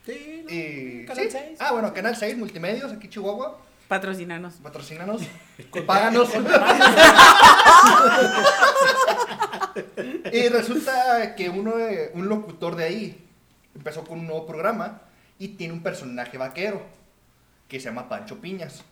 Sí, 0.06 0.44
¿no? 0.44 0.50
Y, 0.50 1.04
Canal 1.06 1.24
sí. 1.24 1.30
6. 1.30 1.58
Ah, 1.60 1.72
bueno, 1.72 1.92
Canal 1.92 2.16
6, 2.16 2.38
Multimedios, 2.38 2.92
aquí 2.92 3.08
Chihuahua. 3.08 3.58
Patrocinanos. 3.88 4.54
Patrocínanos. 4.54 5.22
Páganos. 5.86 6.30
y 10.32 10.48
resulta 10.48 11.34
que 11.36 11.50
uno, 11.50 11.74
un 12.14 12.28
locutor 12.28 12.76
de 12.76 12.84
ahí 12.84 13.28
empezó 13.74 14.04
con 14.04 14.20
un 14.20 14.26
nuevo 14.26 14.46
programa 14.46 15.02
y 15.38 15.48
tiene 15.48 15.74
un 15.74 15.82
personaje 15.82 16.38
vaquero 16.38 16.82
que 17.68 17.80
se 17.80 17.86
llama 17.86 18.08
Pancho 18.08 18.40
Piñas. 18.40 18.84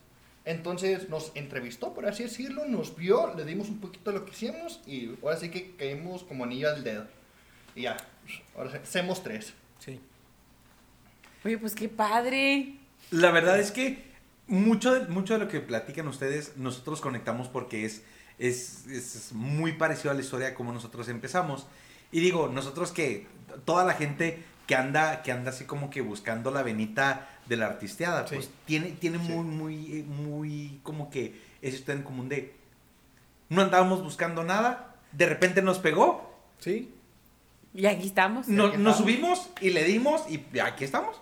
Entonces 0.44 1.08
nos 1.08 1.32
entrevistó, 1.34 1.92
por 1.92 2.06
así 2.06 2.22
decirlo, 2.22 2.66
nos 2.66 2.96
vio, 2.96 3.34
le 3.34 3.44
dimos 3.44 3.68
un 3.68 3.78
poquito 3.78 4.10
de 4.10 4.18
lo 4.18 4.24
que 4.24 4.32
hicimos 4.32 4.80
y 4.86 5.10
ahora 5.22 5.36
sí 5.36 5.50
que 5.50 5.76
caímos 5.76 6.24
como 6.24 6.44
anillo 6.44 6.70
al 6.70 6.82
dedo. 6.82 7.06
Y 7.74 7.82
ya, 7.82 7.96
ahora 8.56 8.70
sí, 8.72 8.78
somos 8.84 9.22
tres. 9.22 9.52
Sí. 9.78 10.00
Oye, 11.44 11.58
pues 11.58 11.74
qué 11.74 11.88
padre. 11.88 12.74
La 13.10 13.30
verdad 13.30 13.58
es 13.58 13.70
que 13.70 14.10
mucho 14.46 14.94
de, 14.94 15.08
mucho 15.08 15.34
de 15.34 15.40
lo 15.40 15.48
que 15.48 15.60
platican 15.60 16.08
ustedes, 16.08 16.56
nosotros 16.56 17.00
conectamos 17.00 17.48
porque 17.48 17.84
es, 17.84 18.02
es, 18.38 18.86
es 18.86 19.32
muy 19.32 19.72
parecido 19.72 20.10
a 20.10 20.14
la 20.14 20.20
historia 20.20 20.48
de 20.48 20.54
cómo 20.54 20.72
nosotros 20.72 21.08
empezamos. 21.08 21.66
Y 22.12 22.20
digo, 22.20 22.48
nosotros 22.48 22.92
que 22.92 23.26
toda 23.64 23.84
la 23.84 23.92
gente 23.92 24.42
que 24.66 24.74
anda, 24.74 25.22
que 25.22 25.32
anda 25.32 25.50
así 25.50 25.64
como 25.64 25.90
que 25.90 26.00
buscando 26.00 26.50
la 26.50 26.62
venita 26.62 27.28
de 27.50 27.56
la 27.58 27.66
artisteada, 27.66 28.26
Sí. 28.26 28.36
pues 28.36 28.48
tiene, 28.64 28.92
tiene 28.92 29.18
Sí. 29.18 29.24
muy, 29.30 29.44
muy, 29.44 29.98
eh, 29.98 30.02
muy 30.04 30.80
como 30.82 31.10
que 31.10 31.38
eso 31.60 31.76
está 31.76 31.92
en 31.92 32.02
común 32.02 32.28
de 32.30 32.54
no 33.50 33.60
andábamos 33.62 34.02
buscando 34.02 34.42
nada, 34.44 34.94
de 35.12 35.26
repente 35.26 35.60
nos 35.60 35.78
pegó, 35.80 36.32
Sí. 36.60 36.94
Y 37.74 37.86
aquí 37.86 38.06
estamos. 38.06 38.48
no- 38.48 38.66
aquí 38.66 38.76
nos 38.78 38.94
estamos. 38.94 38.96
subimos 38.98 39.50
y 39.60 39.70
le 39.70 39.84
dimos 39.84 40.22
y 40.30 40.58
aquí 40.60 40.84
estamos. 40.84 41.20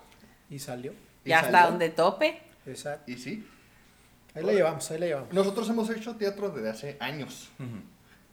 Y 0.51 0.59
salió. 0.59 0.93
Y 1.25 1.31
Y 1.31 1.33
hasta 1.33 1.51
salió. 1.51 1.71
donde 1.71 1.89
tope. 1.91 2.41
Exacto. 2.67 3.11
Y 3.11 3.17
sí, 3.19 3.47
Ahí 4.35 4.45
la 4.45 4.53
llevamos, 4.53 4.91
ahí 4.91 4.99
la 4.99 5.07
llevamos. 5.07 5.33
nosotros 5.33 5.69
hemos 5.71 5.89
hecho 5.91 6.15
teatro 6.17 6.51
desde 6.51 6.69
hace 6.71 6.97
años. 7.01 7.49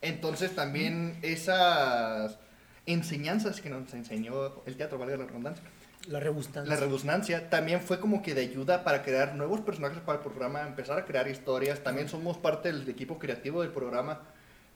Entonces 0.02 0.54
también 0.54 1.18
esas 1.22 2.38
enseñanzas 2.84 3.60
que 3.60 3.70
nos 3.70 3.92
enseñó 3.94 4.62
el 4.66 4.76
teatro, 4.76 4.98
valga 4.98 5.16
la 5.16 5.24
redundancia, 5.24 5.64
La 6.06 6.20
rebusnancia. 6.20 6.72
la 6.72 6.80
redundancia, 6.80 7.50
también 7.50 7.80
fue 7.80 7.98
como 7.98 8.22
que 8.22 8.34
de 8.34 8.42
ayuda 8.42 8.84
para 8.84 9.02
crear 9.02 9.34
nuevos 9.34 9.60
personajes 9.60 9.98
para 10.00 10.18
el 10.18 10.24
programa, 10.24 10.62
empezar 10.62 10.98
a 10.98 11.04
crear 11.04 11.26
historias, 11.28 11.82
también 11.82 12.08
somos 12.08 12.38
parte 12.38 12.72
del 12.72 12.88
equipo 12.88 13.18
creativo 13.18 13.62
del 13.62 13.72
programa. 13.72 14.20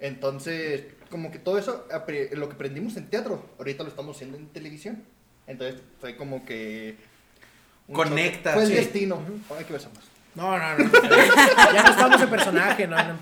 Entonces, 0.01 0.85
como 1.11 1.31
que 1.31 1.39
todo 1.39 1.59
eso, 1.59 1.87
lo 2.33 2.49
que 2.49 2.55
aprendimos 2.55 2.97
en 2.97 3.09
teatro, 3.09 3.45
ahorita 3.59 3.85
lo 3.85 3.91
estamos 3.91 4.17
haciendo 4.17 4.39
en 4.39 4.49
televisión. 4.49 5.05
Entonces, 5.47 5.81
fue 6.01 6.17
como 6.17 6.45
que... 6.45 6.97
Conecta. 7.93 8.55
Fue 8.55 8.63
el 8.63 8.69
sí. 8.69 8.75
destino. 8.75 9.21
Hay 9.57 9.65
que 9.65 9.73
besamos. 9.73 9.99
No, 10.35 10.57
no, 10.59 10.79
no. 10.79 10.91
ya 11.75 11.83
no 11.83 11.91
estamos 11.91 12.23
en 12.23 12.31
personaje, 12.31 12.87
no, 12.87 12.97
no. 12.97 13.19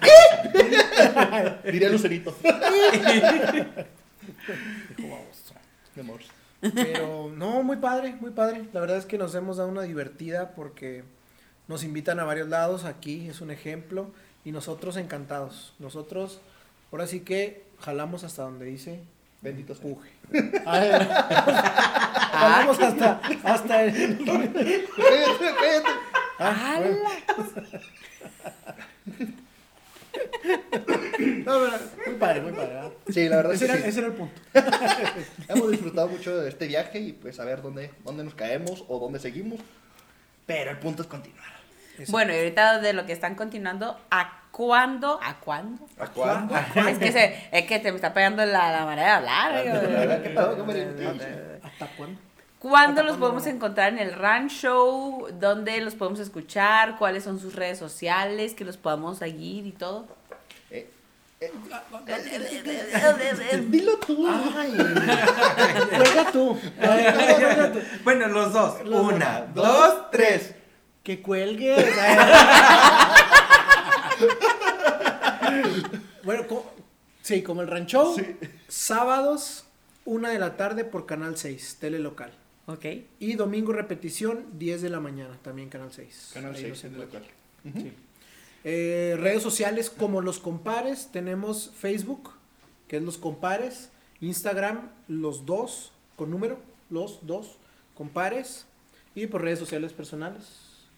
Diría 1.64 1.89
Lucerito. 1.89 2.36
Dijo 4.97 5.09
baboso. 5.09 5.55
Mi 5.94 6.02
amor. 6.02 6.20
Pero 6.60 7.30
no, 7.35 7.62
muy 7.62 7.76
padre, 7.76 8.16
muy 8.20 8.30
padre. 8.30 8.64
La 8.72 8.80
verdad 8.80 8.97
es 8.97 9.06
que 9.06 9.18
nos 9.18 9.35
hemos 9.35 9.56
dado 9.59 9.68
una 9.68 9.82
divertida 9.82 10.51
porque 10.55 11.05
nos 11.68 11.85
invitan 11.85 12.20
a 12.20 12.24
varios 12.24 12.48
lados. 12.48 12.85
Aquí 12.85 13.28
es 13.28 13.40
un 13.40 13.51
ejemplo. 13.51 14.10
Y 14.44 14.52
nosotros 14.52 14.97
encantados. 14.97 15.74
Nosotros, 15.78 16.40
ahora 16.90 17.06
sí 17.06 17.20
que 17.20 17.64
jalamos 17.80 18.24
hasta 18.24 18.43
donde 18.43 18.66
dice 18.66 19.01
Bendito 19.40 19.74
sea. 19.74 19.82
puje. 19.82 20.10
jalamos 22.32 22.80
hasta, 22.80 23.20
hasta 23.44 23.85
el... 23.85 24.18
Cállate, 24.24 24.85
cállate. 24.97 25.89
Ah, 26.39 26.80
bueno. 26.80 26.98
No, 31.45 31.59
pero 31.61 31.73
muy 32.07 32.17
padre, 32.17 32.41
muy 32.43 32.53
padre. 32.53 32.75
¿verdad? 32.75 32.91
Sí, 33.09 33.29
la 33.29 33.37
verdad 33.37 33.55
es 33.55 33.63
Ese 33.63 33.67
que 33.67 33.73
era, 33.73 33.83
sí. 33.83 33.89
ese 33.89 33.99
era 34.01 34.09
el 34.09 34.15
punto. 34.15 34.41
Hemos 35.49 35.71
disfrutado 35.71 36.09
mucho 36.09 36.37
de 36.37 36.49
este 36.49 36.67
viaje 36.67 36.99
y 37.01 37.13
pues 37.13 37.41
a 37.41 37.45
ver 37.45 37.63
dónde, 37.63 37.91
dónde 38.05 38.25
nos 38.25 38.35
caemos 38.35 38.85
o 38.89 38.99
dónde 38.99 39.19
seguimos. 39.19 39.61
Pero 40.47 40.71
el 40.71 40.79
punto 40.79 41.03
es 41.03 41.09
continuar. 41.09 41.47
Eso. 41.99 42.13
Bueno, 42.13 42.33
y 42.33 42.37
ahorita 42.39 42.79
de 42.81 42.93
lo 42.93 43.07
que 43.07 43.13
están 43.13 43.35
continuando, 43.35 43.99
¿a 44.11 44.43
cuándo? 44.53 45.19
¿A 45.23 45.41
cuándo? 45.41 45.85
¿A 45.99 46.07
cuándo? 46.07 46.55
Es 46.89 46.99
que, 46.99 47.11
se, 47.13 47.49
es 47.51 47.67
que 47.67 47.81
te 47.81 47.91
me 47.91 47.97
está 47.97 48.15
pegando 48.15 48.45
la, 48.47 48.71
la 48.71 48.85
manera 48.85 49.09
de 49.09 49.15
hablar. 49.15 49.53
Ah. 50.37 51.59
¿Hasta 51.65 51.87
cuándo? 51.97 52.21
¿Cuándo 52.61 52.91
¿Hasta 52.91 53.03
los 53.03 53.13
cuándo? 53.13 53.19
podemos 53.21 53.47
encontrar 53.47 53.93
en 53.93 53.99
el 53.99 54.15
Run 54.15 54.49
Show? 54.49 55.29
¿Dónde 55.39 55.81
los 55.81 55.95
podemos 55.95 56.19
escuchar? 56.21 56.99
¿Cuáles 56.99 57.25
son 57.25 57.39
sus 57.39 57.55
redes 57.55 57.79
sociales? 57.79 58.55
Que 58.55 58.65
los 58.65 58.77
podamos 58.77 59.19
seguir 59.19 59.67
y 59.67 59.73
todo. 59.73 60.07
Dilo 63.70 63.98
tú. 63.98 64.27
Ay, 64.56 64.73
juega 65.97 66.32
tú. 66.32 66.59
Bueno, 68.05 68.28
los 68.28 68.52
dos. 68.52 68.85
Los 68.85 69.02
dos. 69.02 69.12
Una, 69.12 69.40
dos, 69.55 70.10
tres. 70.10 70.55
Que 71.02 71.23
cuelgues. 71.23 71.78
bueno, 76.24 76.47
co- 76.47 76.70
sí, 77.23 77.43
como 77.43 77.62
el 77.62 77.69
rancho. 77.69 78.15
Sábados, 78.69 79.65
una 80.05 80.31
de 80.31 80.39
la 80.39 80.56
tarde 80.56 80.85
por 80.85 81.06
Canal 81.06 81.36
6, 81.36 81.78
tele 81.81 81.98
local. 81.98 82.32
Ok. 82.66 82.85
Y 83.19 83.35
domingo 83.35 83.73
repetición, 83.73 84.44
10 84.59 84.82
de 84.82 84.90
la 84.90 85.01
mañana, 85.01 85.36
también 85.43 85.69
Canal 85.70 85.90
6. 85.93 86.31
Canal 86.35 86.55
Ahí 86.55 86.60
6 86.60 86.69
nos 86.70 86.85
en 86.85 86.93
encuentran. 86.94 87.23
local. 87.23 87.35
Sí. 87.82 87.93
Eh, 88.64 89.16
redes 89.18 89.43
sociales 89.43 89.90
como 89.90 90.20
Los 90.20 90.39
Compares, 90.39 91.09
tenemos 91.12 91.70
Facebook, 91.76 92.30
que 92.89 92.97
es 92.97 93.02
Los 93.02 93.18
Compares, 93.18 93.90
Instagram, 94.20 94.90
Los 95.09 95.47
Dos, 95.47 95.93
con 96.16 96.30
número, 96.30 96.59
Los 96.90 97.26
Dos 97.26 97.59
Compares, 97.94 98.66
y 99.14 99.26
por 99.26 99.43
redes 99.43 99.59
sociales 99.59 99.93
personales. 99.93 100.44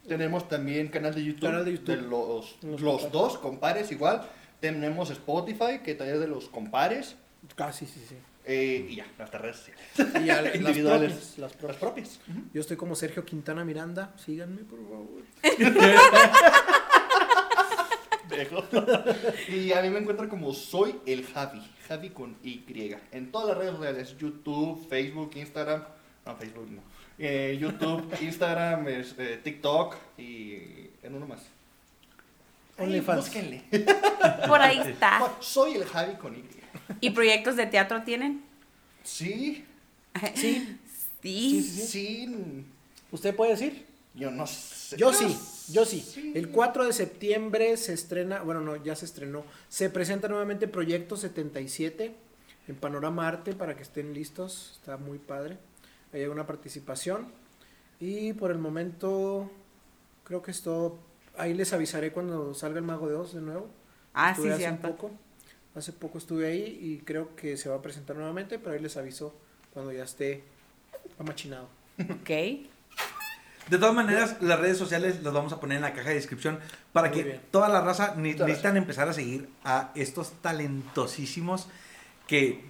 Tenemos 0.07 0.47
también 0.49 0.87
canal 0.87 1.13
de 1.13 1.23
YouTube. 1.23 1.41
Canal 1.49 1.65
de 1.65 1.71
YouTube. 1.73 2.01
los, 2.09 2.57
Los 2.63 2.81
los 2.81 2.91
compares. 3.01 3.11
dos 3.11 3.37
compares 3.37 3.91
igual. 3.91 4.27
Tenemos 4.59 5.09
Spotify, 5.11 5.79
que 5.83 5.93
también 5.95 6.15
es 6.15 6.21
de 6.21 6.27
los 6.27 6.47
compares. 6.49 7.15
Casi, 7.55 7.85
sí, 7.85 8.03
sí. 8.07 8.15
Eh, 8.45 8.87
y 8.89 8.95
ya, 8.95 9.05
nuestras 9.19 9.41
redes 9.41 9.57
sociales. 9.57 9.83
Y 10.23 10.25
ya, 10.25 10.41
las 10.41 10.55
Individuales. 10.55 11.11
propias, 11.13 11.37
las 11.37 11.53
propias. 11.53 11.71
Las 11.71 11.77
propias. 11.77 12.19
Yo 12.53 12.61
estoy 12.61 12.77
como 12.77 12.95
Sergio 12.95 13.23
Quintana 13.23 13.63
Miranda, 13.63 14.13
síganme 14.17 14.63
por 14.63 14.79
favor. 14.83 15.21
Y 19.49 19.71
a 19.73 19.81
mí 19.81 19.89
me 19.89 19.99
encuentran 19.99 20.29
como 20.29 20.53
soy 20.53 20.95
el 21.05 21.25
Javi. 21.25 21.61
Javi 21.87 22.09
con 22.09 22.35
Y. 22.43 22.63
En 23.11 23.31
todas 23.31 23.49
las 23.49 23.57
redes 23.57 23.75
sociales. 23.75 24.15
YouTube, 24.17 24.87
Facebook, 24.89 25.31
Instagram. 25.35 25.83
No, 26.25 26.35
Facebook 26.35 26.69
no. 26.71 26.81
Eh, 27.19 27.57
YouTube, 27.59 28.03
Instagram, 28.21 28.87
es, 28.87 29.15
eh, 29.17 29.39
TikTok 29.43 29.95
y 30.17 30.55
en 31.03 31.15
uno 31.15 31.27
más. 31.27 31.41
OnlyFans. 32.77 33.25
búsquenle. 33.25 33.63
Por 34.47 34.61
ahí 34.61 34.79
está. 34.79 35.31
Soy 35.39 35.73
el 35.75 35.85
Javi 35.85 36.15
con 36.15 36.35
Y. 36.35 36.43
¿Y 36.99 37.09
proyectos 37.11 37.55
de 37.55 37.67
teatro 37.67 38.01
tienen? 38.03 38.43
Sí, 39.03 39.65
Sí, 40.35 40.77
Sí. 41.21 41.61
sí. 41.63 42.65
¿usted 43.11 43.35
puede 43.35 43.51
decir? 43.51 43.85
Yo 44.13 44.29
no 44.31 44.45
sé. 44.47 44.97
Yo 44.97 45.13
sí, 45.13 45.37
yo 45.69 45.85
sí. 45.85 46.31
El 46.35 46.49
4 46.49 46.85
de 46.85 46.93
septiembre 46.93 47.77
se 47.77 47.93
estrena, 47.93 48.41
bueno, 48.41 48.61
no, 48.61 48.75
ya 48.75 48.95
se 48.95 49.05
estrenó. 49.05 49.43
Se 49.69 49.89
presenta 49.89 50.27
nuevamente 50.27 50.67
Proyecto 50.67 51.17
77 51.17 52.15
en 52.67 52.75
Panorama 52.75 53.27
Arte 53.27 53.53
para 53.53 53.75
que 53.75 53.83
estén 53.83 54.13
listos. 54.13 54.71
Está 54.79 54.97
muy 54.97 55.17
padre. 55.17 55.57
Hay 56.13 56.25
una 56.25 56.45
participación. 56.47 57.27
Y 57.99 58.33
por 58.33 58.51
el 58.51 58.57
momento, 58.57 59.49
creo 60.23 60.41
que 60.41 60.51
esto. 60.51 60.99
Ahí 61.37 61.53
les 61.53 61.71
avisaré 61.73 62.11
cuando 62.11 62.53
salga 62.53 62.79
el 62.79 62.85
Mago 62.85 63.07
de 63.07 63.15
Oz 63.15 63.33
de 63.33 63.41
nuevo. 63.41 63.69
Ah, 64.13 64.31
Estuve 64.31 64.47
sí, 64.47 64.53
hace 64.53 64.63
cierto. 64.63 64.87
poco. 64.89 65.11
Hace 65.73 65.93
poco 65.93 66.17
estuve 66.17 66.47
ahí 66.47 66.77
y 66.81 66.97
creo 67.05 67.33
que 67.35 67.55
se 67.55 67.69
va 67.69 67.77
a 67.77 67.81
presentar 67.81 68.17
nuevamente, 68.17 68.59
pero 68.59 68.73
ahí 68.73 68.79
les 68.81 68.97
aviso 68.97 69.33
cuando 69.73 69.93
ya 69.93 70.03
esté 70.03 70.43
amachinado. 71.17 71.69
Ok. 71.99 72.29
De 73.69 73.77
todas 73.77 73.95
maneras, 73.95 74.35
las 74.41 74.59
redes 74.59 74.77
sociales 74.77 75.21
las 75.23 75.33
vamos 75.33 75.53
a 75.53 75.59
poner 75.59 75.77
en 75.77 75.81
la 75.83 75.93
caja 75.93 76.09
de 76.09 76.15
descripción 76.15 76.59
para 76.91 77.07
Muy 77.09 77.17
que 77.17 77.23
bien. 77.23 77.41
toda 77.51 77.69
la 77.69 77.79
raza 77.81 78.15
Muchas 78.17 78.45
necesitan 78.47 78.75
empezar 78.75 79.07
a 79.07 79.13
seguir 79.13 79.49
a 79.63 79.91
estos 79.95 80.33
talentosísimos 80.41 81.69
que 82.27 82.63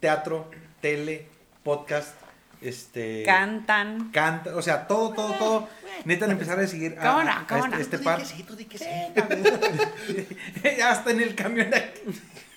teatro, 0.00 0.50
tele, 0.80 1.26
podcast, 1.64 2.14
este 2.60 3.22
Cantan. 3.24 4.10
canta, 4.12 4.54
o 4.56 4.62
sea, 4.62 4.86
todo, 4.86 5.12
todo, 5.12 5.32
todo. 5.34 5.68
Necesitan 6.04 6.30
empezar 6.32 6.60
a 6.60 6.66
seguir 6.66 6.96
a, 7.00 7.10
a- 7.10 7.40
a 7.42 7.46
¿Cómo 7.46 7.66
este, 7.66 7.80
este 7.82 7.96
Tú 7.98 8.02
di 8.02 8.04
par. 8.04 8.18
que 8.20 8.24
sí, 8.24 8.42
tú 8.44 8.56
di 8.56 8.64
que 8.66 8.78
sí. 8.78 8.84
ya 10.78 10.92
está 10.92 11.10
en 11.10 11.20
el 11.20 11.34
camión 11.34 11.72
aquí. 11.74 12.00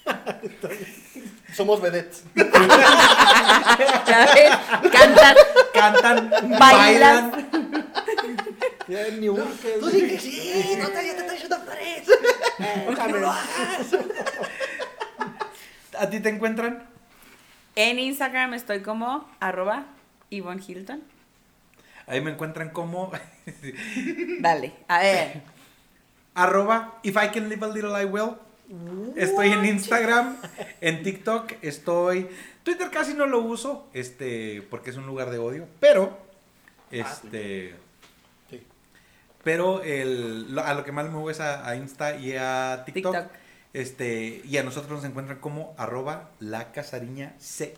Somos 1.56 1.80
vedettes. 1.82 2.24
Ya 2.36 4.20
ves, 4.34 4.52
Cantan. 4.92 5.36
Cantan, 5.74 6.30
Bailan. 6.60 7.32
bailan. 7.32 7.46
Ya 8.88 9.08
ni 9.18 9.30
un 9.30 9.38
que- 9.58 9.78
Tú 9.80 9.88
di 9.90 10.02
que 10.08 10.20
sí, 10.20 10.76
no 10.78 10.88
te, 10.90 11.08
ya 11.08 11.16
te 11.16 11.22
estoy 11.22 11.38
echando 11.38 11.58
flores. 11.60 12.08
Déjame. 12.90 13.26
¿A 15.98 16.10
ti 16.10 16.20
te 16.20 16.30
encuentran? 16.30 16.84
En 17.76 18.00
Instagram 18.00 18.54
estoy 18.54 18.82
como 18.82 19.30
arroba 19.40 19.86
Yvonne 20.30 20.62
Hilton. 20.66 21.02
Ahí 22.08 22.22
me 22.22 22.32
encuentran 22.32 22.70
como 22.70 23.12
Dale, 24.40 24.74
a 24.88 25.00
ver. 25.00 25.42
arroba 26.36 27.00
if 27.04 27.16
I 27.16 27.30
can 27.30 27.48
live 27.50 27.64
a 27.66 27.68
little 27.70 27.96
I 28.00 28.06
will. 28.06 28.36
Estoy 29.16 29.52
en 29.52 29.66
Instagram, 29.66 30.38
en 30.82 31.04
TikTok, 31.04 31.54
estoy. 31.62 32.28
Twitter 32.64 32.90
casi 32.90 33.14
no 33.14 33.26
lo 33.28 33.42
uso, 33.42 33.88
este, 33.94 34.64
porque 34.70 34.90
es 34.90 34.98
un 34.98 35.06
lugar 35.06 35.30
de 35.30 35.38
odio, 35.38 35.68
pero, 35.80 36.18
este, 36.92 37.76
Sí. 38.50 38.64
pero 39.44 39.84
el, 39.84 40.54
lo- 40.54 40.64
a 40.64 40.74
lo 40.74 40.84
que 40.84 40.92
más 40.92 41.06
me 41.06 41.12
muevo 41.12 41.30
es 41.30 41.40
a, 41.40 41.68
a 41.68 41.76
Insta 41.76 42.16
y 42.18 42.34
a 42.38 42.84
TikTok, 42.86 43.14
TikTok. 43.16 43.32
este, 43.74 44.42
y 44.46 44.58
a 44.58 44.64
nosotros 44.64 44.92
nos 44.92 45.06
encuentran 45.06 45.40
como 45.40 45.76
arroba 45.78 46.30
la 46.40 46.72
casariña 46.72 47.36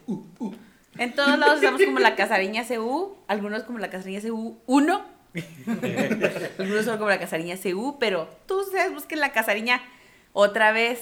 CU. 0.07 0.55
En 0.97 1.13
todos 1.13 1.37
lados 1.37 1.55
estamos 1.57 1.81
como 1.83 1.99
la 1.99 2.15
Casariña 2.15 2.65
CU, 2.67 3.17
algunos 3.27 3.63
como 3.63 3.77
la 3.77 3.89
Casariña 3.91 4.21
CU 4.21 4.57
1, 4.65 5.05
algunos 6.59 6.85
son 6.85 6.97
como 6.97 7.09
la 7.09 7.19
Casariña 7.19 7.55
CU, 7.61 7.97
pero 7.99 8.27
tú 8.47 8.61
ustedes 8.61 8.91
busquen 8.93 9.19
la 9.19 9.31
Casariña 9.31 9.81
otra 10.39 10.71
vez. 10.71 10.99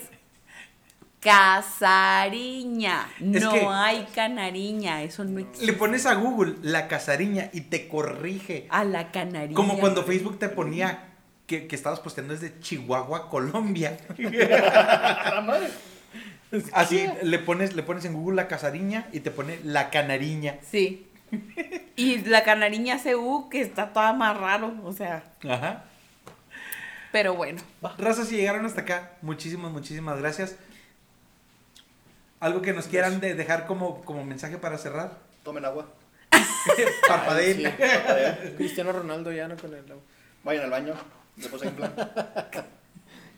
Casariña, 1.19 3.07
Es 3.19 3.41
no 3.43 3.51
que- 3.51 3.65
hay 3.67 4.05
canariña, 4.13 5.01
eso 5.03 5.23
no 5.25 5.39
existe. 5.39 5.65
Le 5.65 5.73
pones 5.73 6.05
a 6.05 6.13
Google 6.13 6.55
la 6.61 6.87
casariña 6.87 7.49
y 7.51 7.61
te 7.61 7.87
corrige. 7.87 8.67
A 8.69 8.83
la 8.83 9.11
canariña. 9.11 9.55
Como 9.55 9.79
cuando 9.79 10.03
Facebook 10.03 10.37
te 10.37 10.49
ponía 10.49 10.99
que, 11.47 11.65
que 11.67 11.75
estabas 11.75 11.99
posteando 11.99 12.33
desde 12.35 12.59
Chihuahua, 12.59 13.29
Colombia. 13.29 13.97
Así 16.73 17.05
le 17.23 17.39
pones, 17.39 17.75
le 17.75 17.83
pones 17.83 18.05
en 18.05 18.13
Google 18.13 18.35
la 18.35 18.47
casariña 18.47 19.07
y 19.11 19.19
te 19.21 19.31
pone 19.31 19.59
la 19.63 19.89
canariña. 19.89 20.57
Sí. 20.69 21.07
Y 21.97 22.17
la 22.25 22.43
canariña 22.43 22.99
CU, 23.01 23.47
que 23.49 23.61
está 23.61 23.93
toda 23.93 24.11
más 24.11 24.35
raro, 24.37 24.73
o 24.83 24.91
sea, 24.91 25.23
Ajá. 25.49 25.85
Pero 27.15 27.33
bueno. 27.33 27.61
Raza, 27.97 28.25
si 28.25 28.35
llegaron 28.35 28.65
hasta 28.65 28.81
acá, 28.81 29.13
muchísimas, 29.21 29.71
muchísimas 29.71 30.19
gracias. 30.19 30.57
¿Algo 32.41 32.61
que 32.61 32.73
nos 32.73 32.87
quieran 32.87 33.21
de 33.21 33.35
dejar 33.35 33.67
como, 33.67 34.03
como 34.03 34.25
mensaje 34.25 34.57
para 34.57 34.77
cerrar? 34.77 35.17
Tomen 35.41 35.63
agua. 35.63 35.87
Parpadeen. 37.07 37.55
Sí, 37.55 37.63
parpadeen. 37.63 38.55
Cristiano 38.57 38.91
Ronaldo 38.91 39.31
ya 39.31 39.47
no 39.47 39.55
con 39.55 39.73
el 39.73 39.85
Vayan 40.43 40.65
al 40.65 40.69
baño. 40.69 40.93
Después 41.37 41.63
en 41.63 41.75
plan. 41.75 41.93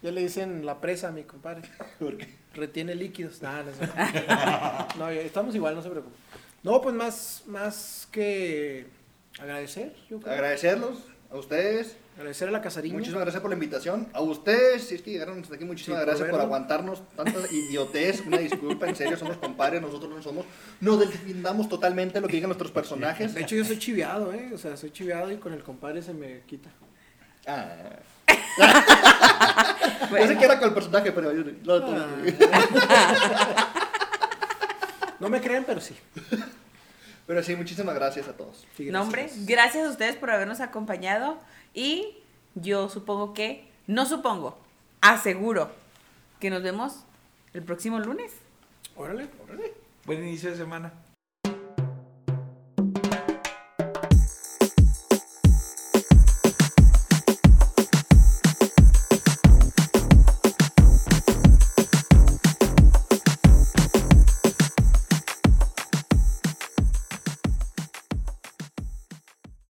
Ya 0.02 0.12
le 0.12 0.22
dicen 0.22 0.66
la 0.66 0.82
presa 0.82 1.10
a 1.10 1.12
mi 1.12 1.24
compadre. 1.24 1.70
¿Por 2.00 2.18
qué? 2.18 2.34
Retiene 2.56 2.96
líquidos. 2.96 3.40
Nah, 3.44 3.62
no, 3.62 3.74
sé. 3.76 4.98
no, 4.98 5.10
estamos 5.10 5.54
igual, 5.54 5.76
no 5.76 5.84
se 5.84 5.90
preocupe. 5.92 6.16
No, 6.64 6.82
pues 6.82 6.96
más, 6.96 7.44
más 7.46 8.08
que 8.12 8.88
agradecer, 9.40 9.96
yo 10.10 10.20
creo. 10.20 10.34
Agradecerlos 10.34 10.98
a 11.30 11.36
ustedes. 11.36 11.96
Agradecer 12.18 12.48
a 12.48 12.52
la 12.52 12.62
casariña. 12.62 12.96
Muchísimas 12.96 13.22
gracias 13.22 13.42
por 13.42 13.52
la 13.52 13.56
invitación. 13.56 14.08
A 14.12 14.22
ustedes, 14.22 14.88
si 14.88 14.96
es 14.96 15.02
que 15.04 15.12
llegaron 15.12 15.40
hasta 15.40 15.54
aquí, 15.56 15.66
muchísimas 15.66 16.00
Sí, 16.00 16.06
por 16.06 16.08
gracias 16.08 16.30
por 16.30 16.40
verlo. 16.40 16.44
aguantarnos 16.56 17.04
tanta 17.16 17.40
idiotez. 17.52 18.22
Una 18.26 18.40
disculpa, 18.40 18.88
en 18.88 18.96
serio, 18.96 19.18
somos 19.18 19.38
compadres, 19.38 19.82
nosotros 19.84 20.10
no 20.10 20.22
somos. 20.24 20.46
No 20.82 20.98
defendamos 20.98 21.70
totalmente 21.70 22.20
lo 22.20 22.28
que 22.28 22.34
digan 22.34 22.50
nuestros 22.50 22.72
personajes. 22.72 23.36
De 23.36 23.42
hecho, 23.42 23.56
yo 23.56 23.64
soy 23.64 23.78
chiviado, 23.78 24.34
¿eh? 24.34 24.50
O 24.54 24.58
sea, 24.58 24.76
soy 24.78 24.90
chiviado 24.92 25.32
y 25.32 25.38
con 25.38 25.54
el 25.54 25.64
compadre 25.64 26.02
se 26.02 26.14
me 26.14 26.42
quita. 26.48 26.70
Ah. 27.46 27.68
Bueno. 30.10 30.26
Yo 30.26 30.28
sé 30.28 30.38
que 30.38 30.46
era 30.46 30.58
con 30.60 30.68
el 30.70 30.74
personaje, 30.74 31.12
pero 31.12 31.32
yo 31.32 31.44
no 31.44 31.52
lo 31.64 31.86
tomé. 31.86 32.00
No 35.20 35.30
me 35.30 35.42
creen, 35.42 35.64
pero 35.66 35.82
sí. 35.82 35.96
Pero 37.26 37.42
sí, 37.44 37.56
muchísimas 37.56 37.96
gracias 37.96 38.28
a 38.28 38.34
todos. 38.34 38.66
Sí, 38.76 38.90
No, 38.92 39.08
gracias. 39.10 39.46
gracias 39.46 39.88
a 39.88 39.90
ustedes 39.90 40.16
por 40.16 40.30
habernos 40.30 40.60
acompañado 40.60 41.40
y 41.78 42.18
yo 42.56 42.90
supongo 42.90 43.36
que, 43.36 43.70
no 43.86 44.08
supongo, 44.08 44.58
aseguro 45.00 45.70
que 46.40 46.50
nos 46.50 46.64
vemos 46.64 47.04
el 47.54 47.62
próximo 47.62 48.00
lunes. 48.00 48.34
Órale. 48.96 49.30
Órale. 49.44 49.76
Buen 50.06 50.24
inicio 50.24 50.50
de 50.50 50.58
semana. 50.58 50.92